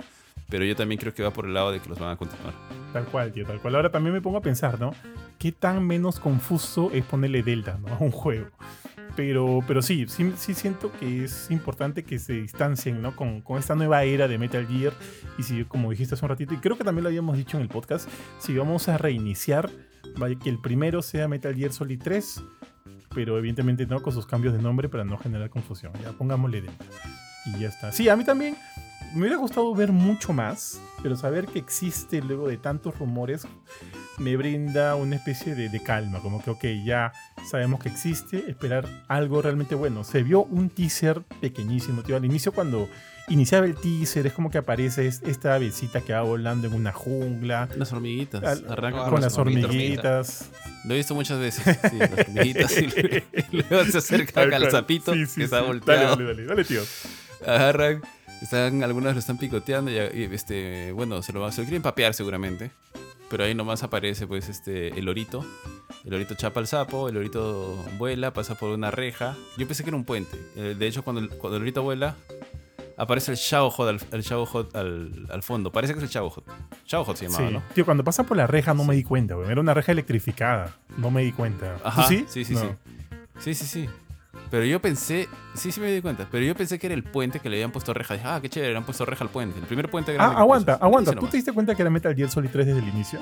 Pero 0.50 0.64
yo 0.64 0.76
también 0.76 1.00
creo 1.00 1.14
que 1.14 1.24
va 1.24 1.32
por 1.32 1.46
el 1.46 1.54
lado 1.54 1.72
de 1.72 1.80
que 1.80 1.90
los 1.90 2.00
van 2.00 2.12
a 2.12 2.18
continuar. 2.18 2.54
Tal 2.94 3.06
cual, 3.06 3.32
tío, 3.32 3.46
tal 3.46 3.60
cual. 3.60 3.76
Ahora 3.76 3.92
también 3.92 4.14
me 4.14 4.22
pongo 4.22 4.38
a 4.38 4.42
pensar, 4.42 4.80
¿no? 4.80 4.92
¿Qué 5.38 5.52
tan 5.52 5.86
menos 5.86 6.20
confuso 6.20 6.90
es 6.94 7.04
ponerle 7.04 7.44
Delta, 7.44 7.78
¿no? 7.80 7.88
A 7.96 8.00
un 8.00 8.12
juego. 8.12 8.48
Pero, 9.16 9.62
pero 9.68 9.82
sí, 9.82 10.06
sí, 10.08 10.32
sí 10.38 10.54
siento 10.54 10.92
que 11.00 11.24
es 11.24 11.50
importante 11.50 12.04
que 12.04 12.20
se 12.20 12.34
distancien, 12.34 13.02
¿no? 13.02 13.16
Con, 13.16 13.42
con 13.42 13.58
esta 13.58 13.74
nueva 13.74 14.04
era 14.04 14.28
de 14.28 14.38
Metal 14.38 14.66
Gear. 14.68 14.94
Y 15.38 15.44
si, 15.44 15.64
como 15.66 15.90
dijiste 15.90 16.14
hace 16.14 16.24
un 16.24 16.30
ratito, 16.30 16.54
y 16.54 16.58
creo 16.58 16.78
que 16.78 16.84
también 16.84 17.04
lo 17.04 17.10
habíamos 17.10 17.36
dicho 17.36 17.58
en 17.58 17.64
el 17.64 17.70
podcast, 17.70 18.08
si 18.38 18.56
vamos 18.56 18.88
a 18.90 18.98
reiniciar, 18.98 19.72
vaya, 20.18 20.38
que 20.38 20.50
el 20.50 20.60
primero 20.60 21.02
sea 21.02 21.28
Metal 21.28 21.54
Gear 21.56 21.74
Solid 21.74 22.00
3, 22.02 22.44
pero 23.16 23.40
evidentemente 23.40 23.88
no 23.88 24.04
con 24.04 24.14
sus 24.14 24.28
cambios 24.28 24.54
de 24.54 24.62
nombre 24.62 24.88
para 24.88 25.04
no 25.04 25.18
generar 25.18 25.50
confusión. 25.50 25.92
Ya 26.04 26.12
pongámosle 26.12 26.62
Delta. 26.62 26.86
Y 27.48 27.60
ya 27.60 27.70
está. 27.70 27.92
Sí, 27.92 28.08
a 28.10 28.16
mí 28.16 28.24
también 28.24 28.56
me 29.14 29.22
hubiera 29.22 29.38
gustado 29.38 29.74
ver 29.74 29.92
mucho 29.92 30.34
más, 30.34 30.80
pero 31.02 31.16
saber 31.16 31.48
que 31.48 31.60
existe 31.60 32.22
luego 32.22 32.48
de 32.48 32.58
tantos 32.58 32.98
rumores 33.00 33.48
me 34.18 34.36
brinda 34.36 34.96
una 34.96 35.16
especie 35.16 35.54
de, 35.54 35.70
de 35.70 35.82
calma, 35.84 36.20
como 36.22 36.42
que, 36.44 36.50
ok, 36.50 36.64
ya 36.84 37.12
sabemos 37.50 37.80
que 37.80 37.90
existe, 37.90 38.50
esperar 38.50 38.88
algo 39.08 39.42
realmente 39.44 39.76
bueno. 39.76 40.04
Se 40.04 40.24
vio 40.24 40.44
un 40.46 40.70
teaser 40.70 41.22
pequeñísimo, 41.40 42.02
tío. 42.02 42.16
Al 42.16 42.26
inicio, 42.26 42.52
cuando 42.52 42.90
iniciaba 43.28 43.68
el 43.68 43.76
teaser, 43.76 44.26
es 44.26 44.34
como 44.34 44.50
que 44.50 44.58
aparece 44.58 45.06
es- 45.06 45.22
esta 45.24 45.54
avecita 45.54 46.02
que 46.02 46.14
va 46.14 46.22
volando 46.24 46.66
en 46.68 46.74
una 46.74 46.92
jungla. 46.94 47.70
Las 47.78 47.94
hormiguitas. 47.94 48.44
al- 48.44 48.66
arrancan 48.72 49.04
Ah, 49.06 49.10
con 49.12 49.22
las 49.22 49.38
hormiguita, 49.38 49.68
hormiguitas. 49.68 50.50
Lo 50.86 50.94
he 50.96 50.98
visto 50.98 51.14
muchas 51.14 51.40
veces. 51.40 51.78
Sí, 51.92 51.98
las 52.00 52.12
hormiguitas. 52.28 52.72
y 52.82 52.88
luego- 53.70 53.86
se 53.92 53.98
acerca 54.00 54.42
al 54.42 54.72
sapito 54.72 55.14
Sí, 55.14 55.28
sí, 55.28 55.36
que 55.36 55.44
está 55.44 55.60
sí. 55.60 55.66
volteado. 55.68 56.16
Dale, 56.16 56.24
dale, 56.24 56.26
dale, 56.34 56.46
dale, 56.48 56.64
tío. 56.66 56.82
agarran, 57.46 58.02
están, 58.42 58.84
algunas 58.84 59.14
lo 59.14 59.20
están 59.20 59.38
picoteando 59.38 59.92
y, 59.92 59.98
este, 60.32 60.92
bueno, 60.92 61.22
se 61.22 61.34
lo, 61.34 61.52
se 61.52 61.62
lo 61.62 61.66
quieren 61.66 61.82
papear 61.82 62.14
seguramente. 62.14 62.72
Pero 63.30 63.44
ahí 63.44 63.54
nomás 63.54 63.84
aparece 63.84 64.26
pues 64.26 64.48
este 64.48 64.98
el 64.98 65.04
lorito. 65.06 65.46
El 66.06 66.12
lorito 66.12 66.36
chapa 66.36 66.62
al 66.62 66.68
sapo, 66.68 67.10
el 67.10 67.16
lorito 67.16 67.76
vuela, 67.98 68.32
pasa 68.32 68.56
por 68.56 68.70
una 68.70 68.90
reja. 68.90 69.36
Yo 69.58 69.68
pensé 69.68 69.84
que 69.84 69.90
era 69.90 69.98
un 69.98 70.06
puente. 70.06 70.38
Eh, 70.56 70.76
De 70.80 70.88
hecho, 70.88 71.04
cuando 71.04 71.22
el, 71.22 71.30
cuando 71.30 71.58
el 71.58 71.64
lorito 71.64 71.84
vuela, 71.84 72.16
aparece 72.96 73.32
el 73.32 73.38
Shao 73.38 73.70
Hot 73.70 73.90
al, 73.90 74.00
el 74.12 74.70
al, 74.74 75.28
al 75.30 75.44
fondo. 75.44 75.74
Parece 75.74 75.92
que 75.94 75.98
es 76.00 76.04
el 76.04 76.10
Shao 76.10 76.30
Hot. 76.30 76.46
Shao 76.86 77.04
Hot 77.04 77.18
se 77.18 77.26
llamaba, 77.28 77.48
Sí. 77.50 77.54
¿no? 77.54 77.64
Tío, 77.76 77.84
cuando 77.84 78.06
pasa 78.06 78.24
por 78.24 78.38
la 78.38 78.48
reja 78.48 78.74
no 78.74 78.86
me 78.86 78.96
di 78.96 79.04
cuenta, 79.04 79.36
güey. 79.36 79.52
Era 79.52 79.60
una 79.60 79.74
reja 79.74 79.92
electrificada. 79.92 80.78
No 80.96 81.12
me 81.12 81.22
di 81.24 81.34
cuenta. 81.34 81.76
¿Tú 81.76 81.82
Ajá, 81.84 82.08
sí? 82.08 82.24
sí, 82.30 82.46
sí, 82.46 82.54
No. 82.54 82.62
sí. 82.62 82.68
Sí, 83.40 83.54
sí, 83.56 83.66
sí. 83.66 83.90
Pero 84.50 84.64
yo 84.66 84.80
pensé, 84.82 85.28
sí, 85.56 85.72
sí 85.74 85.82
me 85.82 85.92
di 85.92 86.02
cuenta, 86.02 86.26
pero 86.32 86.46
yo 86.46 86.56
pensé 86.56 86.80
que 86.80 86.88
era 86.88 86.94
el 86.96 87.04
puente 87.04 87.40
que 87.42 87.50
le 87.50 87.58
habían 87.58 87.72
puesto 87.72 87.94
reja. 87.94 88.14
Dije, 88.14 88.26
ah, 88.28 88.40
qué 88.42 88.50
chévere, 88.50 88.72
le 88.72 88.78
han 88.78 88.86
puesto 88.86 89.06
reja 89.06 89.24
al 89.24 89.30
puente. 89.30 89.60
El 89.60 89.66
primer 89.66 89.90
puente 89.90 90.14
grande. 90.14 90.36
Ah, 90.38 90.40
aguanta, 90.40 90.76
puso. 90.76 90.86
aguanta. 90.86 91.12
¿Tú 91.14 91.28
te 91.28 91.38
diste 91.38 91.52
cuenta 91.52 91.76
que 91.76 91.82
era 91.82 91.92
Metal 91.92 92.16
Gear 92.16 92.30
Solid 92.30 92.50
3 92.50 92.66
desde 92.68 92.80
el 92.80 92.88
inicio? 92.88 93.20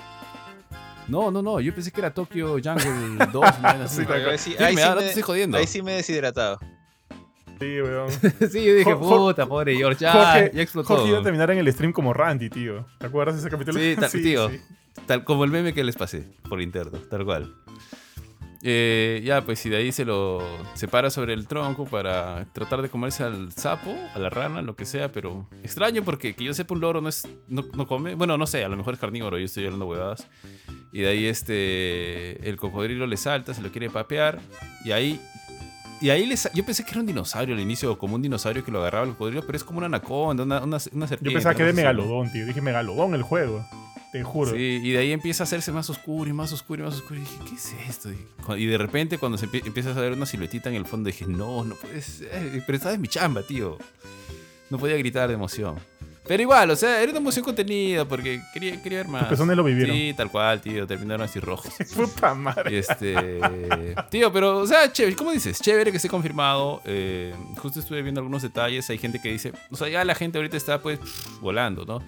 No, 1.08 1.32
no, 1.32 1.42
no, 1.42 1.60
yo 1.60 1.74
pensé 1.74 1.92
que 1.92 2.02
era 2.02 2.12
Tokyo 2.14 2.54
Jungle 2.64 3.26
2. 3.32 3.34
una 3.34 3.52
vaina 3.62 3.84
así. 3.86 4.04
Sí. 4.06 4.12
Ahí 4.12 4.38
sí, 4.38 4.56
Sí, 4.58 4.64
ahí 4.64 4.76
me 4.76 4.82
sí 4.82 4.88
estoy 5.06 5.22
jodiendo. 5.24 5.58
ahí 5.58 5.68
sí 5.68 5.82
me 5.82 5.94
he 5.94 5.96
deshidratado. 5.98 6.60
Sí, 7.60 7.82
weón. 7.82 8.12
sí, 8.52 8.64
yo 8.66 8.74
dije, 8.76 8.94
Jo- 8.94 8.98
Jo- 9.00 9.18
puta, 9.28 9.46
pobre 9.46 9.76
George, 9.78 10.00
ya, 10.02 10.12
Jorge, 10.12 10.52
ya 10.54 10.62
explotó. 10.62 10.88
Jorge 10.90 11.10
iba 11.10 11.20
a 11.20 11.24
terminar 11.24 11.50
en 11.52 11.58
el 11.60 11.72
stream 11.72 11.92
como 11.94 12.14
Randy, 12.14 12.50
tío. 12.50 12.86
¿Te 13.00 13.08
acuerdas 13.08 13.36
de 13.36 13.42
ese 13.42 13.50
capítulo? 13.50 13.80
Sí, 13.80 13.96
tal- 14.00 14.12
tío. 14.22 14.52
Tal 15.06 15.24
como 15.24 15.44
el 15.44 15.52
meme 15.52 15.74
que 15.74 15.84
les 15.84 15.96
pasé 15.96 16.28
por 16.50 16.62
interno, 16.62 16.98
tal 17.10 17.24
cual. 17.26 17.54
Eh, 18.68 19.22
ya, 19.24 19.42
pues 19.46 19.64
y 19.68 19.70
de 19.70 19.78
ahí 19.78 19.92
se 19.92 20.06
lo 20.06 20.42
separa 20.74 21.12
sobre 21.12 21.34
el 21.34 21.46
tronco 21.46 21.86
para 21.86 22.46
tratar 22.52 22.82
de 22.82 22.90
comerse 22.90 23.24
al 23.24 23.52
sapo, 23.52 23.96
a 24.16 24.18
la 24.18 24.32
rana, 24.32 24.64
lo 24.64 24.76
que 24.76 24.86
sea, 24.86 25.12
pero 25.12 25.48
extraño 25.62 26.02
porque 26.04 26.34
que 26.34 26.44
yo 26.46 26.52
sepa 26.56 26.74
un 26.74 26.80
loro 26.82 27.00
no 27.00 27.10
es 27.10 27.28
no, 27.48 27.64
no 27.76 27.86
come, 27.86 28.16
bueno, 28.16 28.40
no 28.40 28.48
sé, 28.48 28.64
a 28.66 28.68
lo 28.70 28.76
mejor 28.76 28.96
es 28.96 29.00
carnívoro, 29.00 29.38
yo 29.38 29.46
estoy 29.46 29.66
hablando 29.66 29.86
huevadas. 29.86 30.28
Y 30.92 31.02
de 31.02 31.08
ahí 31.10 31.26
este 31.28 32.50
el 32.50 32.56
cocodrilo 32.58 33.06
le 33.06 33.18
salta, 33.18 33.54
se 33.54 33.62
lo 33.62 33.70
quiere 33.72 33.90
papear 33.92 34.40
y 34.84 34.92
ahí 34.94 35.22
y 36.02 36.10
ahí 36.10 36.26
le 36.26 36.36
sa- 36.36 36.52
yo 36.54 36.66
pensé 36.66 36.84
que 36.84 36.92
era 36.92 37.02
un 37.02 37.06
dinosaurio 37.06 37.54
al 37.54 37.62
inicio, 37.62 37.98
como 38.00 38.16
un 38.16 38.22
dinosaurio 38.24 38.66
que 38.66 38.72
lo 38.72 38.80
agarraba 38.80 39.06
el 39.06 39.12
cocodrilo, 39.12 39.44
pero 39.46 39.58
es 39.58 39.64
como 39.64 39.78
una 39.78 39.86
anaconda, 39.88 40.44
una, 40.44 40.58
una, 40.64 40.78
una 40.92 41.08
serpiente. 41.08 41.30
Yo 41.30 41.34
pensaba 41.34 41.54
que 41.56 41.62
era. 41.64 41.72
Megalodón, 41.74 42.32
tío. 42.32 42.46
Dije 42.48 42.62
Megalodón 42.62 43.14
el 43.14 43.22
juego. 43.22 43.64
Te 44.16 44.24
juro. 44.24 44.52
Sí, 44.52 44.80
y 44.82 44.92
de 44.92 45.00
ahí 45.00 45.12
empieza 45.12 45.44
a 45.44 45.46
hacerse 45.46 45.74
más 45.74 45.90
oscuro 45.90 46.30
y 46.30 46.32
más 46.34 46.54
oscuro 46.54 46.84
y 46.84 46.86
más 46.86 46.96
oscuro. 46.96 47.18
Y 47.18 47.24
dije, 47.24 47.38
¿qué 47.50 47.56
es 47.56 47.74
esto? 47.90 48.10
Y, 48.58 48.66
de 48.66 48.78
repente, 48.78 49.18
cuando 49.18 49.38
se 49.38 49.46
empie- 49.46 49.66
empiezas 49.66 49.98
a 49.98 50.00
ver 50.00 50.14
una 50.14 50.26
siluetita 50.26 50.70
en 50.70 50.76
el 50.76 50.86
fondo, 50.86 51.08
dije, 51.08 51.26
no, 51.28 51.66
no 51.66 51.76
puede 51.76 52.02
ser. 52.02 52.64
Pero 52.66 52.78
estaba 52.78 52.96
en 52.96 53.02
mi 53.02 53.10
chamba, 53.10 53.44
tío. 53.44 53.78
No 54.70 54.78
podía 54.80 54.96
gritar 54.96 55.28
de 55.28 55.34
emoción. 55.34 55.76
Pero 56.28 56.42
igual, 56.42 56.72
o 56.72 56.76
sea, 56.78 57.02
era 57.02 57.12
una 57.12 57.20
emoción 57.20 57.44
contenida 57.44 58.06
porque 58.06 58.42
quería, 58.54 58.82
quería 58.82 59.00
ver 59.00 59.08
más. 59.10 59.26
pezones 59.26 59.58
lo 59.58 59.64
vivieron. 59.66 59.94
Sí, 59.94 60.14
tal 60.16 60.32
cual, 60.32 60.62
tío. 60.62 60.88
Terminaron 60.88 61.26
así 61.28 61.42
rojos. 61.42 61.74
Puta 61.96 62.34
madre. 62.34 62.80
Este. 62.80 63.42
Tío, 64.10 64.32
pero, 64.32 64.60
o 64.60 64.66
sea, 64.66 64.92
chévere, 64.94 65.16
¿cómo 65.18 65.32
dices? 65.32 65.60
Chévere 65.60 65.92
que 65.92 65.98
esté 65.98 66.08
confirmado. 66.08 66.82
eh, 66.86 67.36
justo 67.58 67.82
estuve 67.82 68.02
viendo 68.02 68.22
algunos 68.22 68.42
detalles. 68.42 68.90
Hay 68.90 68.98
gente 68.98 69.20
que 69.22 69.30
dice. 69.32 69.52
O 69.72 69.76
sea, 69.76 69.90
ya 69.90 70.06
la 70.06 70.16
gente 70.16 70.38
ahorita 70.38 70.56
está, 70.56 70.82
pues, 70.82 71.00
volando, 71.42 71.86
¿no? 71.86 72.02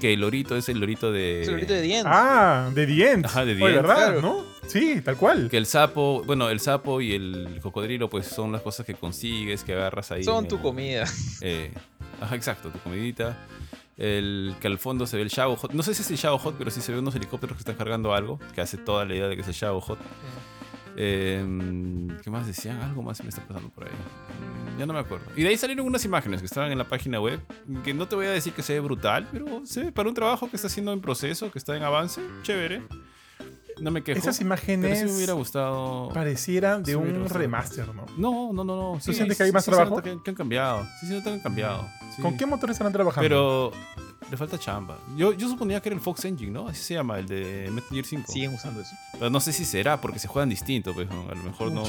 Que 0.00 0.14
el 0.14 0.20
lorito 0.20 0.56
es 0.56 0.68
el 0.68 0.80
lorito 0.80 1.12
de. 1.12 1.42
Es 1.42 1.48
el 1.48 1.56
grito 1.56 1.74
de 1.74 1.82
Dien. 1.82 2.04
Ah, 2.06 2.70
de 2.74 2.84
End. 2.84 3.26
Ajá, 3.26 3.44
de 3.44 3.52
Oye, 3.52 3.64
End, 3.64 3.74
¿verdad? 3.74 3.96
claro. 3.96 4.22
¿No? 4.22 4.44
Sí, 4.66 5.00
tal 5.04 5.16
cual. 5.16 5.50
Que 5.50 5.58
el 5.58 5.66
sapo, 5.66 6.22
bueno, 6.24 6.48
el 6.48 6.60
sapo 6.60 7.00
y 7.00 7.12
el 7.14 7.60
cocodrilo, 7.62 8.08
pues 8.08 8.26
son 8.26 8.52
las 8.52 8.62
cosas 8.62 8.86
que 8.86 8.94
consigues, 8.94 9.64
que 9.64 9.74
agarras 9.74 10.10
ahí. 10.12 10.24
Son 10.24 10.44
en 10.44 10.48
tu 10.48 10.60
comida. 10.60 11.04
eh, 11.40 11.72
ajá, 12.20 12.34
exacto, 12.36 12.70
tu 12.70 12.78
comidita. 12.78 13.36
El 13.98 14.54
que 14.60 14.68
al 14.68 14.78
fondo 14.78 15.06
se 15.06 15.16
ve 15.16 15.22
el 15.22 15.28
Shao 15.28 15.56
Hot. 15.56 15.72
No 15.72 15.82
sé 15.82 15.94
si 15.94 16.02
es 16.02 16.10
el 16.10 16.16
Shao 16.16 16.38
Hot, 16.38 16.56
pero 16.56 16.70
sí 16.70 16.80
se 16.80 16.92
ve 16.92 16.98
unos 16.98 17.14
helicópteros 17.14 17.56
que 17.56 17.60
están 17.60 17.76
cargando 17.76 18.14
algo, 18.14 18.38
que 18.54 18.60
hace 18.60 18.78
toda 18.78 19.04
la 19.04 19.14
idea 19.14 19.28
de 19.28 19.36
que 19.36 19.42
es 19.42 19.48
el 19.48 19.54
Shao 19.54 19.80
Hot. 19.80 19.98
Eh, 20.96 21.44
¿Qué 22.22 22.30
más 22.30 22.46
decían? 22.46 22.80
Algo 22.80 23.02
más 23.02 23.22
me 23.22 23.28
está 23.28 23.42
pasando 23.46 23.70
por 23.70 23.84
ahí. 23.84 23.90
Ya 24.78 24.86
no 24.86 24.92
me 24.92 24.98
acuerdo. 25.00 25.26
Y 25.36 25.42
de 25.42 25.48
ahí 25.48 25.56
salieron 25.56 25.86
unas 25.86 26.04
imágenes 26.04 26.40
que 26.40 26.46
estaban 26.46 26.70
en 26.72 26.78
la 26.78 26.88
página 26.88 27.20
web. 27.20 27.40
Que 27.84 27.94
no 27.94 28.08
te 28.08 28.16
voy 28.16 28.26
a 28.26 28.30
decir 28.30 28.52
que 28.52 28.62
se 28.62 28.74
ve 28.74 28.80
brutal, 28.80 29.28
pero 29.32 29.64
se 29.64 29.84
ve 29.84 29.92
para 29.92 30.08
un 30.08 30.14
trabajo 30.14 30.48
que 30.50 30.56
está 30.56 30.68
haciendo 30.68 30.92
en 30.92 31.00
proceso, 31.00 31.50
que 31.50 31.58
está 31.58 31.76
en 31.76 31.82
avance. 31.82 32.20
Chévere. 32.42 32.82
No 33.80 33.90
me 33.90 34.02
quejo. 34.02 34.18
Esas 34.18 34.40
imágenes 34.40 34.98
sí 35.00 35.04
me 35.06 35.12
hubiera 35.16 35.32
gustado. 35.32 36.10
parecieran 36.12 36.82
de 36.82 36.92
Sí, 36.92 36.96
un 36.96 37.28
remaster, 37.28 37.88
¿no? 37.94 38.06
No, 38.16 38.52
no, 38.52 38.64
no, 38.64 38.94
no. 38.94 39.00
sientes 39.00 39.36
que 39.36 39.44
hay 39.44 39.52
más 39.52 39.66
nota 39.66 39.76
trabajo? 39.84 40.02
Que, 40.02 40.18
que 40.22 40.30
han 40.30 40.36
cambiado. 40.36 40.86
Sí, 41.00 41.06
nota 41.08 41.24
que 41.24 41.30
han 41.30 41.40
cambiado. 41.40 41.88
Sí. 42.14 42.22
¿Con 42.22 42.36
qué 42.36 42.46
motores 42.46 42.74
estarán 42.74 42.92
trabajando? 42.92 43.22
Pero 43.22 43.72
le 44.30 44.36
falta 44.36 44.58
chamba. 44.58 44.98
Yo, 45.16 45.32
yo 45.32 45.48
suponía 45.48 45.80
que 45.80 45.88
era 45.90 45.96
el 45.96 46.00
Fox 46.02 46.24
Engine, 46.24 46.50
¿no? 46.50 46.68
Así 46.68 46.82
se 46.82 46.94
llama, 46.94 47.18
el 47.18 47.26
de 47.26 47.68
Metal 47.70 47.90
Gear 47.90 48.04
5. 48.04 48.32
Siguen 48.32 48.54
usando 48.54 48.80
eso. 48.80 48.94
Pero 49.12 49.30
no 49.30 49.40
sé 49.40 49.52
si 49.52 49.64
será, 49.64 50.00
porque 50.00 50.18
se 50.18 50.28
juegan 50.28 50.48
distinto, 50.48 50.94
pues 50.94 51.08
¿no? 51.08 51.28
a 51.30 51.34
lo 51.34 51.42
mejor 51.42 51.72
no 51.72 51.84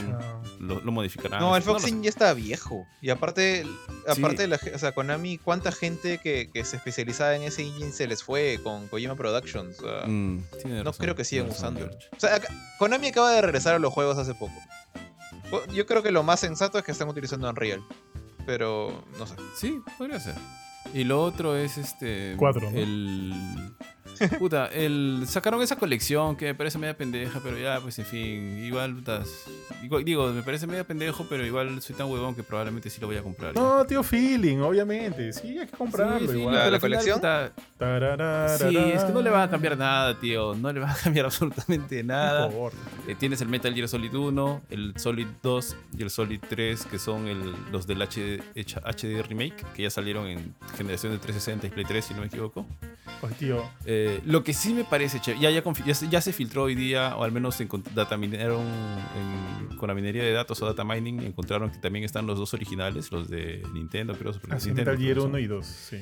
lo, 0.60 0.80
lo 0.82 0.92
modificarán. 0.92 1.40
No, 1.40 1.56
el 1.56 1.64
Fox. 1.64 1.84
Engine 1.84 2.04
ya 2.04 2.10
está 2.10 2.34
viejo. 2.34 2.86
Y 3.02 3.10
aparte, 3.10 3.66
aparte 4.08 4.38
Sí. 4.38 4.42
de 4.44 4.48
la, 4.48 4.60
o 4.76 4.80
sea, 4.80 4.92
Konami, 4.94 5.38
¿cuánta 5.38 5.72
gente 5.72 6.18
que, 6.18 6.50
que 6.54 6.66
se 6.66 6.76
especializaba 6.78 7.36
en 7.36 7.44
ese 7.44 7.62
engine 7.64 7.92
se 7.92 8.08
les 8.08 8.24
fue 8.24 8.60
con 8.64 8.88
Kojima 8.88 9.16
Productions? 9.16 9.80
O 9.80 9.84
sea, 9.84 10.08
Mm, 10.08 10.44
tiene 10.62 10.78
no 10.80 10.84
razón, 10.86 11.04
creo 11.04 11.16
que 11.16 11.24
sigan 11.26 11.48
razón, 11.48 11.76
usando. 11.78 11.98
O 12.16 12.20
sea, 12.20 12.36
acá- 12.36 12.54
Konami 12.80 13.08
acaba 13.08 13.32
de 13.32 13.42
regresar 13.42 13.76
a 13.76 13.80
los 13.80 13.94
juegos 13.94 14.18
hace 14.18 14.34
poco. 14.34 14.54
Po- 15.50 15.66
Yo 15.74 15.86
creo 15.86 16.02
que 16.04 16.12
lo 16.12 16.24
más 16.24 16.40
sensato 16.40 16.78
es 16.78 16.84
que 16.84 16.92
están 16.92 17.08
utilizando 17.10 17.50
Unreal. 17.50 17.84
Pero, 18.46 19.06
no 19.18 19.26
sé. 19.26 19.36
Sí, 19.56 19.80
podría 19.98 20.20
ser. 20.20 20.36
Y 20.94 21.04
lo 21.06 21.24
otro 21.24 21.56
es 21.56 21.78
este. 21.78 22.36
Cuatro, 22.38 22.70
¿no? 22.70 22.78
El. 22.78 23.34
Puta, 24.40 24.68
el. 24.68 25.24
Sacaron 25.28 25.62
esa 25.62 25.76
colección 25.78 26.36
que 26.36 26.46
me 26.46 26.56
parece 26.56 26.78
media 26.78 26.96
pendeja, 26.98 27.40
pero 27.44 27.58
ya, 27.58 27.80
pues 27.82 27.98
en 28.00 28.06
fin. 28.06 28.64
Igual, 28.66 28.96
putas, 28.96 29.46
igual- 29.84 30.04
digo, 30.06 30.28
me 30.32 30.44
parece 30.44 30.68
media 30.68 30.84
pendejo, 30.84 31.26
pero 31.30 31.46
igual 31.46 31.82
soy 31.82 31.96
tan 31.96 32.10
huevón 32.10 32.36
que 32.36 32.44
probablemente 32.44 32.90
sí 32.90 33.00
lo 33.02 33.08
voy 33.08 33.18
a 33.18 33.24
comprar. 33.24 33.54
ya. 33.54 33.62
No, 33.62 33.86
tío, 33.86 34.04
feeling, 34.04 34.58
obviamente. 34.60 35.34
Sí, 35.34 35.58
hay 35.58 35.68
que 35.68 35.78
comprarlo 35.78 36.20
Sí, 36.20 36.28
sí, 36.28 36.40
igual. 36.40 36.72
¿La- 36.72 36.80
colección? 36.80 37.22
Tararara. 37.78 38.58
Sí, 38.58 38.76
es 38.78 39.04
que 39.04 39.12
no 39.12 39.22
le 39.22 39.30
va 39.30 39.44
a 39.44 39.50
cambiar 39.50 39.78
nada, 39.78 40.20
tío. 40.20 40.54
No 40.56 40.72
le 40.72 40.80
va 40.80 40.92
a 40.92 40.96
cambiar 40.96 41.26
absolutamente 41.28 41.98
Por 41.98 42.06
nada. 42.06 42.50
favor. 42.50 42.74
Eh, 43.08 43.16
tienes 43.16 43.42
el 43.42 43.48
Metal 43.50 43.74
Gear 43.74 43.88
Solid 43.88 44.14
1, 44.14 44.62
el 44.70 44.94
Solid 44.98 45.28
2 45.42 45.76
y 45.98 46.02
el 46.04 46.10
Solid 46.10 46.40
3, 46.48 46.86
que 46.86 47.00
son 47.00 47.28
el- 47.28 47.54
los 47.72 47.88
del 47.88 48.02
HD, 48.02 48.42
H- 48.56 48.80
HD 48.84 49.22
Remake, 49.24 49.66
que 49.76 49.84
ya 49.84 49.90
salieron 49.90 50.28
en 50.28 50.54
generación 50.78 51.12
de 51.14 51.20
360 51.20 51.68
y 51.68 51.70
Play 51.70 51.86
3, 51.86 52.06
si 52.06 52.14
no 52.14 52.22
me 52.22 52.28
equivoco. 52.28 52.66
Pues, 53.22 53.36
tío, 53.38 53.64
Eh, 53.86 54.03
lo 54.26 54.44
que 54.44 54.54
sí 54.54 54.74
me 54.74 54.84
parece 54.84 55.20
chévere, 55.20 55.42
ya, 55.42 55.50
ya, 55.52 55.64
ya, 55.86 55.94
se- 55.96 56.10
ya 56.10 56.22
se 56.22 56.34
filtró 56.34 56.64
hoy 56.64 56.76
día, 56.76 57.16
o 57.18 57.24
al 57.24 57.32
menos 57.32 57.60
encont- 57.62 57.90
data 57.94 58.18
mineron 58.18 58.62
en- 58.62 59.78
con 59.78 59.88
la 59.88 59.94
minería 59.96 60.24
de 60.24 60.32
datos 60.32 60.62
o 60.62 60.66
data 60.66 60.84
mining, 60.84 61.20
encontraron 61.22 61.70
que 61.72 61.78
también 61.80 62.06
están 62.06 62.26
los 62.28 62.38
dos 62.40 62.54
originales, 62.54 63.12
los 63.12 63.30
de 63.30 63.64
Nintendo, 63.74 64.14
creo, 64.16 64.34
Super 64.34 64.54
así 64.54 64.68
Nintendo. 64.70 64.92
Que 64.92 65.12
1 65.14 65.32
son. 65.34 65.40
y 65.42 65.48
2, 65.48 65.66
sí. 65.66 65.98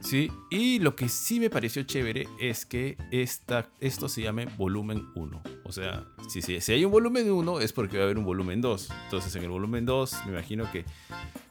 Sí, 0.00 0.30
y 0.48 0.78
lo 0.78 0.94
que 0.94 1.08
sí 1.08 1.40
me 1.40 1.50
pareció 1.50 1.82
chévere 1.82 2.28
es 2.40 2.64
que 2.64 2.96
esta, 3.10 3.68
esto 3.80 4.08
se 4.08 4.22
llame 4.22 4.46
volumen 4.56 5.06
1. 5.14 5.42
O 5.64 5.72
sea, 5.72 6.06
si, 6.28 6.40
si, 6.40 6.60
si 6.60 6.72
hay 6.72 6.84
un 6.84 6.92
volumen 6.92 7.30
1 7.30 7.60
es 7.60 7.72
porque 7.72 7.96
va 7.96 8.04
a 8.04 8.06
haber 8.06 8.18
un 8.18 8.24
volumen 8.24 8.60
2. 8.60 8.88
Entonces 9.04 9.34
en 9.36 9.42
el 9.42 9.50
volumen 9.50 9.84
2 9.84 10.26
me 10.26 10.32
imagino 10.32 10.70
que 10.70 10.84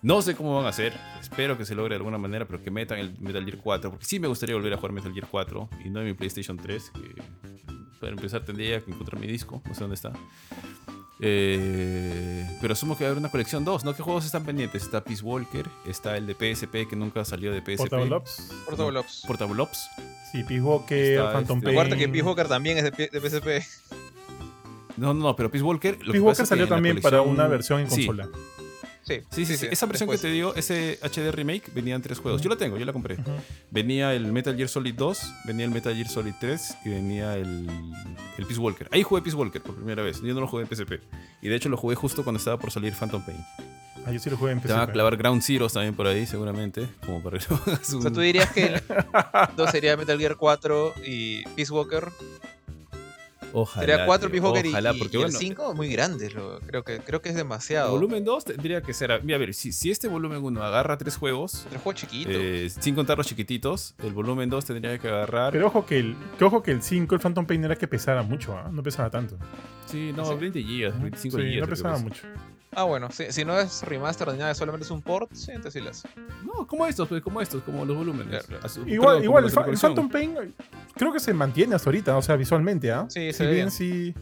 no 0.02 0.22
sé 0.22 0.36
cómo 0.36 0.56
van 0.56 0.66
a 0.66 0.70
hacer. 0.70 0.94
Espero 1.20 1.58
que 1.58 1.66
se 1.66 1.76
logre 1.76 1.96
de 1.96 1.98
alguna 1.98 2.18
manera, 2.18 2.48
pero 2.48 2.64
que 2.64 2.72
metan 2.72 3.00
el 3.00 3.20
Metal 3.20 3.44
Gear 3.44 3.58
4. 3.58 3.92
Porque 3.92 4.06
sí 4.06 4.20
me 4.20 4.28
gustaría 4.28 4.56
volver 4.56 4.74
a 4.74 4.78
jugar 4.78 4.94
Metal 4.94 5.14
Gear 5.14 5.28
4 5.30 5.70
y 5.86 5.90
no 5.90 6.00
en 6.00 6.08
mi 6.08 6.14
PlayStation 6.14 6.58
3. 6.58 6.92
Que 6.92 7.22
para 8.00 8.14
empezar 8.14 8.46
tendría 8.46 8.84
que 8.84 8.92
encontrar 8.92 9.20
mi 9.20 9.28
disco. 9.28 9.62
No 9.68 9.74
sé 9.74 9.82
dónde 9.82 9.96
está. 9.96 10.14
Eh, 11.20 12.46
pero 12.62 12.74
asumo 12.74 12.96
que 12.98 13.04
va 13.04 13.08
a 13.10 13.12
haber 13.12 13.20
una 13.20 13.32
colección 13.32 13.66
2, 13.66 13.84
¿no? 13.86 13.96
¿Qué 13.96 14.04
juegos 14.04 14.26
están 14.26 14.44
pendientes? 14.46 14.84
Está 14.84 15.04
Peace 15.04 15.24
Walker, 15.24 15.66
está 15.88 16.16
el 16.18 16.28
de 16.28 16.34
PSP 16.36 16.88
que 16.88 16.96
nunca 16.96 17.26
salió 17.26 17.52
de 17.52 17.60
PSP. 17.62 17.78
Portable 17.90 18.16
Ops. 18.16 18.52
Portable 18.66 19.00
Ops. 19.00 19.24
Portable 19.26 19.62
Ops. 19.64 19.90
Sí, 20.32 20.44
Peace 20.44 20.62
Walker, 20.62 20.98
Está, 20.98 21.32
Phantom 21.34 21.58
este, 21.60 21.66
Pain. 21.66 21.78
Recuerda 21.78 21.98
que 21.98 22.10
Peace 22.10 22.24
Walker 22.24 22.48
también 22.48 22.78
es 22.78 22.84
de, 22.84 22.92
P- 22.92 23.10
de 23.12 23.20
PSP. 23.30 23.48
No, 24.98 25.14
no, 25.14 25.24
no, 25.24 25.36
pero 25.36 25.50
Peace 25.50 25.64
Walker. 25.64 25.94
lo 25.94 25.98
que 26.14 26.20
Peace 26.20 26.20
pasa 26.20 26.22
Walker 26.26 26.32
es 26.34 26.38
que 26.40 26.46
salió 26.46 26.68
también 26.68 27.02
para 27.02 27.22
una 27.22 27.48
versión 27.48 27.82
en 27.82 27.90
Sí, 27.92 28.08
Sí, 29.08 29.22
Sí, 29.32 29.46
sí, 29.46 29.58
sí. 29.58 29.68
Esa 29.72 29.86
versión 29.86 30.10
después. 30.10 30.22
que 30.22 30.28
te 30.28 30.34
dio, 30.34 30.54
ese 30.56 31.00
HD 31.02 31.32
Remake, 31.32 31.72
venían 31.74 32.02
tres 32.02 32.20
juegos. 32.20 32.42
Yo 32.42 32.50
la 32.50 32.58
tengo, 32.58 32.78
yo 32.78 32.86
la 32.86 32.92
compré. 32.94 33.18
Venía 33.72 34.14
el 34.14 34.32
Metal 34.34 34.56
Gear 34.56 34.68
Solid 34.70 34.94
2, 34.96 35.34
venía 35.46 35.66
el 35.66 35.72
Metal 35.72 35.96
Gear 35.96 36.08
Solid 36.10 36.34
3 36.40 36.78
y 36.86 36.90
venía 36.90 37.36
el, 37.38 37.68
el 38.38 38.46
Peace 38.46 38.60
Walker. 38.60 38.90
Ahí 38.92 39.04
jugué 39.04 39.22
Peace 39.22 39.38
Walker 39.38 39.62
por 39.62 39.76
primera 39.76 40.04
vez. 40.04 40.22
Yo 40.22 40.34
no 40.34 40.42
lo 40.42 40.48
jugué 40.48 40.64
en 40.64 40.70
PSP. 40.76 40.94
Y 41.42 41.48
de 41.48 41.56
hecho 41.56 41.70
lo 41.70 41.78
jugué 41.78 41.96
justo 41.96 42.24
cuando 42.24 42.38
estaba 42.38 42.58
por 42.60 42.70
salir 42.72 42.94
Phantom 42.94 43.24
Pain. 43.26 43.38
Ah, 44.06 44.12
yo 44.12 44.20
sí 44.20 44.30
lo 44.30 44.38
jugué 44.38 44.52
en 44.54 44.62
Te 44.62 44.70
van 44.70 44.80
a 44.80 44.84
PSP. 44.86 44.94
clavar 44.94 45.18
Ground 45.18 45.42
Zeroes 45.42 45.74
también 45.74 45.94
por 45.94 46.08
ahí, 46.08 46.26
seguramente. 46.26 46.88
Como 47.06 47.22
para 47.22 47.38
O 47.38 48.02
sea, 48.02 48.12
tú 48.12 48.22
dirías 48.22 48.50
que 48.52 48.66
el 48.66 48.82
2 49.58 49.72
sería 49.72 49.98
Metal 49.98 50.18
Gear 50.18 50.36
4 50.38 50.94
y 51.06 51.44
Peace 51.56 51.72
Walker. 51.74 52.10
Ojalá. 53.54 53.86
Sería 53.88 54.06
4 54.06 54.30
tío, 54.30 54.42
Peace 54.42 54.46
Walker 54.46 54.66
y- 54.66 54.70
Ojalá, 54.70 54.94
y, 54.94 55.00
porque 55.00 55.18
y 55.18 55.20
bueno. 55.20 55.32
el 55.34 55.38
5 55.38 55.74
muy 55.76 55.88
grandes. 55.90 56.34
Lo, 56.34 56.60
creo, 56.60 56.84
que, 56.84 57.00
creo 57.00 57.22
que 57.22 57.30
es 57.30 57.36
el 57.36 57.40
demasiado. 57.40 57.92
volumen 57.92 58.24
2 58.26 58.46
tendría 58.46 58.82
que 58.82 58.94
ser. 58.94 59.22
Mira, 59.24 59.38
a 59.38 59.40
ver, 59.40 59.54
si, 59.54 59.72
si 59.72 59.90
este 59.92 60.08
volumen 60.08 60.44
1 60.44 60.64
agarra 60.64 60.98
tres 60.98 61.18
juegos, 61.18 61.66
Tres 61.70 61.82
juegos 61.82 62.02
chiquitos. 62.02 62.34
eh, 62.36 62.70
sin 62.80 62.96
contar 62.96 63.18
los 63.18 63.28
chiquititos, 63.28 63.96
el 64.04 64.14
volumen 64.14 64.50
2 64.50 64.66
tendría 64.66 64.98
que 65.00 65.08
agarrar. 65.08 65.52
Pero 65.54 65.68
ojo 65.68 65.86
que 65.86 66.00
el, 66.00 66.16
que 66.38 66.44
ojo 66.46 66.62
que 66.64 66.72
el 66.72 66.82
5, 66.84 67.16
el 67.16 67.22
Phantom 67.22 67.46
Pain, 67.46 67.62
no 67.62 67.68
era 67.68 67.76
que 67.76 67.88
pesara 67.88 68.22
mucho, 68.24 68.58
¿ah? 68.58 68.70
no 68.72 68.84
pesaba 68.84 69.10
tanto. 69.10 69.38
sí, 69.86 70.12
no, 70.16 70.26
Sí. 70.26 70.34
20 70.40 70.64
gigas, 70.64 71.02
25 71.02 71.38
Sí, 71.38 71.44
gigas. 71.44 71.62
no 71.62 71.68
pesaba 71.70 71.94
pesa. 71.96 72.04
mucho. 72.04 72.22
Ah, 72.80 72.84
bueno, 72.84 73.10
si, 73.12 73.32
si 73.32 73.44
no 73.44 73.60
es 73.60 73.82
remaster 73.82 74.28
ni 74.32 74.38
nada, 74.38 74.54
solamente 74.54 74.86
es 74.86 74.92
un 74.92 75.02
port, 75.02 75.32
sí, 75.34 75.50
entonces 75.50 75.74
sí 75.74 75.82
las. 75.82 76.04
No, 76.46 76.68
como 76.68 76.86
estos, 76.86 77.08
pues, 77.10 77.24
como 77.24 77.42
estos, 77.42 77.64
como 77.64 77.84
los 77.84 77.98
volúmenes. 77.98 78.46
Claro, 78.46 78.62
claro. 78.70 78.88
Igual, 78.90 79.24
igual 79.24 79.44
el, 79.46 79.50
Fa- 79.50 79.66
el. 79.66 79.78
Phantom 79.78 80.08
Pain 80.10 80.36
eh, 80.40 80.52
creo 80.96 81.12
que 81.12 81.20
se 81.20 81.34
mantiene 81.34 81.74
hasta 81.74 81.90
ahorita, 81.90 82.16
o 82.16 82.22
sea, 82.22 82.36
visualmente, 82.36 82.92
¿ah? 82.92 83.08
Sí, 83.10 83.34
se 83.34 83.34
si 83.34 83.44
ve 83.46 83.52
bien, 83.54 83.66
bien. 83.70 83.72
si, 83.72 84.14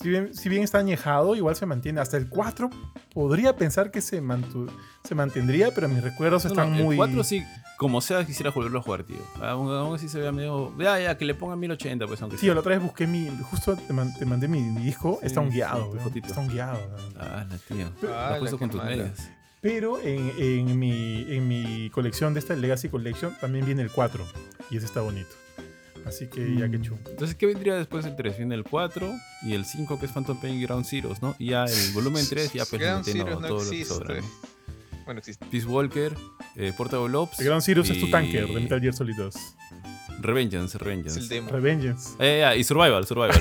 si 0.00 0.08
bien 0.08 0.34
si 0.34 0.48
bien 0.48 0.62
está 0.62 0.78
añejado, 0.78 1.34
igual 1.36 1.56
se 1.56 1.66
mantiene. 1.66 2.00
Hasta 2.00 2.16
el 2.16 2.28
4 2.28 2.70
podría 3.12 3.56
pensar 3.56 3.90
que 3.90 4.00
se, 4.00 4.22
mantu- 4.22 4.70
se 5.04 5.14
mantendría, 5.14 5.70
pero 5.74 5.88
mis 5.88 6.02
recuerdos 6.02 6.44
No, 6.44 6.50
están 6.50 6.70
no, 6.76 6.84
muy... 6.84 6.94
El 6.94 6.98
4 6.98 7.24
sí, 7.24 7.44
como 7.76 8.00
sea, 8.00 8.24
quisiera 8.26 8.50
volverlo 8.50 8.78
a 8.80 8.82
jugar, 8.82 9.04
tío. 9.04 9.16
Aún, 9.42 9.70
aún 9.72 9.94
así 9.94 10.08
se 10.08 10.18
vea 10.18 10.32
medio. 10.32 10.72
Ya, 10.78 10.98
ya, 11.00 11.16
que 11.16 11.24
le 11.24 11.34
pongan 11.34 11.58
1080, 11.60 12.06
pues, 12.06 12.20
aunque 12.22 12.36
Sí, 12.38 12.46
la 12.46 12.58
otra 12.58 12.74
vez 12.74 12.82
busqué 12.82 13.06
mi... 13.06 13.28
Justo 13.50 13.76
te, 13.76 13.92
man- 13.92 14.12
te 14.18 14.24
mandé 14.26 14.48
mi, 14.48 14.60
mi 14.60 14.82
disco, 14.84 15.18
Sí, 15.20 15.26
está 15.26 15.40
un 15.40 15.48
sí, 15.50 15.54
guiado, 15.56 15.92
fotito. 16.00 16.26
Está 16.28 16.40
un 16.40 16.48
guiado. 16.48 16.78
Ah, 17.18 17.44
la 17.48 17.56
tío. 17.58 17.90
Pero- 18.00 18.12
Lo 18.12 18.18
has 18.18 18.26
Ala, 18.30 18.38
puesto 18.40 18.56
qué 18.56 18.60
con 18.60 18.70
tus 18.70 18.82
medias. 18.84 19.30
Pero 19.60 20.00
en, 20.02 20.32
en 20.38 20.78
mi, 20.78 21.26
en 21.28 21.48
mi 21.48 21.90
colección 21.90 22.32
de 22.34 22.40
esta 22.40 22.54
Legacy 22.54 22.88
Collection 22.88 23.34
también 23.40 23.64
viene 23.66 23.82
el 23.82 23.90
4. 23.90 24.24
Y 24.70 24.76
ese 24.76 24.86
está 24.86 25.00
bonito. 25.00 25.30
Así 26.08 26.26
que 26.28 26.54
ya 26.56 26.68
que 26.70 26.78
Mm. 26.78 26.82
chu. 26.82 26.98
Entonces, 27.10 27.36
¿qué 27.36 27.46
vendría 27.46 27.74
después 27.76 28.04
del 28.04 28.16
3? 28.16 28.36
Viene 28.38 28.54
el 28.54 28.64
4 28.64 29.12
y 29.42 29.54
el 29.54 29.64
5, 29.64 29.98
que 30.00 30.06
es 30.06 30.12
Phantom 30.12 30.40
Pain 30.40 30.54
y 30.58 30.62
Ground 30.62 30.86
Zeroes, 30.86 31.20
¿no? 31.22 31.36
Y 31.38 31.50
ya 31.50 31.64
el 31.64 31.92
volumen 31.92 32.24
3, 32.28 32.52
ya 32.52 32.64
pues 32.64 32.80
meten 32.80 33.04
Zeroes 33.04 33.40
no 33.40 33.46
todo 33.48 33.62
lo 33.64 33.70
que 33.70 33.76
existe. 33.80 33.94
sobra. 33.94 34.20
¿no? 34.20 34.26
Bueno, 35.04 35.18
existe. 35.20 35.46
Peace 35.50 35.66
Walker, 35.66 36.14
eh, 36.56 36.72
Portable 36.76 37.14
Ops. 37.16 37.38
El 37.40 37.46
Ground 37.46 37.62
Zeroes 37.62 37.88
es 37.90 37.98
tu 38.00 38.06
y 38.06 38.10
tanker 38.10 38.46
de 38.46 38.60
Metal 38.60 38.80
Gear 38.80 38.94
Solid 38.94 39.16
2. 39.16 39.34
Revengeance, 40.20 40.76
Es 40.76 40.82
Revengeance. 40.82 41.20
el 41.20 41.28
demo. 41.28 41.50
Revengeance. 41.50 42.10
Eh, 42.18 42.38
ya, 42.40 42.56
y 42.56 42.64
Survival, 42.64 43.06
Survival. 43.06 43.40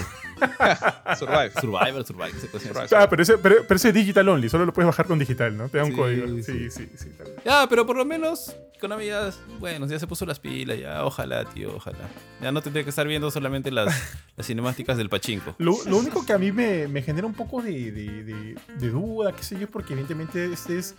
Survive. 1.18 1.52
survival, 1.60 2.06
Survival. 2.06 2.34
Survival. 2.62 2.88
Ah, 2.96 3.10
pero 3.10 3.24
ese, 3.24 3.38
pero, 3.40 3.56
pero 3.68 3.76
ese 3.76 3.88
es 3.90 3.94
digital 3.96 4.30
only, 4.30 4.48
solo 4.48 4.66
lo 4.66 4.74
puedes 4.74 4.86
bajar 4.86 5.08
con 5.08 5.18
digital, 5.18 5.58
¿no? 5.58 5.68
Te 5.70 5.78
da 5.80 5.86
un 5.86 5.92
Sí, 5.92 5.96
código. 5.98 6.28
sí. 6.28 6.44
Sí, 6.44 6.70
sí, 6.70 6.90
sí. 6.96 7.10
Ya, 7.44 7.66
pero 7.68 7.86
por 7.86 7.96
lo 7.98 8.06
menos 8.06 8.56
Konami 8.80 9.08
ya, 9.08 9.32
bueno, 9.60 9.88
ya 9.88 9.98
se 10.00 10.06
puso 10.08 10.26
las 10.26 10.40
pilas, 10.40 10.80
ya, 10.80 11.04
ojalá, 11.04 11.46
tío, 11.46 11.76
ojalá. 11.76 11.98
Ya 12.42 12.52
no 12.52 12.62
tendría 12.62 12.84
que 12.84 12.90
estar 12.92 13.08
viendo 13.08 13.32
solamente 13.32 13.72
las, 13.72 13.88
las 14.38 14.46
cinemáticas 14.46 14.98
del 14.98 15.10
pachinko. 15.10 15.56
Lo, 15.58 15.78
lo 15.86 15.98
único 15.98 16.26
que 16.26 16.34
a 16.34 16.38
mí 16.38 16.52
me, 16.52 16.88
me 16.88 17.02
genera 17.02 17.26
un 17.28 17.34
poco 17.34 17.62
de, 17.62 17.92
de- 17.92 18.24
de- 18.24 18.56
de 18.80 18.90
duda, 18.90 19.32
qué 19.34 19.44
sé 19.44 19.58
yo, 19.60 19.68
porque 19.68 19.94
evidentemente 19.94 20.52
este 20.54 20.78
es. 20.78 20.96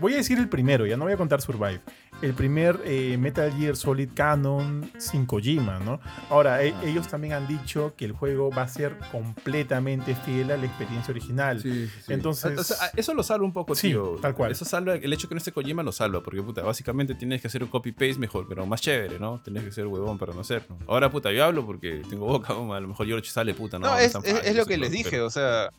Voy 0.00 0.12
a 0.14 0.16
decir 0.16 0.38
el 0.38 0.48
primero, 0.48 0.86
ya 0.86 0.96
no 0.96 1.04
voy 1.04 1.12
a 1.14 1.16
contar 1.16 1.40
Survive. 1.40 1.80
El 2.22 2.32
primer 2.32 2.80
eh, 2.86 3.16
Metal 3.18 3.52
Gear 3.52 3.76
Solid 3.76 4.08
Canon 4.14 4.90
sin 4.96 5.26
Kojima, 5.26 5.78
¿no? 5.80 6.00
Ahora, 6.30 6.62
e- 6.62 6.72
Ah. 6.74 6.82
ellos 6.84 7.08
también 7.08 7.34
han 7.34 7.46
dicho 7.46 7.94
que 7.94 8.06
el 8.06 8.12
juego 8.12 8.50
va 8.50 8.62
a 8.62 8.68
ser 8.68 8.96
completamente 9.12 10.14
fiel 10.14 10.50
a 10.50 10.56
la 10.56 10.64
experiencia 10.64 11.12
original. 11.12 11.62
Entonces- 12.08 12.58
O 12.58 12.64
sea, 12.64 12.90
eso 12.96 13.12
lo 13.12 13.22
salva 13.22 13.44
un 13.44 13.52
poco, 13.52 13.74
Sí, 13.74 13.88
tío. 13.88 14.16
tal 14.22 14.34
cual. 14.34 14.52
Eso 14.52 14.64
salva, 14.64 14.94
el 14.94 15.12
hecho 15.12 15.28
que 15.28 15.34
no 15.34 15.38
esté 15.38 15.52
Kojima 15.52 15.82
lo 15.82 15.92
salva, 15.92 16.22
porque 16.22 16.42
puta, 16.42 16.62
básicamente 16.62 17.14
tienes 17.14 17.40
que 17.42 17.48
hacer 17.48 17.62
un 17.62 17.68
copy-paste 17.68 18.18
mejor, 18.18 18.46
pero 18.48 18.64
más 18.64 18.80
chévere, 18.80 19.18
¿no? 19.18 19.40
Tienes 19.42 19.64
que 19.64 19.72
ser 19.72 19.86
huevón 19.86 20.16
para 20.18 20.32
no 20.32 20.40
hacerlo. 20.40 20.78
Ahora, 20.88 21.10
puta, 21.10 21.30
yo 21.32 21.44
hablo 21.44 21.66
porque 21.66 22.02
tengo 22.08 22.26
boca, 22.26 22.54
¿no? 22.54 22.72
a 22.74 22.80
lo 22.80 22.88
mejor 22.88 23.06
George 23.06 23.28
sale, 23.30 23.52
puta, 23.52 23.78
no. 23.78 23.86
No, 23.88 23.92
no 23.92 23.98
es, 23.98 24.56
lo 24.56 24.64
que 24.64 24.78
les 24.78 24.90
dije, 24.90 25.10
pero- 25.10 25.26
o 25.26 25.30
sea, 25.30 25.70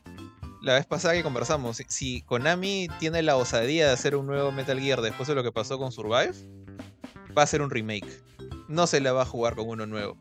la 0.62 0.74
vez 0.74 0.86
pasada 0.86 1.14
que 1.14 1.24
conversamos, 1.24 1.82
si, 1.88 2.22
Konami 2.22 2.88
tiene 3.00 3.22
la 3.22 3.36
osadía 3.36 3.88
de 3.88 3.94
hacer 3.94 4.16
un 4.16 4.26
nuevo 4.26 4.52
Metal 4.52 4.80
Gear 4.80 5.02
después 5.02 5.28
de 5.28 5.36
lo 5.36 5.44
que 5.44 5.52
pasó 5.52 5.78
con 5.78 5.92
Survive, 5.92 6.34
va 7.38 7.44
a 7.44 7.48
ser 7.48 7.62
un 7.62 7.70
remake. 7.70 8.24
No 8.68 8.88
se 8.88 9.00
la 9.00 9.14
va 9.14 9.22
a 9.22 9.26
jugar 9.26 9.56
con 9.56 9.68
uno 9.68 9.86
nuevo. 9.86 10.18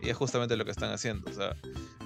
Y 0.00 0.10
es 0.10 0.16
justamente 0.16 0.56
lo 0.56 0.64
que 0.64 0.70
están 0.70 0.92
haciendo. 0.92 1.28
O 1.30 1.34
sea, 1.34 1.56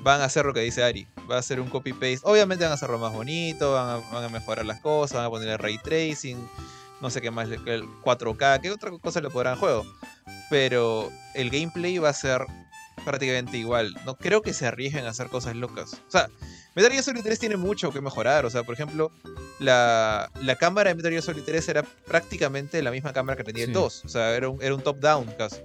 van 0.03 0.21
a 0.21 0.25
hacer 0.25 0.47
lo 0.47 0.55
que 0.55 0.61
dice 0.61 0.83
Ari. 0.83 1.07
Va 1.31 1.39
a 1.39 1.43
ser 1.43 1.61
un 1.61 1.69
copy-paste. 1.69 2.21
Obviamente 2.23 2.65
van 2.65 2.73
a 2.73 2.75
hacerlo 2.75 2.99
más 2.99 3.13
bonito, 3.13 3.73
van 3.73 4.03
a, 4.13 4.25
a 4.25 4.29
mejorar 4.29 4.65
las 4.65 4.81
cosas, 4.81 5.19
van 5.19 5.27
a 5.27 5.31
poner 5.31 5.49
el 5.49 5.59
ray 5.59 5.79
tracing, 5.79 6.39
no 7.01 7.11
sé 7.11 7.21
qué 7.21 7.31
más, 7.31 7.49
el 7.49 7.85
4K, 8.03 8.61
qué 8.61 8.71
otra 8.71 8.91
cosa 8.99 9.21
le 9.21 9.29
podrán 9.29 9.55
al 9.55 9.59
juego. 9.59 9.85
Pero 10.49 11.11
el 11.35 11.51
gameplay 11.51 11.99
va 11.99 12.11
a 12.11 12.15
ser 12.15 12.47
prácticamente 13.05 13.59
igual. 13.59 13.95
No 14.05 14.17
creo 14.17 14.43
que 14.43 14.53
se 14.53 14.67
arriesguen 14.67 15.07
a 15.07 15.11
hacer 15.11 15.29
cosas 15.29 15.57
locas. 15.57 15.95
O 15.95 16.11
sea, 16.11 16.29
Metal 16.75 16.91
Gear 16.91 17.05
Solid 17.05 17.23
3 17.23 17.39
tiene 17.39 17.57
mucho 17.57 17.93
que 17.93 18.01
mejorar. 18.01 18.47
O 18.47 18.51
sea, 18.51 18.63
por 18.63 18.75
ejemplo, 18.75 19.11
la, 19.59 20.31
la 20.41 20.57
cámara 20.57 20.91
de 20.91 20.95
Metal 20.97 21.11
Gear 21.11 21.23
Solid 21.23 21.43
3 21.45 21.69
era 21.69 21.83
prácticamente 21.83 22.83
la 22.83 22.91
misma 22.91 23.13
cámara 23.13 23.37
que 23.37 23.45
tenía 23.45 23.65
el 23.65 23.69
Sí. 23.71 23.75
2. 23.75 24.03
O 24.05 24.09
sea, 24.09 24.35
era 24.35 24.49
un, 24.49 24.63
era 24.63 24.75
un 24.75 24.81
top-down 24.83 25.27
casi. 25.39 25.57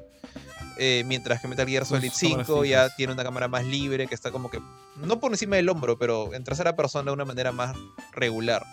eh, 0.79 1.03
mientras 1.07 1.41
que 1.41 1.47
Metal 1.47 1.67
Gear 1.67 1.85
Solid 1.85 2.11
cámaras 2.11 2.45
5 2.47 2.65
ya 2.65 2.83
fijas. 2.83 2.95
tiene 2.97 3.13
una 3.13 3.23
cámara 3.23 3.47
más 3.47 3.65
libre, 3.65 4.05
que 4.07 4.13
está 4.13 4.29
como 4.31 4.49
que, 4.51 4.59
no 4.97 5.19
por 5.19 5.31
encima 5.31 5.55
del 5.55 5.67
hombro, 5.69 5.97
pero 5.97 6.33
en 6.35 6.43
tercera 6.43 6.75
persona 6.75 7.05
de 7.09 7.13
una 7.13 7.25
manera 7.25 7.51
más 7.51 7.75
regular. 8.11 8.63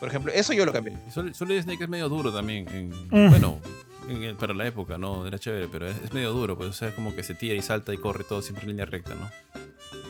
Por 0.00 0.08
ejemplo, 0.08 0.32
eso 0.32 0.52
yo 0.54 0.64
lo 0.64 0.72
cambié. 0.72 0.96
Solid, 1.12 1.34
Solid 1.34 1.62
Snake 1.62 1.84
es 1.84 1.90
medio 1.90 2.08
duro 2.08 2.32
también. 2.32 2.66
en- 2.70 2.90
Mm. 3.26 3.28
Bueno, 3.30 3.60
en 4.08 4.22
el- 4.22 4.34
para 4.36 4.54
la 4.54 4.66
época, 4.66 4.96
¿no? 4.98 5.26
Era 5.26 5.38
chévere, 5.38 5.68
pero 5.68 5.88
es, 5.88 5.96
es 6.02 6.12
medio 6.14 6.32
duro, 6.32 6.56
pues. 6.56 6.70
O 6.70 6.72
sea, 6.72 6.88
es 6.88 6.94
como 6.94 7.14
que 7.14 7.22
se 7.22 7.34
tira 7.34 7.54
y 7.54 7.60
salta 7.62 7.92
y 7.92 7.98
corre 7.98 8.24
todo 8.24 8.40
siempre 8.40 8.62
en 8.64 8.70
línea 8.70 8.86
recta, 8.86 9.14
¿no? 9.14 9.30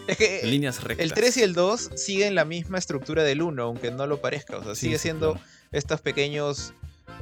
Es 0.07 0.17
que 0.17 0.41
líneas 0.45 0.83
rectas. 0.83 1.05
el 1.05 1.13
3 1.13 1.37
y 1.37 1.43
el 1.43 1.55
2 1.55 1.91
siguen 1.97 2.35
la 2.35 2.45
misma 2.45 2.79
estructura 2.79 3.23
del 3.23 3.41
1, 3.43 3.63
aunque 3.63 3.91
no 3.91 4.07
lo 4.07 4.21
parezca. 4.21 4.59
O 4.59 4.65
sea, 4.65 4.75
Sí, 4.75 4.83
sigue 4.87 4.99
siendo 4.99 5.33
claro. 5.35 5.47
estos 5.71 6.01
pequeños 6.01 6.73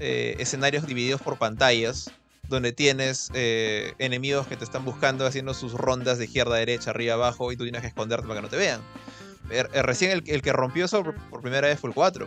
eh, 0.00 0.36
escenarios 0.38 0.86
divididos 0.86 1.20
por 1.20 1.36
pantallas, 1.38 2.10
donde 2.48 2.72
tienes 2.72 3.30
eh, 3.34 3.92
enemigos 3.98 4.46
que 4.46 4.56
te 4.56 4.64
están 4.64 4.84
buscando 4.84 5.26
haciendo 5.26 5.52
sus 5.54 5.72
rondas 5.74 6.18
de 6.18 6.24
izquierda 6.24 6.56
a 6.56 6.58
derecha, 6.58 6.90
arriba 6.90 7.14
abajo, 7.14 7.52
y 7.52 7.56
tú 7.56 7.64
tienes 7.64 7.82
que 7.82 7.88
esconderte 7.88 8.26
para 8.26 8.40
que 8.40 8.42
no 8.42 8.48
te 8.48 8.56
vean. 8.56 8.80
Er- 9.50 9.68
eh, 9.74 9.82
recién 9.82 10.10
el, 10.10 10.22
el 10.26 10.42
que 10.42 10.52
rompió 10.52 10.86
eso 10.86 11.04
por, 11.04 11.14
por 11.28 11.42
primera 11.42 11.68
vez 11.68 11.78
fue 11.78 11.90
el 11.90 11.94
4. 11.94 12.26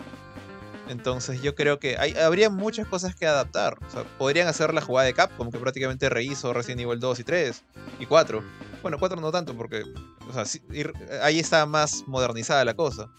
Entonces 0.89 1.41
yo 1.41 1.55
creo 1.55 1.79
que 1.79 1.97
hay, 1.97 2.13
habría 2.13 2.49
muchas 2.49 2.85
cosas 2.87 3.15
que 3.15 3.25
adaptar. 3.25 3.77
O 3.87 3.91
sea, 3.91 4.03
podrían 4.17 4.47
hacer 4.47 4.73
la 4.73 4.81
jugada 4.81 5.05
de 5.07 5.13
Capcom, 5.13 5.49
que 5.51 5.57
prácticamente 5.57 6.09
rehizo 6.09 6.53
Resident 6.53 6.81
Evil 6.81 6.99
2 6.99 7.19
y 7.19 7.23
3 7.23 7.61
y 7.99 8.05
4. 8.05 8.43
Bueno, 8.83 8.99
4 8.99 9.19
no 9.19 9.31
tanto, 9.31 9.55
porque 9.55 9.81
o 10.29 10.33
sea, 10.33 10.45
sí, 10.45 10.61
ir- 10.69 10.93
ahí 11.23 11.39
está 11.39 11.65
más 11.65 12.03
modernizada 12.05 12.63
la 12.65 12.75
cosa. 12.75 13.09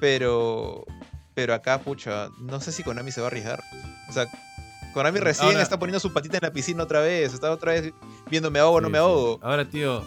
Pero 0.00 0.84
pero 1.34 1.52
acá, 1.54 1.80
pucha, 1.80 2.28
no 2.38 2.60
sé 2.60 2.70
si 2.70 2.84
Konami 2.84 3.10
se 3.10 3.20
va 3.20 3.26
a 3.26 3.30
arriesgar. 3.30 3.60
O 4.08 4.12
sea, 4.12 4.26
Konami 4.92 5.18
recién 5.18 5.48
Ahora- 5.48 5.62
está 5.62 5.78
poniendo 5.78 5.98
su 5.98 6.12
patita 6.12 6.36
en 6.36 6.42
la 6.44 6.52
piscina 6.52 6.84
otra 6.84 7.00
vez. 7.00 7.34
Está 7.34 7.50
otra 7.50 7.72
vez 7.72 7.92
viendo 8.30 8.50
me 8.52 8.60
ahogo 8.60 8.76
o 8.76 8.80
no 8.80 8.86
Sí, 8.88 8.92
me 8.92 8.98
sí. 8.98 9.02
ahogo. 9.02 9.40
Ahora, 9.42 9.64
tío, 9.68 10.04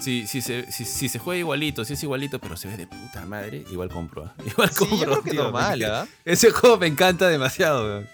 si, 0.00 0.26
si, 0.26 0.40
se, 0.40 0.70
si, 0.72 0.84
si 0.84 1.08
se 1.08 1.18
juega 1.20 1.38
igualito, 1.38 1.84
si 1.84 1.92
es 1.92 2.02
igualito, 2.02 2.40
pero 2.40 2.56
se 2.56 2.66
ve 2.66 2.76
de 2.76 2.86
puta 2.88 3.24
madre, 3.26 3.64
igual 3.70 3.88
compro. 3.88 4.24
¿ah? 4.24 4.34
Igual 4.44 4.70
Sí, 4.70 4.78
compro. 4.78 4.98
yo 4.98 5.04
creo 5.04 5.22
que 5.22 5.30
tío, 5.30 5.42
normal, 5.44 5.84
¿ah? 5.84 6.06
Ese 6.24 6.50
juego 6.50 6.78
me 6.78 6.86
encanta 6.88 7.28
demasiado, 7.28 7.84
weón. 7.84 8.08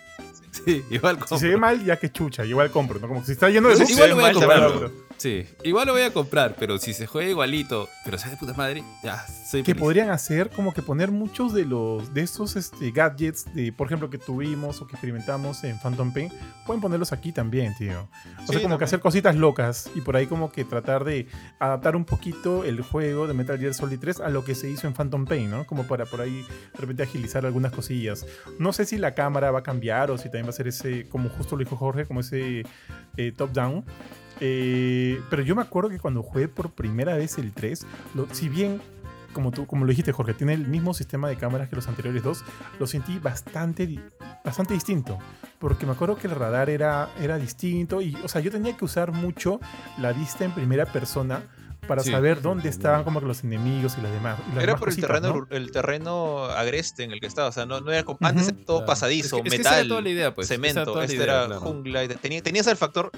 Sí, 0.50 0.84
igual 0.90 1.18
compro. 1.18 1.38
Si 1.38 1.42
se 1.42 1.48
ve 1.48 1.56
mal, 1.56 1.82
ya 1.84 1.98
que 1.98 2.12
chucha, 2.12 2.44
igual 2.44 2.70
compro, 2.70 2.98
¿no? 3.00 3.08
Como 3.08 3.20
que 3.20 3.26
si 3.26 3.32
está 3.32 3.48
lleno 3.48 3.68
de 3.70 3.76
sí, 3.86 3.92
igual 3.94 4.10
lo 4.10 4.16
voy. 4.16 4.90
Sí, 5.24 5.46
igual 5.62 5.86
lo 5.86 5.94
voy 5.94 6.02
a 6.02 6.12
comprar, 6.12 6.54
pero 6.58 6.76
si 6.76 6.92
se 6.92 7.06
juega 7.06 7.30
igualito, 7.30 7.88
pero 8.04 8.18
se 8.18 8.26
ve 8.26 8.32
de 8.32 8.36
puta 8.36 8.52
madre, 8.52 8.84
ya, 9.02 9.26
soy 9.26 9.62
que 9.62 9.72
feliz. 9.72 9.80
podrían 9.80 10.10
hacer 10.10 10.50
como 10.50 10.74
que 10.74 10.82
poner 10.82 11.10
muchos 11.10 11.54
de 11.54 11.64
los 11.64 12.12
de 12.12 12.20
estos 12.20 12.56
este, 12.56 12.90
gadgets 12.90 13.46
de 13.54 13.72
por 13.72 13.86
ejemplo 13.86 14.10
que 14.10 14.18
tuvimos 14.18 14.82
o 14.82 14.86
que 14.86 14.92
experimentamos 14.96 15.64
en 15.64 15.78
Phantom 15.80 16.12
Pain 16.12 16.30
pueden 16.66 16.82
ponerlos 16.82 17.14
aquí 17.14 17.32
también 17.32 17.74
tío 17.74 18.06
o 18.42 18.46
sea 18.46 18.58
Sí, 18.58 18.60
como 18.60 18.76
que 18.76 18.80
también. 18.80 18.82
hacer 18.84 19.00
cositas 19.00 19.34
locas 19.34 19.90
y 19.94 20.02
por 20.02 20.14
ahí 20.14 20.26
como 20.26 20.52
que 20.52 20.66
tratar 20.66 21.04
de 21.04 21.26
adaptar 21.58 21.96
un 21.96 22.04
poquito 22.04 22.62
el 22.64 22.82
juego 22.82 23.26
de 23.26 23.32
Metal 23.32 23.58
Gear 23.58 23.72
Solid 23.72 23.98
3 23.98 24.20
a 24.20 24.28
lo 24.28 24.44
que 24.44 24.54
se 24.54 24.68
hizo 24.68 24.86
en 24.86 24.92
Phantom 24.92 25.24
Pain 25.24 25.50
no 25.50 25.64
como 25.66 25.84
para 25.86 26.04
por 26.04 26.20
ahí 26.20 26.42
de 26.42 26.78
repente 26.78 27.02
agilizar 27.02 27.46
algunas 27.46 27.72
cosillas 27.72 28.26
no 28.58 28.74
sé 28.74 28.84
si 28.84 28.98
la 28.98 29.14
cámara 29.14 29.50
va 29.50 29.60
a 29.60 29.62
cambiar 29.62 30.10
o 30.10 30.18
si 30.18 30.24
también 30.24 30.44
va 30.44 30.50
a 30.50 30.52
ser 30.52 30.68
ese 30.68 31.08
como 31.08 31.30
justo 31.30 31.56
lo 31.56 31.60
dijo 31.64 31.76
Jorge 31.76 32.04
como 32.04 32.20
ese 32.20 32.64
eh, 33.16 33.32
top 33.34 33.52
down 33.52 33.84
Eh, 34.40 35.20
pero 35.30 35.42
yo 35.42 35.54
me 35.54 35.62
acuerdo 35.62 35.90
que 35.90 35.98
cuando 35.98 36.22
jugué 36.22 36.48
por 36.48 36.70
primera 36.70 37.16
vez 37.16 37.38
el 37.38 37.52
3, 37.52 37.86
lo- 38.14 38.26
si 38.32 38.48
bien, 38.48 38.80
como 39.32 39.50
tú 39.50 39.66
como 39.66 39.84
lo 39.84 39.90
dijiste, 39.90 40.12
Jorge, 40.12 40.34
tiene 40.34 40.54
el 40.54 40.66
mismo 40.66 40.94
sistema 40.94 41.28
de 41.28 41.36
cámaras 41.36 41.68
que 41.68 41.76
los 41.76 41.88
anteriores 41.88 42.22
dos, 42.22 42.44
lo 42.78 42.86
sentí 42.86 43.18
bastante, 43.18 44.00
bastante 44.44 44.74
distinto. 44.74 45.18
Porque 45.58 45.86
me 45.86 45.92
acuerdo 45.92 46.16
que 46.16 46.26
el 46.26 46.34
radar 46.34 46.68
era, 46.70 47.08
era 47.20 47.36
distinto 47.38 48.00
y, 48.02 48.14
o 48.22 48.28
sea, 48.28 48.40
yo 48.40 48.50
tenía 48.50 48.76
que 48.76 48.84
usar 48.84 49.12
mucho 49.12 49.60
la 49.98 50.12
vista 50.12 50.44
en 50.44 50.52
primera 50.52 50.86
persona 50.86 51.42
para 51.86 52.02
Sí. 52.02 52.10
saber 52.10 52.40
dónde 52.42 52.68
estaban 52.68 53.04
como 53.04 53.20
que 53.20 53.26
los 53.26 53.44
enemigos 53.44 53.96
y 53.98 54.00
las 54.02 54.12
demás. 54.12 54.38
y 54.46 54.48
las 54.54 54.56
Era 54.56 54.66
demás 54.66 54.80
por 54.80 54.88
el 54.88 54.94
cositas, 54.94 55.08
terreno, 55.22 55.46
¿no? 55.50 55.56
el 55.56 55.70
terreno 55.70 56.44
agreste 56.46 57.04
en 57.04 57.12
el 57.12 57.20
que 57.20 57.26
estaba. 57.26 57.48
O 57.48 57.52
sea, 57.52 57.66
no, 57.66 57.80
no 57.80 57.90
era 57.92 58.02
como. 58.04 58.18
Antes 58.22 58.48
era 58.48 58.56
todo 58.64 58.78
Claro. 58.78 58.86
pasadizo, 58.86 59.36
Es 59.38 59.42
que- 59.42 59.48
es 59.48 59.54
que 59.54 59.60
esa 59.60 59.68
era 59.70 59.76
metal, 59.78 59.88
toda 59.88 60.00
la 60.02 60.08
idea, 60.08 60.34
pues. 60.34 60.48
Cemento. 60.48 60.84
toda 60.84 60.98
la 60.98 61.04
Este 61.04 61.16
idea, 61.16 61.24
era 61.24 61.46
claro. 61.46 61.60
jungla. 61.60 62.04
y 62.04 62.08
te- 62.08 62.16
tenía- 62.16 62.42
tenías 62.42 62.66
el 62.66 62.76
factor. 62.76 63.10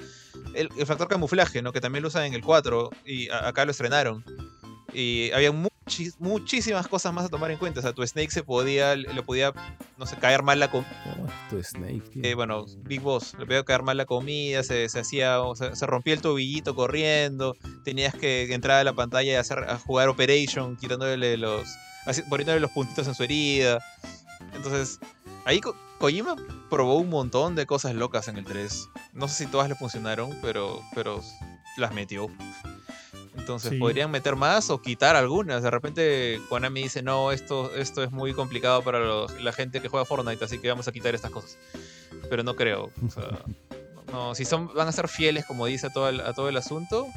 El, 0.53 0.69
el 0.77 0.85
factor 0.85 1.07
camuflaje, 1.07 1.61
¿no? 1.61 1.71
Que 1.73 1.81
también 1.81 2.01
lo 2.03 2.07
usan 2.09 2.23
en 2.25 2.33
el 2.33 2.41
4. 2.41 2.89
Y 3.05 3.29
a- 3.29 3.47
acá 3.47 3.65
lo 3.65 3.71
estrenaron. 3.71 4.23
Y 4.93 5.31
había 5.31 5.51
muchis- 5.51 5.67
muchísimas 6.19 6.87
cosas 6.87 7.13
más 7.13 7.25
a 7.25 7.29
tomar 7.29 7.51
en 7.51 7.57
cuenta. 7.57 7.79
O 7.79 7.83
sea, 7.83 7.93
tu 7.93 8.05
Snake 8.05 8.31
se 8.31 8.43
podía. 8.43 8.95
Le 8.95 9.21
podía, 9.23 9.53
no 9.97 10.05
sé, 10.05 10.15
caer 10.17 10.43
mal 10.43 10.59
la 10.59 10.69
comida. 10.69 10.89
Oh, 11.21 11.27
tu 11.49 11.61
Snake. 11.63 12.03
Eh, 12.23 12.33
bueno, 12.35 12.65
Big 12.83 13.01
Boss, 13.01 13.33
le 13.39 13.45
podía 13.45 13.63
caer 13.63 13.83
mal 13.83 13.97
la 13.97 14.05
comida, 14.05 14.63
se, 14.63 14.87
se 14.89 14.99
hacía, 14.99 15.41
o 15.41 15.55
sea, 15.55 15.75
se 15.75 15.85
rompía 15.85 16.13
el 16.13 16.21
tobillito 16.21 16.75
corriendo, 16.75 17.55
tenías 17.83 18.13
que 18.15 18.53
entrar 18.53 18.79
a 18.79 18.83
la 18.83 18.93
pantalla 18.93 19.31
y 19.31 19.35
hacer, 19.35 19.59
a 19.59 19.77
jugar 19.79 20.09
Operation, 20.09 20.75
quitándole 20.77 21.37
los, 21.37 21.67
así- 22.05 22.23
poniéndole 22.23 22.59
los 22.59 22.71
puntitos 22.71 23.07
en 23.07 23.15
su 23.15 23.23
herida. 23.23 23.79
Entonces, 24.53 24.99
ahí 25.45 25.59
Ko- 25.59 25.75
Kojima 25.99 26.35
probó 26.69 26.95
un 26.97 27.09
montón 27.09 27.55
de 27.55 27.65
cosas 27.65 27.95
locas 27.95 28.27
en 28.27 28.37
el 28.37 28.45
3. 28.45 28.89
No 29.13 29.27
sé 29.27 29.45
si 29.45 29.51
todas 29.51 29.67
le 29.69 29.75
funcionaron, 29.75 30.37
pero, 30.41 30.81
pero 30.93 31.21
las 31.77 31.93
metió. 31.93 32.27
Entonces, 33.47 33.71
Sí. 33.71 33.77
podrían 33.79 34.11
meter 34.11 34.35
más 34.35 34.69
o 34.69 34.81
quitar 34.81 35.15
algunas. 35.15 35.63
De 35.63 35.71
repente, 35.71 36.41
Konami 36.49 36.83
dice: 36.83 37.01
No, 37.01 37.31
esto, 37.31 37.73
esto 37.75 38.03
es 38.03 38.11
muy 38.11 38.33
complicado 38.33 38.81
para 38.83 38.99
los- 38.99 39.39
la 39.41 39.53
gente 39.53 39.81
que 39.81 39.87
juega 39.87 40.05
Fortnite, 40.05 40.43
así 40.43 40.59
que 40.59 40.67
vamos 40.69 40.87
a 40.87 40.91
quitar 40.91 41.15
estas 41.15 41.31
cosas. 41.31 41.57
Pero 42.29 42.43
no 42.43 42.55
creo. 42.55 42.91
O 43.05 43.09
sea, 43.09 43.23
no, 44.11 44.35
si 44.35 44.43
son, 44.45 44.73
van 44.73 44.87
a 44.89 44.91
ser 44.91 45.07
fieles, 45.07 45.45
como 45.45 45.65
dice 45.65 45.87
a 45.87 45.89
todo 45.91 46.09
el, 46.09 46.19
a 46.19 46.33
todo 46.33 46.49
el 46.49 46.57
asunto, 46.57 47.07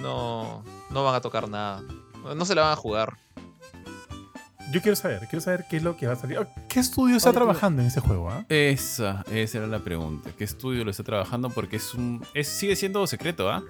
no, 0.00 0.64
no 0.90 1.04
van 1.04 1.14
a 1.16 1.20
tocar 1.20 1.48
nada. 1.48 1.82
No 2.34 2.44
se 2.44 2.54
la 2.54 2.62
van 2.62 2.72
a 2.72 2.76
jugar. 2.76 3.16
Yo 4.72 4.82
quiero 4.82 4.96
saber, 4.96 5.20
quiero 5.30 5.40
saber 5.40 5.64
qué 5.70 5.76
es 5.76 5.82
lo 5.84 5.96
que 5.96 6.06
va 6.08 6.14
a 6.14 6.16
salir. 6.16 6.38
Ah, 6.38 6.48
¿Qué 6.68 6.80
estudio 6.80 7.16
está 7.16 7.32
trabajando 7.32 7.82
en 7.82 7.88
ese 7.88 8.00
juego? 8.00 8.28
ah? 8.30 8.44
Esa, 8.48 9.24
esa 9.30 9.58
era 9.58 9.66
la 9.68 9.78
pregunta. 9.78 10.30
¿Qué 10.36 10.42
estudio 10.44 10.84
lo 10.84 10.90
está 10.90 11.04
trabajando? 11.04 11.50
Porque 11.50 11.76
es 11.76 11.94
un. 11.94 12.20
Es, 12.34 12.48
sigue 12.48 12.74
siendo 12.74 13.06
secreto, 13.06 13.48
¿ah? 13.48 13.62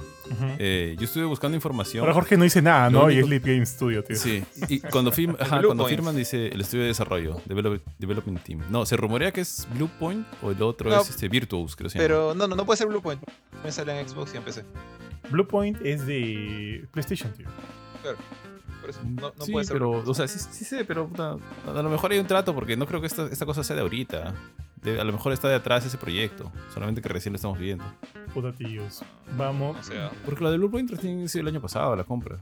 Eh, 0.59 0.97
yo 0.99 1.05
estuve 1.05 1.25
buscando 1.27 1.55
información. 1.55 2.01
Ahora 2.03 2.15
Jorge 2.15 2.37
no 2.39 2.45
dice 2.45 2.63
nada, 2.63 2.89
Lo 2.89 3.03
¿no? 3.03 3.11
Y 3.11 3.19
es 3.19 3.29
Leap 3.29 3.45
Game 3.45 3.67
Studio, 3.67 4.03
tío. 4.05 4.17
Sí, 4.17 4.43
y 4.69 4.81
cuando, 4.91 5.13
firma- 5.13 5.37
ajá, 5.39 5.61
cuando 5.63 5.87
firman 5.87 6.17
dice 6.17 6.49
el 6.49 6.61
estudio 6.63 6.83
de 6.85 6.89
desarrollo, 6.89 7.41
develop- 7.47 7.83
Development 7.99 8.43
Team. 8.43 8.63
No, 8.71 8.87
se 8.87 8.97
rumorea 8.97 9.33
que 9.33 9.43
es 9.43 9.69
Blue 9.75 9.91
Point 10.01 10.27
o 10.43 10.51
el 10.51 10.63
otro 10.63 10.89
No, 10.89 11.03
es 11.03 11.11
este, 11.11 11.29
Virtuos, 11.29 11.77
creo 11.77 11.91
que. 11.91 11.99
Pero 11.99 12.35
no, 12.35 12.49
no, 12.49 12.57
no 12.57 12.65
puede 12.65 12.79
ser 12.79 12.87
Bluepoint. 12.87 13.23
Me 13.63 13.71
sale 13.71 14.01
en 14.01 14.09
Xbox 14.09 14.33
y 14.33 14.39
en 14.39 14.43
PC. 14.45 14.65
Bluepoint 15.31 15.79
es 15.85 16.07
de 16.07 16.87
PlayStation, 16.93 17.33
tío. 17.33 17.47
Por 18.03 18.17
eso, 18.91 19.01
no, 19.05 19.33
no 19.37 19.45
sí, 19.45 19.53
puede 19.53 19.65
ser. 19.67 19.75
pero, 19.75 19.91
o 19.91 20.15
sea, 20.15 20.27
sí, 20.29 20.39
sí 20.39 20.65
sé, 20.65 20.85
pero 20.85 21.07
puta, 21.09 21.37
a 21.67 21.83
lo 21.83 21.91
mejor 21.91 22.13
hay 22.13 22.19
un 22.19 22.27
trato 22.27 22.55
porque 22.55 22.77
no 22.77 22.87
creo 22.87 23.01
que 23.01 23.07
esta, 23.07 23.27
esta 23.27 23.47
cosa 23.47 23.63
sea 23.65 23.77
de 23.77 23.83
ahorita. 23.83 24.35
De- 24.83 25.01
a 25.01 25.05
lo 25.05 25.13
mejor 25.13 25.33
está 25.33 25.49
de 25.49 25.55
atrás 25.57 25.85
ese 25.85 25.99
proyecto, 25.99 26.53
solamente 26.73 27.01
que 27.03 27.09
recién 27.09 27.33
lo 27.33 27.37
estamos 27.37 27.59
viendo. 27.59 27.85
Puta, 28.33 28.53
tíos. 28.53 29.03
Vamos. 29.37 29.77
O 29.79 29.83
sea, 29.83 30.11
Porque 30.25 30.45
lo 30.45 30.51
de 30.51 30.59
Blue 30.59 30.71
Point 30.71 30.91
recién 30.91 31.29
sido 31.29 31.43
el 31.43 31.49
año 31.49 31.61
pasado, 31.61 31.97
la 31.97 32.05
compra. 32.05 32.39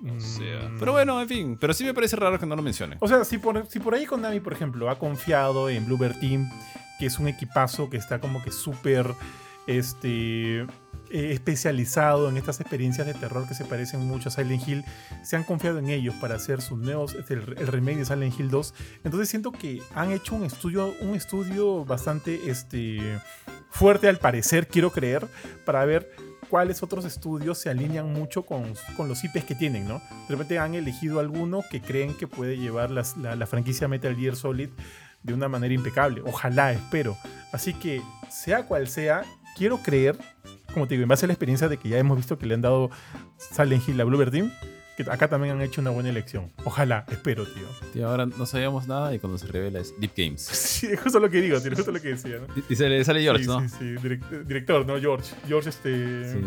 Mm, 0.00 0.18
sea. 0.20 0.70
Pero 0.78 0.92
bueno, 0.92 1.20
en 1.20 1.28
fin, 1.28 1.56
pero 1.60 1.72
sí 1.74 1.84
me 1.84 1.92
parece 1.94 2.16
raro 2.16 2.38
que 2.38 2.46
no 2.46 2.56
lo 2.56 2.62
mencione. 2.62 2.96
O 3.00 3.08
sea, 3.08 3.24
si 3.24 3.38
por, 3.38 3.66
si 3.68 3.78
por 3.80 3.94
ahí 3.94 4.06
Konami, 4.06 4.40
por 4.40 4.52
ejemplo, 4.52 4.88
ha 4.90 4.98
confiado 4.98 5.68
en 5.68 5.86
Bluebird 5.86 6.18
Team, 6.20 6.48
que 6.98 7.06
es 7.06 7.18
un 7.18 7.28
equipazo 7.28 7.88
que 7.90 7.96
está 7.96 8.20
como 8.20 8.42
que 8.42 8.50
súper 8.50 9.06
este, 9.66 10.66
eh, 11.10 11.32
especializado 11.32 12.28
en 12.28 12.36
estas 12.36 12.60
experiencias 12.60 13.06
de 13.06 13.14
terror 13.14 13.46
que 13.48 13.54
se 13.54 13.64
parecen 13.64 14.00
mucho 14.00 14.28
a 14.28 14.32
Silent 14.32 14.66
Hill, 14.66 14.84
se 15.22 15.36
han 15.36 15.44
confiado 15.44 15.78
en 15.78 15.88
ellos 15.88 16.14
para 16.20 16.36
hacer 16.36 16.60
sus 16.60 16.78
nuevos, 16.78 17.14
este, 17.14 17.34
el, 17.34 17.54
el 17.58 17.66
remake 17.66 17.98
de 17.98 18.04
Silent 18.04 18.38
Hill 18.38 18.50
2. 18.50 18.74
Entonces 19.04 19.28
siento 19.28 19.52
que 19.52 19.82
han 19.94 20.12
hecho 20.12 20.34
un 20.34 20.44
estudio, 20.44 20.94
un 21.00 21.14
estudio 21.14 21.84
bastante 21.84 22.50
este, 22.50 23.18
fuerte 23.70 24.08
al 24.08 24.18
parecer, 24.18 24.68
quiero 24.68 24.90
creer, 24.90 25.26
para 25.64 25.84
ver 25.84 26.10
cuáles 26.48 26.82
otros 26.82 27.04
estudios 27.04 27.58
se 27.58 27.70
alinean 27.70 28.12
mucho 28.12 28.42
con, 28.42 28.72
con 28.96 29.08
los 29.08 29.22
IPs 29.24 29.44
que 29.44 29.54
tienen, 29.54 29.86
¿no? 29.86 30.00
De 30.28 30.34
repente 30.34 30.58
han 30.58 30.74
elegido 30.74 31.20
alguno 31.20 31.62
que 31.70 31.80
creen 31.80 32.14
que 32.14 32.26
puede 32.26 32.56
llevar 32.56 32.90
la, 32.90 33.04
la 33.36 33.46
franquicia 33.46 33.88
Metal 33.88 34.16
Gear 34.16 34.36
Solid 34.36 34.70
de 35.22 35.34
una 35.34 35.48
manera 35.48 35.74
impecable. 35.74 36.22
Ojalá, 36.24 36.72
espero. 36.72 37.16
Así 37.52 37.74
que, 37.74 38.02
sea 38.30 38.64
cual 38.64 38.88
sea, 38.88 39.22
quiero 39.56 39.78
creer, 39.82 40.18
como 40.72 40.86
te 40.86 40.94
digo, 40.94 41.02
en 41.02 41.08
base 41.08 41.26
a 41.26 41.28
la 41.28 41.32
experiencia 41.34 41.68
de 41.68 41.76
que 41.78 41.88
ya 41.88 41.98
hemos 41.98 42.16
visto 42.16 42.38
que 42.38 42.46
le 42.46 42.54
han 42.54 42.62
dado 42.62 42.90
Silent 43.36 43.88
Hill 43.88 44.00
a 44.00 44.04
Bluebird 44.04 44.30
Team, 44.30 44.52
que 44.96 45.04
acá 45.10 45.28
también 45.28 45.54
han 45.54 45.62
hecho 45.62 45.80
una 45.80 45.90
buena 45.90 46.08
elección. 46.10 46.50
Ojalá, 46.64 47.04
espero, 47.10 47.44
tío. 47.46 47.66
Y 47.94 48.02
ahora 48.02 48.26
no 48.26 48.46
sabíamos 48.46 48.88
nada 48.88 49.14
y 49.14 49.18
cuando 49.18 49.38
se 49.38 49.46
revela 49.46 49.80
es 49.80 49.94
Deep 49.98 50.12
Games. 50.16 50.42
Sí, 50.52 50.86
es 50.86 51.00
justo 51.00 51.18
lo 51.20 51.30
que 51.30 51.40
digo, 51.40 51.60
tío, 51.60 51.70
es 51.72 51.76
justo 51.76 51.92
lo 51.92 52.00
que 52.00 52.08
decía, 52.08 52.36
¿no? 52.40 52.46
Y 52.68 52.74
sale, 52.76 53.02
sale 53.04 53.22
George, 53.22 53.44
sí, 53.44 53.48
¿no? 53.48 53.60
sí, 53.60 53.68
sí, 53.78 53.84
direct- 53.96 54.44
director, 54.44 54.86
¿no? 54.86 54.98
George. 55.00 55.34
George, 55.46 55.68
este... 55.70 56.32
Sí. 56.32 56.40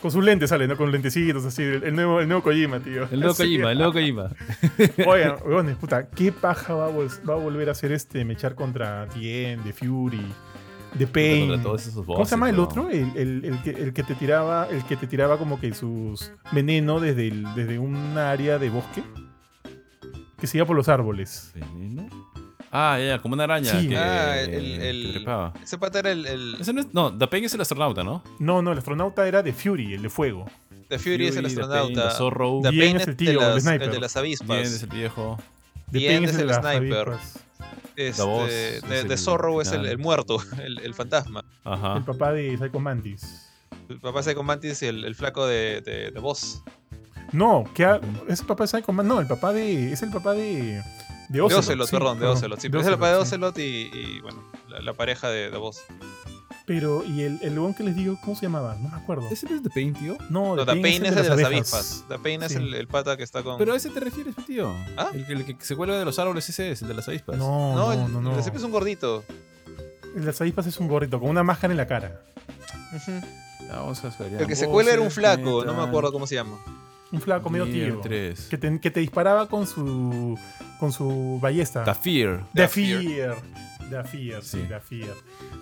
Con 0.00 0.10
sus 0.10 0.24
lentes 0.24 0.50
sale, 0.50 0.66
¿no? 0.66 0.76
Con 0.76 0.90
lentecitos, 0.90 1.44
así. 1.46 1.62
El, 1.62 1.94
nuevo, 1.94 2.20
el 2.20 2.26
nuevo 2.28 2.42
Kojima, 2.42 2.80
tío. 2.80 3.04
El 3.10 3.20
nuevo 3.20 3.32
Sí. 3.34 3.42
Kojima, 3.44 3.72
el 3.72 3.78
nuevo 3.78 3.92
Kojima. 3.92 4.30
Oigan, 5.06 5.36
weones, 5.46 5.76
puta, 5.76 6.08
¿qué 6.08 6.30
paja 6.32 6.74
va 6.74 6.86
a, 6.86 6.90
va 6.90 7.34
a 7.34 7.36
volver 7.36 7.68
a 7.68 7.72
hacer 7.72 7.92
este 7.92 8.24
mechar 8.24 8.54
contra 8.54 9.06
Tien, 9.08 9.62
de 9.64 9.72
Fury? 9.72 10.20
The 10.98 11.06
Pain. 11.06 11.48
Contra 11.48 11.62
todos 11.62 11.86
esos 11.86 12.06
¿Cómo 12.06 12.24
se 12.24 12.30
llama 12.32 12.50
el 12.50 12.58
otro? 12.58 12.88
El, 12.90 13.10
el- 13.16 13.44
el 13.44 13.62
que, 13.62 13.70
el 13.70 13.92
que 13.92 14.02
te 14.02 14.14
tiraba, 14.14 14.68
el 14.70 14.84
que 14.84 14.96
te 14.96 15.06
tiraba 15.06 15.38
como 15.38 15.58
que 15.60 15.74
sus 15.74 16.30
veneno 16.52 17.00
desde, 17.00 17.28
el- 17.28 17.44
desde 17.54 17.78
un 17.78 18.16
área 18.18 18.58
de 18.58 18.70
bosque. 18.70 19.02
Que 20.38 20.46
se 20.46 20.58
iba 20.58 20.66
por 20.66 20.76
los 20.76 20.88
árboles. 20.88 21.52
¿Veneno? 21.54 22.08
Ah, 22.70 22.98
ya, 22.98 23.20
como 23.22 23.34
una 23.34 23.44
araña. 23.44 23.70
Sí. 23.80 23.88
que, 23.88 23.96
Ah, 23.96 24.40
el-. 24.40 25.24
Ese 25.62 25.78
pata 25.78 26.00
era 26.00 26.10
el. 26.12 26.26
el 26.26 26.56
Ese 26.60 26.72
no, 26.72 26.80
es, 26.80 26.92
no, 26.92 27.16
The 27.16 27.26
Pain 27.28 27.44
es 27.44 27.54
el 27.54 27.60
astronauta, 27.60 28.02
¿no? 28.02 28.22
No, 28.40 28.62
no, 28.62 28.72
el 28.72 28.78
astronauta 28.78 29.26
era 29.28 29.42
de 29.42 29.52
Fury, 29.52 29.94
el 29.94 30.02
de 30.02 30.10
fuego. 30.10 30.46
The 30.88 30.98
Fury, 30.98 31.28
es 31.28 31.36
el 31.36 31.44
The 31.44 31.50
Pain, 31.54 31.60
astronauta. 31.60 32.08
The 32.10 32.14
Zorro. 32.16 32.60
The 32.62 32.70
Bien 32.70 32.82
Pain 32.92 32.96
es 33.00 33.08
el 33.08 33.16
tío, 33.16 33.40
de 33.40 33.46
el 33.46 33.54
las, 33.54 33.62
sniper. 33.62 33.82
el 33.88 33.90
de 33.94 34.00
las 34.00 34.16
avispas. 34.16 34.48
Bien, 34.48 34.60
es 34.62 34.82
el 34.82 34.88
viejo. 34.90 35.38
The 35.92 35.98
Bien 35.98 36.12
Pain 36.14 36.24
es 36.24 36.30
es 36.34 36.38
el 36.40 36.48
de 36.48 36.54
sniper. 36.54 37.08
avispas. 37.08 37.43
Este, 37.96 38.22
voz 38.22 38.48
de, 38.48 38.76
es 38.78 38.82
de 38.88 39.00
el 39.00 39.18
Zorro 39.18 39.60
es 39.60 39.70
el, 39.72 39.86
el 39.86 39.98
muerto, 39.98 40.38
el, 40.62 40.78
el 40.80 40.94
fantasma. 40.94 41.44
Ajá. 41.64 41.96
El 41.96 42.04
papá 42.04 42.32
de 42.32 42.56
Psycho 42.58 42.80
Mantis. 42.80 43.48
El 43.88 44.00
papá 44.00 44.18
de 44.20 44.24
Psycho 44.24 44.42
Mantis 44.42 44.82
y 44.82 44.86
el, 44.86 45.04
el 45.04 45.14
flaco 45.14 45.46
de, 45.46 45.80
de, 45.80 46.10
de 46.10 46.20
Boss. 46.20 46.62
No, 47.32 47.64
que 47.74 47.84
ha- 47.84 48.00
es 48.28 48.40
el 48.40 48.46
papá 48.46 48.64
de 48.64 48.68
Psycho 48.68 48.92
Mantis. 48.92 49.08
No, 49.14 49.20
el 49.20 49.26
papá 49.26 49.52
de. 49.52 49.92
Es 49.92 50.02
el 50.02 50.10
papá 50.10 50.32
de. 50.32 50.82
De 51.28 51.38
De 51.38 51.40
Ocelot. 51.42 51.60
Ocelot, 51.64 51.88
sí, 51.88 51.96
perdón, 51.96 52.18
de 52.20 52.26
Ocelot. 52.26 52.60
Sí, 52.60 52.68
pero 52.68 52.80
es 52.82 52.86
el 52.86 52.94
papá 52.94 53.10
de 53.12 53.16
Ocelot, 53.16 53.54
sí. 53.56 53.60
Ocelot 53.90 53.94
y, 53.94 53.98
y, 54.16 54.20
bueno, 54.20 54.42
la, 54.68 54.80
la 54.80 54.92
pareja 54.92 55.28
de, 55.30 55.50
de 55.50 55.56
Boss. 55.56 55.82
Pero, 56.66 57.04
¿y 57.04 57.20
el, 57.22 57.38
el 57.42 57.54
león 57.54 57.74
que 57.74 57.82
les 57.82 57.94
digo, 57.94 58.18
cómo 58.22 58.34
se 58.34 58.46
llamaba? 58.46 58.74
No 58.80 58.88
me 58.88 58.96
acuerdo. 58.96 59.28
¿Ese 59.30 59.46
no 59.48 59.54
es 59.56 59.62
The 59.62 59.68
Pain, 59.68 59.92
tío? 59.92 60.16
No, 60.30 60.56
No, 60.56 60.64
The 60.64 60.74
The 60.74 60.80
Pain 60.80 61.04
es 61.04 61.08
el 61.10 61.14
de 61.16 61.22
las 61.22 61.30
abejas. 61.30 61.52
avispas. 61.52 62.04
The 62.08 62.18
Pain 62.18 62.42
es 62.42 62.54
el, 62.54 62.72
el 62.74 62.86
pata 62.88 63.16
que 63.18 63.22
está 63.22 63.42
con. 63.42 63.58
Pero 63.58 63.74
a 63.74 63.76
ese 63.76 63.90
te 63.90 64.00
refieres, 64.00 64.34
tío. 64.46 64.72
¿Ah? 64.96 65.10
El, 65.12 65.26
que- 65.26 65.32
el 65.34 65.44
que 65.44 65.56
se 65.64 65.76
cuelga 65.76 65.98
de 65.98 66.04
los 66.06 66.18
árboles, 66.18 66.48
ese 66.48 66.70
es, 66.70 66.80
el 66.80 66.88
de 66.88 66.94
las 66.94 67.06
avispas. 67.06 67.36
No, 67.36 67.74
no, 67.74 67.76
no, 67.76 67.92
el, 68.06 68.12
no. 68.12 68.20
no. 68.22 68.34
de 68.34 68.40
es 68.40 68.62
un 68.62 68.70
gordito. 68.70 69.24
El 70.14 70.20
de 70.22 70.26
las 70.26 70.40
avispas 70.40 70.66
es 70.66 70.78
un 70.78 70.88
gorrito, 70.88 71.20
con 71.20 71.28
una 71.28 71.42
máscara 71.42 71.72
en 71.72 71.76
la 71.76 71.86
cara. 71.86 72.22
Ujú. 72.96 73.12
Ya, 73.66 73.76
vamos 73.76 74.02
a 74.04 74.24
El 74.24 74.46
que 74.46 74.56
se 74.56 74.66
cuela 74.66 74.92
era 74.92 75.02
un 75.02 75.10
flaco, 75.10 75.64
no 75.64 75.74
me 75.74 75.82
acuerdo 75.82 76.12
cómo 76.12 76.26
se 76.26 76.34
llama. 76.36 76.56
Un 77.12 77.20
flaco 77.20 77.50
medio 77.50 77.66
tío. 77.66 78.00
Que 78.00 78.58
te, 78.58 78.80
que 78.80 78.90
te 78.90 79.00
disparaba 79.00 79.48
con 79.48 79.66
su. 79.66 80.38
con 80.80 80.92
su 80.92 81.38
ballesta. 81.42 81.84
The 81.84 81.94
Fear. 81.94 82.44
Fear. 82.68 83.36
The 83.90 84.04
Fear, 84.04 84.42
sí, 84.42 84.60
Sí. 84.62 84.66
The 84.68 84.80
Fear. 84.80 85.14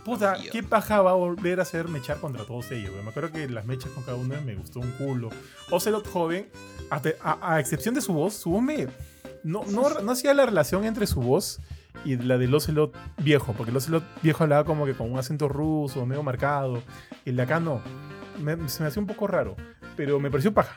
Puta, 0.05 0.37
qué 0.51 0.63
paja 0.63 1.03
va 1.03 1.11
a 1.11 1.15
volver 1.15 1.59
a 1.61 1.63
hacer 1.63 1.89
mechar 1.89 2.19
contra 2.19 2.45
todos 2.45 2.71
ellos. 2.71 2.93
Me 3.03 3.11
acuerdo 3.11 3.33
que 3.33 3.49
las 3.49 3.65
mechas 3.67 3.91
con 3.93 4.03
cada 4.05 4.17
uno 4.17 4.35
me 4.45 4.55
gustó 4.55 4.81
un 4.81 4.91
culo. 4.93 5.31
Ocelot 5.71 6.07
joven, 6.09 6.49
a, 6.91 7.01
a- 7.23 7.55
a 7.55 7.61
excepción 7.61 7.95
de 7.95 8.01
su 8.01 8.13
voz, 8.13 8.35
su 8.35 8.51
voz 8.51 8.63
me. 8.63 8.89
No, 9.45 9.65
no, 9.67 9.89
no 10.01 10.13
hacía 10.13 10.35
la 10.35 10.47
relación 10.47 10.85
entre 10.85 11.07
su 11.07 11.21
voz 11.21 11.61
y 12.05 12.17
la 12.17 12.39
del 12.39 12.55
Ocelot 12.55 12.95
viejo, 13.19 13.53
porque 13.55 13.71
el 13.71 13.77
Ocelot 13.77 14.05
viejo 14.23 14.45
hablaba 14.45 14.65
como 14.65 14.87
que 14.87 14.95
con 14.95 15.11
un 15.13 15.19
acento 15.19 15.49
ruso, 15.49 16.05
medio 16.07 16.23
marcado. 16.23 16.83
Y 17.25 17.31
el 17.31 17.37
de 17.37 17.43
acá 17.43 17.59
no. 17.61 17.81
Me- 18.41 18.69
se 18.69 18.83
me 18.83 18.89
hacía 18.89 19.01
un 19.01 19.07
poco 19.07 19.27
raro, 19.27 19.57
pero 19.97 20.19
me 20.21 20.31
pareció 20.31 20.53
paja. 20.55 20.77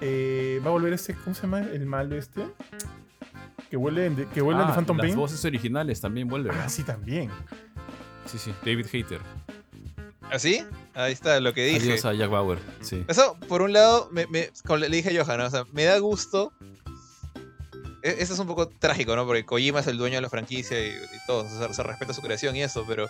Eh, 0.00 0.60
va 0.64 0.70
a 0.70 0.72
volver 0.72 0.92
este, 0.92 1.14
¿cómo 1.14 1.34
se 1.34 1.42
llama? 1.42 1.60
El 1.60 1.86
malo 1.86 2.16
este. 2.16 2.42
Que 3.72 3.78
vuelve, 3.78 4.04
en- 4.04 4.28
que 4.28 4.42
vuelve 4.42 4.60
el 4.60 4.66
de 4.66 4.72
Ah, 4.72 4.76
Phantom 4.76 4.98
las 4.98 5.06
Pain. 5.06 5.16
voces 5.16 5.42
originales 5.46 5.98
también 5.98 6.28
vuelven. 6.28 6.52
Ah, 6.54 6.68
sí, 6.68 6.82
también. 6.82 7.30
Sí, 8.26 8.36
sí. 8.36 8.52
David 8.66 8.86
Hater. 8.92 9.18
¿Así? 10.30 10.62
Ahí 10.92 11.14
está 11.14 11.40
lo 11.40 11.54
que 11.54 11.64
dije. 11.64 11.92
Adiós 11.92 12.04
a 12.04 12.12
Jack 12.12 12.28
Bauer. 12.30 12.58
Sí. 12.82 13.02
Eso, 13.08 13.34
por 13.48 13.62
un 13.62 13.72
lado, 13.72 14.10
me, 14.12 14.26
me- 14.26 14.50
como 14.66 14.76
le 14.76 14.90
dije 14.90 15.18
a 15.18 15.24
Johan, 15.24 15.38
¿no? 15.38 15.46
o 15.46 15.50
sea, 15.50 15.64
me 15.72 15.84
da 15.84 15.98
gusto. 16.00 16.52
E- 18.02 18.16
Eso 18.18 18.34
es 18.34 18.38
un 18.40 18.46
poco 18.46 18.68
trágico, 18.68 19.16
¿no? 19.16 19.24
Porque 19.24 19.46
Kojima 19.46 19.80
es 19.80 19.86
el 19.86 19.96
dueño 19.96 20.16
de 20.16 20.20
la 20.20 20.28
franquicia 20.28 20.78
y, 20.78 20.90
y 20.90 21.26
todo, 21.26 21.44
o 21.44 21.48
sea, 21.48 21.72
se 21.72 21.82
respeta 21.82 22.12
su 22.12 22.20
creación 22.20 22.54
y 22.54 22.62
eso, 22.62 22.84
pero 22.86 23.08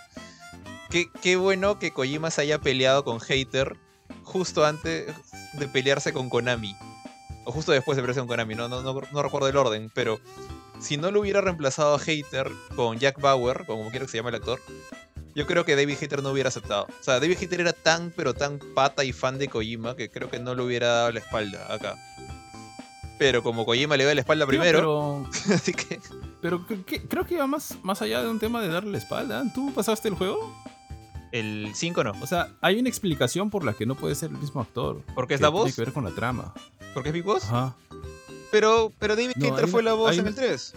qué, 0.89 1.07
qué 1.21 1.35
bueno 1.35 1.77
que 1.77 1.91
Kojima 1.91 2.31
se 2.31 2.39
haya 2.41 2.59
peleado 2.61 3.03
con 3.03 3.19
Hater 3.19 3.75
justo 4.23 4.65
antes 4.65 5.13
de 5.59 5.67
pelearse 5.67 6.13
con 6.13 6.29
Konami. 6.29 6.73
O 7.45 7.51
justo 7.51 7.73
después 7.73 7.97
de 7.97 8.01
pelearse 8.03 8.21
con 8.21 8.29
Konami, 8.29 8.55
no, 8.55 8.69
no, 8.69 8.81
no, 8.81 9.01
no 9.11 9.21
recuerdo 9.23 9.49
el 9.49 9.57
orden, 9.57 9.91
pero 9.93 10.17
si 10.83 10.97
no 10.97 11.09
lo 11.11 11.21
hubiera 11.21 11.41
reemplazado 11.41 11.95
a 11.95 11.99
Hater 11.99 12.51
con 12.75 12.99
Jack 12.99 13.19
Bauer, 13.19 13.65
como 13.65 13.89
quiera 13.89 14.05
que 14.05 14.11
se 14.11 14.17
llame 14.17 14.29
el 14.29 14.35
actor, 14.35 14.59
yo 15.35 15.47
creo 15.47 15.65
que 15.65 15.75
David 15.75 15.97
Hater 15.99 16.21
no 16.21 16.29
hubiera 16.29 16.49
aceptado. 16.49 16.83
O 16.99 17.03
sea, 17.03 17.19
David 17.19 17.37
Hater 17.39 17.61
era 17.61 17.73
tan, 17.73 18.11
pero 18.15 18.33
tan 18.35 18.59
pata 18.75 19.03
y 19.03 19.13
fan 19.13 19.39
de 19.39 19.47
Kojima 19.47 19.95
que 19.95 20.09
creo 20.11 20.29
que 20.29 20.37
no 20.39 20.53
le 20.53 20.61
hubiera 20.61 20.87
dado 20.87 21.11
la 21.11 21.19
espalda 21.19 21.73
acá. 21.73 21.95
Pero 23.17 23.41
como 23.43 23.65
Kojima 23.65 23.95
le 23.95 24.05
dio 24.05 24.13
la 24.13 24.21
espalda 24.21 24.45
primero, 24.45 25.27
Pero, 25.31 25.55
así 25.55 25.73
que. 25.73 25.99
pero 26.41 26.65
que- 26.67 27.01
creo 27.07 27.25
que 27.25 27.37
va 27.37 27.47
más, 27.47 27.77
más 27.83 28.01
allá 28.01 28.21
de 28.21 28.29
un 28.29 28.39
tema 28.39 28.61
de 28.61 28.67
darle 28.67 28.91
la 28.91 28.97
espalda. 28.97 29.43
¿Tú 29.53 29.73
pasaste 29.73 30.07
el 30.09 30.15
juego? 30.15 30.53
El 31.31 31.71
5 31.73 32.03
no. 32.03 32.11
O 32.21 32.27
sea, 32.27 32.49
hay 32.61 32.77
una 32.79 32.89
explicación 32.89 33.49
por 33.49 33.63
la 33.63 33.73
que 33.73 33.85
no 33.87 33.95
puede 33.95 34.13
ser 34.13 34.29
el 34.31 34.37
mismo 34.37 34.61
actor. 34.61 35.01
Porque 35.15 35.33
es 35.35 35.41
la 35.41 35.47
Tiene 35.49 35.63
voz. 35.63 35.75
que 35.75 35.81
ver 35.81 35.93
con 35.93 36.03
la 36.03 36.11
trama. 36.11 36.53
Porque 36.93 37.09
es 37.09 37.13
Big 37.13 37.23
Boss. 37.23 37.45
Ajá. 37.45 37.75
Pero, 38.53 38.93
pero 38.99 39.15
David 39.15 39.31
No, 39.35 39.57
fue 39.67 39.81
la 39.81 39.93
voz 39.93 40.15
en 40.15 40.27
el 40.27 40.35
3. 40.35 40.73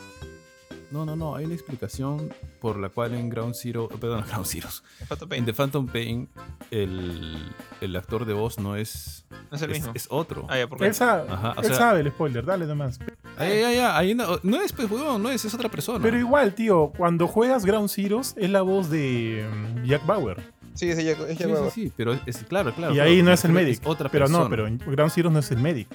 No, 0.91 1.05
no, 1.05 1.15
no. 1.15 1.35
Hay 1.37 1.45
una 1.45 1.53
explicación 1.55 2.33
por 2.61 2.79
la 2.79 2.89
cual 2.89 3.13
en 3.15 3.29
Ground 3.29 3.55
Zero. 3.55 3.87
Perdón, 3.89 4.25
Ground 4.29 4.47
Zeroes. 4.47 4.83
Phantom 5.09 5.33
En. 5.35 5.45
The 5.45 5.53
Phantom 5.53 5.87
Pain, 5.87 6.29
el, 6.71 7.53
el 7.83 7.97
actor 7.97 8.25
de 8.25 8.33
voz 8.33 8.59
no 8.59 8.77
es. 8.77 9.27
No 9.51 9.57
es 9.57 9.63
el 9.63 9.71
mismo. 9.73 9.93
Es, 9.95 10.07
otro. 10.11 10.47
Ah, 10.49 10.57
ya, 10.57 10.69
porque. 10.69 10.87
Él, 10.87 10.95
sabe, 10.95 11.31
Ajá, 11.31 11.55
él 11.59 11.65
sea- 11.65 11.75
sabe 11.77 12.01
el 12.01 12.09
spoiler, 12.11 12.47
dale 12.47 12.65
nomás. 12.67 12.99
Ay, 13.37 13.63
ay, 13.63 13.79
ay, 13.79 14.13
una- 14.13 14.27
no 14.43 14.63
es, 14.63 14.73
pues, 14.73 14.91
huevón, 14.91 15.23
no 15.23 15.29
es, 15.31 15.45
es 15.45 15.53
otra 15.53 15.69
persona. 15.69 15.99
Pero 16.03 16.17
igual, 16.19 16.55
tío, 16.55 16.93
cuando 16.97 17.27
juegas 17.29 17.67
Ground 17.67 17.91
Zeroes 17.91 18.33
es 18.39 18.49
la 18.49 18.63
voz 18.63 18.89
de 18.89 19.47
mm, 19.53 19.85
Jack 19.85 20.07
Bauer. 20.07 20.41
Sí, 20.75 20.89
es 20.89 21.05
Jack, 21.05 21.19
es 21.21 21.37
Sí, 21.37 21.37
Jack 21.37 21.49
sí, 21.49 21.53
Bauer. 21.53 21.71
sí, 21.73 21.93
pero 21.97 22.13
es 22.25 22.37
claro, 22.45 22.73
claro. 22.75 22.93
y 22.93 22.97
claro, 22.97 23.11
ahí 23.11 23.23
no 23.23 23.33
es 23.33 23.45
el 23.45 23.53
medic. 23.53 23.81
otra 23.87 24.09
pero 24.09 24.29
no, 24.29 24.49
persona. 24.49 24.77
pero 24.79 24.93
Ground 24.93 25.13
Zeroes 25.13 25.33
no 25.33 25.41
es 25.41 25.51
el 25.51 25.59
medic. 25.59 25.89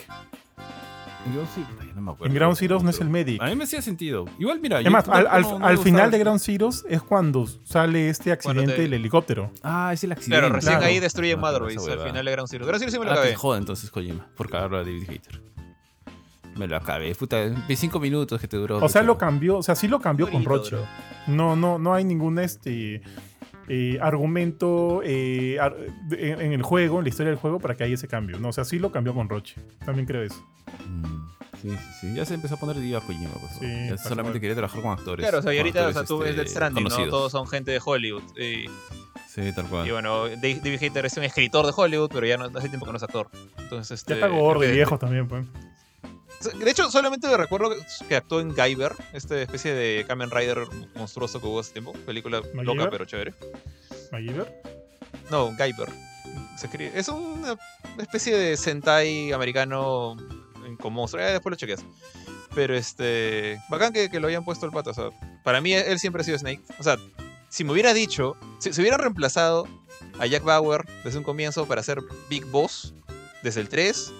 En 1.25 1.33
Ground 1.33 1.49
Zero- 1.53 1.67
no 1.95 2.01
me 2.01 2.11
acuerdo. 2.11 2.25
En 2.25 2.33
Ground 2.33 2.57
Zeroes 2.57 2.83
no 2.83 2.89
es 2.89 2.97
Pero 2.97 3.05
el 3.07 3.11
medic. 3.11 3.41
A 3.41 3.45
mí 3.47 3.55
me 3.55 3.63
hacía 3.65 3.81
sentido. 3.81 4.25
Igual, 4.39 4.59
mira. 4.59 4.79
Es 4.79 4.85
yo 4.85 4.91
más, 4.91 5.07
al, 5.07 5.27
al- 5.27 5.41
no- 5.43 5.59
no 5.59 5.65
al 5.67 5.77
final 5.77 6.09
de 6.09 6.17
Ground 6.19 6.39
Zeroes 6.39 6.83
es 6.89 7.01
cuando 7.01 7.45
sale 7.63 8.09
este 8.09 8.31
accidente 8.31 8.73
te- 8.73 8.81
del 8.81 8.93
helicóptero. 8.93 9.51
Ah, 9.61 9.91
es 9.93 10.03
el 10.03 10.11
accidente. 10.11 10.39
Claro, 10.39 10.55
recién 10.55 10.73
Claro. 10.73 10.85
ahí 10.87 10.99
destruye 10.99 11.35
No, 11.35 11.41
pero 11.41 11.65
al 12.01 12.07
final 12.07 12.25
de 12.25 12.31
Ground 12.31 12.49
Zero. 12.49 12.65
Ground 12.65 12.79
Zero 12.79 12.91
sí 12.91 12.99
me 12.99 13.05
lo 13.05 13.11
Ah, 13.11 13.13
acabé. 13.15 13.35
joda 13.35 13.57
entonces 13.59 13.91
Kojima, 13.91 14.27
por 14.35 14.49
cagarlo 14.49 14.77
a 14.77 14.83
David 14.83 15.03
Hater. 15.09 15.41
Me 16.57 16.67
lo 16.67 16.75
acabé, 16.75 17.15
puta, 17.15 17.37
de 17.37 17.75
cinco 17.77 17.99
minutos 17.99 18.41
que 18.41 18.47
te 18.47 18.57
duró. 18.57 18.79
O 18.83 18.89
sea, 18.89 19.03
lo 19.03 19.17
cambió, 19.17 19.57
o 19.57 19.63
sea, 19.63 19.73
sí 19.75 19.87
lo 19.87 20.01
cambió 20.01 20.29
con 20.29 20.43
Roche. 20.43 20.75
bro. 20.75 20.85
No, 21.27 21.55
no, 21.55 21.79
no 21.79 21.93
hay 21.93 22.03
ningún 22.03 22.39
este 22.39 23.01
eh, 23.73 23.97
argumento 24.01 25.01
eh, 25.03 25.57
ar- 25.61 25.75
en, 26.11 26.41
en 26.41 26.51
el 26.53 26.61
juego, 26.61 26.97
en 26.97 27.03
la 27.05 27.09
historia 27.09 27.29
del 27.29 27.39
juego, 27.39 27.59
para 27.59 27.75
que 27.75 27.83
haya 27.85 27.93
ese 27.93 28.07
cambio. 28.09 28.37
No, 28.39 28.49
o 28.49 28.51
sea, 28.53 28.65
sí 28.65 28.79
lo 28.79 28.91
cambió 28.91 29.13
con 29.13 29.29
Roche. 29.29 29.55
También 29.85 30.05
creo 30.05 30.23
eso. 30.23 30.43
Mm, 30.89 31.21
Sí, 31.61 31.69
sí, 31.69 31.77
sí. 32.01 32.13
Ya 32.15 32.25
se 32.25 32.33
empezó 32.33 32.55
a 32.55 32.57
poner 32.59 32.75
diva 32.79 33.01
Kojima, 33.01 33.29
pues. 33.39 33.51
Sí, 33.59 33.67
ya 33.89 33.95
solamente 33.97 34.31
cual. 34.31 34.41
quería 34.41 34.55
trabajar 34.55 34.81
con 34.81 34.91
actores. 34.91 35.23
Claro, 35.23 35.39
o 35.39 35.41
sea, 35.43 35.53
y 35.53 35.59
ahorita 35.59 35.79
o 35.87 35.91
sea, 35.91 36.01
actores, 36.01 36.07
tú 36.07 36.17
ves 36.17 36.29
este, 36.29 36.41
Death 36.41 36.49
Stranding, 36.49 36.83
¿no? 36.85 37.07
Todos 37.09 37.31
son 37.31 37.47
gente 37.47 37.69
de 37.71 37.79
Hollywood. 37.83 38.23
Y, 38.37 38.65
Sí, 39.27 39.53
tal 39.55 39.67
cual. 39.67 39.87
y 39.87 39.91
bueno, 39.91 40.27
David 40.27 40.79
Hater 40.79 41.05
es 41.05 41.15
un 41.17 41.23
escritor 41.23 41.65
de 41.67 41.71
Hollywood, 41.75 42.09
pero 42.11 42.25
ya 42.25 42.35
no 42.37 42.45
hace 42.45 42.67
tiempo 42.67 42.85
que 42.87 42.91
no 42.91 42.97
es 42.97 43.03
actor. 43.03 43.29
Entonces, 43.59 43.91
este, 43.99 44.13
Ya 44.19 44.25
está 44.25 44.27
gordo 44.35 44.63
y 44.65 44.71
viejo 44.71 44.97
también, 44.97 45.27
pues. 45.27 45.45
De 46.49 46.71
hecho, 46.71 46.89
solamente 46.89 47.27
me 47.27 47.37
recuerdo 47.37 47.71
que 48.07 48.15
actuó 48.15 48.39
en 48.39 48.49
Guyver, 48.53 48.93
esta 49.13 49.39
especie 49.41 49.73
de 49.73 50.05
Kamen 50.07 50.31
Rider 50.31 50.59
monstruoso 50.95 51.39
que 51.39 51.47
hubo 51.47 51.59
hace 51.59 51.73
tiempo. 51.73 51.93
Película 52.05 52.41
loca, 52.63 52.89
pero 52.89 53.05
chévere. 53.05 53.33
¿MacGyver? 54.11 54.61
No, 55.29 55.47
Guyver. 55.57 55.89
Se 56.57 56.67
escribe- 56.67 56.91
Es 56.95 57.07
una 57.07 57.55
especie 57.99 58.35
de 58.37 58.57
Sentai 58.57 59.31
americano 59.31 60.17
con 60.79 60.93
monstruos. 60.93 61.25
Eh, 61.27 61.31
después 61.33 61.51
lo 61.51 61.57
chequeas. 61.57 61.83
Pero 62.55 62.75
este. 62.75 63.61
Bacán 63.69 63.93
que, 63.93 64.09
que 64.09 64.19
lo 64.19 64.27
hayan 64.27 64.43
puesto 64.43 64.65
el 64.65 64.71
pato. 64.71 64.89
O 64.91 64.93
sea, 64.93 65.09
para 65.43 65.61
mí 65.61 65.73
él 65.73 65.99
siempre 65.99 66.21
ha 66.21 66.25
sido 66.25 66.37
Snake. 66.37 66.61
O 66.79 66.83
sea, 66.83 66.97
si 67.49 67.63
me 67.63 67.71
hubiera 67.71 67.93
dicho. 67.93 68.35
Si, 68.59 68.73
si 68.73 68.81
hubieran 68.81 68.99
reemplazado 68.99 69.67
a 70.19 70.25
Jack 70.25 70.43
Bauer 70.43 70.85
desde 71.03 71.17
un 71.17 71.23
comienzo 71.23 71.65
para 71.65 71.81
hacer 71.81 71.99
Big 72.29 72.45
Boss 72.45 72.93
desde 73.43 73.61
el 73.61 73.69
3. 73.69 74.13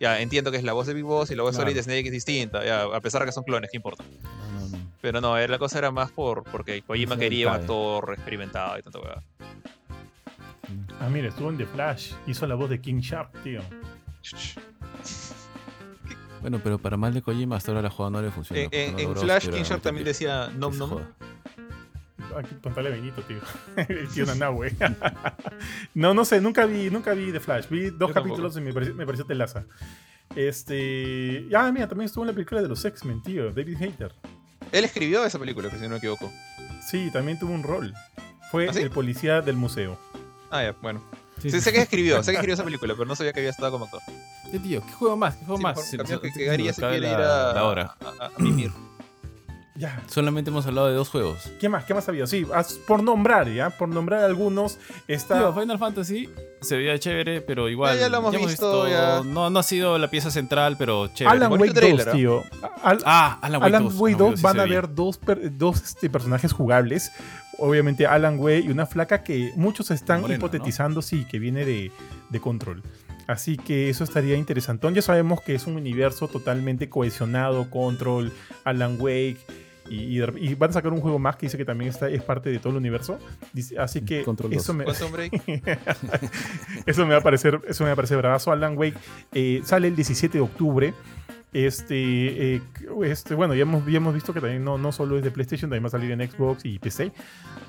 Ya 0.00 0.20
entiendo 0.20 0.50
que 0.50 0.56
es 0.58 0.64
la 0.64 0.72
voz 0.74 0.86
de 0.86 0.94
Big 0.94 1.04
Boss 1.04 1.30
y 1.30 1.34
la 1.34 1.42
voz 1.42 1.56
Claro. 1.56 1.72
de 1.72 1.82
Snake 1.82 2.06
es 2.06 2.12
distinta. 2.12 2.64
Ya, 2.64 2.82
a 2.82 3.00
pesar 3.00 3.22
de 3.22 3.26
que 3.26 3.32
son 3.32 3.44
clones, 3.44 3.70
¿qué 3.70 3.76
importa? 3.78 4.04
No, 4.22 4.60
no, 4.60 4.68
no. 4.68 4.78
Pero 5.00 5.20
no, 5.20 5.38
eh, 5.38 5.48
la 5.48 5.58
cosa 5.58 5.78
era 5.78 5.90
más 5.90 6.10
por 6.10 6.42
porque 6.44 6.82
Kojima 6.82 7.16
quería 7.16 7.48
un 7.48 7.54
actor 7.54 8.12
experimentado 8.14 8.78
y 8.78 8.82
tanta 8.82 8.98
weá. 9.00 9.22
Ah, 11.00 11.08
mira, 11.08 11.28
estuvo 11.28 11.48
en 11.50 11.58
The 11.58 11.66
Flash. 11.66 12.12
Hizo 12.26 12.46
la 12.46 12.54
voz 12.56 12.68
de 12.70 12.80
King 12.80 13.00
Sharp, 13.00 13.32
tío. 13.42 13.60
Bueno, 16.42 16.60
pero 16.62 16.78
para 16.78 16.96
mal 16.96 17.12
de 17.14 17.22
Kojima, 17.22 17.56
hasta 17.56 17.72
ahora 17.72 17.82
la 17.82 17.90
jugada 17.90 18.10
no 18.10 18.22
le 18.22 18.30
funciona. 18.30 18.60
En, 18.62 18.66
porque 18.70 18.86
en- 18.90 19.00
en 19.00 19.16
Flash, 19.16 19.48
King 19.48 19.62
Sharp 19.62 19.82
también 19.82 20.04
decía. 20.04 20.48
Nom 20.54 20.76
Nom. 20.76 21.00
Joda. 22.42 22.46
Aquí, 22.48 22.54
contale 22.62 22.88
a 22.88 22.92
Benito, 22.92 23.22
tío. 23.22 23.38
El 23.88 24.08
tío 24.08 24.26
Nanahue. 24.26 24.74
no, 25.94 26.14
no 26.14 26.24
sé, 26.24 26.40
nunca 26.40 26.66
vi, 26.66 26.90
nunca 26.90 27.12
vi 27.14 27.32
The 27.32 27.40
Flash. 27.40 27.68
Vi 27.68 27.90
dos 27.90 28.08
Yo 28.10 28.14
capítulos 28.14 28.56
y 28.56 28.60
me 28.60 28.72
pareció, 28.72 28.94
me 28.94 29.04
pareció 29.06 29.24
telaza. 29.26 29.64
Este. 30.34 31.46
Ah, 31.56 31.70
mira, 31.72 31.88
también 31.88 32.06
estuvo 32.06 32.24
en 32.24 32.28
la 32.28 32.34
película 32.34 32.62
de 32.62 32.68
los 32.68 32.84
X-Men, 32.84 33.22
tío. 33.22 33.52
David 33.52 33.76
Hater. 33.78 34.12
Él 34.72 34.84
escribió 34.84 35.24
esa 35.24 35.38
película, 35.38 35.70
que 35.70 35.76
si 35.76 35.82
no 35.84 35.90
me 35.90 35.96
equivoco. 35.96 36.32
Sí, 36.86 37.10
también 37.12 37.38
tuvo 37.38 37.52
un 37.52 37.62
rol. 37.62 37.94
Fue 38.50 38.68
¿Ah, 38.68 38.72
sí? 38.72 38.80
el 38.80 38.90
policía 38.90 39.40
del 39.42 39.56
museo. 39.56 39.98
Ah, 40.50 40.62
ya, 40.62 40.72
bueno. 40.82 41.02
Sí, 41.40 41.50
Sí, 41.50 41.60
sé 41.60 41.72
que 41.72 41.80
escribió, 41.82 42.22
sé 42.22 42.30
que 42.32 42.36
escribió 42.38 42.54
esa 42.54 42.64
película, 42.64 42.94
pero 42.94 43.06
no 43.06 43.14
sabía 43.14 43.32
que 43.32 43.40
había 43.40 43.50
estado 43.50 43.72
como 43.72 43.84
actor. 43.84 44.00
¿Qué 44.50 44.58
tío? 44.58 44.80
¿Qué 44.84 44.92
juego 44.92 45.16
más? 45.16 45.36
¿Qué 45.36 45.44
juego 45.44 45.58
Sí, 45.58 45.62
más? 45.62 45.74
por- 45.74 45.84
que, 46.20 46.32
que 46.32 46.46
cabe 46.46 46.56
quiere 46.72 47.00
la- 47.00 47.08
ir 47.12 47.14
a, 47.16 47.52
la 47.52 47.64
hora. 47.64 47.96
a, 48.00 48.24
a- 48.24 48.26
a 48.28 48.38
mimir. 48.38 48.70
Ya. 49.78 50.02
Solamente 50.06 50.50
hemos 50.50 50.66
hablado 50.66 50.88
de 50.88 50.94
dos 50.94 51.08
juegos. 51.08 51.50
¿Qué 51.60 51.68
más? 51.68 51.84
¿Qué 51.84 51.92
más 51.94 52.08
había? 52.08 52.26
Sí, 52.26 52.46
as- 52.54 52.74
por 52.86 53.02
nombrar, 53.02 53.48
¿ya? 53.52 53.70
Por 53.70 53.88
nombrar 53.88 54.24
algunos. 54.24 54.78
Está. 55.06 55.52
Final 55.52 55.78
Fantasy 55.78 56.30
se 56.62 56.76
veía 56.78 56.98
chévere, 56.98 57.40
pero 57.42 57.68
igual. 57.68 57.94
Ya, 57.94 58.02
ya 58.02 58.08
lo 58.08 58.18
hemos 58.18 58.36
visto, 58.36 58.88
ya. 58.88 59.22
No, 59.24 59.50
no 59.50 59.58
ha 59.58 59.62
sido 59.62 59.98
la 59.98 60.08
pieza 60.08 60.30
central, 60.30 60.76
pero 60.78 61.08
chévere. 61.08 61.36
Alan 61.36 61.52
Wake 61.52 61.72
trailer, 61.74 62.06
2, 62.06 62.06
¿ah? 62.08 62.12
tío. 62.16 62.44
Al- 62.82 63.02
Ah, 63.04 63.38
Alan 63.42 63.60
Wake 63.62 63.74
Alan 63.74 63.84
2. 63.84 63.94
Wake 63.96 64.14
Alan 64.14 64.18
2 64.18 64.28
Wake 64.28 64.36
sí 64.38 64.42
van 64.42 64.58
a 64.60 64.62
haber 64.62 64.94
dos, 64.94 65.18
per- 65.18 65.56
dos 65.58 65.82
este, 65.82 66.08
personajes 66.10 66.52
jugables. 66.52 67.12
Obviamente 67.58 68.06
Alan 68.06 68.38
Wake 68.38 68.64
y 68.66 68.68
una 68.70 68.86
flaca 68.86 69.22
que 69.22 69.50
muchos 69.56 69.90
están 69.90 70.20
Morena, 70.22 70.38
¿no? 70.38 70.46
hipotetizando, 70.46 71.00
sí, 71.02 71.24
que 71.24 71.38
viene 71.38 71.64
de, 71.64 71.90
de 72.30 72.40
Control. 72.40 72.82
Así 73.26 73.56
que 73.56 73.88
eso 73.90 74.04
estaría 74.04 74.36
interesantón. 74.36 74.94
Ya 74.94 75.02
sabemos 75.02 75.40
que 75.40 75.54
es 75.54 75.66
un 75.66 75.76
universo 75.76 76.28
totalmente 76.28 76.88
cohesionado, 76.88 77.68
Control, 77.70 78.32
Alan 78.64 78.96
Wake. 79.00 79.38
Y, 79.88 80.16
y 80.16 80.18
de- 80.18 80.32
y 80.40 80.54
van 80.54 80.70
a 80.70 80.72
sacar 80.72 80.92
un 80.92 81.00
juego 81.00 81.18
más 81.18 81.36
que 81.36 81.46
dice 81.46 81.56
que 81.56 81.64
también 81.64 81.90
está, 81.90 82.08
es 82.08 82.22
parte 82.22 82.50
de 82.50 82.58
todo 82.58 82.70
el 82.70 82.76
universo. 82.78 83.18
Dice- 83.52 83.78
Así 83.78 84.00
que 84.02 84.22
Control 84.24 84.52
eso 84.52 84.72
2. 84.72 84.76
me, 84.76 84.84
eso 86.86 87.06
me 87.06 87.12
va 87.14 87.20
a 87.20 87.22
parecer, 87.22 87.60
eso 87.68 87.84
me 87.84 87.90
va 87.90 87.94
a 87.94 87.96
parecer 87.96 88.18
bravazo. 88.18 88.52
Alan 88.52 88.76
Wake 88.76 88.96
eh, 89.32 89.60
sale 89.64 89.88
el 89.88 89.96
17 89.96 90.38
de 90.38 90.42
octubre. 90.42 90.94
Este, 91.52 92.56
eh, 92.56 92.60
este, 93.04 93.34
bueno, 93.34 93.54
ya 93.54 93.62
hemos, 93.62 93.86
ya 93.86 93.96
hemos 93.96 94.12
visto 94.12 94.34
que 94.34 94.40
también 94.40 94.62
no, 94.62 94.76
no 94.76 94.92
solo 94.92 95.16
es 95.16 95.24
de 95.24 95.30
PlayStation, 95.30 95.70
también 95.70 95.84
va 95.84 95.88
a 95.88 95.90
salir 95.90 96.10
en 96.10 96.28
Xbox 96.30 96.64
y 96.64 96.78
PC. 96.78 97.12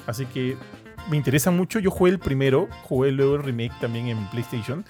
Así 0.07 0.25
que 0.25 0.57
me 1.09 1.15
interesa 1.17 1.51
mucho. 1.51 1.79
Yo 1.79 1.89
jugué 1.89 2.11
el 2.11 2.19
primero, 2.19 2.67
jugué 2.83 3.11
luego 3.11 3.35
el 3.35 3.43
remake 3.43 3.73
también 3.79 4.07
en 4.07 4.27
PlayStation. 4.29 4.83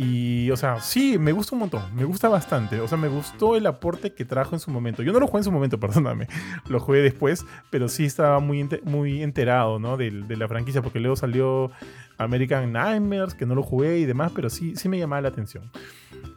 Y, 0.00 0.48
o 0.52 0.56
sea, 0.56 0.80
sí, 0.80 1.18
me 1.18 1.32
gusta 1.32 1.56
un 1.56 1.58
montón, 1.58 1.82
me 1.92 2.04
gusta 2.04 2.28
bastante. 2.28 2.80
O 2.80 2.86
sea, 2.86 2.96
me 2.96 3.08
gustó 3.08 3.56
el 3.56 3.66
aporte 3.66 4.14
que 4.14 4.24
trajo 4.24 4.54
en 4.54 4.60
su 4.60 4.70
momento. 4.70 5.02
Yo 5.02 5.12
no 5.12 5.18
lo 5.18 5.26
jugué 5.26 5.40
en 5.40 5.44
su 5.44 5.50
momento, 5.50 5.80
perdóname, 5.80 6.28
lo 6.68 6.78
jugué 6.78 7.00
después, 7.00 7.44
pero 7.68 7.88
sí 7.88 8.04
estaba 8.04 8.38
muy, 8.38 8.68
muy 8.84 9.24
enterado, 9.24 9.80
¿no? 9.80 9.96
Del- 9.96 10.28
De, 10.28 10.36
la 10.36 10.46
franquicia, 10.46 10.82
porque 10.82 11.00
luego 11.00 11.16
salió 11.16 11.72
American 12.16 12.72
Nightmares, 12.72 13.34
que 13.34 13.44
no 13.44 13.56
lo 13.56 13.62
jugué 13.64 13.98
y 13.98 14.04
demás, 14.04 14.30
pero 14.36 14.50
sí, 14.50 14.76
sí 14.76 14.88
me 14.88 15.00
llamaba 15.00 15.20
la 15.22 15.28
atención. 15.30 15.68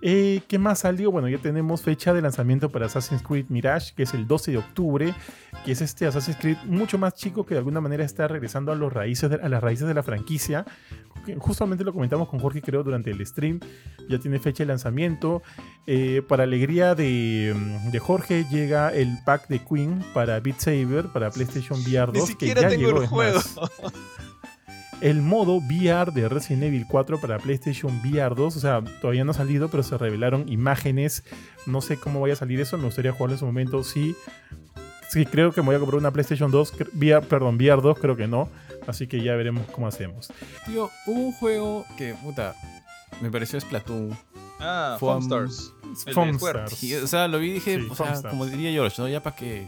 Eh, 0.01 0.41
¿Qué 0.47 0.57
más 0.57 0.79
salió? 0.79 1.11
Bueno, 1.11 1.27
ya 1.29 1.37
tenemos 1.37 1.83
fecha 1.83 2.13
de 2.15 2.21
lanzamiento 2.23 2.71
para 2.71 2.87
Assassin's 2.87 3.21
Creed 3.21 3.45
Mirage, 3.49 3.93
que 3.95 4.03
es 4.03 4.13
el 4.15 4.25
12 4.27 4.51
de 4.53 4.57
octubre, 4.57 5.13
que 5.65 5.71
es 5.73 5.81
este 5.81 6.07
Assassin's 6.07 6.37
Creed 6.39 6.57
mucho 6.65 6.97
más 6.97 7.13
chico 7.13 7.45
que 7.45 7.53
de 7.53 7.59
alguna 7.59 7.79
manera 7.79 8.03
está 8.03 8.27
regresando 8.27 8.71
de- 9.29 9.35
a 9.43 9.49
las 9.49 9.61
raíces 9.61 9.87
de 9.87 9.93
la 9.93 10.01
franquicia. 10.01 10.65
Que 11.25 11.35
justamente 11.35 11.83
lo 11.83 11.93
comentamos 11.93 12.27
con 12.29 12.39
Jorge, 12.39 12.61
creo, 12.61 12.83
durante 12.83 13.11
el 13.11 13.25
stream. 13.25 13.59
Ya 14.09 14.19
tiene 14.19 14.39
fecha 14.39 14.63
de 14.63 14.67
lanzamiento. 14.67 15.41
Eh, 15.87 16.21
para 16.27 16.43
alegría 16.43 16.95
de, 16.95 17.55
de 17.91 17.99
Jorge, 17.99 18.45
llega 18.51 18.89
el 18.93 19.17
pack 19.25 19.47
de 19.47 19.59
Queen 19.59 20.03
para 20.13 20.39
Beat 20.39 20.59
Saber, 20.59 21.05
para 21.13 21.29
PlayStation 21.31 21.79
VR 21.81 22.11
2. 22.11 22.13
Ni 22.13 22.19
que 22.21 22.27
siquiera 22.27 22.61
ya 22.61 22.69
tengo 22.69 22.87
llegó, 22.87 23.01
el 23.01 23.07
juego. 23.07 23.35
más 23.35 23.59
el 25.01 25.21
modo 25.23 25.55
VR 25.57 26.11
de 26.11 26.29
Resident 26.29 26.63
Evil 26.63 26.85
4 26.87 27.19
para 27.19 27.39
PlayStation 27.39 27.99
VR 28.03 28.35
2. 28.35 28.55
O 28.55 28.59
sea, 28.59 28.83
todavía 29.01 29.23
no 29.23 29.31
ha 29.31 29.35
salido, 29.35 29.69
pero 29.69 29.83
se 29.83 29.97
revelaron 29.97 30.47
imágenes. 30.47 31.23
No 31.65 31.81
sé 31.81 31.97
cómo 31.97 32.19
vaya 32.21 32.33
a 32.33 32.37
salir 32.37 32.59
eso. 32.59 32.77
Me 32.77 32.85
gustaría 32.85 33.11
jugarlo 33.11 33.33
en 33.35 33.39
su 33.39 33.45
momento. 33.45 33.83
Sí, 33.83 34.15
sí 35.09 35.25
creo 35.25 35.51
que 35.51 35.61
me 35.61 35.67
voy 35.67 35.75
a 35.75 35.79
comprar 35.79 35.99
una 35.99 36.11
PlayStation 36.11 36.51
2. 36.51 36.73
cre- 36.77 36.89
VR, 36.93 37.25
perdón, 37.27 37.55
VR 37.55 37.81
2 37.81 37.97
creo 37.99 38.15
que 38.15 38.27
no. 38.27 38.49
Así 38.87 39.07
que 39.07 39.21
ya 39.21 39.35
veremos 39.35 39.65
cómo 39.71 39.87
hacemos. 39.87 40.29
Tío, 40.65 40.89
hubo 41.05 41.19
un 41.19 41.31
juego 41.33 41.85
que, 41.97 42.13
puta, 42.15 42.55
me 43.21 43.29
pareció 43.31 43.59
Splatoon. 43.59 44.17
Ah, 44.59 44.97
Foam- 44.99 45.21
Stars. 45.23 45.73
Foam. 46.13 46.35
Stars. 46.35 46.83
Y, 46.83 46.95
o 46.95 47.07
sea, 47.07 47.27
lo 47.27 47.39
vi 47.39 47.49
y 47.49 47.53
dije, 47.53 47.75
Sí, 47.79 47.87
o 47.89 47.95
sea, 47.95 48.05
Foamstars. 48.07 48.31
como 48.31 48.45
diría 48.45 48.71
George, 48.71 49.01
¿no? 49.01 49.07
Ya 49.07 49.21
para 49.21 49.35
que. 49.35 49.67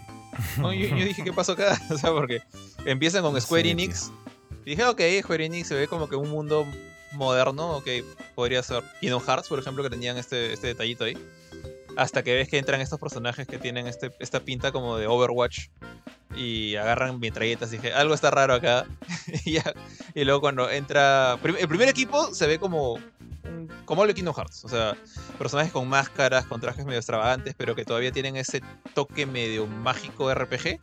No, 0.57 0.73
yo, 0.73 0.87
yo 0.87 1.05
dije, 1.05 1.23
¿qué 1.23 1.31
pasó 1.33 1.53
acá? 1.53 1.79
O 1.91 1.97
sea, 1.97 2.11
porque 2.11 2.41
empiezan 2.85 3.21
con 3.23 3.39
Square 3.39 3.69
Enix. 3.69 4.11
Y 4.65 4.71
dije, 4.71 4.83
ok, 4.85 5.01
Square 5.21 5.45
Enix 5.45 5.67
se 5.67 5.75
ve 5.75 5.87
como 5.87 6.07
que 6.09 6.15
un 6.15 6.29
mundo 6.29 6.65
moderno, 7.13 7.77
ok, 7.77 7.87
podría 8.33 8.63
ser 8.63 8.83
Kingdom 9.01 9.21
Hearts, 9.23 9.47
por 9.49 9.59
ejemplo, 9.59 9.83
que 9.83 9.89
tenían 9.89 10.17
este, 10.17 10.53
este 10.53 10.67
detallito 10.67 11.03
ahí. 11.03 11.17
Hasta 11.95 12.23
que 12.23 12.33
ves 12.33 12.49
que 12.49 12.57
entran 12.57 12.81
estos 12.81 12.99
personajes 12.99 13.45
que 13.45 13.59
tienen 13.59 13.85
este, 13.85 14.11
esta 14.19 14.39
pinta 14.39 14.71
como 14.71 14.97
de 14.97 15.05
Overwatch 15.05 15.67
y 16.35 16.75
agarran 16.75 17.19
metralletas. 17.19 17.71
Dije, 17.71 17.93
algo 17.93 18.13
está 18.13 18.31
raro 18.31 18.53
acá. 18.53 18.85
y, 19.45 19.57
y 20.13 20.23
luego 20.23 20.41
cuando 20.41 20.69
entra. 20.69 21.37
El 21.43 21.67
primer 21.67 21.89
equipo 21.89 22.33
se 22.33 22.47
ve 22.47 22.59
como. 22.59 22.99
Como 23.85 24.03
el 24.05 24.13
Kingdom 24.13 24.33
Hearts. 24.35 24.65
O 24.65 24.69
sea, 24.69 24.95
personajes 25.37 25.71
con 25.71 25.87
máscaras, 25.87 26.45
con 26.45 26.61
trajes 26.61 26.85
medio 26.85 26.99
extravagantes, 26.99 27.53
pero 27.57 27.75
que 27.75 27.85
todavía 27.85 28.11
tienen 28.11 28.35
ese 28.37 28.61
toque 28.93 29.25
medio 29.25 29.67
mágico 29.67 30.33
RPG. 30.33 30.79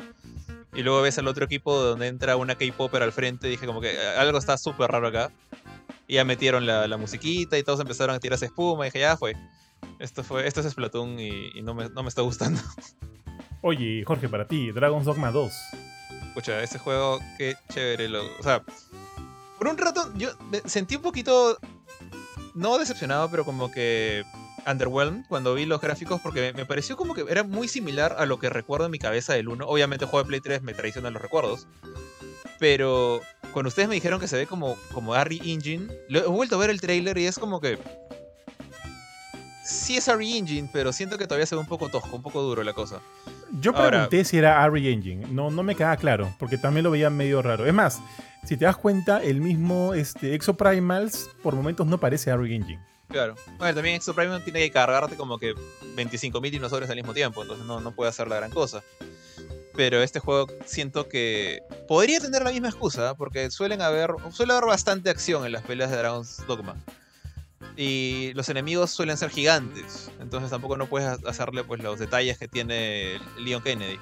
Y 0.75 0.83
luego 0.83 1.03
ves 1.03 1.19
al 1.19 1.27
otro 1.27 1.45
equipo 1.45 1.77
donde 1.77 2.07
entra 2.07 2.37
una 2.37 2.55
K-Popper 2.57 3.03
al 3.03 3.13
frente. 3.13 3.49
Dije, 3.49 3.67
como 3.67 3.81
que 3.81 3.97
"Ah, 3.99 4.21
algo 4.21 4.39
está 4.39 4.57
súper 4.57 4.91
raro 4.91 5.09
acá. 5.09 5.33
Y 6.07 6.15
ya 6.15 6.25
metieron 6.25 6.67
la, 6.67 6.87
la 6.87 6.97
musiquita 6.97 7.59
y 7.59 7.63
todos 7.63 7.81
empezaron 7.81 8.15
a 8.15 8.21
tirarse 8.21 8.47
espuma. 8.47 8.85
Y 8.85 8.89
dije, 8.89 9.01
ya 9.01 9.17
fue. 9.17 9.35
Esto 9.99 10.23
fue 10.25 10.47
esto 10.47 10.61
es 10.61 10.71
Splatoon 10.71 11.19
y, 11.19 11.51
y 11.55 11.63
no, 11.63 11.75
me, 11.75 11.89
no 11.89 12.03
me 12.03 12.09
está 12.09 12.23
gustando. 12.23 12.61
Oye, 13.63 14.05
Jorge, 14.07 14.29
para 14.29 14.47
ti, 14.47 14.73
Dragon's 14.73 15.05
Dogma 15.05 15.31
2. 15.31 15.53
Escucha, 16.29 16.63
ese 16.63 16.79
juego, 16.79 17.19
qué 17.37 17.57
chévere. 17.73 18.09
Lo, 18.09 18.25
o 18.39 18.43
sea, 18.43 18.63
por 19.59 19.69
un 19.69 19.77
rato 19.77 20.11
yo 20.17 20.31
me 20.51 20.61
sentí 20.61 20.97
un 20.97 21.03
poquito, 21.03 21.59
no 22.55 22.79
decepcionado, 22.79 23.31
pero 23.31 23.45
como 23.45 23.71
que 23.71 24.25
underwhelmed 24.67 25.25
cuando 25.29 25.55
vi 25.55 25.67
los 25.67 25.81
gráficos 25.81 26.21
porque 26.21 26.53
me, 26.55 26.67
pareció 26.67 26.97
como 26.97 27.15
que 27.15 27.25
era 27.29 27.43
muy 27.43 27.69
similar 27.69 28.17
a 28.19 28.27
lo 28.27 28.39
que 28.39 28.49
recuerdo 28.49 28.87
en 28.87 28.93
mi 28.93 28.99
cabeza 28.99 29.35
del 29.35 29.49
1. 29.49 29.67
Obviamente 29.67 30.07
el 30.07 30.11
juego 30.11 30.25
de 30.25 30.29
Play 30.29 30.41
3 30.41 30.63
me 30.63 30.73
traicionan 30.73 31.13
los 31.13 31.23
recuerdos. 31.23 31.67
Pero 32.59 33.21
cuando 33.53 33.69
ustedes 33.69 33.89
me 33.89 33.95
dijeron 33.95 34.21
que 34.21 34.29
se 34.29 34.37
ve 34.37 34.47
como, 34.47 34.77
como 34.93 35.15
Harry 35.15 35.41
Engine, 35.45 35.89
lo, 36.09 36.21
he 36.21 36.29
vuelto 36.29 36.57
a 36.57 36.59
ver 36.59 36.71
el 36.71 36.81
trailer 36.81 37.19
y 37.19 37.27
es 37.27 37.39
como 37.39 37.61
que... 37.61 37.79
Sí 39.71 39.97
es 39.97 40.09
Harry 40.09 40.37
Engine, 40.37 40.69
pero 40.73 40.93
siento 40.93 41.17
que 41.17 41.27
todavía 41.27 41.47
se 41.47 41.55
ve 41.55 41.61
un 41.61 41.67
poco 41.69 41.89
tosco, 41.89 42.17
un 42.17 42.23
poco 42.23 42.43
duro 42.43 42.63
la 42.65 42.73
cosa. 42.73 43.01
Yo 43.61 43.71
Ahora- 43.75 43.89
pregunté 43.91 44.25
si 44.25 44.37
era 44.39 44.63
Ari 44.63 44.89
Engine. 44.93 45.27
No, 45.31 45.51
no 45.51 45.63
me 45.63 45.77
quedaba 45.77 45.97
claro, 45.97 46.35
porque 46.39 46.59
también 46.59 46.85
lo 46.85 46.91
veía 46.91 47.09
medio 47.09 47.41
raro. 47.41 47.67
Es 47.67 47.73
más, 47.73 48.01
si 48.45 48.57
te 48.57 48.65
das 48.65 48.77
cuenta, 48.77 49.23
el 49.23 49.41
mismo 49.41 49.95
este, 49.95 50.35
Exoprimals 50.35 51.31
por 51.43 51.55
momentos 51.55 51.87
no 51.87 51.99
parece 51.99 52.31
Ari 52.33 52.55
Engine. 52.55 52.85
Claro. 53.09 53.35
Bueno, 53.59 53.75
también 53.75 53.97
Exo 53.97 54.15
Prime 54.15 54.39
tiene 54.41 54.61
que 54.61 54.71
cargarte 54.71 55.17
como 55.17 55.39
que 55.39 55.55
25.000 55.97 56.51
dinosaurios 56.51 56.91
al 56.91 56.97
mismo 56.97 57.13
tiempo, 57.13 57.43
entonces 57.43 57.67
no, 57.67 57.81
no 57.81 57.93
puede 57.93 58.09
hacer 58.11 58.29
la 58.29 58.37
gran 58.37 58.51
cosa. 58.51 58.83
Pero 59.75 60.03
este 60.03 60.19
juego 60.21 60.47
siento 60.65 61.09
que 61.09 61.61
podría 61.89 62.21
tener 62.21 62.43
la 62.43 62.51
misma 62.51 62.69
excusa, 62.69 63.15
porque 63.15 63.51
suelen 63.51 63.83
haber, 63.83 64.11
suele 64.33 64.53
haber 64.53 64.67
bastante 64.67 65.11
acción 65.11 65.47
en 65.47 65.53
las 65.53 65.63
peleas 65.63 65.91
de 65.91 65.97
Dragon's 65.97 66.45
Dogma. 66.47 66.77
Y 67.77 68.33
los 68.35 68.49
enemigos 68.49 68.91
suelen 68.91 69.17
ser 69.17 69.31
gigantes, 69.31 70.11
entonces 70.21 70.51
tampoco 70.51 70.77
no 70.77 70.87
puedes 70.87 71.09
ha- 71.09 71.29
hacerle 71.29 71.65
pues 71.65 71.83
los 71.83 71.99
detalles 71.99 72.37
que 72.39 72.49
tiene 72.49 73.19
Leon 73.39 73.63
Kennedy. 73.63 73.99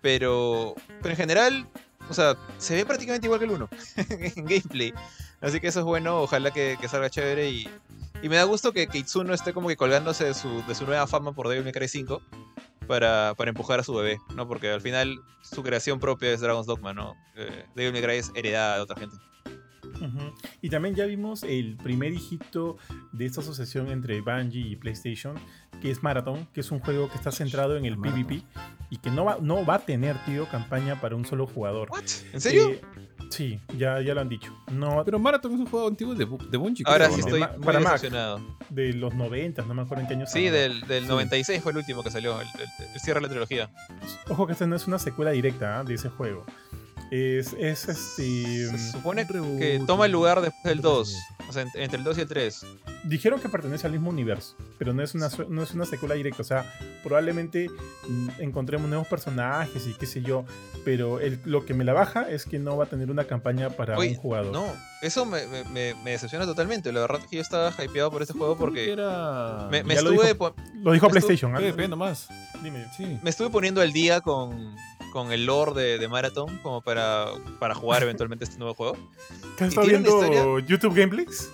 Pero, 0.00 0.74
en 1.02 1.16
general, 1.16 1.66
o 2.10 2.14
sea, 2.14 2.36
se 2.58 2.74
ve 2.74 2.84
prácticamente 2.84 3.26
igual 3.26 3.40
que 3.40 3.46
el 3.46 3.52
1 3.52 3.68
en 4.36 4.44
gameplay. 4.44 4.92
Así 5.40 5.60
que 5.60 5.68
eso 5.68 5.80
es 5.80 5.84
bueno, 5.86 6.20
ojalá 6.22 6.50
que, 6.50 6.76
salga 6.88 7.08
chévere 7.10 7.50
y, 7.50 7.68
y 8.22 8.28
me 8.28 8.36
da 8.36 8.44
gusto 8.44 8.72
que, 8.72 8.86
que 8.86 8.98
Itsuno 8.98 9.32
esté 9.34 9.52
como 9.52 9.68
que 9.68 9.76
colgándose 9.76 10.24
de 10.24 10.34
su, 10.34 10.62
de 10.66 10.74
su 10.74 10.84
nueva 10.86 11.06
fama 11.06 11.32
por 11.32 11.48
Devil 11.48 11.64
May 11.64 11.72
Cry 11.72 11.88
5 11.88 12.20
para, 12.86 13.34
para 13.36 13.48
empujar 13.50 13.80
a 13.80 13.82
su 13.82 13.94
bebé, 13.94 14.18
¿no? 14.34 14.46
Porque 14.46 14.70
al 14.70 14.80
final 14.80 15.18
su 15.42 15.62
creación 15.62 16.00
propia 16.00 16.32
es 16.32 16.40
Dragon's 16.40 16.66
Dogma, 16.66 16.92
¿no? 16.92 17.14
Eh, 17.36 17.64
Devil 17.74 17.92
May 17.92 18.02
Cry 18.02 18.16
es 18.16 18.30
heredada 18.34 18.76
de 18.76 18.82
otra 18.82 18.96
gente. 18.96 19.16
Y 20.62 20.70
también 20.70 20.94
ya 20.94 21.06
vimos 21.06 21.42
el 21.42 21.76
primer 21.76 22.12
hijito 22.12 22.76
de 23.12 23.26
esta 23.26 23.40
asociación 23.40 23.90
entre 23.90 24.20
Bungie 24.20 24.60
y 24.68 24.76
PlayStation, 24.76 25.34
que 25.80 25.90
es 25.90 26.02
Marathon, 26.02 26.46
que 26.52 26.60
es 26.60 26.70
un 26.70 26.80
juego 26.80 27.08
que 27.10 27.16
está 27.16 27.30
centrado 27.32 27.76
en 27.76 27.84
el 27.84 27.96
Marathon. 27.96 28.24
PvP 28.26 28.42
y 28.90 28.98
que 28.98 29.10
no 29.10 29.24
va, 29.24 29.38
no 29.40 29.64
va 29.64 29.76
a 29.76 29.78
tener, 29.80 30.16
tío, 30.24 30.46
campaña 30.48 31.00
para 31.00 31.16
un 31.16 31.24
solo 31.24 31.46
jugador. 31.46 31.90
¿What? 31.90 32.02
¿En 32.32 32.40
serio? 32.40 32.70
Eh, 32.70 32.80
sí, 33.30 33.58
ya, 33.76 34.00
ya 34.00 34.14
lo 34.14 34.20
han 34.20 34.28
dicho. 34.28 34.52
No, 34.72 35.02
Pero 35.04 35.18
Marathon 35.18 35.52
es 35.54 35.60
un 35.60 35.66
juego 35.66 35.88
antiguo 35.88 36.14
de, 36.14 36.26
de 36.50 36.56
Bungie. 36.56 36.84
Ahora 36.86 37.10
sí 37.10 37.20
estoy 37.20 37.40
muy 37.40 37.64
para 37.64 37.80
Mac. 37.80 38.00
de 38.70 38.92
los 38.92 39.14
90, 39.14 39.62
no 39.62 39.74
me 39.74 39.82
acuerdo 39.82 40.02
en 40.02 40.08
qué 40.08 40.14
año 40.14 40.26
Sí, 40.26 40.48
del, 40.48 40.82
del 40.82 41.04
Sí. 41.04 41.08
96 41.08 41.62
fue 41.62 41.72
el 41.72 41.78
último 41.78 42.02
que 42.02 42.10
salió, 42.10 42.40
el, 42.40 42.46
el- 42.46 42.92
el 42.94 43.00
cierre 43.00 43.20
de 43.20 43.22
la 43.26 43.28
trilogía. 43.30 43.70
Ojo 44.28 44.46
que 44.46 44.52
esta 44.52 44.66
no 44.66 44.76
es 44.76 44.86
una 44.86 44.98
secuela 44.98 45.30
directa 45.32 45.80
¿ah? 45.80 45.84
de 45.84 45.94
ese 45.94 46.08
juego. 46.08 46.44
Es, 47.10 47.52
es 47.58 47.88
este. 47.88 48.70
Se 48.76 48.92
supone 48.92 49.22
un 49.22 49.28
reboot, 49.28 49.58
que 49.58 49.80
toma 49.86 50.06
el 50.06 50.12
lugar 50.12 50.40
después 50.40 50.62
del 50.64 50.78
un 50.78 50.82
2. 50.82 51.16
O 51.48 51.52
sea, 51.52 51.62
en- 51.62 51.70
entre 51.74 51.98
el 51.98 52.04
2 52.04 52.18
y 52.18 52.20
el 52.22 52.28
3. 52.28 52.66
Dijeron 53.04 53.38
que 53.40 53.48
pertenece 53.50 53.86
al 53.86 53.92
mismo 53.92 54.08
universo, 54.10 54.56
pero 54.78 54.94
no 54.94 55.02
es 55.02 55.14
una, 55.14 55.28
no 55.48 55.62
es 55.62 55.72
una 55.74 55.84
secuela 55.84 56.14
directa. 56.14 56.40
O 56.42 56.44
sea, 56.44 56.64
probablemente 57.02 57.68
mm, 58.08 58.28
encontremos 58.40 58.88
nuevos 58.88 59.06
personajes 59.06 59.86
y 59.86 59.92
qué 59.94 60.06
sé 60.06 60.22
yo. 60.22 60.44
Pero 60.84 61.20
el- 61.20 61.40
lo 61.44 61.64
que 61.64 61.74
me 61.74 61.84
la 61.84 61.92
baja 61.92 62.28
es 62.30 62.44
que 62.46 62.58
no 62.58 62.76
va 62.76 62.84
a 62.84 62.86
tener 62.88 63.10
una 63.10 63.24
campaña 63.24 63.70
para 63.70 63.96
Oye, 63.98 64.10
un 64.10 64.16
jugador. 64.16 64.52
No, 64.52 64.66
eso 65.02 65.24
me, 65.26 65.46
me- 65.46 65.64
me- 65.64 65.94
me 66.02 66.10
decepciona 66.12 66.46
totalmente. 66.46 66.90
La 66.92 67.00
verdad 67.00 67.20
es 67.22 67.26
que 67.28 67.36
yo 67.36 67.42
estaba 67.42 67.72
hypeado 67.84 68.10
por 68.10 68.22
este 68.22 68.34
juego 68.34 68.56
porque 68.56 68.90
era. 68.92 69.68
me, 69.70 69.84
me 69.84 69.94
Ya 69.94 70.02
lo 70.02 70.10
estuve, 70.12 70.32
dijo. 70.32 70.54
Lo 70.82 70.92
dijo 70.92 71.08
PlayStation. 71.08 71.54
¿ah? 71.54 71.58
PvP 71.58 71.88
nomás. 71.88 72.28
Dime. 72.62 72.86
Sí. 72.96 73.18
me 73.22 73.28
estuve 73.30 73.50
poniendo 73.50 73.82
al 73.82 73.92
día 73.92 74.22
con, 74.22 74.74
con 75.14 75.32
el 75.32 75.46
lore 75.46 75.72
de, 75.72 75.98
de 75.98 76.08
Marathon 76.08 76.58
como 76.58 76.82
para, 76.82 77.28
para 77.58 77.74
jugar 77.74 78.02
eventualmente 78.02 78.44
este 78.44 78.58
nuevo 78.58 78.74
juego. 78.74 78.98
¿Qué 79.56 79.64
has 79.64 79.68
¿Y 79.68 79.80
estado 79.80 79.86
viendo 79.86 80.58
YouTube 80.58 80.94
Gameplays? 80.94 81.48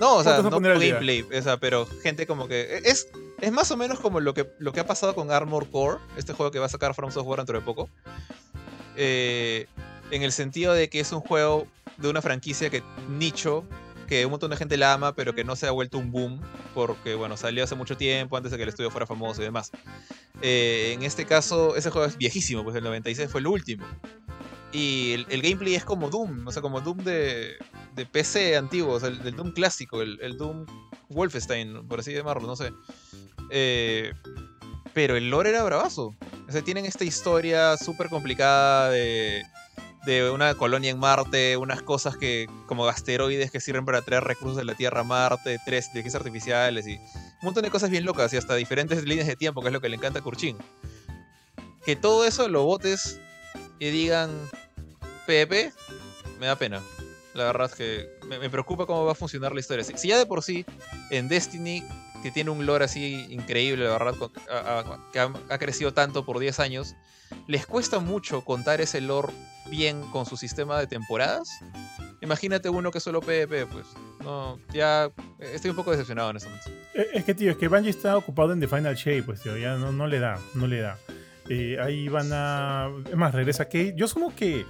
No, 0.00 0.16
o 0.16 0.22
sea, 0.22 0.38
te 0.38 0.42
no 0.44 0.60
gameplay, 0.60 1.22
o 1.22 1.42
sea, 1.42 1.58
pero 1.58 1.86
gente 2.02 2.26
como 2.26 2.48
que. 2.48 2.80
Es, 2.84 3.08
es 3.42 3.52
más 3.52 3.70
o 3.70 3.76
menos 3.76 4.00
como 4.00 4.18
lo 4.20 4.32
que, 4.32 4.50
lo 4.58 4.72
que 4.72 4.80
ha 4.80 4.86
pasado 4.86 5.14
con 5.14 5.30
Armor 5.30 5.68
Core, 5.70 5.98
este 6.16 6.32
juego 6.32 6.50
que 6.50 6.58
va 6.58 6.66
a 6.66 6.70
sacar 6.70 6.94
From 6.94 7.10
Software 7.10 7.40
dentro 7.40 7.58
de 7.58 7.64
poco. 7.64 7.90
Eh, 8.96 9.66
en 10.10 10.22
el 10.22 10.32
sentido 10.32 10.72
de 10.72 10.88
que 10.88 11.00
es 11.00 11.12
un 11.12 11.20
juego 11.20 11.66
de 11.98 12.08
una 12.08 12.22
franquicia 12.22 12.70
que 12.70 12.82
nicho, 13.10 13.64
que 14.10 14.26
un 14.26 14.32
montón 14.32 14.50
de 14.50 14.56
gente 14.56 14.76
la 14.76 14.92
ama, 14.92 15.14
pero 15.14 15.36
que 15.36 15.44
no 15.44 15.54
se 15.54 15.68
ha 15.68 15.70
vuelto 15.70 15.96
un 15.96 16.10
boom, 16.10 16.40
porque 16.74 17.14
bueno, 17.14 17.36
salió 17.36 17.62
hace 17.62 17.76
mucho 17.76 17.96
tiempo, 17.96 18.36
antes 18.36 18.50
de 18.50 18.58
que 18.58 18.64
el 18.64 18.68
estudio 18.68 18.90
fuera 18.90 19.06
famoso 19.06 19.40
y 19.40 19.44
demás. 19.44 19.70
Eh, 20.42 20.94
en 20.94 21.04
este 21.04 21.26
caso, 21.26 21.76
ese 21.76 21.90
juego 21.90 22.08
es 22.08 22.16
viejísimo, 22.16 22.64
pues 22.64 22.74
el 22.74 22.82
96 22.82 23.30
fue 23.30 23.40
el 23.40 23.46
último. 23.46 23.86
Y 24.72 25.12
el, 25.12 25.42
gameplay 25.42 25.76
es 25.76 25.84
como 25.84 26.10
Doom, 26.10 26.44
o 26.44 26.50
sea, 26.50 26.60
como 26.60 26.80
Doom 26.80 26.98
de, 26.98 27.54
de 27.94 28.04
PC 28.04 28.56
antiguo, 28.56 28.94
o 28.94 29.00
sea, 29.00 29.10
el, 29.10 29.36
Doom 29.36 29.52
clásico, 29.52 30.02
el, 30.02 30.18
el 30.20 30.36
Doom 30.36 30.66
Wolfenstein, 31.08 31.86
por 31.86 32.00
así 32.00 32.12
llamarlo, 32.12 32.48
no 32.48 32.56
sé. 32.56 32.72
Eh, 33.50 34.12
pero 34.92 35.16
el 35.16 35.30
lore 35.30 35.50
era 35.50 35.62
bravazo. 35.62 36.16
O 36.48 36.52
sea, 36.52 36.62
tienen 36.62 36.84
esta 36.84 37.04
historia 37.04 37.76
súper 37.76 38.08
complicada 38.08 38.90
de, 38.90 39.44
de 40.04 40.30
una 40.30 40.54
colonia 40.54 40.90
en 40.90 40.98
Marte, 40.98 41.56
unas 41.56 41.82
cosas 41.82 42.16
que 42.16 42.48
como 42.66 42.86
asteroides 42.86 43.50
que 43.50 43.60
sirven 43.60 43.84
para 43.84 44.02
traer 44.02 44.24
recursos 44.24 44.56
de 44.56 44.64
la 44.64 44.74
Tierra 44.74 45.00
a 45.00 45.04
Marte, 45.04 45.58
tres 45.64 45.86
inteligencias 45.86 46.20
artificiales 46.20 46.86
y 46.86 46.96
un 46.96 47.42
montón 47.42 47.62
de 47.62 47.70
cosas 47.70 47.90
bien 47.90 48.04
locas 48.04 48.32
y 48.32 48.36
hasta 48.36 48.54
diferentes 48.54 49.04
líneas 49.04 49.26
de 49.26 49.36
tiempo, 49.36 49.60
que 49.60 49.68
es 49.68 49.72
lo 49.72 49.80
que 49.80 49.88
le 49.88 49.96
encanta 49.96 50.20
a 50.20 50.22
Kurchin. 50.22 50.56
Que 51.84 51.96
todo 51.96 52.24
eso 52.24 52.48
lo 52.48 52.64
votes 52.64 53.20
y 53.78 53.90
digan 53.90 54.30
PvP, 55.26 55.72
me 56.38 56.46
da 56.46 56.56
pena. 56.56 56.82
La 57.34 57.44
verdad 57.44 57.70
es 57.70 57.74
que 57.74 58.08
me, 58.26 58.50
preocupa 58.50 58.86
cómo 58.86 59.04
va 59.04 59.12
a 59.12 59.14
funcionar 59.14 59.52
la 59.52 59.60
historia. 59.60 59.84
Si 59.84 60.08
ya 60.08 60.18
de 60.18 60.26
por 60.26 60.42
sí 60.42 60.64
en 61.10 61.28
Destiny, 61.28 61.82
que 62.22 62.30
tiene 62.30 62.50
un 62.50 62.66
lore 62.66 62.84
así 62.84 63.26
increíble, 63.30 63.84
la 63.84 63.92
verdad, 63.92 64.14
que 65.12 65.18
ha, 65.20 65.32
ha 65.48 65.58
crecido 65.58 65.92
tanto 65.94 66.24
por 66.24 66.38
10 66.38 66.60
años, 66.60 66.94
les 67.46 67.66
cuesta 67.66 67.98
mucho 68.00 68.42
contar 68.44 68.80
ese 68.80 69.00
lore 69.00 69.32
bien 69.70 70.02
con 70.10 70.26
su 70.26 70.36
sistema 70.36 70.78
de 70.78 70.86
temporadas. 70.86 71.48
Imagínate 72.22 72.68
uno 72.68 72.90
que 72.90 73.00
solo 73.00 73.20
PvP, 73.20 73.66
pues. 73.66 73.86
No, 74.22 74.58
ya 74.72 75.10
estoy 75.38 75.70
un 75.70 75.76
poco 75.76 75.90
decepcionado 75.92 76.30
en 76.30 76.36
este 76.36 76.48
momento. 76.48 76.70
Eh, 76.94 77.08
Es 77.14 77.24
que, 77.24 77.34
tío, 77.34 77.50
es 77.50 77.56
que 77.56 77.68
Bungie 77.68 77.90
está 77.90 78.16
ocupado 78.16 78.52
en 78.52 78.60
The 78.60 78.68
Final 78.68 78.94
Shape, 78.94 79.22
pues, 79.22 79.40
tío, 79.42 79.56
ya 79.56 79.76
no, 79.76 79.92
no 79.92 80.06
le 80.06 80.18
da, 80.18 80.38
no 80.54 80.66
le 80.66 80.80
da. 80.80 80.98
Eh, 81.48 81.78
ahí 81.82 82.08
van 82.08 82.30
a... 82.32 82.90
Es 83.08 83.16
más, 83.16 83.34
regresa 83.34 83.64
Kate. 83.64 83.94
Yo 83.96 84.04
asumo 84.04 84.34
que 84.34 84.66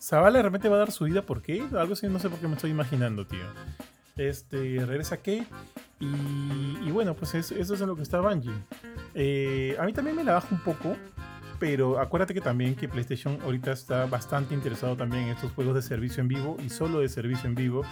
Zavala 0.00 0.38
de 0.38 0.42
repente 0.44 0.68
va 0.68 0.76
a 0.76 0.80
dar 0.80 0.92
su 0.92 1.04
vida 1.04 1.22
por 1.22 1.40
Kate, 1.42 1.68
algo 1.78 1.92
así, 1.92 2.06
no 2.08 2.18
sé 2.18 2.28
por 2.30 2.38
qué 2.38 2.48
me 2.48 2.54
estoy 2.54 2.70
imaginando, 2.70 3.26
tío. 3.26 3.44
Este, 4.16 4.84
regresa 4.86 5.16
Kate 5.16 5.46
y, 6.00 6.06
y 6.86 6.90
bueno, 6.92 7.14
pues 7.14 7.34
es- 7.34 7.50
eso 7.52 7.74
es 7.74 7.80
en 7.80 7.88
lo 7.88 7.96
que 7.96 8.02
está 8.02 8.20
Bungie. 8.20 8.52
Eh, 9.14 9.76
a 9.78 9.84
mí 9.84 9.92
también 9.92 10.16
me 10.16 10.22
la 10.24 10.34
baja 10.34 10.48
un 10.52 10.60
poco, 10.60 10.96
pero 11.58 11.98
acuérdate 12.00 12.34
que 12.34 12.40
también 12.40 12.74
que 12.76 12.88
PlayStation 12.88 13.38
ahorita 13.42 13.72
está 13.72 14.06
bastante 14.06 14.54
interesado 14.54 14.96
también 14.96 15.24
en 15.24 15.28
estos 15.30 15.52
juegos 15.52 15.74
de 15.74 15.82
servicio 15.82 16.20
en 16.20 16.28
vivo 16.28 16.56
y 16.64 16.68
solo 16.70 17.00
de 17.00 17.08
servicio 17.08 17.48
en 17.48 17.54
vivo. 17.54 17.82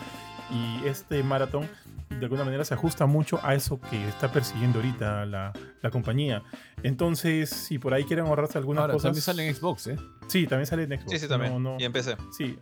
Y 0.51 0.86
este 0.86 1.23
maratón 1.23 1.69
de 2.11 2.27
alguna 2.27 2.44
manera 2.44 2.65
se 2.65 2.74
ajusta 2.74 3.07
mucho 3.07 3.40
a 3.43 3.55
eso 3.55 3.81
que 3.81 4.07
está 4.07 4.31
persiguiendo 4.31 4.78
ahorita 4.81 5.24
la, 5.24 5.53
la 5.81 5.90
compañía. 5.90 6.43
Entonces, 6.82 7.49
si 7.49 7.78
por 7.78 7.94
ahí 7.94 8.05
quieren 8.05 8.27
ahorrarse 8.27 8.59
algunas 8.59 8.82
Ahora, 8.82 8.93
cosas. 8.93 9.05
también 9.09 9.23
sale 9.23 9.49
en 9.49 9.55
Xbox, 9.55 9.86
¿eh? 9.86 9.97
Sí, 10.28 10.47
también 10.47 10.66
sale 10.66 10.82
en 10.82 10.90
Xbox. 11.01 11.11
Sí, 11.11 11.19
sí, 11.19 11.28
también. 11.28 11.53
No, 11.55 11.59
no- 11.73 11.81
Y 11.81 11.85
empecé. 11.85 12.16
Sí, 12.36 12.59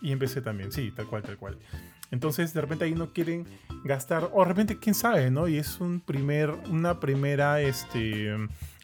y 0.00 0.12
en 0.12 0.18
PC 0.18 0.40
también, 0.40 0.72
sí, 0.72 0.90
tal 0.96 1.06
cual, 1.06 1.22
tal 1.22 1.36
cual. 1.36 1.58
Entonces, 2.10 2.54
de 2.54 2.60
repente 2.60 2.84
ahí 2.84 2.94
no 2.94 3.12
quieren 3.12 3.46
gastar, 3.84 4.30
o 4.32 4.40
de 4.40 4.44
repente, 4.46 4.78
quién 4.78 4.94
sabe, 4.94 5.30
¿no? 5.30 5.48
Y 5.48 5.58
es 5.58 5.80
un 5.80 6.00
primer, 6.00 6.50
una 6.70 7.00
primera, 7.00 7.60
este, 7.60 8.34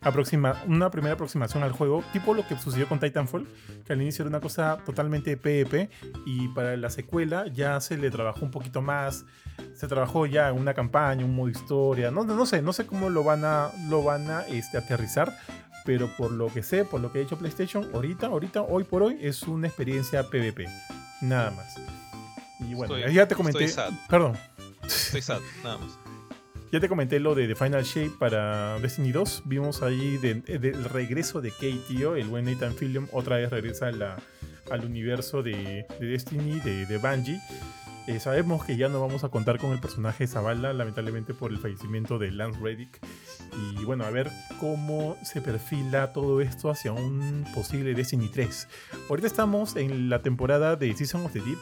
aproxima, 0.01 0.57
una 0.67 0.91
primera 0.91 1.15
aproximación 1.15 1.63
al 1.63 1.73
juego, 1.73 2.03
tipo 2.13 2.35
lo 2.35 2.47
que 2.47 2.57
sucedió 2.59 2.89
con 2.89 3.01
Titanfall, 3.01 3.47
que 3.85 3.93
al 3.93 4.03
inicio 4.03 4.23
era 4.23 4.31
una 4.31 4.41
cosa 4.41 4.79
totalmente 4.85 5.37
PvP, 5.37 5.89
y 6.27 6.49
para 6.49 6.77
la 6.77 6.91
secuela 6.91 7.47
ya 7.47 7.81
se 7.81 7.97
le 7.97 8.11
trabajó 8.11 8.45
un 8.45 8.51
poquito 8.51 8.83
más, 8.83 9.25
se 9.75 9.87
trabajó 9.87 10.27
ya 10.27 10.49
en 10.49 10.59
una 10.59 10.75
campaña, 10.75 11.25
un 11.25 11.35
modo 11.35 11.49
historia, 11.49 12.11
no, 12.11 12.47
sé, 12.47 12.63
no 12.63 12.73
sé 12.73 12.87
cómo 12.87 13.11
lo 13.11 13.25
van 13.25 13.45
a, 13.45 13.71
lo 13.89 14.03
van 14.03 14.31
a 14.31 14.43
este, 14.43 14.79
aterrizar, 14.79 15.37
pero 15.85 16.09
por 16.17 16.33
lo 16.33 16.47
que 16.47 16.63
sé, 16.63 16.85
por 16.85 17.01
lo 17.01 17.13
que 17.13 17.21
ha 17.21 17.23
hecho 17.23 17.39
PlayStation, 17.39 17.89
ahorita, 17.93 18.27
ahorita, 18.27 18.63
hoy 18.63 18.85
por 18.85 19.03
hoy, 19.03 19.19
es 19.21 19.43
una 19.43 19.69
experiencia 19.69 20.29
PvP. 20.29 20.67
Nada 21.21 21.51
más. 21.51 22.12
Y 22.69 22.75
bueno, 22.75 22.97
Estoy- 22.97 23.15
ya 23.15 23.29
te 23.29 23.35
comenté. 23.35 23.65
estoy 23.65 23.85
sad. 23.85 23.93
Perdón, 24.09 24.37
Estoy 24.85 25.23
sad, 25.23 25.41
nada 25.63 25.79
más. 25.79 25.99
ya 26.73 26.81
te 26.81 26.89
comenté 26.89 27.21
lo 27.21 27.35
de 27.35 27.47
The 27.49 27.55
Final 27.55 27.85
Shape 27.85 28.13
para 28.19 28.79
Destiny 28.81 29.13
2. 29.13 29.43
Vimos 29.47 29.83
ahí 29.83 30.17
de- 30.19 30.35
del 30.59 30.85
regreso 30.85 31.41
de 31.41 31.51
tío. 31.89 32.17
El 32.17 32.27
buen 32.29 32.45
Nathan 32.47 32.75
Fillion 32.75 33.09
otra 33.13 33.37
vez 33.37 33.51
regresa 33.51 33.89
a 33.89 33.93
la- 33.93 34.17
al 34.71 34.85
universo 34.85 35.43
de, 35.43 35.87
de 36.01 36.07
Destiny, 36.07 36.61
de, 36.61 36.87
de 36.87 36.99
Bungie. 36.99 37.41
Eh, 38.09 38.19
sabemos 38.19 38.65
que 38.65 38.77
ya 38.77 38.89
no 38.89 39.01
vamos 39.01 39.23
a 39.23 39.29
contar 39.29 39.59
con 39.59 39.71
el 39.73 39.79
personaje 39.79 40.27
Zavala, 40.27 40.73
lamentablemente 40.73 41.35
por 41.35 41.53
el 41.53 41.59
fallecimiento 41.59 42.19
de 42.19 42.33
Lance 42.33 42.59
Reddick. 42.61 42.99
Y 43.81 43.85
bueno, 43.85 44.05
a 44.05 44.11
ver 44.11 44.29
cómo 44.59 45.17
se 45.23 45.41
perfila 45.41 46.13
todo 46.13 46.41
esto 46.41 46.69
hacia 46.71 46.91
un 46.93 47.45
posible 47.55 47.95
Destiny 47.95 48.29
3. 48.29 48.67
Ahorita 49.09 49.29
estamos 49.29 49.77
en 49.77 50.09
la 50.11 50.21
temporada 50.21 50.75
de 50.75 50.93
Season 50.97 51.25
of 51.27 51.33
the 51.33 51.41
Deep, 51.43 51.59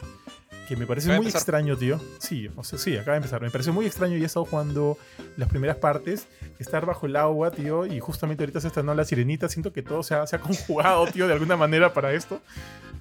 que 0.67 0.75
me 0.77 0.85
parece 0.87 1.07
muy 1.07 1.17
empezar. 1.17 1.39
extraño, 1.41 1.77
tío. 1.77 1.99
Sí, 2.19 2.49
o 2.55 2.63
sea, 2.63 2.79
sí, 2.79 2.95
acaba 2.95 3.13
de 3.13 3.17
empezar. 3.17 3.41
Me 3.41 3.49
parece 3.49 3.71
muy 3.71 3.85
extraño. 3.85 4.15
Ya 4.17 4.23
he 4.23 4.25
estado 4.25 4.45
jugando 4.45 4.97
las 5.37 5.49
primeras 5.49 5.77
partes, 5.77 6.27
estar 6.59 6.85
bajo 6.85 7.05
el 7.05 7.15
agua, 7.15 7.51
tío, 7.51 7.85
y 7.85 7.99
justamente 7.99 8.43
ahorita 8.43 8.61
se 8.61 8.67
estrenó 8.67 8.93
la 8.93 9.03
sirenita. 9.03 9.49
Siento 9.49 9.73
que 9.73 9.81
todo 9.81 10.03
se 10.03 10.15
ha, 10.15 10.25
se 10.27 10.35
ha 10.35 10.39
conjugado, 10.41 11.07
tío, 11.07 11.27
de 11.27 11.33
alguna 11.33 11.57
manera 11.57 11.93
para 11.93 12.13
esto. 12.13 12.41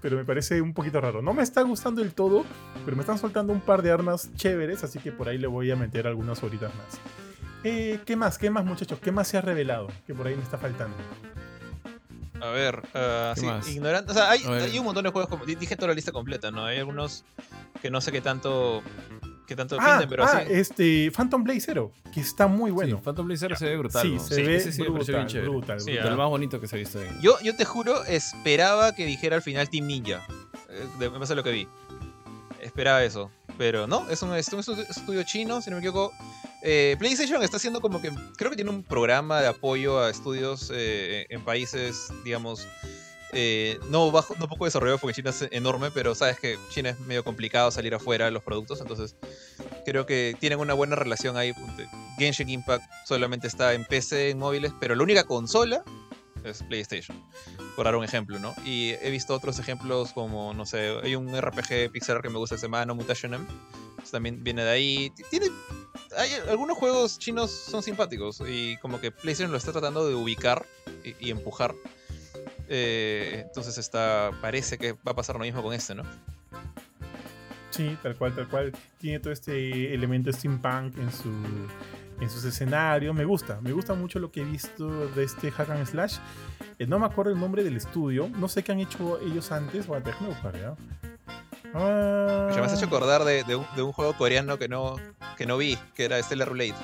Pero 0.02 0.16
me 0.16 0.24
parece 0.24 0.62
un 0.62 0.72
poquito 0.72 1.00
raro. 1.00 1.20
No 1.22 1.34
me 1.34 1.42
está 1.42 1.62
gustando 1.62 2.02
el 2.02 2.12
todo, 2.14 2.44
pero 2.84 2.96
me 2.96 3.02
están 3.02 3.18
soltando 3.18 3.52
un 3.52 3.60
par 3.60 3.82
de 3.82 3.90
armas 3.90 4.30
chéveres, 4.34 4.82
así 4.82 4.98
que 4.98 5.12
por 5.12 5.28
ahí 5.28 5.36
le 5.38 5.46
voy 5.46 5.70
a 5.70 5.76
meter 5.76 6.06
algunas 6.06 6.42
horitas 6.42 6.74
más. 6.74 7.00
Eh, 7.64 8.00
¿Qué 8.06 8.16
más? 8.16 8.38
¿Qué 8.38 8.48
más, 8.48 8.64
muchachos? 8.64 8.98
¿Qué 9.00 9.12
más 9.12 9.28
se 9.28 9.36
ha 9.36 9.42
revelado? 9.42 9.88
Que 10.06 10.14
por 10.14 10.26
ahí 10.26 10.34
me 10.34 10.42
está 10.42 10.56
faltando. 10.56 10.96
A 12.42 12.50
ver, 12.50 12.82
ah, 12.94 13.32
¿Qué 13.34 13.40
sí, 13.40 13.46
más? 13.46 13.68
ignorante. 13.68 14.10
O 14.12 14.14
sea, 14.14 14.30
hay, 14.30 14.78
un 14.78 14.84
montón 14.84 15.04
de 15.04 15.10
juegos. 15.10 15.28
Como, 15.28 15.44
di- 15.44 15.54
dije 15.54 15.76
toda 15.76 15.88
la 15.88 15.94
lista 15.94 16.12
completa, 16.12 16.50
¿no? 16.50 16.64
Hay 16.64 16.78
algunos 16.78 17.24
que 17.82 17.90
no 17.90 18.00
sé 18.00 18.12
qué 18.12 18.20
tanto. 18.20 18.82
qué 19.46 19.56
tanto 19.56 19.76
Ah, 19.80 19.90
pinten, 19.98 20.08
pero 20.08 20.24
ah, 20.24 20.42
sí. 20.46 20.52
este, 20.52 21.10
Phantom 21.10 21.42
Blade 21.42 21.60
Zero, 21.60 21.92
que 22.14 22.20
está 22.20 22.46
muy 22.46 22.70
bueno. 22.70 22.96
Sí, 22.98 23.02
Phantom 23.04 23.26
Blazer 23.26 23.56
se 23.56 23.64
ve 23.66 23.76
brutal. 23.76 24.02
Sí, 24.02 24.14
¿no? 24.14 24.20
se 24.20 24.34
Sí, 24.36 24.42
ve 24.42 24.60
sí 24.60 24.68
me 24.68 24.74
bien 24.88 24.94
brutal, 24.94 25.26
brutal, 25.48 25.80
Sí, 25.80 25.90
brutal. 25.92 26.10
Lo 26.10 26.16
más 26.16 26.28
bonito 26.28 26.60
que 26.60 26.68
se 26.68 26.76
ha 26.76 26.78
visto 26.78 27.00
en... 27.02 27.20
Yo, 27.20 27.36
yo 27.42 27.56
te 27.56 27.64
juro, 27.64 28.04
esperaba 28.04 28.94
que 28.94 29.06
dijera 29.06 29.36
al 29.36 29.42
final 29.42 29.68
Team 29.68 29.86
Ninja. 29.86 30.24
eh, 30.68 30.86
De 31.00 31.08
base 31.08 31.32
a 31.32 31.36
lo 31.36 31.42
que 31.42 31.50
vi. 31.50 31.68
Esperaba 32.60 33.02
eso. 33.02 33.30
Pero 33.60 33.86
no, 33.86 34.08
es 34.08 34.22
un, 34.22 34.34
es 34.34 34.48
un 34.54 34.60
estu- 34.60 34.86
estudio 34.88 35.22
chino, 35.22 35.60
si 35.60 35.68
no 35.68 35.76
me 35.76 35.80
equivoco. 35.82 36.14
Eh, 36.62 36.96
PlayStation 36.98 37.42
está 37.42 37.58
haciendo 37.58 37.82
como 37.82 38.00
que. 38.00 38.10
Creo 38.38 38.48
que 38.48 38.56
tiene 38.56 38.70
un 38.70 38.82
programa 38.82 39.42
de 39.42 39.48
apoyo 39.48 40.00
a 40.00 40.08
estudios 40.08 40.70
eh, 40.74 41.26
en 41.28 41.44
países, 41.44 42.08
digamos. 42.24 42.66
eh, 43.34 43.78
no 43.90 44.10
bajo, 44.10 44.34
no 44.38 44.48
poco 44.48 44.64
desarrollado 44.64 44.96
porque 44.96 45.14
China 45.14 45.28
es 45.28 45.46
enorme, 45.52 45.90
pero 45.90 46.14
sabes 46.14 46.40
que 46.40 46.58
China 46.70 46.88
es 46.88 47.00
medio 47.00 47.22
complicado 47.22 47.70
salir 47.70 47.94
afuera 47.94 48.24
de 48.24 48.30
los 48.30 48.42
productos, 48.42 48.80
entonces 48.80 49.14
creo 49.84 50.06
que 50.06 50.34
tienen 50.40 50.58
una 50.58 50.72
buena 50.72 50.96
relación 50.96 51.36
ahí. 51.36 51.52
Genshin 52.18 52.48
Impact 52.48 52.82
solamente 53.04 53.46
está 53.46 53.74
en 53.74 53.84
PC, 53.84 54.30
en 54.30 54.38
móviles, 54.38 54.72
pero 54.80 54.94
la 54.94 55.02
única 55.02 55.24
consola 55.24 55.84
es 56.44 56.62
PlayStation, 56.62 57.22
por 57.76 57.84
dar 57.84 57.96
un 57.96 58.04
ejemplo, 58.04 58.38
¿no? 58.38 58.54
Y 58.64 58.90
he 59.00 59.10
visto 59.10 59.34
otros 59.34 59.58
ejemplos 59.58 60.12
como, 60.12 60.54
no 60.54 60.66
sé, 60.66 60.96
hay 61.02 61.14
un 61.16 61.38
RPG 61.38 61.90
Pixar 61.92 62.22
que 62.22 62.28
me 62.28 62.38
gusta 62.38 62.56
que 62.56 62.60
se 62.60 62.66
llama 62.66 62.84
No 62.84 62.94
Mutation 62.94 63.34
M, 63.34 63.46
pues 63.96 64.10
también 64.10 64.42
viene 64.42 64.64
de 64.64 64.70
ahí. 64.70 65.12
Tiene, 65.30 65.46
hay 66.16 66.30
algunos 66.48 66.76
juegos 66.78 67.18
chinos 67.18 67.50
son 67.50 67.82
simpáticos 67.82 68.42
y 68.46 68.76
como 68.78 69.00
que 69.00 69.10
PlayStation 69.10 69.52
lo 69.52 69.58
está 69.58 69.72
tratando 69.72 70.06
de 70.06 70.14
ubicar 70.14 70.64
y, 71.20 71.30
empujar. 71.30 71.74
Eh, 72.68 73.44
entonces 73.46 73.78
está, 73.78 74.30
parece 74.40 74.78
que 74.78 74.92
va 74.92 75.12
a 75.12 75.14
pasar 75.14 75.36
lo 75.36 75.42
mismo 75.42 75.62
con 75.62 75.74
este, 75.74 75.94
¿no? 75.94 76.04
Sí, 77.70 77.96
tal 78.02 78.16
cual, 78.16 78.34
tal 78.34 78.48
cual. 78.48 78.72
Tiene 78.98 79.20
todo 79.20 79.32
este 79.32 79.94
elemento 79.94 80.32
steampunk 80.32 80.98
en 80.98 81.12
su 81.12 81.30
en 82.20 82.30
sus 82.30 82.44
escenarios. 82.44 83.14
Me 83.14 83.24
gusta, 83.24 83.60
me 83.60 83.72
gusta 83.72 83.94
mucho 83.94 84.18
lo 84.18 84.30
que 84.30 84.42
he 84.42 84.44
visto 84.44 85.08
de 85.08 85.24
este 85.24 85.50
Hack 85.50 85.70
and 85.70 85.86
Slash. 85.86 86.18
Eh, 86.78 86.86
no 86.86 86.98
me 86.98 87.06
acuerdo 87.06 87.32
el 87.32 87.40
nombre 87.40 87.64
del 87.64 87.76
estudio. 87.76 88.28
No 88.28 88.48
sé 88.48 88.62
qué 88.62 88.72
han 88.72 88.80
hecho 88.80 89.20
ellos 89.20 89.50
antes. 89.52 89.86
Bueno, 89.86 90.04
déjame 90.06 90.28
buscar, 90.28 90.58
¿ya? 90.58 90.74
Ah, 91.74 92.50
me 92.54 92.60
has 92.62 92.74
hecho 92.74 92.86
acordar 92.86 93.24
de, 93.24 93.44
de, 93.44 93.56
un, 93.56 93.66
de, 93.76 93.82
un, 93.82 93.92
juego 93.92 94.12
coreano 94.14 94.58
que 94.58 94.68
no, 94.68 94.96
que 95.36 95.46
no 95.46 95.56
vi, 95.56 95.78
que 95.94 96.04
era 96.04 96.20
Stellar 96.22 96.48
Roulette. 96.48 96.74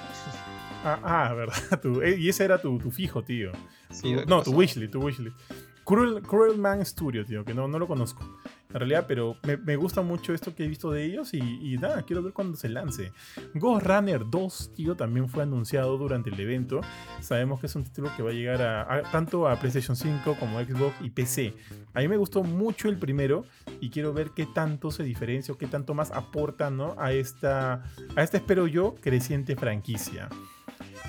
Ah, 0.85 1.01
ah 1.03 1.35
verdad. 1.35 1.57
Tu, 1.83 2.01
eh, 2.03 2.17
y 2.19 2.29
ese 2.29 2.45
era 2.45 2.61
tu, 2.61 2.79
tu 2.79 2.91
fijo, 2.91 3.23
tío. 3.23 3.51
Sí, 3.91 4.15
tu, 4.15 4.25
no, 4.27 4.43
tu 4.43 4.53
wishlist, 4.53 4.93
tu 4.93 5.01
wishlist. 5.01 5.37
Cruel, 5.85 6.21
Cruel, 6.23 6.59
Man 6.59 6.85
Studio, 6.85 7.25
tío, 7.25 7.45
que 7.45 7.55
no, 7.55 7.69
no 7.69 7.79
lo 7.79 7.87
conozco. 7.87 8.25
En 8.71 8.81
realidad, 8.81 9.07
pero 9.07 9.37
me, 9.65 9.77
gusta 9.77 10.03
mucho 10.03 10.35
esto 10.35 10.55
que 10.55 10.65
he 10.65 10.69
visto 10.69 10.91
de 10.91 11.05
ellos 11.05 11.33
y, 11.35 11.39
y, 11.39 11.79
nada, 11.79 12.03
quiero 12.03 12.23
ver 12.23 12.33
cuando 12.33 12.57
se 12.57 12.69
lance. 12.69 13.13
Ghost 13.55 13.87
Runner 13.87 14.23
2, 14.29 14.73
tío, 14.75 14.97
también 14.97 15.29
fue 15.29 15.45
anunciado 15.45 15.97
durante 15.97 16.31
el 16.31 16.41
evento. 16.41 16.81
Sabemos 17.21 17.61
que 17.61 17.67
es 17.67 17.77
un 17.77 17.85
título 17.85 18.11
que 18.17 18.23
va 18.23 18.31
a 18.31 18.35
llegar 18.35 18.63
a, 18.63 19.03
tanto 19.11 19.49
a 19.49 19.57
PlayStation 19.57 19.97
5 19.97 20.37
como 20.39 20.61
Xbox 20.61 20.95
y 21.01 21.11
PC. 21.11 21.55
A 21.95 22.01
mí 22.01 22.09
me 22.09 22.17
gustó 22.17 22.43
mucho 22.43 22.89
el 22.89 22.99
primero 22.99 23.45
y 23.81 23.91
quiero 23.91 24.13
ver 24.13 24.31
qué 24.35 24.47
tanto 24.47 24.91
se 24.91 25.05
diferencia 25.05 25.55
o 25.55 25.59
qué 25.59 25.67
tanto 25.67 25.95
más 25.95 26.11
aporta 26.11 26.71
¿no? 26.71 26.97
a, 26.99 27.13
esta, 27.13 27.85
a 28.17 28.23
esta, 28.23 28.37
espero 28.37 28.67
yo, 28.67 28.95
creciente 29.01 29.57
franquicia. 29.57 30.29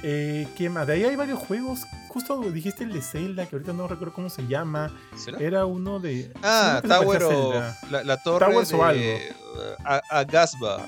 Eh, 0.03 0.47
¿Qué 0.55 0.69
más? 0.69 0.87
De 0.87 0.93
ahí 0.93 1.03
hay 1.03 1.15
varios 1.15 1.39
juegos. 1.39 1.85
Justo 2.09 2.39
dijiste 2.51 2.83
el 2.83 2.93
de 2.93 3.01
Zelda, 3.01 3.45
que 3.45 3.55
ahorita 3.55 3.73
no 3.73 3.87
recuerdo 3.87 4.13
cómo 4.13 4.29
se 4.29 4.47
llama. 4.47 4.91
¿Será? 5.15 5.39
Era 5.39 5.65
uno 5.65 5.99
de. 5.99 6.31
Ah, 6.43 6.81
Tower 6.87 7.23
of. 7.23 7.55
La, 7.91 8.03
la, 8.03 8.21
torre 8.21 8.45
Towers 8.45 8.69
de, 8.69 8.75
o 8.75 8.83
algo. 8.83 9.19
Agasba. 10.09 10.85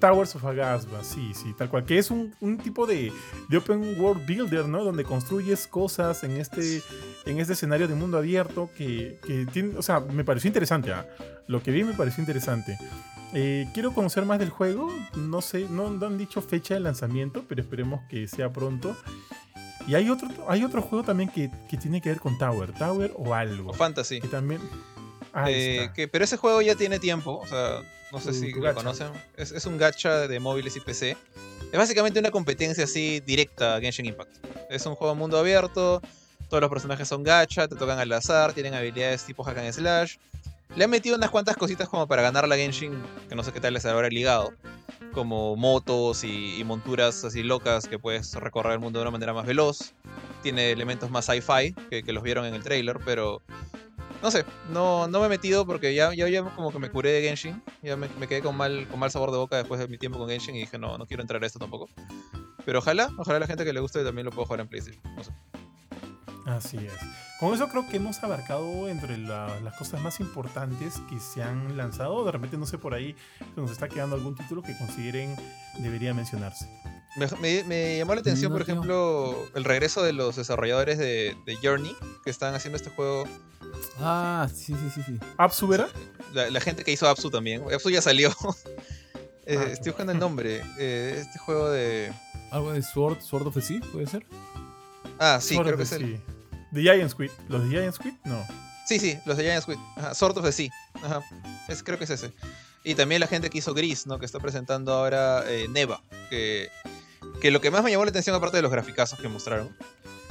Towers 0.00 0.34
of 0.36 0.44
Agasba, 0.44 1.02
sí, 1.02 1.32
sí, 1.32 1.54
tal 1.56 1.70
cual. 1.70 1.84
Que 1.84 1.98
es 1.98 2.10
un, 2.10 2.34
un, 2.40 2.58
tipo 2.58 2.86
de, 2.86 3.12
de 3.48 3.56
open 3.56 3.98
world 3.98 4.26
builder, 4.26 4.66
¿no? 4.66 4.84
Donde 4.84 5.04
construyes 5.04 5.66
cosas 5.66 6.24
en 6.24 6.32
este, 6.32 6.82
en 7.24 7.38
este 7.40 7.54
escenario 7.54 7.88
de 7.88 7.94
mundo 7.94 8.18
abierto 8.18 8.70
que, 8.76 9.18
que 9.26 9.46
tiene. 9.46 9.78
O 9.78 9.82
sea, 9.82 10.00
me 10.00 10.24
pareció 10.24 10.48
interesante. 10.48 10.90
¿eh? 10.90 10.94
Lo 11.46 11.62
que 11.62 11.70
vi 11.70 11.84
me 11.84 11.94
pareció 11.94 12.20
interesante. 12.20 12.76
Eh, 13.34 13.66
quiero 13.74 13.92
conocer 13.92 14.24
más 14.24 14.38
del 14.38 14.50
juego. 14.50 14.92
No 15.16 15.42
sé, 15.42 15.66
no, 15.68 15.90
no, 15.90 16.06
han 16.06 16.16
dicho 16.18 16.40
fecha 16.40 16.74
de 16.74 16.80
lanzamiento, 16.80 17.44
pero 17.48 17.60
esperemos 17.62 18.00
que 18.08 18.28
sea 18.28 18.52
pronto. 18.52 18.96
Y 19.86 19.94
hay 19.96 20.08
otro, 20.08 20.28
hay 20.48 20.64
otro 20.64 20.80
juego 20.80 21.04
también 21.04 21.28
que, 21.28 21.50
que 21.68 21.76
tiene 21.76 22.00
que 22.00 22.08
ver 22.10 22.20
con 22.20 22.38
Tower, 22.38 22.72
Tower 22.72 23.12
o 23.16 23.34
algo. 23.34 23.70
O 23.70 23.74
Fantasy. 23.74 24.20
Que 24.20 24.28
también. 24.28 24.60
Ah, 25.32 25.50
eh, 25.50 25.90
que, 25.94 26.06
pero 26.08 26.24
ese 26.24 26.36
juego 26.36 26.62
ya 26.62 26.76
tiene 26.76 27.00
tiempo, 27.00 27.38
o 27.42 27.46
sea, 27.46 27.80
no 28.12 28.20
sé 28.20 28.28
Tu- 28.28 28.34
si 28.34 28.50
tu 28.52 28.58
lo 28.58 28.62
gacha. 28.62 28.74
conocen. 28.76 29.08
Es, 29.36 29.50
es 29.50 29.66
un 29.66 29.76
gacha 29.78 30.28
de 30.28 30.38
móviles 30.40 30.76
y 30.76 30.80
PC. 30.80 31.16
Es 31.72 31.78
básicamente 31.78 32.20
una 32.20 32.30
competencia 32.30 32.84
así 32.84 33.18
directa 33.20 33.74
a 33.74 33.80
Genshin 33.80 34.06
Impact. 34.06 34.30
Es 34.70 34.86
un 34.86 34.94
juego 34.94 35.16
mundo 35.16 35.36
abierto, 35.38 36.00
todos 36.48 36.60
los 36.60 36.70
personajes 36.70 37.08
son 37.08 37.24
gacha, 37.24 37.66
te 37.66 37.74
tocan 37.74 37.98
al 37.98 38.12
azar, 38.12 38.52
tienen 38.52 38.74
habilidades 38.74 39.24
tipo 39.24 39.42
hack 39.42 39.58
and 39.58 39.72
slash. 39.72 40.16
Le 40.76 40.84
han 40.84 40.90
metido 40.90 41.16
unas 41.16 41.30
cuantas 41.30 41.56
cositas 41.56 41.88
como 41.88 42.08
para 42.08 42.22
ganar 42.22 42.48
la 42.48 42.56
Genshin, 42.56 43.00
que 43.28 43.36
no 43.36 43.44
sé 43.44 43.52
qué 43.52 43.60
tal 43.60 43.74
les 43.74 43.86
habrá 43.86 44.08
ligado. 44.08 44.52
Como 45.12 45.54
motos 45.54 46.24
y, 46.24 46.62
monturas 46.64 47.24
así 47.24 47.44
locas 47.44 47.86
que 47.86 48.00
puedes 48.00 48.34
recorrer 48.34 48.72
el 48.72 48.80
mundo 48.80 48.98
de 48.98 49.04
una 49.04 49.12
manera 49.12 49.32
más 49.32 49.46
veloz. 49.46 49.94
Tiene 50.42 50.72
elementos 50.72 51.10
más 51.12 51.26
sci-fi 51.26 51.74
que, 51.90 52.12
los 52.12 52.24
vieron 52.24 52.44
en 52.44 52.54
el 52.54 52.64
trailer, 52.64 52.98
pero 53.04 53.40
no 54.20 54.32
sé, 54.32 54.44
no, 54.72 55.06
no 55.06 55.20
me 55.20 55.26
he 55.26 55.28
metido 55.28 55.64
porque 55.64 55.94
ya, 55.94 56.12
ya, 56.12 56.28
ya 56.28 56.42
como 56.42 56.72
que 56.72 56.80
me 56.80 56.90
curé 56.90 57.12
de 57.12 57.22
Genshin. 57.22 57.62
Ya 57.80 57.96
me, 57.96 58.08
me 58.18 58.26
quedé 58.26 58.42
con 58.42 58.56
mal, 58.56 58.88
con 58.88 58.98
mal 58.98 59.12
sabor 59.12 59.30
de 59.30 59.36
boca 59.38 59.56
después 59.56 59.78
de 59.78 59.86
mi 59.86 59.96
tiempo 59.96 60.18
con 60.18 60.28
Genshin 60.28 60.56
y 60.56 60.60
dije, 60.60 60.76
no, 60.76 60.98
no 60.98 61.06
quiero 61.06 61.22
entrar 61.22 61.40
a 61.40 61.46
esto 61.46 61.60
tampoco. 61.60 61.88
Pero 62.64 62.80
ojalá, 62.80 63.10
ojalá 63.16 63.38
la 63.38 63.46
gente 63.46 63.64
que 63.64 63.72
le 63.72 63.78
guste 63.78 64.02
también 64.02 64.24
lo 64.24 64.32
pueda 64.32 64.46
jugar 64.46 64.60
en 64.60 64.68
PlayStation. 64.68 65.00
No 65.14 65.22
sé. 65.22 65.30
Así 66.46 66.76
es. 66.78 66.92
Con 67.40 67.52
eso 67.54 67.68
creo 67.68 67.86
que 67.88 67.96
hemos 67.96 68.22
abarcado 68.22 68.88
entre 68.88 69.18
la- 69.18 69.58
las 69.60 69.76
cosas 69.76 70.00
más 70.00 70.20
importantes 70.20 70.94
que 71.10 71.18
se 71.18 71.42
han 71.42 71.76
lanzado. 71.76 72.24
De 72.24 72.32
repente, 72.32 72.56
no 72.56 72.66
sé, 72.66 72.78
por 72.78 72.94
ahí 72.94 73.16
se 73.54 73.60
nos 73.60 73.70
está 73.70 73.88
quedando 73.88 74.14
algún 74.16 74.34
título 74.34 74.62
que 74.62 74.76
consideren 74.78 75.34
debería 75.78 76.14
mencionarse. 76.14 76.66
Me, 77.16 77.26
me- 77.40 77.64
me 77.64 77.98
llamó 77.98 78.14
la 78.14 78.20
atención, 78.20 78.50
No, 78.52 78.58
por 78.58 78.64
tío. 78.66 78.74
ejemplo, 78.74 79.36
el 79.54 79.64
regreso 79.64 80.02
de 80.02 80.12
los 80.12 80.36
desarrolladores 80.36 80.98
de, 80.98 81.36
de 81.46 81.56
Journey, 81.62 81.94
que 82.24 82.30
están 82.30 82.54
haciendo 82.54 82.76
este 82.76 82.90
juego. 82.90 83.24
Ah, 83.98 84.48
sí, 84.52 84.74
sí, 84.74 84.90
sí, 84.94 85.02
sí. 85.04 85.18
¿Apsu 85.38 85.72
era? 85.72 85.88
La, 86.32 86.50
la 86.50 86.60
gente 86.60 86.84
que 86.84 86.92
hizo 86.92 87.08
Apsu 87.08 87.30
también. 87.30 87.62
Apsu 87.72 87.90
ya 87.90 88.02
salió. 88.02 88.30
Eh, 89.46 89.58
Ah, 89.60 89.64
estoy 89.70 89.90
buscando 89.90 90.10
el 90.12 90.18
nombre. 90.18 90.62
Eh, 90.78 91.18
este 91.20 91.38
juego 91.38 91.68
de. 91.68 92.10
Algo 92.50 92.72
de 92.72 92.80
Sword, 92.82 93.20
Sword 93.20 93.46
of 93.48 93.52
the 93.54 93.60
Sea, 93.60 93.78
¿puede 93.92 94.06
ser? 94.06 94.24
Ah, 95.18 95.38
sí, 95.38 95.52
Sword 95.54 95.66
creo 95.66 95.74
of 95.74 95.78
que 95.80 95.82
es 95.84 95.92
el. 95.92 96.20
The 96.74 96.82
Giant 96.82 97.10
Squid. 97.10 97.30
¿Los 97.48 97.62
de 97.64 97.70
Giant 97.70 97.94
Squid? 97.94 98.12
No. 98.24 98.44
Sí, 98.86 98.98
sí, 98.98 99.18
los 99.24 99.36
de 99.36 99.44
Giant 99.44 99.62
Squid. 99.62 99.78
Ajá, 99.96 100.14
Sword 100.14 100.36
of 100.38 100.44
the 100.44 100.52
Sea. 100.52 100.70
Ajá. 101.02 101.22
Es, 101.68 101.82
creo 101.82 101.96
que 101.98 102.04
es 102.04 102.10
ese. 102.10 102.32
Y 102.82 102.94
también 102.94 103.20
la 103.20 103.26
gente 103.26 103.48
que 103.48 103.58
hizo 103.58 103.72
Gris, 103.72 104.06
¿no? 104.06 104.18
Que 104.18 104.26
está 104.26 104.40
presentando 104.40 104.92
ahora 104.92 105.42
eh, 105.48 105.66
Neva. 105.70 106.02
Que, 106.28 106.68
que 107.40 107.50
lo 107.50 107.60
que 107.62 107.70
más 107.70 107.82
me 107.82 107.90
llamó 107.90 108.04
la 108.04 108.10
atención, 108.10 108.36
aparte 108.36 108.58
de 108.58 108.62
los 108.62 108.70
graficazos 108.70 109.18
que 109.18 109.28
mostraron, 109.28 109.74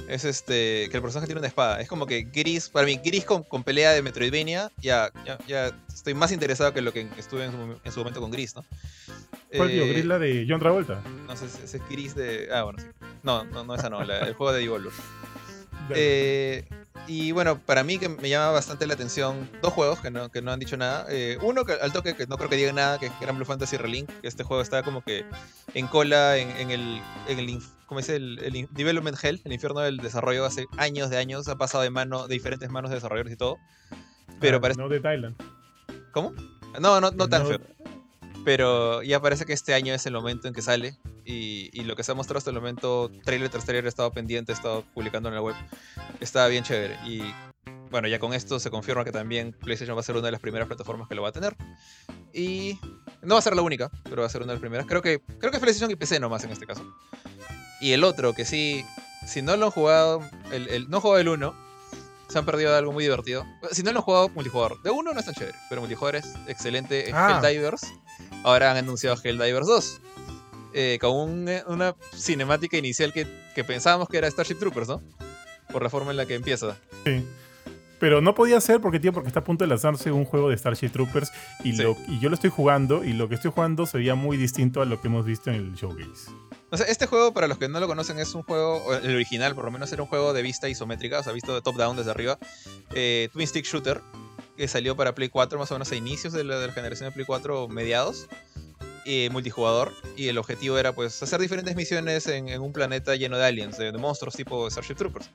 es 0.08 0.24
este 0.26 0.88
que 0.92 0.98
el 0.98 1.02
personaje 1.02 1.26
tiene 1.26 1.40
una 1.40 1.48
espada. 1.48 1.82
Es 1.82 1.88
como 1.88 2.06
que 2.06 2.24
Gris, 2.24 2.70
para 2.70 2.86
mí, 2.86 3.00
Gris 3.04 3.26
con, 3.26 3.42
con 3.44 3.64
pelea 3.64 3.92
de 3.94 4.04
Metroidvania, 4.04 4.72
ya, 4.78 5.12
ya, 5.26 5.40
ya 5.48 5.72
estoy 5.92 6.14
más 6.14 6.32
interesado 6.32 6.74
que 6.74 6.82
lo 6.82 6.94
que 6.94 7.08
estuve 7.18 7.46
en 7.46 7.52
su, 7.52 7.80
en 7.84 7.92
su 7.92 8.00
momento 8.02 8.22
con 8.22 8.30
Gris, 8.30 8.56
¿no? 8.56 8.64
¿Cuál 9.56 9.70
tío? 9.70 9.84
Eh, 9.86 9.90
¿Gris 9.94 10.06
la 10.06 10.20
de 10.20 10.46
John 10.48 10.60
Travolta? 10.60 11.02
No 11.26 11.36
sé, 11.36 11.46
ese 11.46 11.78
es 11.78 11.90
Gris 11.90 12.14
de. 12.14 12.50
Ah, 12.54 12.64
bueno, 12.64 12.80
sí. 12.80 12.86
No, 13.24 13.44
no, 13.46 13.64
no 13.64 13.74
esa 13.76 13.90
no, 13.90 14.04
la- 14.04 14.20
el 14.20 14.34
juego 14.36 14.52
de 14.54 14.60
Devolver. 14.62 14.92
Eh, 15.90 16.68
y 17.08 17.32
bueno, 17.34 17.60
para 17.60 17.84
mí 17.84 17.98
que 17.98 18.08
me 18.10 18.30
llama 18.30 18.52
bastante 18.52 18.88
la 18.88 18.94
atención 18.94 19.50
dos 19.62 19.74
juegos 19.74 20.00
que 20.00 20.10
no, 20.12 20.30
que 20.30 20.42
no 20.42 20.52
han 20.52 20.60
dicho 20.60 20.78
nada. 20.78 21.06
Eh, 21.10 21.38
uno 21.42 21.66
que 21.66 21.74
al 21.74 21.92
toque 21.92 22.16
que 22.16 22.28
no 22.28 22.38
creo 22.38 22.50
que 22.50 22.56
digan 22.56 22.76
nada, 22.76 23.00
que 23.00 23.08
es 23.08 23.12
Gran 23.20 23.36
Blue 23.36 23.46
Fantasy 23.46 23.78
Relink, 23.78 24.10
que 24.22 24.28
este 24.28 24.44
juego 24.44 24.62
está 24.62 24.84
como 24.84 25.04
que 25.04 25.26
en 25.74 25.88
cola 25.88 26.38
en, 26.38 26.50
en 26.52 26.72
el, 26.72 27.02
en 27.28 27.40
el 27.40 27.60
¿cómo 27.88 28.00
dice? 28.00 28.16
El, 28.16 28.68
Development 28.72 29.18
Hell, 29.22 29.42
el 29.44 29.52
infierno 29.52 29.82
del 29.82 29.98
desarrollo 29.98 30.46
hace 30.46 30.66
años 30.78 31.10
de 31.10 31.18
años, 31.18 31.48
ha 31.50 31.58
pasado 31.58 31.84
de 31.84 31.90
mano, 31.90 32.28
de 32.28 32.34
diferentes 32.36 32.70
manos 32.70 32.90
de 32.90 32.96
desarrolladores 32.96 33.34
y 33.34 33.38
todo. 33.38 33.58
Pero 34.40 34.58
Ah, 34.58 34.62
parece... 34.62 34.80
No 34.80 34.90
de 34.90 35.00
Thailand. 35.00 35.36
¿Cómo? 36.12 36.34
No, 36.80 37.02
no, 37.02 37.12
no 37.12 37.28
tan 37.28 37.44
No- 37.44 37.50
feo. 37.50 37.60
Pero 38.46 39.04
ya 39.04 39.22
parece 39.22 39.46
que 39.46 39.54
este 39.54 39.74
año 39.74 39.94
es 39.94 40.06
el 40.06 40.14
momento 40.14 40.48
en 40.48 40.54
que 40.54 40.62
sale. 40.62 40.98
Y, 41.26 41.70
y 41.74 41.84
lo 41.84 41.96
que 41.96 42.04
se 42.04 42.12
ha 42.12 42.16
mostrado 42.16 42.38
hasta 42.40 42.50
el 42.50 42.56
momento, 42.58 43.10
trailer 43.24 43.50
tras 43.50 43.64
trailer, 43.66 43.86
he 43.86 43.90
estado 43.90 44.12
pendiente, 44.12 44.52
he 44.52 44.56
estado 44.56 44.84
publicando 44.94 45.30
en 45.30 45.36
la 45.36 45.42
web. 45.42 45.56
Está 46.20 46.48
bien 46.48 46.64
chévere. 46.64 46.98
Y 47.06 47.22
bueno, 47.90 48.08
ya 48.08 48.20
con 48.20 48.34
esto 48.34 48.60
se 48.60 48.70
confirma 48.70 49.06
que 49.06 49.12
también 49.12 49.54
PlayStation 49.54 49.96
va 49.96 50.02
a 50.02 50.04
ser 50.04 50.16
una 50.16 50.26
de 50.26 50.32
las 50.32 50.42
primeras 50.42 50.68
plataformas 50.68 51.08
que 51.08 51.16
lo 51.16 51.22
va 51.22 51.30
a 51.30 51.32
tener. 51.32 51.56
Y 52.34 52.78
no 53.22 53.36
va 53.36 53.40
a 53.40 53.42
ser 53.44 53.56
la 53.56 53.62
única, 53.62 53.90
pero 54.04 54.22
va 54.22 54.26
a 54.28 54.30
ser 54.30 54.42
una 54.42 54.48
de 54.52 54.56
las 54.56 54.62
primeras. 54.62 54.86
Creo 54.88 55.02
que, 55.02 55.22
creo 55.40 55.52
que 55.52 55.58
es 55.58 55.62
PlayStation 55.62 55.92
y 55.92 55.96
PC 55.96 56.20
nomás 56.20 56.44
en 56.44 56.50
este 56.52 56.66
caso. 56.66 56.84
Y 57.80 57.92
el 57.94 58.04
otro, 58.04 58.34
que 58.34 58.44
sí, 58.46 58.84
si 59.28 59.42
no 59.42 59.56
lo 59.58 59.66
han 59.68 59.72
jugado, 59.72 60.22
el, 60.52 60.68
el- 60.70 60.90
no 60.90 61.00
jugado 61.02 61.20
el 61.22 61.28
1, 61.30 61.54
se 62.30 62.40
han 62.40 62.46
perdido 62.46 62.72
de 62.72 62.78
algo 62.80 62.92
muy 62.92 63.04
divertido. 63.04 63.46
Si 63.72 63.84
no 63.84 63.92
lo 63.92 64.00
han 64.00 64.04
jugado 64.06 64.30
multijugador, 64.30 64.82
de 64.82 64.90
uno 64.90 65.14
no 65.14 65.20
es 65.20 65.26
tan 65.26 65.36
chévere, 65.36 65.58
pero 65.70 65.82
multijugador 65.82 66.16
es 66.16 66.26
excelente. 66.48 67.08
Es 67.10 67.14
Ah. 67.14 67.40
Helldivers. 67.44 67.84
Ahora 68.44 68.72
han 68.72 68.78
anunciado 68.78 69.16
Helldivers 69.24 69.68
2. 69.68 70.02
Eh, 70.74 70.98
con 71.00 71.16
un- 71.16 71.50
eh, 71.50 71.64
una 71.68 71.96
cinemática 72.16 72.78
inicial 72.78 73.12
que, 73.14 73.28
que 73.56 73.64
pensábamos 73.64 74.08
que 74.10 74.18
era 74.18 74.30
Starship 74.30 74.56
Troopers, 74.60 74.88
¿no? 74.88 75.02
Por 75.72 75.84
la 75.84 75.90
forma 75.90 76.12
en 76.12 76.18
la 76.18 76.26
que 76.26 76.36
empieza. 76.36 76.78
Sí. 77.06 77.26
Pero 78.00 78.20
no 78.20 78.36
podía 78.36 78.60
ser 78.60 78.82
porque, 78.82 79.00
tío, 79.00 79.14
porque 79.14 79.28
está 79.30 79.40
a 79.40 79.44
punto 79.46 79.64
de 79.64 79.70
lanzarse 79.70 80.12
un 80.12 80.26
juego 80.26 80.50
de 80.50 80.58
Starship 80.58 80.90
Troopers 80.90 81.32
y, 81.64 81.72
Sí. 81.74 81.84
lo, 81.84 81.96
y 82.10 82.20
yo 82.20 82.28
lo 82.30 82.36
estoy 82.36 82.50
jugando 82.50 83.04
y 83.04 83.14
lo 83.14 83.30
que 83.30 83.36
estoy 83.36 83.52
jugando 83.52 83.86
se 83.86 83.98
veía 83.98 84.14
muy 84.16 84.36
distinto 84.36 84.82
a 84.82 84.86
lo 84.86 85.00
que 85.00 85.08
hemos 85.08 85.26
visto 85.26 85.50
en 85.52 85.56
el 85.58 85.74
showcase. 85.76 86.30
O 86.70 86.76
sea, 86.78 86.86
este 86.88 87.06
juego, 87.06 87.34
para 87.34 87.48
los 87.48 87.60
que 87.60 87.70
no 87.70 87.80
lo 87.80 87.88
conocen, 87.88 88.20
es 88.20 88.34
un 88.36 88.42
juego, 88.44 88.94
el 88.96 89.16
original 89.16 89.56
por 89.56 89.64
lo 89.64 89.72
menos 89.72 89.92
era 89.94 90.02
un 90.02 90.10
juego 90.10 90.34
de 90.34 90.42
vista 90.42 90.68
isométrica, 90.68 91.20
o 91.20 91.24
sea, 91.24 91.32
visto 91.32 91.54
de 91.56 91.62
top-down 91.62 91.96
desde 91.96 92.12
arriba. 92.12 92.38
eh, 92.94 93.30
Twin 93.32 93.48
Stick 93.48 93.66
Shooter, 93.66 94.02
que 94.58 94.68
salió 94.68 94.98
para 94.98 95.16
Play 95.16 95.30
4 95.30 95.58
más 95.58 95.72
o 95.72 95.76
menos 95.76 95.92
a 95.92 95.96
inicios 95.96 96.34
de 96.34 96.44
la, 96.44 96.60
de 96.60 96.68
la 96.68 96.74
generación 96.74 97.08
de 97.10 97.14
Play 97.14 97.26
4 97.26 97.68
mediados. 97.70 98.28
Eh, 99.06 99.30
multijugador, 99.32 99.94
y 100.16 100.28
el 100.28 100.38
objetivo 100.38 100.78
era 100.78 100.94
pues 100.94 101.22
hacer 101.22 101.40
diferentes 101.40 101.76
misiones 101.76 102.28
en, 102.28 102.62
un 102.62 102.74
planeta 102.74 103.16
lleno 103.16 103.38
de 103.38 103.46
aliens, 103.46 103.78
de, 103.78 103.92
de 103.92 103.98
monstruos 103.98 104.36
tipo 104.36 104.70
Starship 104.70 104.96
Troopers. 104.96 105.30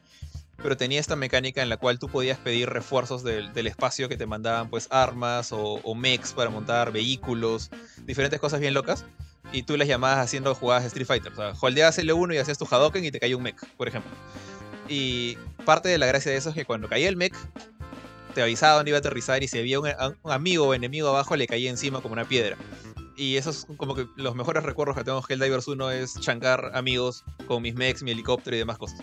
Pero 0.61 0.77
tenía 0.77 0.99
esta 0.99 1.15
mecánica 1.15 1.63
en 1.63 1.69
la 1.69 1.77
cual 1.77 1.99
tú 2.01 2.09
podías 2.09 2.39
pedir 2.39 2.69
refuerzos 2.69 3.23
del, 3.23 3.67
espacio 3.67 4.09
que 4.09 4.17
te 4.17 4.27
mandaban 4.27 4.69
pues 4.71 4.89
armas 4.91 5.51
o, 5.53 5.95
mechs 5.95 6.33
para 6.33 6.51
montar 6.51 6.91
vehículos, 6.91 7.71
diferentes 8.05 8.41
cosas 8.41 8.59
bien 8.59 8.75
locas 8.75 9.05
y 9.53 9.63
tú 9.63 9.77
las 9.77 9.87
llamabas 9.87 10.19
haciendo 10.19 10.55
jugadas 10.55 10.85
Street 10.87 11.07
Fighter. 11.07 11.33
O 11.33 11.37
sea, 11.37 11.53
holdeabas 11.61 11.99
L1 11.99 12.35
y 12.35 12.39
hacías 12.39 12.59
tu 12.59 12.67
Hadoken 12.69 13.05
y 13.05 13.13
te 13.13 13.21
caía 13.21 13.37
un 13.37 13.45
mech, 13.45 13.65
por 13.77 13.87
ejemplo. 13.87 14.11
Y 14.89 15.37
parte 15.65 15.89
de 15.89 15.99
la 15.99 16.07
gracia 16.07 16.33
de 16.33 16.39
eso 16.39 16.49
es 16.49 16.57
que 16.57 16.65
cuando 16.65 16.89
caía 16.89 17.09
el 17.09 17.17
mech, 17.17 17.35
te 18.35 18.43
avisaba 18.43 18.75
dónde 18.75 18.91
iba 18.91 18.99
a 18.99 19.01
aterrizar 19.01 19.43
y 19.45 19.49
si 19.49 19.59
había 19.59 19.79
un, 19.79 19.89
un 20.23 20.33
amigo 20.33 20.67
o 20.67 20.75
enemigo 20.75 21.09
abajo 21.09 21.37
le 21.37 21.47
caía 21.47 21.71
encima 21.71 22.01
como 22.01 22.15
una 22.15 22.27
piedra. 22.27 22.57
Y 23.19 23.37
esos 23.37 23.67
son 23.67 23.77
como 23.77 23.97
que 23.97 24.07
los 24.15 24.37
mejores 24.37 24.63
recuerdos 24.63 24.97
que 24.97 25.03
tengo 25.03 25.21
de 25.21 25.35
Helldivers 25.35 25.67
1 25.67 25.91
es 25.91 26.21
chancar 26.21 26.71
amigos 26.73 27.25
con 27.49 27.63
mis 27.63 27.75
mechs, 27.75 28.05
mi 28.05 28.13
helicóptero 28.13 28.55
y 28.55 28.61
demás 28.61 28.79
cosas. 28.79 29.01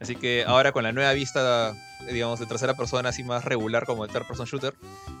Así 0.00 0.16
que 0.16 0.44
ahora 0.46 0.70
con 0.72 0.84
la 0.84 0.92
nueva 0.92 1.12
vista, 1.14 1.74
digamos, 2.12 2.38
de 2.38 2.46
tercera 2.46 2.74
persona, 2.74 3.08
así 3.08 3.24
más 3.24 3.46
regular 3.46 3.86
como 3.86 4.04
el 4.04 4.10
third 4.10 4.26
person 4.26 4.44
shooter, 4.46 4.74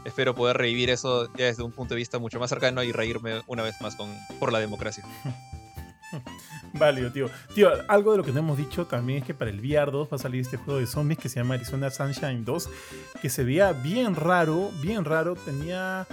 espero 0.04 0.34
poder 0.34 0.58
revivir 0.58 0.90
eso 0.90 1.32
ya 1.36 1.46
desde 1.46 1.62
un 1.62 1.72
punto 1.72 1.94
de 1.94 1.98
vista 1.98 2.18
mucho 2.18 2.38
más 2.38 2.50
cercano 2.50 2.82
y 2.82 2.92
reírme 2.92 3.40
una 3.46 3.62
vez 3.62 3.80
más 3.80 3.96
con, 3.96 4.14
por 4.38 4.52
la 4.52 4.60
democracia. 4.60 5.04
Válido, 6.74 7.10
tío. 7.10 7.30
Tío, 7.54 7.70
algo 7.88 8.12
de 8.12 8.18
lo 8.18 8.24
que 8.24 8.32
no 8.32 8.40
hemos 8.40 8.58
dicho 8.58 8.86
también 8.86 9.20
es 9.20 9.24
que 9.24 9.32
para 9.32 9.50
el 9.50 9.58
VR 9.58 9.90
2 9.90 10.08
va 10.12 10.16
a 10.16 10.18
salir 10.18 10.42
este 10.42 10.58
juego 10.58 10.78
de 10.78 10.86
zombies 10.86 11.18
que 11.18 11.30
se 11.30 11.40
llama 11.40 11.54
Arizona 11.54 11.90
Sunshine 11.90 12.44
2, 12.44 12.70
que 13.22 13.30
se 13.30 13.42
veía 13.42 13.72
bien 13.72 14.14
raro, 14.14 14.70
bien 14.82 15.04
raro. 15.04 15.34
Tenía 15.34 16.06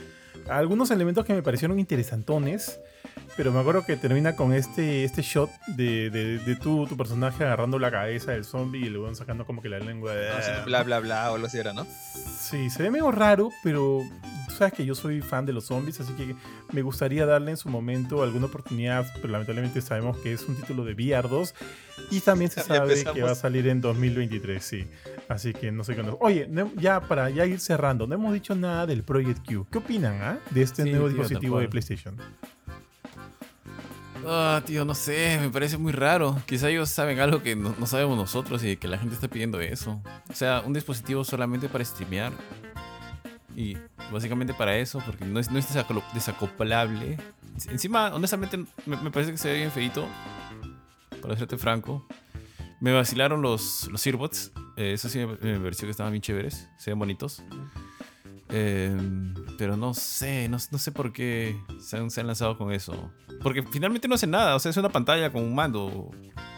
algunos 0.48 0.92
elementos 0.92 1.26
que 1.26 1.34
me 1.34 1.44
parecieron 1.44 1.80
interesantones. 1.80 2.80
Pero 3.38 3.52
me 3.52 3.60
acuerdo 3.60 3.86
que 3.86 3.98
termina 3.98 4.36
con 4.36 4.54
este, 4.54 5.04
este 5.04 5.22
shot 5.22 5.50
de, 5.68 6.10
de, 6.10 6.40
de 6.40 6.56
tu, 6.56 6.86
tu 6.88 6.96
personaje 6.96 7.44
agarrando 7.44 7.78
la 7.80 7.92
cabeza 7.92 8.32
del 8.32 8.46
zombie 8.46 8.86
y 8.86 8.90
luego 8.90 9.14
sacando 9.16 9.46
como 9.46 9.62
que 9.62 9.70
la 9.70 9.80
lengua 9.80 10.14
de... 10.16 10.30
No, 10.30 10.36
así, 10.36 10.52
bla, 10.66 10.84
bla, 10.84 11.00
bla, 11.00 11.32
o 11.32 11.36
algo 11.36 11.48
así 11.48 11.58
era, 11.58 11.74
¿no? 11.74 11.86
Sí, 12.40 12.70
se 12.70 12.84
ve 12.84 12.92
medio 12.92 13.12
raro, 13.12 13.50
pero 13.64 14.02
tú 14.48 14.54
sabes 14.56 14.74
que 14.74 14.86
yo 14.86 14.96
soy 14.96 15.22
fan 15.22 15.46
de 15.46 15.52
los 15.54 15.66
zombies, 15.66 16.00
así 16.00 16.14
que 16.14 16.36
me 16.72 16.82
gustaría 16.82 17.26
darle 17.26 17.52
en 17.52 17.58
su 17.58 17.68
momento 17.70 18.24
alguna 18.24 18.46
oportunidad, 18.46 19.06
pero 19.16 19.30
lamentablemente 19.30 19.82
sabemos 19.82 20.18
que 20.20 20.32
es 20.34 20.44
un 20.48 20.56
título 20.56 20.86
de 20.86 20.94
VR 20.94 21.28
2 21.28 21.54
y 22.12 22.22
también 22.22 22.52
se 22.52 22.62
sabe 22.62 22.80
empezamos. 22.94 23.16
que 23.16 23.24
va 23.24 23.32
a 23.32 23.36
salir 23.36 23.68
en 23.68 23.82
2023, 23.82 24.64
sí. 24.64 24.88
Así 25.28 25.54
que 25.54 25.72
no 25.72 25.84
sé 25.84 25.96
qué. 25.96 26.04
no- 26.04 26.18
Oye, 26.22 26.48
ya 26.78 27.02
para 27.02 27.30
ya 27.32 27.46
ir 27.46 27.60
cerrando, 27.60 28.06
no 28.08 28.14
hemos 28.16 28.32
dicho 28.34 28.56
nada 28.56 28.86
del 28.86 29.04
Project 29.04 29.46
Q. 29.46 29.68
¿Qué 29.72 29.80
opinan 29.80 30.20
ah, 30.22 30.38
de 30.52 30.62
este 30.62 30.84
Sí, 30.84 30.92
nuevo 30.92 31.08
tío, 31.10 31.18
dispositivo 31.18 31.60
de. 31.60 31.68
PlayStation? 31.68 32.16
Ah, 34.28 34.62
tío, 34.66 34.86
no 34.86 34.96
sé, 34.96 35.38
me 35.42 35.50
parece 35.50 35.78
muy 35.78 35.92
raro. 35.92 36.38
Quizá 36.46 36.70
ellos 36.70 36.90
saben 36.90 37.20
algo 37.20 37.44
que 37.44 37.56
no, 37.56 37.74
sabemos 37.86 38.18
nosotros 38.18 38.64
y 38.64 38.76
que 38.78 38.88
la 38.88 38.98
gente 38.98 39.14
está 39.16 39.28
pidiendo 39.28 39.60
eso. 39.62 40.02
O 40.30 40.34
sea, 40.34 40.62
un 40.66 40.74
dispositivo 40.74 41.24
solamente 41.24 41.70
para 41.70 41.86
streamear. 41.86 42.32
Y 43.56 43.78
básicamente 44.12 44.54
para 44.54 44.76
eso, 44.78 45.02
porque 45.06 45.26
no 45.26 45.40
es, 45.40 45.50
no 45.52 45.60
es 45.60 45.70
desaco- 45.74 46.04
desacoplable. 46.14 47.18
Encima, 47.70 48.14
honestamente, 48.14 48.58
me, 48.86 48.98
me 48.98 49.12
parece 49.12 49.32
que 49.32 49.38
se 49.38 49.50
ve 49.50 49.58
bien 49.58 49.72
feito. 49.72 50.08
Para 51.22 51.38
serte 51.38 51.58
franco. 51.58 52.06
Me 52.82 52.92
vacilaron 52.92 53.42
los, 53.42 53.88
los 53.92 54.06
earbuds. 54.06 54.52
Eh, 54.76 54.94
eso 54.94 55.08
sí 55.08 55.20
me, 55.20 55.38
me 55.38 55.60
pareció 55.60 55.86
que 55.88 55.92
estaban 55.92 56.12
bien 56.12 56.22
chéveres. 56.22 56.68
Se 56.78 56.92
ven 56.92 57.00
bonitos. 57.00 57.44
Eh, 58.58 58.96
pero 59.58 59.76
no 59.76 59.94
sé, 59.94 60.48
no, 60.48 60.56
no 60.72 60.78
sé 60.78 60.92
por 60.94 61.12
qué 61.12 61.60
se 61.78 61.98
han, 61.98 62.10
se 62.10 62.22
han 62.22 62.28
lanzado 62.28 62.58
con 62.58 62.72
eso. 62.72 63.12
Porque 63.42 63.64
finalmente 63.64 64.08
no 64.08 64.16
hacen 64.16 64.32
nada, 64.32 64.56
o 64.56 64.60
sea, 64.60 64.72
es 64.72 64.78
una 64.78 64.88
pantalla 64.88 65.30
con 65.30 65.44
un 65.44 65.54
mando 65.54 66.10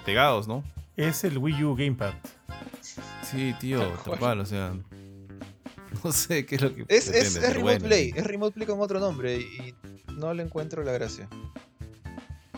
pegados, 0.06 0.48
¿no? 0.48 0.64
Es 0.96 1.24
el 1.24 1.40
Wii 1.40 1.64
U 1.64 1.76
Gamepad. 1.76 2.14
Sí, 3.24 3.56
tío, 3.60 3.80
Tal 4.06 4.20
cual. 4.20 4.42
o 4.42 4.46
sea. 4.46 4.76
No 6.04 6.12
sé 6.12 6.46
qué 6.46 6.56
es 6.56 6.62
lo 6.62 6.76
que. 6.76 6.86
Es, 6.88 7.08
es, 7.08 7.36
es 7.36 7.42
Remote 7.42 7.62
bueno. 7.62 7.86
Play, 7.86 8.14
es 8.16 8.28
Remote 8.28 8.54
Play 8.54 8.68
con 8.68 8.80
otro 8.80 9.00
nombre 9.00 9.40
y 9.40 9.74
no 10.14 10.32
le 10.36 10.44
encuentro 10.44 10.84
la 10.84 10.92
gracia. 10.92 11.28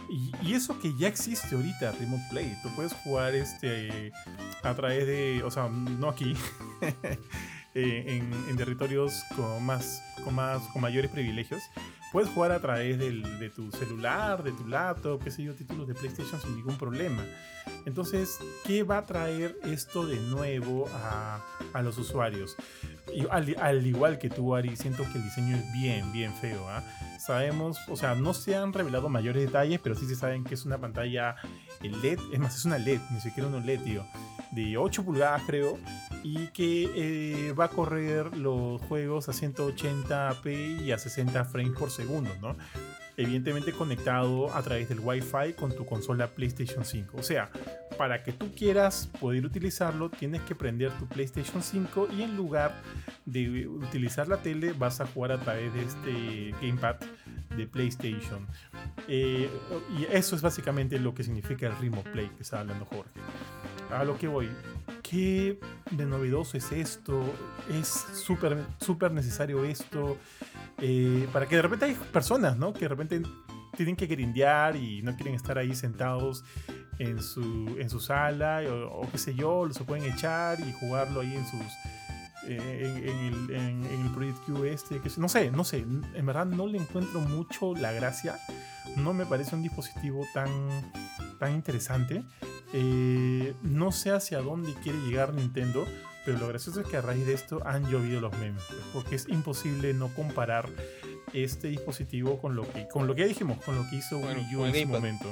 Y, 0.10 0.32
y 0.50 0.54
eso 0.54 0.78
que 0.82 0.94
ya 0.98 1.08
existe 1.08 1.56
ahorita, 1.56 1.94
Remote 1.94 2.24
Play. 2.30 2.58
Tú 2.62 2.70
puedes 2.76 2.92
jugar 2.92 3.36
este 3.36 4.12
a 4.64 4.76
través 4.76 5.08
de, 5.08 5.44
o 5.46 5.52
sea, 5.52 5.70
no 5.70 6.10
aquí, 6.10 6.36
eh, 7.76 8.04
en, 8.08 8.32
en 8.50 8.58
territorios 8.58 9.24
con 9.36 9.64
más, 9.66 10.02
con 10.24 10.36
más, 10.36 10.62
con 10.74 10.82
mayores 10.82 11.12
privilegios. 11.12 11.62
Puedes 12.12 12.30
jugar 12.32 12.52
a 12.52 12.60
través 12.60 12.98
del- 12.98 13.40
de 13.40 13.50
tu 13.52 13.72
celular, 13.72 14.42
de 14.44 14.52
tu 14.52 14.68
laptop, 14.68 15.24
qué 15.24 15.30
sé 15.30 15.44
yo, 15.44 15.54
títulos 15.54 15.88
de 15.88 15.94
PlayStation 15.94 16.42
sin 16.42 16.56
ningún 16.56 16.78
problema. 16.78 17.24
Entonces, 17.86 18.38
¿qué 18.66 18.84
va 18.84 19.00
a 19.00 19.06
traer 19.06 19.58
esto 19.64 20.06
de 20.06 20.18
nuevo 20.18 20.88
a, 20.94 21.42
a 21.74 21.82
los 21.82 21.98
usuarios? 21.98 22.56
Al, 23.32 23.56
al 23.60 23.88
igual 23.88 24.20
que 24.20 24.30
tú, 24.30 24.56
Ari, 24.56 24.76
siento 24.76 25.04
que 25.12 25.18
el 25.18 25.24
diseño 25.24 25.56
es 25.56 25.72
bien, 25.74 26.12
bien 26.12 26.34
feo. 26.34 26.68
¿ah? 26.70 26.84
Sabemos, 27.20 27.78
o 27.88 27.96
sea, 27.96 28.16
no 28.16 28.34
se 28.34 28.56
han 28.56 28.74
revelado 28.74 29.10
mayores 29.10 29.46
detalles, 29.46 29.80
pero 29.82 29.96
sí 29.96 30.08
se 30.08 30.16
saben 30.16 30.44
que 30.44 30.54
es 30.54 30.66
una 30.66 30.78
pantalla 30.78 31.36
LED, 31.82 32.20
es 32.32 32.40
más, 32.40 32.56
es 32.56 32.66
una 32.66 32.78
LED, 32.78 33.00
ni 33.12 33.20
siquiera 33.20 33.50
un 33.50 33.56
OLED, 33.56 33.82
tío, 33.82 34.06
de 34.52 34.78
8 34.78 35.04
pulgadas 35.04 35.42
creo, 35.46 35.78
y 36.24 36.48
que 36.48 36.90
eh, 36.96 37.54
va 37.54 37.66
a 37.66 37.70
correr 37.70 38.38
los 38.38 38.82
juegos 38.84 39.30
a 39.30 39.32
180p 39.32 40.82
y 40.82 40.92
a 40.92 40.98
60 40.98 41.46
frames 41.46 41.78
por 41.78 41.92
segundo, 41.92 42.30
¿no? 42.42 42.56
Evidentemente 43.20 43.74
conectado 43.74 44.50
a 44.56 44.62
través 44.62 44.88
del 44.88 45.02
Wi-Fi 45.02 45.52
con 45.60 45.76
tu 45.76 45.86
consola 45.86 46.28
PlayStation 46.28 46.86
5. 46.86 47.18
O 47.18 47.22
sea, 47.22 47.52
para 47.98 48.24
que 48.24 48.32
tú 48.32 48.50
quieras 48.56 49.10
poder 49.20 49.46
utilizarlo, 49.46 50.10
tienes 50.10 50.42
que 50.44 50.56
prender 50.56 50.94
tu 50.94 51.06
PlayStation 51.06 51.62
5 51.62 52.08
y 52.18 52.22
en 52.22 52.38
lugar 52.38 52.82
de 53.26 53.68
utilizar 53.68 54.30
la 54.30 54.38
tele, 54.38 54.72
vas 54.72 55.02
a 55.02 55.06
jugar 55.06 55.34
a 55.34 55.38
través 55.38 55.74
de 55.74 55.84
este 55.84 56.66
gamepad 56.66 56.96
de 57.58 57.68
PlayStation. 57.68 58.48
Eh, 59.10 59.50
y 59.98 60.06
eso 60.16 60.38
es 60.38 60.42
básicamente 60.42 60.98
lo 60.98 61.14
que 61.14 61.24
significa 61.24 61.68
el 61.68 61.78
Remote 61.78 62.10
Play 62.12 62.30
que 62.30 62.44
está 62.44 62.62
hablando 62.62 62.86
Jorge. 62.86 63.20
A 63.92 64.04
lo 64.04 64.18
que 64.18 64.28
voy. 64.28 64.50
¿Qué 65.02 65.60
de 65.92 66.06
novedoso 66.06 66.58
es 66.58 66.72
esto? 66.72 67.22
¿Es 67.72 67.88
súper 68.14 68.64
súper 68.80 69.12
necesario 69.12 69.64
esto? 69.66 70.18
Eh, 70.78 71.28
para 71.34 71.48
que 71.48 71.56
de 71.56 71.62
repente 71.64 71.86
hay 71.86 71.96
personas, 72.14 72.58
¿no? 72.58 72.74
Que 72.74 72.82
de 72.82 72.88
repente 72.90 73.22
tienen 73.76 73.96
que 73.96 74.06
grindear 74.08 74.76
y 74.76 75.02
no 75.02 75.16
quieren 75.16 75.34
estar 75.36 75.58
ahí 75.58 75.74
sentados 75.76 76.44
en 77.00 77.22
su, 77.22 77.76
en 77.80 77.90
su 77.90 78.00
sala 78.00 78.62
o, 78.92 79.08
qué 79.12 79.18
sé 79.18 79.34
yo, 79.34 79.68
se 79.72 79.84
pueden 79.84 80.04
echar 80.12 80.60
y 80.60 80.72
jugarlo 80.74 81.22
ahí 81.22 81.34
en 81.36 81.46
sus 81.48 81.62
eh, 82.48 83.04
en, 83.06 83.34
el, 83.34 83.56
en- 83.56 83.86
el 83.86 84.12
Project 84.12 84.38
Q 84.46 84.66
este, 84.66 85.02
no 85.18 85.30
sé, 85.30 85.50
no 85.52 85.64
sé, 85.64 85.80
en 85.80 86.26
verdad 86.26 86.46
no 86.46 86.68
le 86.68 86.78
encuentro 86.78 87.22
mucho 87.22 87.74
la 87.76 87.92
gracia, 87.94 88.38
no 88.98 89.14
me 89.14 89.26
parece 89.26 89.56
un 89.56 89.62
dispositivo 89.64 90.26
tan, 90.34 90.50
tan 91.40 91.54
interesante, 91.54 92.24
Eh, 92.74 93.56
no 93.64 93.92
sé 93.92 94.12
hacia 94.12 94.40
dónde 94.42 94.74
quiere 94.84 95.00
llegar 95.00 95.34
Nintendo, 95.34 95.88
pero 96.26 96.38
lo 96.38 96.48
gracioso 96.48 96.82
es 96.82 96.88
que 96.88 96.98
a 96.98 97.02
raíz 97.02 97.26
de 97.26 97.34
esto 97.34 97.62
han 97.66 97.90
llovido 97.90 98.22
los 98.22 98.38
memes, 98.38 98.64
pues, 98.68 98.82
porque 98.94 99.16
es 99.16 99.28
imposible 99.30 99.94
no 99.94 100.14
comparar 100.14 100.70
este 101.34 101.70
dispositivo 101.70 102.40
con 102.40 102.56
lo 102.56 102.72
que, 102.72 102.88
con 102.88 103.08
lo 103.08 103.16
que 103.16 103.26
dijimos, 103.26 103.64
con 103.64 103.76
lo 103.76 103.90
que 103.90 103.96
hizo 103.98 104.20
Bueno, 104.20 104.42
Wii 104.42 104.56
U 104.56 104.66
en 104.66 104.76
su 104.84 104.88
momento. 104.88 105.26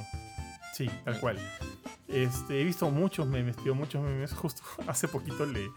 Sí, 0.73 0.89
tal 1.05 1.19
cual. 1.19 1.37
Este, 2.07 2.61
he 2.61 2.63
visto 2.63 2.89
muchos 2.91 3.25
memes, 3.27 3.55
tío, 3.57 3.73
muchos 3.75 4.01
memes. 4.03 4.31
Justo 4.35 4.61
hace 4.87 5.07
poquito 5.07 5.45
le, 5.45 5.67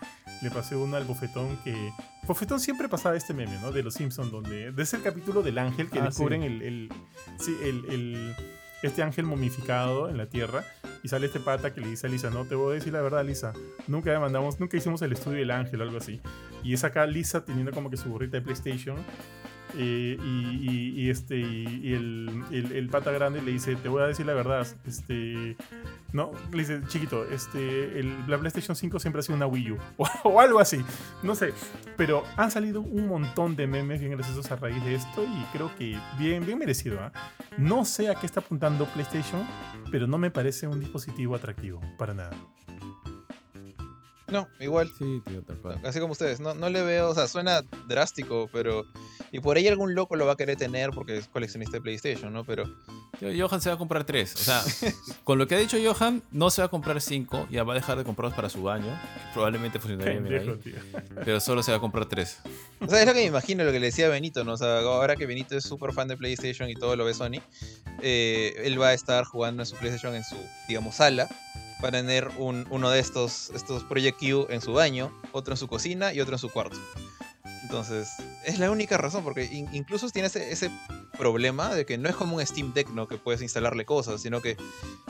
le 0.42 0.50
pasé 0.50 0.76
uno 0.76 0.96
al 0.96 1.04
bofetón 1.04 1.56
que. 1.64 1.90
Bofetón 2.26 2.60
siempre 2.60 2.88
pasaba 2.88 3.16
este 3.16 3.32
meme, 3.34 3.58
¿no? 3.60 3.72
De 3.72 3.82
los 3.82 3.94
Simpsons, 3.94 4.30
donde. 4.30 4.72
De 4.72 4.82
ese 4.82 5.00
capítulo 5.00 5.42
del 5.42 5.58
ángel 5.58 5.88
que 5.90 6.00
Ah, 6.00 6.04
descubren 6.04 6.42
sí. 6.42 6.46
el, 6.48 6.62
el- 6.62 6.92
Sí, 7.38 7.56
el, 7.62 7.84
el- 7.90 8.36
Este 8.82 9.02
ángel 9.02 9.26
momificado 9.26 10.08
en 10.08 10.16
la 10.16 10.26
tierra. 10.26 10.64
Y 11.02 11.08
sale 11.08 11.26
este 11.26 11.40
pata 11.40 11.72
que 11.72 11.80
le 11.80 11.88
dice 11.88 12.06
a 12.06 12.10
Lisa: 12.10 12.30
No, 12.30 12.44
te 12.44 12.54
voy 12.54 12.72
a 12.72 12.74
decir 12.74 12.92
la 12.92 13.00
verdad, 13.00 13.24
Lisa. 13.24 13.52
Nunca 13.86 14.18
mandamos, 14.18 14.60
nunca 14.60 14.76
hicimos 14.76 15.02
el 15.02 15.12
estudio 15.12 15.38
del 15.38 15.50
ángel 15.50 15.80
o 15.80 15.84
algo 15.84 15.98
así. 15.98 16.20
Y 16.62 16.74
es 16.74 16.84
acá 16.84 17.06
Lisa 17.06 17.44
teniendo 17.44 17.72
como 17.72 17.90
que 17.90 17.96
su 17.96 18.10
gorrita 18.10 18.38
de 18.38 18.42
PlayStation. 18.42 18.96
Y, 19.78 21.08
este 21.10 21.38
y, 21.38 21.92
el, 21.94 22.44
el- 22.50 22.88
pata 22.88 23.10
grande 23.10 23.40
le 23.42 23.52
dice 23.52 23.76
te 23.76 23.88
voy 23.88 24.02
a 24.02 24.06
decir 24.06 24.26
la 24.26 24.34
verdad 24.34 24.66
este 24.86 25.56
no 26.12 26.32
le 26.52 26.58
dice 26.58 26.80
chiquito 26.88 27.24
este 27.30 28.00
el, 28.00 28.14
la 28.28 28.38
PlayStation 28.38 28.74
5 28.74 28.98
siempre 28.98 29.20
ha 29.20 29.22
sido 29.22 29.36
una 29.36 29.46
Wii 29.46 29.72
U 29.72 29.78
o, 29.96 30.06
o 30.24 30.40
algo 30.40 30.58
así 30.58 30.84
no 31.22 31.34
sé 31.34 31.52
pero 31.96 32.24
han 32.36 32.50
salido 32.50 32.80
un 32.80 33.06
montón 33.08 33.54
de 33.56 33.66
memes 33.66 34.00
bien 34.00 34.12
graciosos 34.12 34.50
a 34.50 34.56
raíz 34.56 34.82
de 34.84 34.94
esto 34.94 35.24
y 35.24 35.44
creo 35.56 35.70
que 35.76 35.96
bien 36.18 36.44
bien 36.44 36.58
merecido 36.58 36.98
¿ah? 37.00 37.12
no 37.58 37.84
sé 37.84 38.08
a 38.10 38.14
qué 38.16 38.26
está 38.26 38.40
apuntando 38.40 38.86
PlayStation 38.86 39.46
pero 39.90 40.06
no 40.06 40.18
me 40.18 40.30
parece 40.30 40.66
un 40.66 40.80
dispositivo 40.80 41.34
atractivo 41.36 41.80
para 41.98 42.14
nada 42.14 42.30
No, 44.30 44.48
igual. 44.60 44.90
Sí, 44.98 45.22
tío, 45.26 45.42
tal 45.42 45.56
cual. 45.58 45.80
Así 45.84 46.00
como 46.00 46.12
ustedes, 46.12 46.40
no, 46.40 46.54
no 46.54 46.68
le 46.70 46.82
veo, 46.82 47.10
o 47.10 47.14
sea, 47.14 47.26
suena 47.26 47.62
drástico, 47.88 48.48
pero... 48.52 48.86
Y 49.32 49.40
por 49.40 49.56
ahí 49.56 49.68
algún 49.68 49.94
loco 49.94 50.16
lo 50.16 50.26
va 50.26 50.32
a 50.32 50.36
querer 50.36 50.56
tener 50.56 50.90
porque 50.90 51.16
es 51.18 51.28
coleccionista 51.28 51.76
de 51.76 51.80
PlayStation, 51.80 52.32
¿no? 52.32 52.44
Pero... 52.44 52.64
Tío, 53.18 53.48
Johan 53.48 53.60
se 53.60 53.68
va 53.68 53.74
a 53.74 53.78
comprar 53.78 54.04
tres. 54.04 54.34
O 54.34 54.38
sea, 54.38 54.62
con 55.24 55.38
lo 55.38 55.46
que 55.46 55.54
ha 55.54 55.58
dicho 55.58 55.76
Johan, 55.82 56.22
no 56.30 56.50
se 56.50 56.62
va 56.62 56.66
a 56.66 56.68
comprar 56.68 57.00
cinco, 57.00 57.46
ya 57.50 57.64
va 57.64 57.72
a 57.72 57.76
dejar 57.76 57.98
de 57.98 58.04
comprarlos 58.04 58.34
para 58.34 58.48
su 58.48 58.62
baño. 58.62 58.98
Probablemente 59.32 59.78
funcionaría 59.78 60.20
bien 60.20 60.24
Pendejo, 60.24 60.52
ahí, 60.52 60.58
tío. 60.58 61.14
pero 61.24 61.40
solo 61.40 61.62
se 61.62 61.70
va 61.70 61.78
a 61.78 61.80
comprar 61.80 62.06
tres. 62.06 62.38
O 62.80 62.88
sea, 62.88 63.00
es 63.00 63.06
lo 63.06 63.12
que 63.12 63.20
me 63.20 63.26
imagino, 63.26 63.64
lo 63.64 63.72
que 63.72 63.80
le 63.80 63.86
decía 63.86 64.08
Benito, 64.08 64.44
¿no? 64.44 64.54
O 64.54 64.56
sea, 64.56 64.78
ahora 64.80 65.16
que 65.16 65.26
Benito 65.26 65.56
es 65.56 65.64
súper 65.64 65.92
fan 65.92 66.08
de 66.08 66.16
PlayStation 66.16 66.68
y 66.70 66.74
todo 66.74 66.96
lo 66.96 67.04
ve 67.04 67.14
Sony, 67.14 67.40
eh, 68.02 68.54
él 68.64 68.80
va 68.80 68.88
a 68.88 68.94
estar 68.94 69.24
jugando 69.24 69.62
en 69.62 69.66
su 69.66 69.76
PlayStation 69.76 70.14
en 70.14 70.24
su, 70.24 70.36
digamos, 70.68 70.96
sala. 70.96 71.28
Va 71.82 71.88
a 71.88 71.92
tener 71.92 72.28
un- 72.38 72.66
uno 72.70 72.90
de 72.90 73.00
estos, 73.00 73.50
estos 73.54 73.84
Project 73.84 74.18
Q 74.18 74.46
en 74.50 74.60
su 74.60 74.72
baño, 74.72 75.12
otro 75.32 75.54
en 75.54 75.56
su 75.58 75.68
cocina 75.68 76.12
y 76.12 76.20
otro 76.20 76.34
en 76.34 76.38
su 76.38 76.48
cuarto. 76.50 76.76
Entonces, 77.62 78.08
es 78.44 78.58
la 78.58 78.70
única 78.70 78.96
razón, 78.96 79.22
porque 79.22 79.44
in- 79.44 79.68
incluso 79.72 80.08
tiene 80.10 80.26
ese, 80.26 80.50
ese 80.50 80.70
problema 81.16 81.74
de 81.74 81.84
que 81.86 81.98
no 81.98 82.08
es 82.08 82.16
como 82.16 82.36
un 82.36 82.46
Steam 82.46 82.72
Deck, 82.72 82.88
¿no? 82.90 83.06
Que 83.06 83.16
puedes 83.18 83.42
instalarle 83.42 83.84
cosas, 83.84 84.22
sino 84.22 84.40
que 84.40 84.56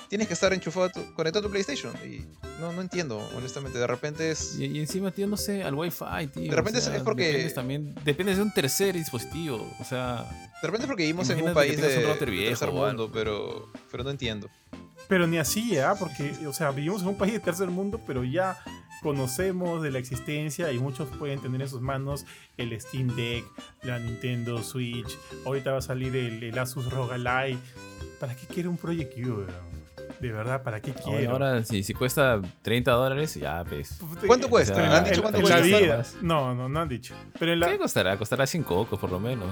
tienes 0.09 0.27
que 0.29 0.35
estar 0.35 0.53
enchufado, 0.53 0.87
a 0.87 0.93
tu- 0.93 1.15
conectado 1.15 1.47
a 1.47 1.49
tu 1.49 1.51
PlayStation. 1.51 1.95
Y 2.05 2.27
no, 2.61 2.73
no 2.73 2.83
entiendo, 2.83 3.19
honestamente. 3.37 3.79
De 3.79 3.87
repente 3.87 4.31
es... 4.31 4.57
Y, 4.59 4.67
y 4.67 4.81
encima, 4.81 5.11
tío, 5.11 5.27
no 5.27 5.37
sé, 5.37 5.63
al 5.63 5.75
Wi-Fi, 5.75 6.27
tío. 6.35 6.51
De 6.51 6.57
repente 6.57 6.81
o 6.81 6.83
sea, 6.83 6.97
es 6.97 7.03
porque- 7.03 7.29
Dependes 7.29 7.55
también, 7.55 7.95
dependes 8.05 8.37
de 8.37 8.43
un 8.43 8.53
tercer 8.53 8.95
dispositivo. 8.95 9.67
O 9.81 9.85
sea, 9.85 10.29
De 10.61 10.67
repente 10.67 10.85
es 10.85 10.89
porque 10.89 11.05
vivimos 11.05 11.31
en 11.31 11.43
un 11.43 11.55
país 11.55 11.77
un 11.77 11.83
de, 11.83 12.03
router 12.03 12.29
de 12.29 12.31
viejo 12.37 12.49
tercer 12.59 12.73
mundo, 12.73 13.11
pero, 13.13 13.73
pero 13.91 14.05
no 14.05 14.11
entiendo. 14.11 14.51
Pero 15.11 15.27
ni 15.27 15.39
así, 15.39 15.77
¿ah? 15.77 15.95
Porque, 15.99 16.33
o 16.47 16.53
sea, 16.53 16.71
vivimos 16.71 17.03
en 17.03 17.09
un 17.09 17.19
país 17.19 17.33
de 17.33 17.41
tercer 17.41 17.69
mundo, 17.69 18.01
pero 18.07 18.23
ya 18.25 18.57
conocemos 19.03 19.83
de 19.83 19.91
la 19.91 19.99
existencia 19.99 20.71
y 20.73 20.79
muchos 20.79 21.09
pueden 21.19 21.41
tener 21.41 21.61
en 21.61 21.69
sus 21.69 21.81
manos 21.81 22.25
el 22.57 22.81
Steam 22.81 23.09
Deck, 23.17 23.45
la 23.83 23.99
Nintendo 23.99 24.63
Switch. 24.63 25.19
Ahorita 25.45 25.73
va 25.73 25.79
a 25.79 25.83
salir 25.83 26.15
el, 26.15 26.43
el 26.45 26.57
Asus 26.57 26.89
ROG 26.93 27.13
Ally. 27.13 27.59
¿Para 28.21 28.37
qué 28.37 28.47
quiere 28.47 28.69
un 28.69 28.77
Project 28.77 29.15
Q, 29.15 29.21
weón? 29.31 29.81
De 30.21 30.31
verdad, 30.31 30.63
¿para 30.63 30.81
qué 30.81 30.93
quiere? 30.93 31.27
ahora 31.27 31.65
si, 31.65 31.83
si 31.83 31.93
cuesta 31.93 32.41
30 32.63 32.93
dólares, 32.93 33.35
ya 33.35 33.65
ves. 33.65 33.99
¿Cuánto 34.27 34.49
cuesta? 34.49 34.75
o 34.75 34.77
sea, 34.77 34.99
¿Han 34.99 35.05
dicho 35.05 35.23
cuánto 35.23 35.39
en 35.39 35.45
cuesta? 35.45 35.61
la 35.61 35.79
vida. 35.79 35.97
Más. 35.99 36.17
No, 36.23 36.55
no, 36.55 36.69
no 36.69 36.81
han 36.81 36.89
dicho. 36.89 37.15
Pero 37.39 37.53
en 37.53 37.61
la, 37.61 37.69
¿Qué 37.69 37.79
costará? 37.79 38.17
Costará 38.17 38.47
5 38.47 38.69
cocos 38.73 38.99
por 39.01 39.11
lo 39.11 39.19
menos. 39.19 39.51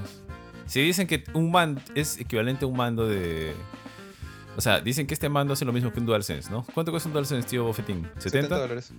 Si 0.67 0.81
dicen 0.83 1.09
que 1.09 1.25
un 1.33 1.51
mando 1.51 1.81
es 1.97 2.21
equivalente 2.21 2.65
a 2.65 2.69
un 2.69 2.77
mando 2.77 3.09
de... 3.09 3.55
O 4.59 4.61
sea, 4.61 4.81
dicen 4.81 5.07
que 5.07 5.15
este 5.15 5.29
mando 5.29 5.53
hace 5.53 5.65
lo 5.65 5.73
mismo 5.73 5.93
que 5.93 6.01
un 6.01 6.07
DualSense, 6.07 6.51
¿no? 6.51 6.67
¿Cuánto 6.75 6.91
cuesta 6.91 7.09
un 7.09 7.13
DualSense, 7.13 7.49
tío 7.49 7.63
Bofetín? 7.63 8.11
¿70? 8.17 8.23
70 8.23 8.59
dólares. 8.59 8.93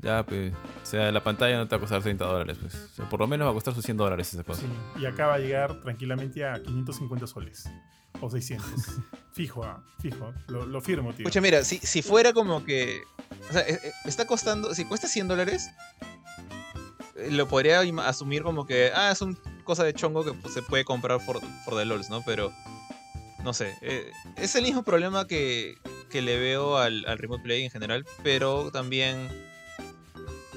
Ya, 0.00 0.24
pues. 0.24 0.50
O 0.82 0.86
sea, 0.86 1.12
la 1.12 1.22
pantalla 1.22 1.58
no 1.58 1.68
te 1.68 1.74
va 1.74 1.76
a 1.76 1.80
costar 1.80 2.02
30 2.02 2.24
dólares, 2.24 2.56
pues. 2.58 2.74
O 2.74 2.94
sea, 2.94 3.08
por 3.10 3.20
lo 3.20 3.26
menos 3.26 3.46
va 3.46 3.50
a 3.50 3.52
costar 3.52 3.74
sus 3.74 3.84
100 3.84 3.98
dólares 3.98 4.32
esa 4.32 4.42
cosa. 4.42 4.62
Sí, 4.62 4.66
y 4.98 5.04
acá 5.04 5.26
va 5.26 5.34
a 5.34 5.38
llegar 5.40 5.78
tranquilamente 5.82 6.42
a 6.42 6.54
550 6.54 7.26
soles. 7.26 7.68
O 8.22 8.30
600. 8.30 8.66
fijo, 9.34 9.62
ah, 9.62 9.84
fijo. 10.00 10.32
Lo, 10.46 10.64
lo 10.64 10.80
firmo, 10.80 11.12
tío. 11.12 11.24
Escucha, 11.24 11.42
mira, 11.42 11.62
si, 11.62 11.76
si 11.76 12.00
fuera 12.00 12.32
como 12.32 12.64
que. 12.64 13.02
O 13.50 13.52
sea, 13.52 13.60
eh, 13.60 13.78
eh, 13.84 13.92
está 14.06 14.26
costando. 14.26 14.74
Si 14.74 14.86
cuesta 14.86 15.06
100 15.06 15.28
dólares, 15.28 15.68
eh, 17.16 17.30
lo 17.30 17.46
podría 17.46 17.80
asumir 18.06 18.42
como 18.42 18.64
que. 18.64 18.90
Ah, 18.94 19.10
es 19.10 19.20
una 19.20 19.36
cosa 19.64 19.84
de 19.84 19.92
chongo 19.92 20.24
que 20.24 20.32
pues, 20.32 20.54
se 20.54 20.62
puede 20.62 20.86
comprar 20.86 21.22
por, 21.26 21.42
por 21.66 21.76
the 21.76 21.84
LOLs, 21.84 22.08
¿no? 22.08 22.22
Pero. 22.24 22.50
No 23.44 23.52
sé. 23.52 23.76
eh, 23.82 24.10
es 24.36 24.54
el 24.56 24.62
mismo 24.62 24.82
problema 24.82 25.26
que, 25.26 25.76
que 26.10 26.22
le 26.22 26.38
veo 26.38 26.78
al, 26.78 27.04
al 27.06 27.18
Remote 27.18 27.42
Play 27.42 27.62
en 27.64 27.70
general, 27.70 28.06
pero 28.22 28.70
también. 28.72 29.28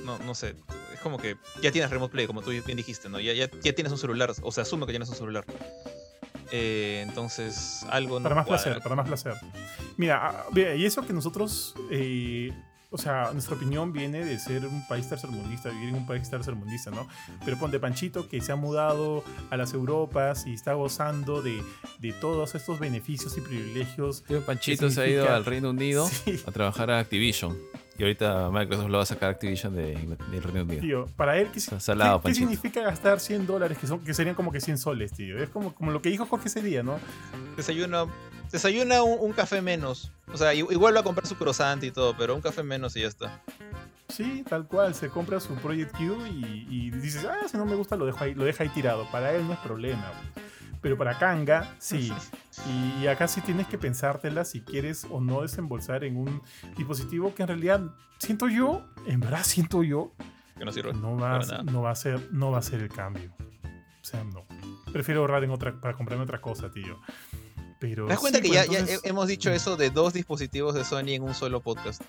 No, 0.05 0.17
no 0.19 0.33
sé. 0.33 0.55
Es 0.93 1.01
como 1.01 1.17
que 1.17 1.35
ya 1.61 1.71
tienes 1.71 1.91
Remote 1.91 2.11
Play, 2.13 2.27
como 2.27 2.41
tú 2.41 2.51
bien 2.51 2.77
dijiste, 2.77 3.09
¿no? 3.09 3.19
Ya, 3.19 3.33
ya, 3.33 3.49
ya 3.61 3.73
tienes 3.73 3.91
un 3.91 3.99
celular, 3.99 4.33
o 4.41 4.51
se 4.51 4.61
asume 4.61 4.85
que 4.85 4.93
tienes 4.93 5.09
un 5.09 5.15
celular. 5.15 5.45
Eh, 6.51 7.03
entonces, 7.05 7.85
algo 7.89 8.19
no 8.19 8.23
para 8.23 8.35
más 8.35 8.47
cuadra. 8.47 8.63
placer, 8.63 8.83
para 8.83 8.95
más 8.95 9.07
placer. 9.07 9.33
Mira, 9.97 10.45
ah, 10.45 10.45
y 10.55 10.85
eso 10.85 11.05
que 11.05 11.11
nosotros, 11.11 11.75
eh, 11.91 12.51
o 12.89 12.97
sea, 12.97 13.31
nuestra 13.33 13.55
opinión 13.55 13.91
viene 13.91 14.23
de 14.23 14.39
ser 14.39 14.65
un 14.65 14.87
país 14.87 15.07
tercermundista, 15.09 15.69
vivir 15.69 15.89
en 15.89 15.95
un 15.95 16.05
país 16.07 16.29
tercermundista, 16.29 16.89
¿no? 16.91 17.07
Pero 17.43 17.57
ponte 17.57 17.79
Panchito 17.79 18.29
que 18.29 18.39
se 18.41 18.51
ha 18.51 18.55
mudado 18.55 19.23
a 19.49 19.57
las 19.57 19.73
Europas 19.73 20.45
y 20.47 20.53
está 20.53 20.73
gozando 20.73 21.41
de, 21.41 21.61
de 21.99 22.13
todos 22.13 22.55
estos 22.55 22.79
beneficios 22.79 23.37
y 23.37 23.41
privilegios. 23.41 24.23
Panchito 24.45 24.87
¿Qué 24.87 24.93
se 24.93 25.01
ha 25.01 25.07
ido 25.07 25.29
al 25.29 25.45
Reino 25.45 25.71
Unido 25.71 26.07
Sí. 26.25 26.39
a 26.45 26.51
trabajar 26.51 26.89
a 26.91 26.99
Activision. 26.99 27.57
Y 27.97 28.03
ahorita 28.03 28.49
Microsoft 28.51 28.89
lo 28.89 28.97
va 28.97 29.03
a 29.03 29.07
sacar 29.07 29.29
Activision 29.31 29.75
de, 29.75 29.93
del 30.31 30.43
Reino 30.43 30.61
Unido. 30.63 30.81
Tío, 30.81 31.05
para 31.15 31.37
él, 31.37 31.47
¿qué, 31.53 31.59
salado, 31.59 32.21
qué- 32.21 32.33
significa 32.35 32.81
gastar 32.81 33.19
100 33.19 33.47
dólares? 33.47 33.77
Que, 33.77 33.87
son, 33.87 33.99
que 34.01 34.13
serían 34.13 34.35
como 34.35 34.51
que 34.51 34.61
100 34.61 34.77
soles, 34.77 35.11
tío. 35.13 35.37
Es 35.41 35.49
como, 35.49 35.73
como 35.73 35.91
lo 35.91 36.01
que 36.01 36.09
dijo 36.09 36.25
Jorge 36.25 36.47
ese 36.47 36.61
día, 36.61 36.83
¿no? 36.83 36.99
Desayuna, 37.55 38.05
desayuna 38.51 39.01
un, 39.03 39.17
un 39.19 39.33
café 39.33 39.61
menos. 39.61 40.11
O 40.31 40.37
sea, 40.37 40.53
igual 40.53 40.95
va 40.95 40.99
a 40.99 41.03
comprar 41.03 41.25
su 41.25 41.35
croissant 41.35 41.83
y 41.83 41.91
todo, 41.91 42.15
pero 42.17 42.35
un 42.35 42.41
café 42.41 42.61
menos 42.63 42.95
y 42.95 43.01
ya 43.01 43.07
está. 43.07 43.41
Sí, 44.09 44.43
tal 44.47 44.67
cual, 44.67 44.93
se 44.95 45.09
compra 45.09 45.39
su 45.39 45.53
Project 45.55 45.91
Q 45.97 46.25
y, 46.27 46.67
y 46.69 46.91
dices, 46.91 47.25
ah, 47.25 47.47
si 47.49 47.57
no 47.57 47.65
me 47.65 47.75
gusta 47.75 47.95
lo 47.97 48.05
dejo 48.05 48.23
ahí, 48.23 48.33
lo 48.35 48.45
deja 48.45 48.63
ahí 48.63 48.69
tirado. 48.69 49.05
Para 49.11 49.33
él 49.33 49.45
no 49.47 49.53
es 49.53 49.59
problema. 49.59 50.11
Pero 50.81 50.97
para 50.97 51.17
Kanga, 51.17 51.75
sí. 51.79 52.11
Y, 52.67 53.03
y 53.03 53.07
acá 53.07 53.27
sí 53.27 53.39
tienes 53.41 53.67
que 53.67 53.77
pensártela 53.77 54.43
si 54.43 54.61
quieres 54.61 55.05
o 55.11 55.21
no 55.21 55.43
desembolsar 55.43 56.03
en 56.03 56.17
un 56.17 56.41
dispositivo 56.75 57.35
que 57.35 57.43
en 57.43 57.49
realidad 57.49 57.81
siento 58.17 58.47
yo, 58.49 58.83
en 59.05 59.19
verdad 59.19 59.41
siento 59.43 59.83
yo, 59.83 60.13
Que 60.57 60.65
no 60.65 60.71
sirve. 60.71 60.91
no 60.93 61.15
va, 61.17 61.35
a, 61.37 61.63
no 61.63 61.83
va 61.83 61.91
a 61.91 61.95
ser, 61.95 62.31
no 62.33 62.49
va 62.49 62.57
a 62.57 62.61
ser 62.63 62.81
el 62.81 62.89
cambio. 62.89 63.31
O 64.01 64.03
sea, 64.03 64.23
no. 64.23 64.45
Prefiero 64.91 65.21
ahorrar 65.21 65.43
en 65.43 65.51
otra, 65.51 65.79
para 65.79 65.93
comprarme 65.93 66.23
otra 66.23 66.41
cosa, 66.41 66.71
tío. 66.71 66.99
Pero 67.79 68.05
¿Te 68.07 68.09
das 68.13 68.19
cuenta 68.19 68.39
sí, 68.39 68.43
que 68.43 68.49
pues, 68.49 68.69
ya, 68.69 68.79
entonces, 68.79 69.01
hemos 69.03 69.27
dicho 69.27 69.51
eso 69.51 69.77
de 69.77 69.89
dos 69.91 70.13
dispositivos 70.13 70.73
de 70.75 70.83
Sony 70.83 71.09
en 71.13 71.23
un 71.23 71.33
solo 71.35 71.61
podcast? 71.61 72.01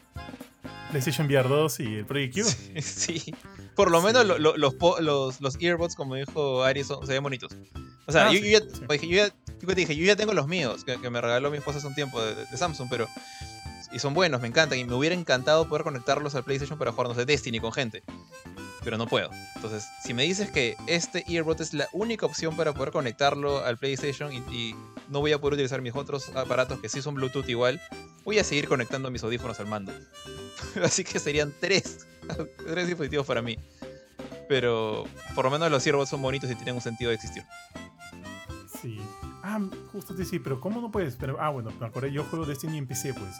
PlayStation 0.90 1.26
VR 1.26 1.48
2 1.48 1.80
y 1.80 1.94
el 1.96 2.06
Project 2.06 2.34
Q. 2.38 2.80
Sí. 2.82 3.34
Por 3.76 3.90
lo 3.90 4.00
menos 4.00 4.22
Sí. 4.22 4.28
lo- 4.28 4.38
lo- 4.38 4.56
los, 4.56 4.74
los, 5.00 5.40
los 5.40 5.56
earbuds, 5.60 5.94
como 5.94 6.14
dijo 6.14 6.64
Ari, 6.64 6.82
son- 6.84 7.06
se 7.06 7.12
ven 7.12 7.22
bonitos. 7.22 7.52
O 8.06 8.12
sea, 8.12 8.28
Ah, 8.28 8.32
yo, 8.32 8.40
ya, 8.40 8.60
sí. 8.60 8.82
oye, 8.88 9.08
yo, 9.08 9.16
ya, 9.26 9.34
yo 9.60 9.68
te 9.68 9.74
dije, 9.74 9.94
yo 9.94 10.04
ya 10.06 10.16
tengo 10.16 10.32
los 10.32 10.48
míos, 10.48 10.84
que, 10.84 10.98
que 10.98 11.10
me 11.10 11.20
regaló 11.20 11.50
mi 11.50 11.58
esposa 11.58 11.78
hace 11.78 11.86
un 11.86 11.94
tiempo 11.94 12.20
de, 12.22 12.34
de 12.34 12.56
Samsung, 12.56 12.88
pero... 12.88 13.06
Y 13.92 13.98
son 13.98 14.14
buenos, 14.14 14.40
me 14.40 14.48
encantan. 14.48 14.78
Y 14.78 14.84
me 14.84 14.94
hubiera 14.94 15.14
encantado 15.14 15.68
poder 15.68 15.82
conectarlos 15.82 16.34
al 16.34 16.44
PlayStation 16.44 16.78
para 16.78 16.92
jugarnos 16.92 17.16
de 17.16 17.24
Destiny 17.24 17.60
con 17.60 17.72
gente. 17.72 18.02
Pero 18.84 18.96
no 18.96 19.06
puedo. 19.06 19.30
Entonces, 19.56 19.86
si 20.04 20.14
me 20.14 20.22
dices 20.22 20.50
que 20.50 20.76
este 20.86 21.24
earbud 21.28 21.60
es 21.60 21.74
la 21.74 21.88
única 21.92 22.26
opción 22.26 22.56
para 22.56 22.72
poder 22.72 22.92
conectarlo 22.92 23.64
al 23.64 23.78
PlayStation 23.78 24.32
y, 24.32 24.38
y 24.54 24.74
no 25.08 25.20
voy 25.20 25.32
a 25.32 25.38
poder 25.40 25.54
utilizar 25.54 25.82
mis 25.82 25.94
otros 25.94 26.28
aparatos 26.36 26.80
que 26.80 26.88
sí 26.88 27.02
son 27.02 27.14
Bluetooth 27.14 27.48
igual, 27.48 27.80
voy 28.24 28.38
a 28.38 28.44
seguir 28.44 28.68
conectando 28.68 29.10
mis 29.10 29.22
audífonos 29.22 29.58
al 29.60 29.66
mando. 29.66 29.92
Así 30.82 31.04
que 31.04 31.18
serían 31.18 31.52
tres, 31.60 32.06
tres 32.66 32.86
dispositivos 32.86 33.26
para 33.26 33.42
mí. 33.42 33.58
Pero 34.48 35.06
por 35.34 35.44
lo 35.44 35.50
menos 35.50 35.70
los 35.70 35.86
earbuds 35.86 36.08
son 36.08 36.22
bonitos 36.22 36.50
y 36.50 36.54
tienen 36.54 36.74
un 36.74 36.80
sentido 36.80 37.10
de 37.10 37.16
existir. 37.16 37.44
Sí. 38.80 38.98
Ah, 39.50 39.60
justo 39.92 40.14
te 40.14 40.24
decía, 40.24 40.38
pero 40.44 40.60
¿cómo 40.60 40.80
no 40.82 40.90
puedes? 40.90 41.16
Pero, 41.16 41.38
ah, 41.40 41.48
bueno, 41.48 41.72
me 41.80 41.86
acordé, 41.86 42.12
yo 42.12 42.22
juego 42.24 42.44
Destiny 42.44 42.76
en 42.76 42.86
PC, 42.86 43.14
pues. 43.14 43.30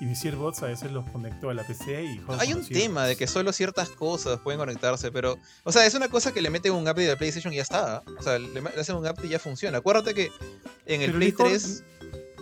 Y 0.00 0.04
mis 0.06 0.24
earbuds 0.24 0.62
a 0.62 0.66
veces 0.66 0.92
los 0.92 1.08
conecto 1.10 1.50
a 1.50 1.54
la 1.54 1.64
PC 1.66 2.04
y 2.04 2.18
juego 2.18 2.40
Hay 2.40 2.52
un 2.52 2.64
tema 2.64 3.04
de 3.06 3.16
que 3.16 3.26
solo 3.26 3.52
ciertas 3.52 3.88
cosas 3.90 4.38
pueden 4.40 4.60
conectarse, 4.60 5.10
pero. 5.10 5.38
O 5.64 5.72
sea, 5.72 5.84
es 5.84 5.94
una 5.94 6.08
cosa 6.08 6.32
que 6.32 6.40
le 6.40 6.50
meten 6.50 6.72
un 6.72 6.82
update 6.82 7.06
de 7.08 7.16
PlayStation 7.16 7.52
y 7.52 7.56
ya 7.56 7.62
está. 7.62 8.02
O 8.18 8.22
sea, 8.22 8.38
le, 8.38 8.48
le 8.60 8.80
hacen 8.80 8.94
un 8.94 9.02
update 9.02 9.26
y 9.26 9.30
ya 9.30 9.38
funciona. 9.40 9.78
Acuérdate 9.78 10.14
que 10.14 10.30
en 10.86 11.00
el 11.02 11.06
Pero 11.12 11.18
Play 11.18 11.30
dijo- 11.32 11.44
3. 11.44 11.84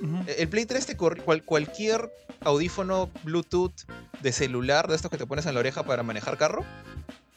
Ujú. 0.03 0.25
El 0.37 0.49
Play 0.49 0.67
3 0.67 0.85
te 0.87 0.97
corre 0.99 1.23
cual- 1.23 1.45
cualquier 1.45 2.13
audífono 2.41 3.11
Bluetooth 3.23 3.73
de 4.21 4.33
celular, 4.33 4.87
de 4.89 4.97
estos 4.97 5.11
que 5.11 5.17
te 5.17 5.27
pones 5.27 5.47
en 5.47 5.55
la 5.55 5.61
oreja 5.61 5.83
para 5.85 6.03
manejar 6.03 6.37
carro, 6.37 6.63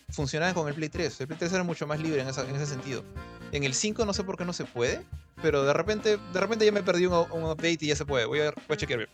funcionaban 0.10 0.54
con 0.54 0.68
el 0.68 0.74
Play 0.74 0.90
3. 0.90 1.22
El 1.22 1.28
Play 1.28 1.40
3 1.40 1.54
era 1.54 1.64
mucho 1.64 1.88
más 1.88 2.00
libre 2.00 2.22
en, 2.22 2.28
esa- 2.28 2.48
en 2.50 2.56
ese 2.56 2.66
sentido. 2.66 3.04
En 3.52 3.64
el 3.64 3.74
5 3.74 4.06
no 4.06 4.14
sé 4.14 4.24
por 4.26 4.38
qué 4.38 4.44
no 4.44 4.52
se 4.54 4.66
puede, 4.66 5.06
pero 5.42 5.64
de 5.64 5.74
repente, 5.74 6.18
de 6.34 6.40
repente 6.40 6.66
ya 6.66 6.72
me 6.72 6.84
perdí 6.84 7.06
un, 7.06 7.14
un 7.14 7.44
update 7.44 7.78
y 7.82 7.88
ya 7.88 7.96
se 7.96 8.06
puede. 8.06 8.26
Voy 8.26 8.40
a, 8.40 8.52
voy 8.52 8.74
a 8.74 8.78
chequear 8.78 9.00
bien. 9.00 9.10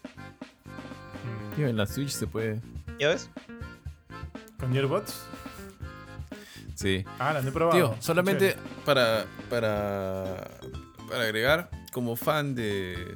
Mm, 1.23 1.55
Tío, 1.55 1.67
en 1.67 1.77
la 1.77 1.85
Switch 1.85 2.09
se 2.11 2.27
puede. 2.27 2.61
¿Ya 2.99 3.09
ves? 3.09 3.29
¿Con 4.59 4.75
earbuds? 4.75 5.13
Sí. 6.75 7.05
Ah, 7.19 7.33
la 7.33 7.41
no 7.41 7.49
he 7.49 7.51
probado. 7.51 7.77
Tío, 7.77 7.95
solamente 7.99 8.55
para, 8.85 9.25
para, 9.49 10.49
para 11.09 11.23
agregar, 11.23 11.69
como 11.91 12.15
fan 12.15 12.55
de 12.55 13.15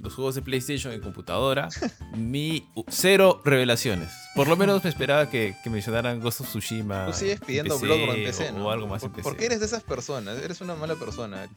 los 0.00 0.14
juegos 0.14 0.34
de 0.36 0.42
PlayStation 0.42 0.92
en 0.92 1.00
computadora, 1.00 1.68
mi 2.16 2.68
cero 2.88 3.40
revelaciones. 3.44 4.10
Por 4.34 4.46
lo 4.48 4.56
menos 4.56 4.84
me 4.84 4.90
esperaba 4.90 5.28
que, 5.30 5.56
que 5.64 5.70
mencionaran 5.70 6.20
Ghost 6.20 6.42
of 6.42 6.48
Tsushima. 6.48 7.06
Tú 7.06 7.12
sigues 7.12 7.40
en 7.40 7.46
pidiendo 7.46 7.74
PC 7.74 7.86
Bloodborne 7.86 8.18
en 8.18 8.24
PC, 8.26 8.48
o, 8.50 8.52
¿no? 8.52 8.66
o 8.66 8.70
algo 8.70 8.86
más 8.86 9.00
¿Por, 9.02 9.10
en 9.10 9.14
PC. 9.16 9.22
por 9.22 9.36
qué 9.36 9.46
eres 9.46 9.60
de 9.60 9.66
esas 9.66 9.82
personas? 9.82 10.38
Eres 10.38 10.60
una 10.60 10.74
mala 10.74 10.94
persona. 10.94 11.48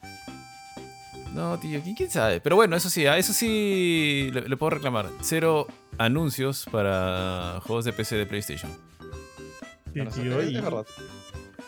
No, 1.33 1.57
tío, 1.59 1.81
¿quién, 1.81 1.95
quién 1.95 2.09
sabe? 2.11 2.41
Pero 2.41 2.55
bueno, 2.57 2.75
eso 2.75 2.89
sí, 2.89 3.05
a 3.05 3.17
eso 3.17 3.31
sí 3.33 4.29
le, 4.33 4.47
le 4.49 4.57
puedo 4.57 4.71
reclamar. 4.71 5.09
Cero 5.21 5.67
anuncios 5.97 6.65
para 6.71 7.59
juegos 7.65 7.85
de 7.85 7.93
PC 7.93 8.15
de 8.17 8.25
PlayStation. 8.25 8.71
Sí, 9.93 10.21
tío, 10.21 10.41
y, 10.43 10.55
es 10.57 10.61
verdad. 10.63 10.85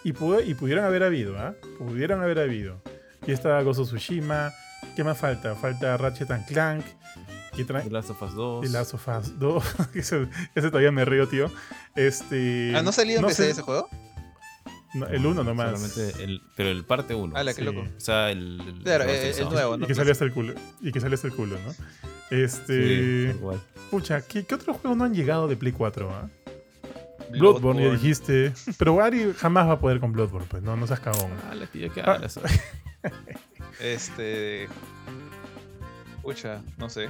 y, 0.03 0.13
pudo- 0.13 0.41
y 0.45 0.53
pudieron 0.53 0.85
haber 0.85 1.03
habido, 1.03 1.37
¿ah? 1.37 1.53
Pudieron 1.77 2.21
haber 2.21 2.39
habido. 2.39 2.81
Y 3.25 3.31
está 3.31 3.61
of 3.79 3.87
Tsushima. 3.87 4.51
¿Qué 4.95 5.03
más 5.03 5.17
falta? 5.17 5.55
Falta 5.55 5.95
Ratchet 5.97 6.29
and 6.31 6.45
Clank. 6.45 6.85
Que 7.55 7.63
The 7.83 7.89
Last 7.91 8.09
of 8.09 8.21
Us 8.21 8.33
2. 8.33 8.61
The 8.65 8.69
Last 8.69 8.93
of 8.95 9.07
Us 9.07 9.39
2. 9.39 9.63
ese, 9.95 10.27
ese 10.55 10.67
todavía 10.69 10.91
me 10.91 11.05
río, 11.05 11.27
tío. 11.29 11.49
Este. 11.95 12.73
Ah, 12.75 12.81
¿no 12.81 12.89
ha 12.89 12.93
salido 12.93 13.17
en 13.19 13.21
no 13.21 13.27
PC 13.29 13.43
sé- 13.43 13.49
ese 13.51 13.61
juego? 13.61 13.87
No, 14.93 15.07
el 15.07 15.25
1 15.25 15.43
nomás. 15.43 15.79
Solamente 15.81 16.23
el, 16.23 16.41
pero 16.55 16.69
el 16.69 16.83
parte 16.85 17.15
1. 17.15 17.33
Ah, 17.35 17.43
la 17.43 17.53
que 17.53 17.61
Sí. 17.61 17.65
loco. 17.65 17.81
O 17.81 17.99
sea, 17.99 18.31
el, 18.31 18.61
el 18.61 18.83
Claro, 18.83 19.03
eh, 19.05 19.33
el 19.37 19.49
nuevo, 19.49 19.75
y 19.75 19.77
¿no? 19.79 19.87
que 19.87 19.95
sale 19.95 20.11
hasta 20.11 20.25
el 20.25 20.33
culo. 20.33 20.53
Y 20.81 20.91
que 20.91 20.99
hasta 20.99 21.27
el 21.27 21.33
culo, 21.33 21.57
¿no? 21.65 21.73
Este. 22.29 23.31
Sí, 23.31 23.37
igual. 23.37 23.59
Pucha, 23.91 24.21
¿qué, 24.21 24.43
qué 24.45 24.55
otros 24.55 24.77
juegos 24.77 24.97
no 24.97 25.03
han 25.05 25.13
llegado 25.13 25.47
de 25.47 25.55
Play 25.55 25.71
4? 25.73 26.09
ah? 26.11 26.29
Bloodborne, 27.31 27.83
ya 27.85 27.91
dijiste. 27.91 28.53
Pero 28.77 29.01
Ari 29.01 29.33
jamás 29.37 29.67
va 29.67 29.73
a 29.73 29.79
poder 29.79 29.99
con 29.99 30.11
Bloodborne, 30.13 30.47
pues 30.49 30.61
no, 30.61 30.75
no 30.77 30.85
seas 30.87 30.99
cagón. 30.99 31.31
Ah, 31.49 31.55
la 31.55 31.65
tía, 31.67 31.89
¿qué 31.89 32.01
Ah. 32.01 32.13
hablas? 32.13 32.39
Este. 33.79 34.67
Pucha, 36.21 36.61
no 36.77 36.89
sé. 36.89 37.09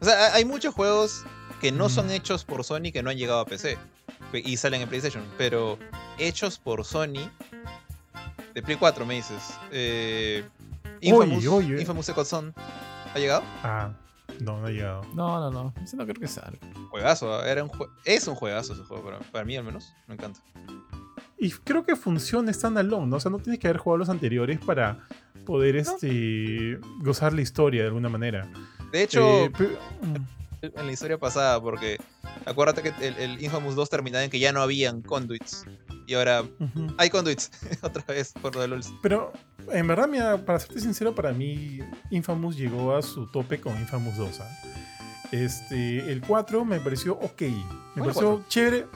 O 0.00 0.04
sea, 0.04 0.32
hay 0.34 0.44
muchos 0.44 0.74
juegos 0.74 1.24
que 1.60 1.72
no 1.72 1.86
Mm. 1.86 1.90
son 1.90 2.10
hechos 2.10 2.44
por 2.44 2.64
Sony 2.64 2.92
que 2.92 3.02
no 3.02 3.10
han 3.10 3.16
llegado 3.18 3.40
a 3.40 3.44
PC 3.46 3.76
y 4.32 4.56
salen 4.56 4.82
en 4.82 4.88
PlayStation, 4.88 5.24
pero 5.36 5.78
hechos 6.18 6.58
por 6.58 6.84
Sony 6.84 7.30
de 8.54 8.62
Play 8.62 8.76
4, 8.76 9.06
me 9.06 9.14
dices. 9.14 9.42
Eh, 9.72 10.44
Infamous, 11.00 11.38
Oye, 11.46 11.48
oye. 11.48 11.80
Infamous 11.80 12.06
Second 12.06 12.26
Son. 12.26 12.54
¿Ha 13.14 13.18
llegado? 13.18 13.42
Ah, 13.62 13.92
no, 14.40 14.60
no 14.60 14.66
ha 14.66 14.70
llegado. 14.70 15.02
No, 15.14 15.38
no, 15.40 15.50
no. 15.50 15.74
Ese 15.82 15.96
no 15.96 16.04
creo 16.04 16.20
que 16.20 16.26
salga. 16.28 16.58
Juegazo, 16.90 17.44
era 17.44 17.62
un 17.62 17.70
jue- 17.70 17.88
es 18.04 18.26
un 18.26 18.34
juegazo 18.34 18.72
ese 18.74 18.82
juego, 18.82 19.04
para, 19.04 19.18
para 19.20 19.44
mí 19.44 19.56
al 19.56 19.64
menos. 19.64 19.92
Me 20.06 20.14
encanta. 20.14 20.40
Y 21.38 21.50
creo 21.52 21.84
que 21.84 21.94
funciona 21.94 22.52
standalone, 22.52 23.06
¿no? 23.06 23.16
O 23.16 23.20
sea, 23.20 23.30
no 23.30 23.38
tienes 23.38 23.60
que 23.60 23.68
haber 23.68 23.78
jugado 23.78 23.98
los 23.98 24.08
anteriores 24.08 24.58
para 24.58 25.06
poder 25.46 25.76
este, 25.76 26.78
gozar 27.00 27.32
la 27.32 27.42
historia 27.42 27.82
de 27.82 27.86
alguna 27.88 28.08
manera. 28.08 28.48
De 28.90 29.04
hecho, 29.04 29.44
Eh, 29.44 29.50
pe- 29.56 29.78
en 30.62 30.86
la 30.86 30.92
historia 30.92 31.18
pasada, 31.18 31.60
porque 31.60 31.98
acuérdate 32.44 32.82
que 32.82 33.06
el, 33.06 33.16
el 33.16 33.42
Infamous 33.42 33.74
2 33.74 33.90
terminaba 33.90 34.24
en 34.24 34.30
que 34.30 34.38
ya 34.38 34.52
no 34.52 34.60
habían 34.62 35.02
conduits. 35.02 35.64
Y 36.06 36.14
ahora 36.14 36.42
hay 36.96 37.10
conduits, 37.10 37.50
otra 37.82 38.02
vez, 38.08 38.32
por 38.40 38.54
lo 38.54 38.62
de 38.62 38.68
LOL. 38.68 38.80
Pero 39.02 39.32
en 39.72 39.86
verdad, 39.86 40.08
mira, 40.08 40.38
para 40.38 40.58
serte 40.58 40.80
sincero, 40.80 41.14
para 41.14 41.32
mí 41.32 41.80
Infamous 42.10 42.56
llegó 42.56 42.96
a 42.96 43.02
su 43.02 43.26
tope 43.26 43.60
con 43.60 43.78
Infamous 43.78 44.16
2. 44.16 44.40
¿ah? 44.40 44.58
Este, 45.32 46.10
el 46.10 46.22
4 46.22 46.64
me 46.64 46.80
pareció 46.80 47.14
ok. 47.14 47.42
Me 47.42 47.48
Bueno, 47.96 48.04
pareció 48.14 48.44
chévere. 48.48 48.86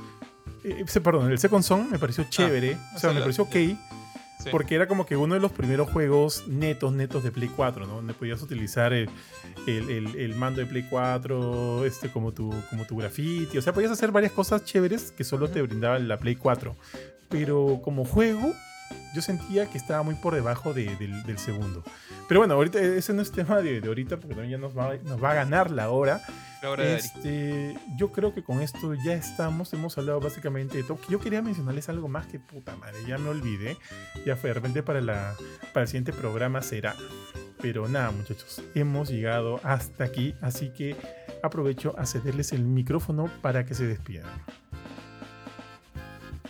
Eh, 0.64 0.84
perdón, 1.02 1.30
el 1.30 1.38
Second 1.38 1.64
Son 1.64 1.90
me 1.90 1.98
pareció 1.98 2.24
chévere. 2.24 2.78
o 2.94 2.98
sea, 2.98 3.12
me 3.12 3.20
pareció 3.20 3.44
ok. 3.44 3.56
Sí. 4.44 4.48
Porque 4.50 4.74
era 4.74 4.86
como 4.86 5.06
que 5.06 5.16
uno 5.16 5.34
de 5.34 5.40
los 5.40 5.52
primeros 5.52 5.90
juegos 5.90 6.46
netos, 6.48 6.92
netos 6.92 7.22
de 7.22 7.30
Play 7.30 7.48
4, 7.54 7.86
¿no? 7.86 7.94
Donde 7.96 8.14
podías 8.14 8.42
utilizar 8.42 8.92
el, 8.92 9.08
el- 9.66 9.90
el- 9.90 10.16
el 10.16 10.34
mando 10.34 10.60
de 10.60 10.66
Play 10.66 10.86
4 10.90 11.84
este, 11.84 12.10
como, 12.10 12.32
tu, 12.32 12.52
como 12.70 12.84
tu 12.84 12.96
graffiti. 12.96 13.56
O 13.58 13.62
sea, 13.62 13.72
podías 13.72 13.92
hacer 13.92 14.10
varias 14.10 14.32
cosas 14.32 14.64
chéveres 14.64 15.12
que 15.12 15.24
solo 15.24 15.48
te 15.48 15.62
brindaba 15.62 15.98
la 15.98 16.18
Play 16.18 16.36
4. 16.36 16.74
Pero 17.28 17.80
como 17.82 18.04
juego, 18.04 18.52
yo 19.14 19.22
sentía 19.22 19.66
que 19.70 19.78
estaba 19.78 20.02
muy 20.02 20.14
por 20.16 20.34
debajo 20.34 20.72
de- 20.74 20.96
del, 20.96 21.22
del 21.22 21.38
segundo. 21.38 21.82
Pero 22.28 22.40
bueno, 22.40 22.54
ahorita 22.54 22.80
ese 22.80 23.12
no 23.14 23.22
es 23.22 23.30
tema 23.32 23.60
de, 23.60 23.80
de 23.80 23.88
ahorita, 23.88 24.16
porque 24.16 24.34
también 24.34 24.50
ya 24.52 24.58
nos 24.58 24.76
va, 24.76 24.94
nos 25.04 25.22
va 25.22 25.30
a 25.30 25.34
ganar 25.34 25.70
la 25.70 25.90
hora. 25.90 26.20
Este, 26.78 27.76
yo 27.96 28.12
creo 28.12 28.32
que 28.32 28.44
con 28.44 28.60
esto 28.62 28.94
ya 28.94 29.14
estamos. 29.14 29.72
Hemos 29.72 29.98
hablado 29.98 30.20
básicamente 30.20 30.78
de 30.78 30.84
todo. 30.84 30.98
Yo 31.08 31.18
quería 31.18 31.42
mencionarles 31.42 31.88
algo 31.88 32.08
más 32.08 32.26
que 32.26 32.38
puta 32.38 32.76
madre. 32.76 32.98
Ya 33.06 33.18
me 33.18 33.30
olvidé. 33.30 33.76
Ya 34.24 34.36
fue 34.36 34.50
de 34.50 34.54
repente 34.54 34.82
para, 34.82 35.00
la, 35.00 35.34
para 35.72 35.82
el 35.82 35.88
siguiente 35.88 36.12
programa 36.12 36.62
será. 36.62 36.94
Pero 37.60 37.88
nada, 37.88 38.12
muchachos. 38.12 38.62
Hemos 38.74 39.10
llegado 39.10 39.60
hasta 39.64 40.04
aquí. 40.04 40.34
Así 40.40 40.70
que 40.72 40.96
aprovecho 41.42 41.98
a 41.98 42.06
cederles 42.06 42.52
el 42.52 42.64
micrófono 42.64 43.28
para 43.40 43.64
que 43.64 43.74
se 43.74 43.86
despidan. 43.86 44.30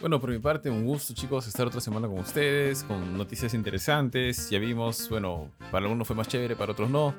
Bueno, 0.03 0.21
por 0.21 0.31
mi 0.31 0.41
parte, 0.41 0.69
un 0.69 0.85
gusto, 0.85 1.15
chicos, 1.15 1.47
estar 1.47 1.65
otra 1.65 1.81
semana 1.81 2.09
con 2.09 2.19
ustedes, 2.19 2.83
con 2.83 3.17
noticias 3.17 3.55
interesantes. 3.55 4.51
Ya 4.51 4.59
vimos, 4.59 5.09
bueno, 5.09 5.53
para 5.71 5.85
algunos 5.87 6.07
fue 6.09 6.17
más 6.17 6.27
chévere, 6.27 6.57
para 6.57 6.73
otros 6.73 6.91
no. 6.91 7.15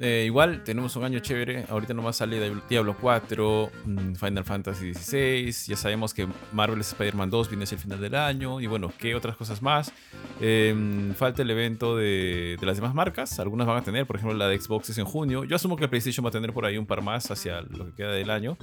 Eh, 0.00 0.24
igual, 0.26 0.64
tenemos 0.64 0.96
un 0.96 1.04
año 1.04 1.20
chévere. 1.20 1.66
Ahorita 1.68 1.94
nomás 1.94 2.16
sale 2.16 2.38
Diablo- 2.40 2.62
Diablo 2.68 2.96
4, 3.00 3.70
mm, 3.84 4.14
Final 4.14 4.44
Fantasy 4.44 4.92
XVI. 4.92 5.52
Ya 5.68 5.76
sabemos 5.76 6.12
que 6.12 6.26
Marvel's 6.52 6.88
Spider-Man 6.88 7.30
2 7.30 7.48
viene 7.48 7.64
hacia 7.64 7.76
el 7.76 7.80
final 7.82 8.00
del 8.00 8.14
año. 8.14 8.60
Y 8.60 8.66
bueno, 8.66 8.92
¿qué 8.98 9.14
otras 9.14 9.36
cosas 9.36 9.62
más? 9.62 9.92
Eh, 10.40 11.12
falta 11.16 11.42
el 11.42 11.50
evento 11.50 11.96
de, 11.96 12.56
las 12.60 12.76
demás 12.76 12.94
marcas. 12.94 13.38
Algunas 13.38 13.66
van 13.66 13.78
a 13.78 13.82
tener, 13.82 14.06
por 14.06 14.16
ejemplo, 14.16 14.36
la 14.36 14.48
de 14.48 14.58
Xbox 14.60 14.90
es 14.90 14.98
en 14.98 15.04
junio. 15.04 15.44
Yo 15.44 15.56
asumo 15.56 15.76
que 15.76 15.86
PlayStation 15.88 16.24
va 16.24 16.30
a 16.30 16.32
tener 16.32 16.52
por 16.52 16.64
ahí 16.64 16.76
un 16.76 16.86
par 16.86 17.02
más 17.02 17.30
hacia 17.30 17.60
lo 17.60 17.86
que 17.86 17.92
queda 17.94 18.12
del 18.12 18.30
año. 18.30 18.56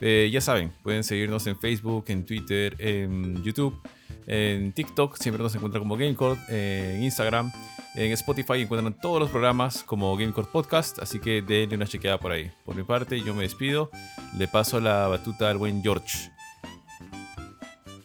Eh, 0.00 0.28
ya 0.32 0.40
saben, 0.40 0.72
pueden 0.82 1.04
seguirnos 1.04 1.46
en 1.46 1.58
Facebook, 1.58 2.04
en 2.08 2.24
Twitter, 2.24 2.74
en 2.78 3.42
YouTube, 3.44 3.80
en 4.26 4.72
TikTok, 4.72 5.16
siempre 5.16 5.42
nos 5.42 5.54
encuentran 5.54 5.82
como 5.82 5.96
Gamecore, 5.96 6.38
en 6.48 7.02
Instagram, 7.02 7.52
en 7.94 8.12
Spotify 8.12 8.62
encuentran 8.62 8.92
todos 8.98 9.20
los 9.20 9.30
programas 9.30 9.84
como 9.84 10.16
Gamecore 10.16 10.48
Podcast, 10.50 10.98
así 10.98 11.20
que 11.20 11.42
denle 11.42 11.76
una 11.76 11.86
chequeada 11.86 12.18
por 12.18 12.32
ahí. 12.32 12.50
Por 12.64 12.74
mi 12.74 12.82
parte, 12.82 13.20
yo 13.20 13.34
me 13.34 13.42
despido, 13.42 13.90
le 14.36 14.48
paso 14.48 14.80
la 14.80 15.06
batuta 15.06 15.48
al 15.48 15.58
buen 15.58 15.82
George. 15.82 16.30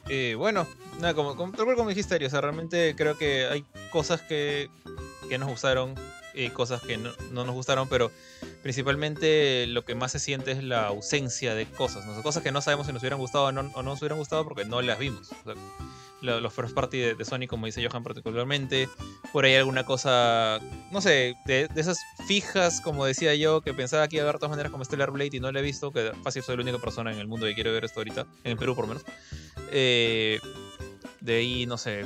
Eh, 0.07 0.35
bueno, 0.35 0.67
nada, 0.99 1.13
como, 1.13 1.35
como, 1.35 1.53
como 1.53 1.89
dijiste, 1.89 2.23
o 2.23 2.29
sea, 2.29 2.41
realmente 2.41 2.95
creo 2.95 3.17
que 3.17 3.47
hay 3.47 3.65
cosas 3.91 4.21
que, 4.21 4.69
que 5.27 5.37
nos 5.37 5.49
gustaron 5.49 5.95
y 6.33 6.49
cosas 6.49 6.81
que 6.81 6.97
no, 6.97 7.11
no 7.31 7.43
nos 7.43 7.55
gustaron, 7.55 7.87
pero 7.89 8.11
principalmente 8.61 9.65
lo 9.67 9.85
que 9.85 9.95
más 9.95 10.11
se 10.11 10.19
siente 10.19 10.51
es 10.51 10.63
la 10.63 10.87
ausencia 10.87 11.55
de 11.55 11.65
cosas, 11.65 12.05
¿no? 12.05 12.17
O 12.17 12.23
cosas 12.23 12.43
que 12.43 12.51
no 12.51 12.61
sabemos 12.61 12.87
si 12.87 12.93
nos 12.93 13.01
hubieran 13.01 13.19
gustado 13.19 13.45
o 13.45 13.51
no, 13.51 13.61
o 13.61 13.83
no 13.83 13.91
nos 13.91 14.01
hubieran 14.01 14.19
gustado 14.19 14.43
porque 14.43 14.65
no 14.65 14.81
las 14.81 14.99
vimos. 14.99 15.31
O 15.31 15.43
sea, 15.43 15.55
lo- 16.21 16.39
los 16.41 16.53
first 16.53 16.73
party 16.73 16.97
de, 16.97 17.15
de 17.15 17.25
Sony, 17.25 17.47
como 17.47 17.65
dice 17.65 17.85
Johan 17.87 18.03
particularmente, 18.03 18.89
por 19.31 19.45
ahí 19.45 19.55
alguna 19.55 19.85
cosa, 19.85 20.59
no 20.91 21.01
sé, 21.01 21.35
de, 21.45 21.67
de 21.67 21.81
esas 21.81 21.99
fijas, 22.27 22.81
como 22.81 23.05
decía 23.05 23.35
yo, 23.35 23.61
que 23.61 23.73
pensaba 23.73 24.07
que 24.07 24.17
iba 24.17 24.23
a 24.23 24.25
ver 24.25 24.35
de 24.35 24.39
todas 24.39 24.51
maneras 24.51 24.71
como 24.71 24.83
Stellar 24.85 25.11
Blade 25.11 25.37
y 25.37 25.39
no 25.39 25.51
la 25.51 25.59
he 25.59 25.63
visto, 25.63 25.91
que 25.91 26.11
fácil 26.23 26.43
soy 26.43 26.55
la 26.57 26.63
única 26.63 26.77
persona 26.79 27.11
en 27.11 27.19
el 27.19 27.27
mundo 27.27 27.45
que 27.45 27.55
quiere 27.55 27.71
ver 27.71 27.85
esto 27.85 27.99
ahorita, 28.01 28.25
en 28.43 28.51
el 28.51 28.57
Perú 28.57 28.75
por 28.75 28.85
lo 28.87 28.95
menos. 28.95 29.03
Eh, 29.71 30.39
de 31.21 31.35
ahí, 31.37 31.65
no 31.65 31.77
sé, 31.77 32.05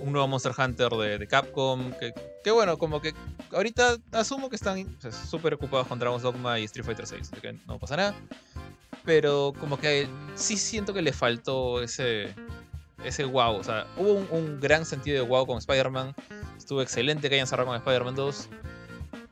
un 0.00 0.12
nuevo 0.12 0.26
Monster 0.28 0.52
Hunter 0.56 0.90
de, 0.92 1.18
de 1.18 1.26
Capcom. 1.28 1.92
Que, 1.98 2.14
que 2.44 2.50
bueno, 2.50 2.78
como 2.78 3.00
que 3.02 3.12
ahorita 3.52 3.96
asumo 4.12 4.48
que 4.48 4.56
están 4.56 4.96
súper 5.28 5.54
ocupados 5.54 5.86
con 5.86 5.98
Dragon's 5.98 6.22
Dogma 6.22 6.58
y 6.58 6.64
Street 6.64 6.84
Fighter 6.86 7.06
6, 7.06 7.28
así 7.32 7.40
que 7.40 7.52
no 7.66 7.78
pasa 7.78 7.96
nada. 7.96 8.14
Pero 9.04 9.52
como 9.58 9.78
que 9.78 10.08
sí 10.36 10.56
siento 10.56 10.94
que 10.94 11.02
le 11.02 11.12
faltó 11.12 11.82
ese, 11.82 12.34
ese 13.04 13.24
wow. 13.24 13.56
O 13.56 13.64
sea, 13.64 13.86
hubo 13.96 14.12
un, 14.14 14.28
un 14.30 14.60
gran 14.60 14.84
sentido 14.86 15.22
de 15.22 15.28
wow 15.28 15.46
con 15.46 15.58
Spider-Man. 15.58 16.14
Estuvo 16.56 16.82
excelente 16.82 17.28
que 17.28 17.34
hayan 17.36 17.46
cerrado 17.46 17.68
con 17.68 17.76
Spider-Man 17.76 18.14
2. 18.14 18.48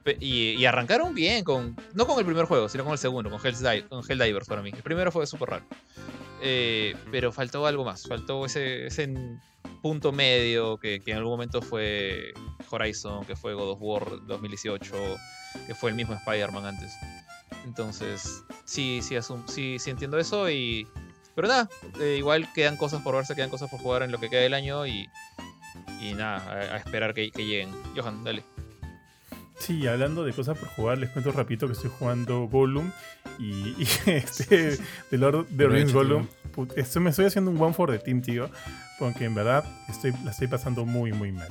Pe- 0.03 0.17
Y, 0.21 0.51
y 0.53 0.65
arrancaron 0.67 1.15
bien, 1.15 1.45
con 1.45 1.77
no 1.95 2.07
con 2.07 2.19
el 2.19 2.25
primer 2.25 2.47
juego, 2.47 2.69
sino 2.69 2.85
con 2.85 2.93
el 2.95 2.99
segundo, 2.99 3.29
con, 3.31 3.39
Hell's 3.45 3.63
con 3.89 4.03
Helldivers 4.09 4.47
para 4.47 4.63
mí. 4.63 4.71
El 4.75 4.83
primero 4.83 5.13
fue 5.13 5.27
súper 5.27 5.51
raro. 5.51 5.65
Eh, 6.43 6.95
pero 7.11 7.33
faltó 7.33 7.67
algo 7.67 7.85
más, 7.85 8.07
faltó 8.09 8.47
ese, 8.47 8.87
ese 8.87 9.13
punto 9.83 10.11
medio 10.11 10.79
que, 10.79 11.01
que 11.01 11.11
en 11.11 11.19
algún 11.19 11.33
momento 11.33 11.61
fue 11.61 12.33
Horizon, 12.71 13.27
que 13.27 13.37
fue 13.37 13.53
God 13.53 13.73
of 13.73 13.79
War 13.83 14.27
2018, 14.27 14.95
que 15.67 15.75
fue 15.75 15.91
el 15.91 15.97
mismo 15.97 16.15
Spider-Man 16.15 16.65
antes. 16.65 16.93
Entonces, 17.67 18.43
sí, 18.65 19.01
sí, 19.03 19.17
sí, 19.47 19.79
sí 19.79 19.91
entiendo 19.91 20.19
eso 20.19 20.49
y... 20.51 20.87
Pero 21.41 21.49
nada, 21.49 21.69
eh, 22.01 22.17
igual 22.19 22.53
quedan 22.53 22.77
cosas 22.77 23.01
por 23.03 23.15
verse, 23.15 23.35
quedan 23.35 23.51
cosas 23.51 23.71
por 23.71 23.81
jugar 23.81 24.03
en 24.03 24.13
lo 24.13 24.19
que 24.21 24.29
queda 24.29 24.41
del 24.43 24.53
año 24.55 24.87
y, 24.87 25.09
y 26.01 26.13
nada, 26.15 26.39
a, 26.39 26.75
a 26.75 26.77
esperar 26.77 27.15
que, 27.15 27.31
que 27.31 27.47
lleguen. 27.47 27.71
Johan, 27.97 28.23
dale. 28.25 28.45
Sí, 29.59 29.87
hablando 29.87 30.25
de 30.25 30.33
cosas 30.33 30.59
por 30.59 30.69
jugar, 30.71 30.99
les 30.99 31.11
cuento 31.11 31.33
rapidito 31.33 31.67
que 31.67 31.75
estoy 31.75 31.91
jugando 31.99 32.49
Gollum 32.49 32.91
y, 33.39 33.53
y 33.83 33.89
este 34.07 34.79
de 35.11 35.19
Lord 35.19 35.35
of 35.35 35.47
the 35.57 35.67
Rings 35.69 35.93
Gollum. 35.93 36.27
esto- 36.77 37.01
me 37.01 37.11
estoy 37.11 37.27
haciendo 37.27 37.51
un 37.51 37.61
one 37.61 37.75
for 37.75 37.91
the 37.91 37.99
team, 37.99 38.23
tío, 38.23 38.51
porque 38.99 39.25
en 39.27 39.35
verdad 39.35 39.65
estoy, 39.89 40.13
la 40.25 40.31
estoy 40.31 40.47
pasando 40.49 40.85
muy, 40.87 41.13
muy 41.13 41.31
mal. 41.33 41.49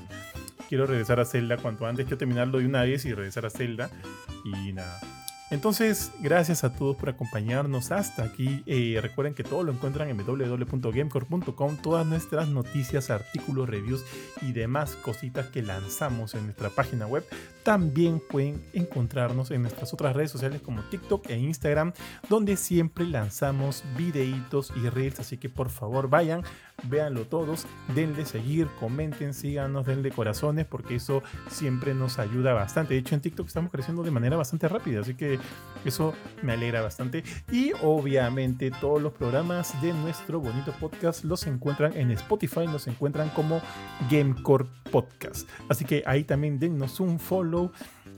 Quiero 0.68 0.86
regresar 0.86 1.20
a 1.20 1.26
Zelda 1.26 1.58
cuanto 1.58 1.86
antes, 1.88 2.06
quiero 2.06 2.18
terminarlo 2.18 2.58
de 2.60 2.66
una 2.66 2.84
vez 2.84 3.06
y 3.06 3.14
regresar 3.14 3.46
a 3.46 3.50
Zelda 3.50 3.90
y 4.44 4.72
nada. 4.74 5.00
Entonces, 5.52 6.12
gracias 6.20 6.64
a 6.64 6.74
todos 6.74 6.96
por 6.96 7.10
acompañarnos 7.10 7.92
hasta 7.92 8.24
aquí. 8.24 8.64
Eh, 8.68 9.00
recuerden 9.02 9.34
que 9.34 9.44
todo 9.44 9.64
lo 9.64 9.72
encuentran 9.72 10.08
en 10.10 10.18
www.gamecore.com, 10.18 11.78
todas 11.78 12.06
nuestras 12.06 12.50
noticias, 12.50 13.10
artículos, 13.10 13.68
reviews 13.68 14.06
y 14.42 14.52
demás 14.52 14.96
cositas 14.96 15.48
que 15.48 15.64
lanzamos 15.64 16.36
en 16.36 16.46
nuestra 16.46 16.70
página 16.70 17.08
web. 17.08 17.26
También 17.64 18.22
pueden 18.30 18.64
encontrarnos 18.74 19.52
en 19.52 19.62
nuestras 19.64 19.94
otras 19.94 20.16
redes 20.16 20.32
sociales 20.32 20.62
como 20.62 20.82
TikTok 20.84 21.30
e 21.30 21.38
Instagram, 21.38 21.94
donde 22.30 22.58
siempre 22.58 23.06
lanzamos 23.06 23.84
videitos 23.98 24.72
y 24.76 24.90
reels. 24.90 25.20
Así 25.20 25.38
que 25.38 25.50
por 25.50 25.70
favor 25.70 26.10
vayan, 26.10 26.44
véanlo 26.84 27.26
todos, 27.26 27.68
denle 27.94 28.26
seguir, 28.26 28.68
comenten, 28.80 29.34
síganos, 29.34 29.86
denle 29.86 30.12
corazones, 30.12 30.66
porque 30.66 30.96
eso 30.96 31.22
siempre 31.50 31.94
nos 31.94 32.18
ayuda 32.18 32.54
bastante. 32.54 32.94
De 32.94 33.02
hecho, 33.02 33.16
en 33.16 33.22
TikTok 33.22 33.48
estamos 33.48 33.72
creciendo 33.72 34.04
de 34.04 34.12
manera 34.12 34.38
bastante 34.38 34.68
rápida, 34.68 35.02
así 35.02 35.16
que 35.16 35.40
eso 35.86 36.14
me 36.42 36.54
alegra 36.54 36.82
bastante. 36.82 37.24
Y 37.52 37.74
obviamente 37.82 38.72
todos 38.72 39.02
los 39.02 39.14
programas 39.14 39.80
de 39.82 39.94
nuestro 39.94 40.40
bonito 40.40 40.74
podcast 40.80 41.24
los 41.24 41.46
encuentran 41.48 41.96
en 41.98 42.12
Spotify, 42.12 42.68
los 42.68 42.88
encuentran 42.88 43.30
como 43.30 43.62
Gamecore 44.10 44.66
Podcast. 44.92 45.48
Así 45.68 45.86
que 45.86 46.04
ahí 46.06 46.24
también 46.24 46.60
dennos 46.60 47.00
un 47.00 47.20
follow. 47.20 47.59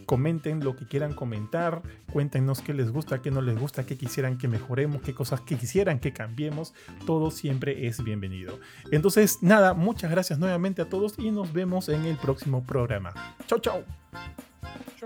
Comenten 0.06 0.64
lo 0.64 0.76
que 0.76 0.86
quieran 0.86 1.14
comentar, 1.14 1.82
cuéntenos 2.12 2.62
qué 2.62 2.74
les 2.74 2.92
gusta, 2.92 3.22
qué 3.22 3.32
no 3.32 3.42
les 3.42 3.58
gusta, 3.58 3.86
qué 3.86 3.98
quisieran 3.98 4.38
que 4.38 4.48
mejoremos, 4.48 5.02
qué 5.02 5.14
cosas 5.14 5.42
que 5.42 5.56
quisieran 5.56 6.00
que 6.00 6.12
cambiemos, 6.14 6.74
todo 7.06 7.32
siempre 7.32 7.88
es 7.88 8.04
bienvenido. 8.04 8.60
Entonces, 8.92 9.40
nada, 9.42 9.74
muchas 9.74 10.12
gracias 10.12 10.40
nuevamente 10.40 10.82
a 10.82 10.90
todos 10.90 11.18
y 11.18 11.32
nos 11.32 11.54
vemos 11.54 11.90
en 11.90 12.06
el 12.06 12.18
próximo 12.18 12.64
programa. 12.64 13.14
Chau, 13.48 13.60
chau. 13.60 13.84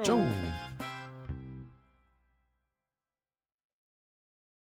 Chau. 0.01 0.19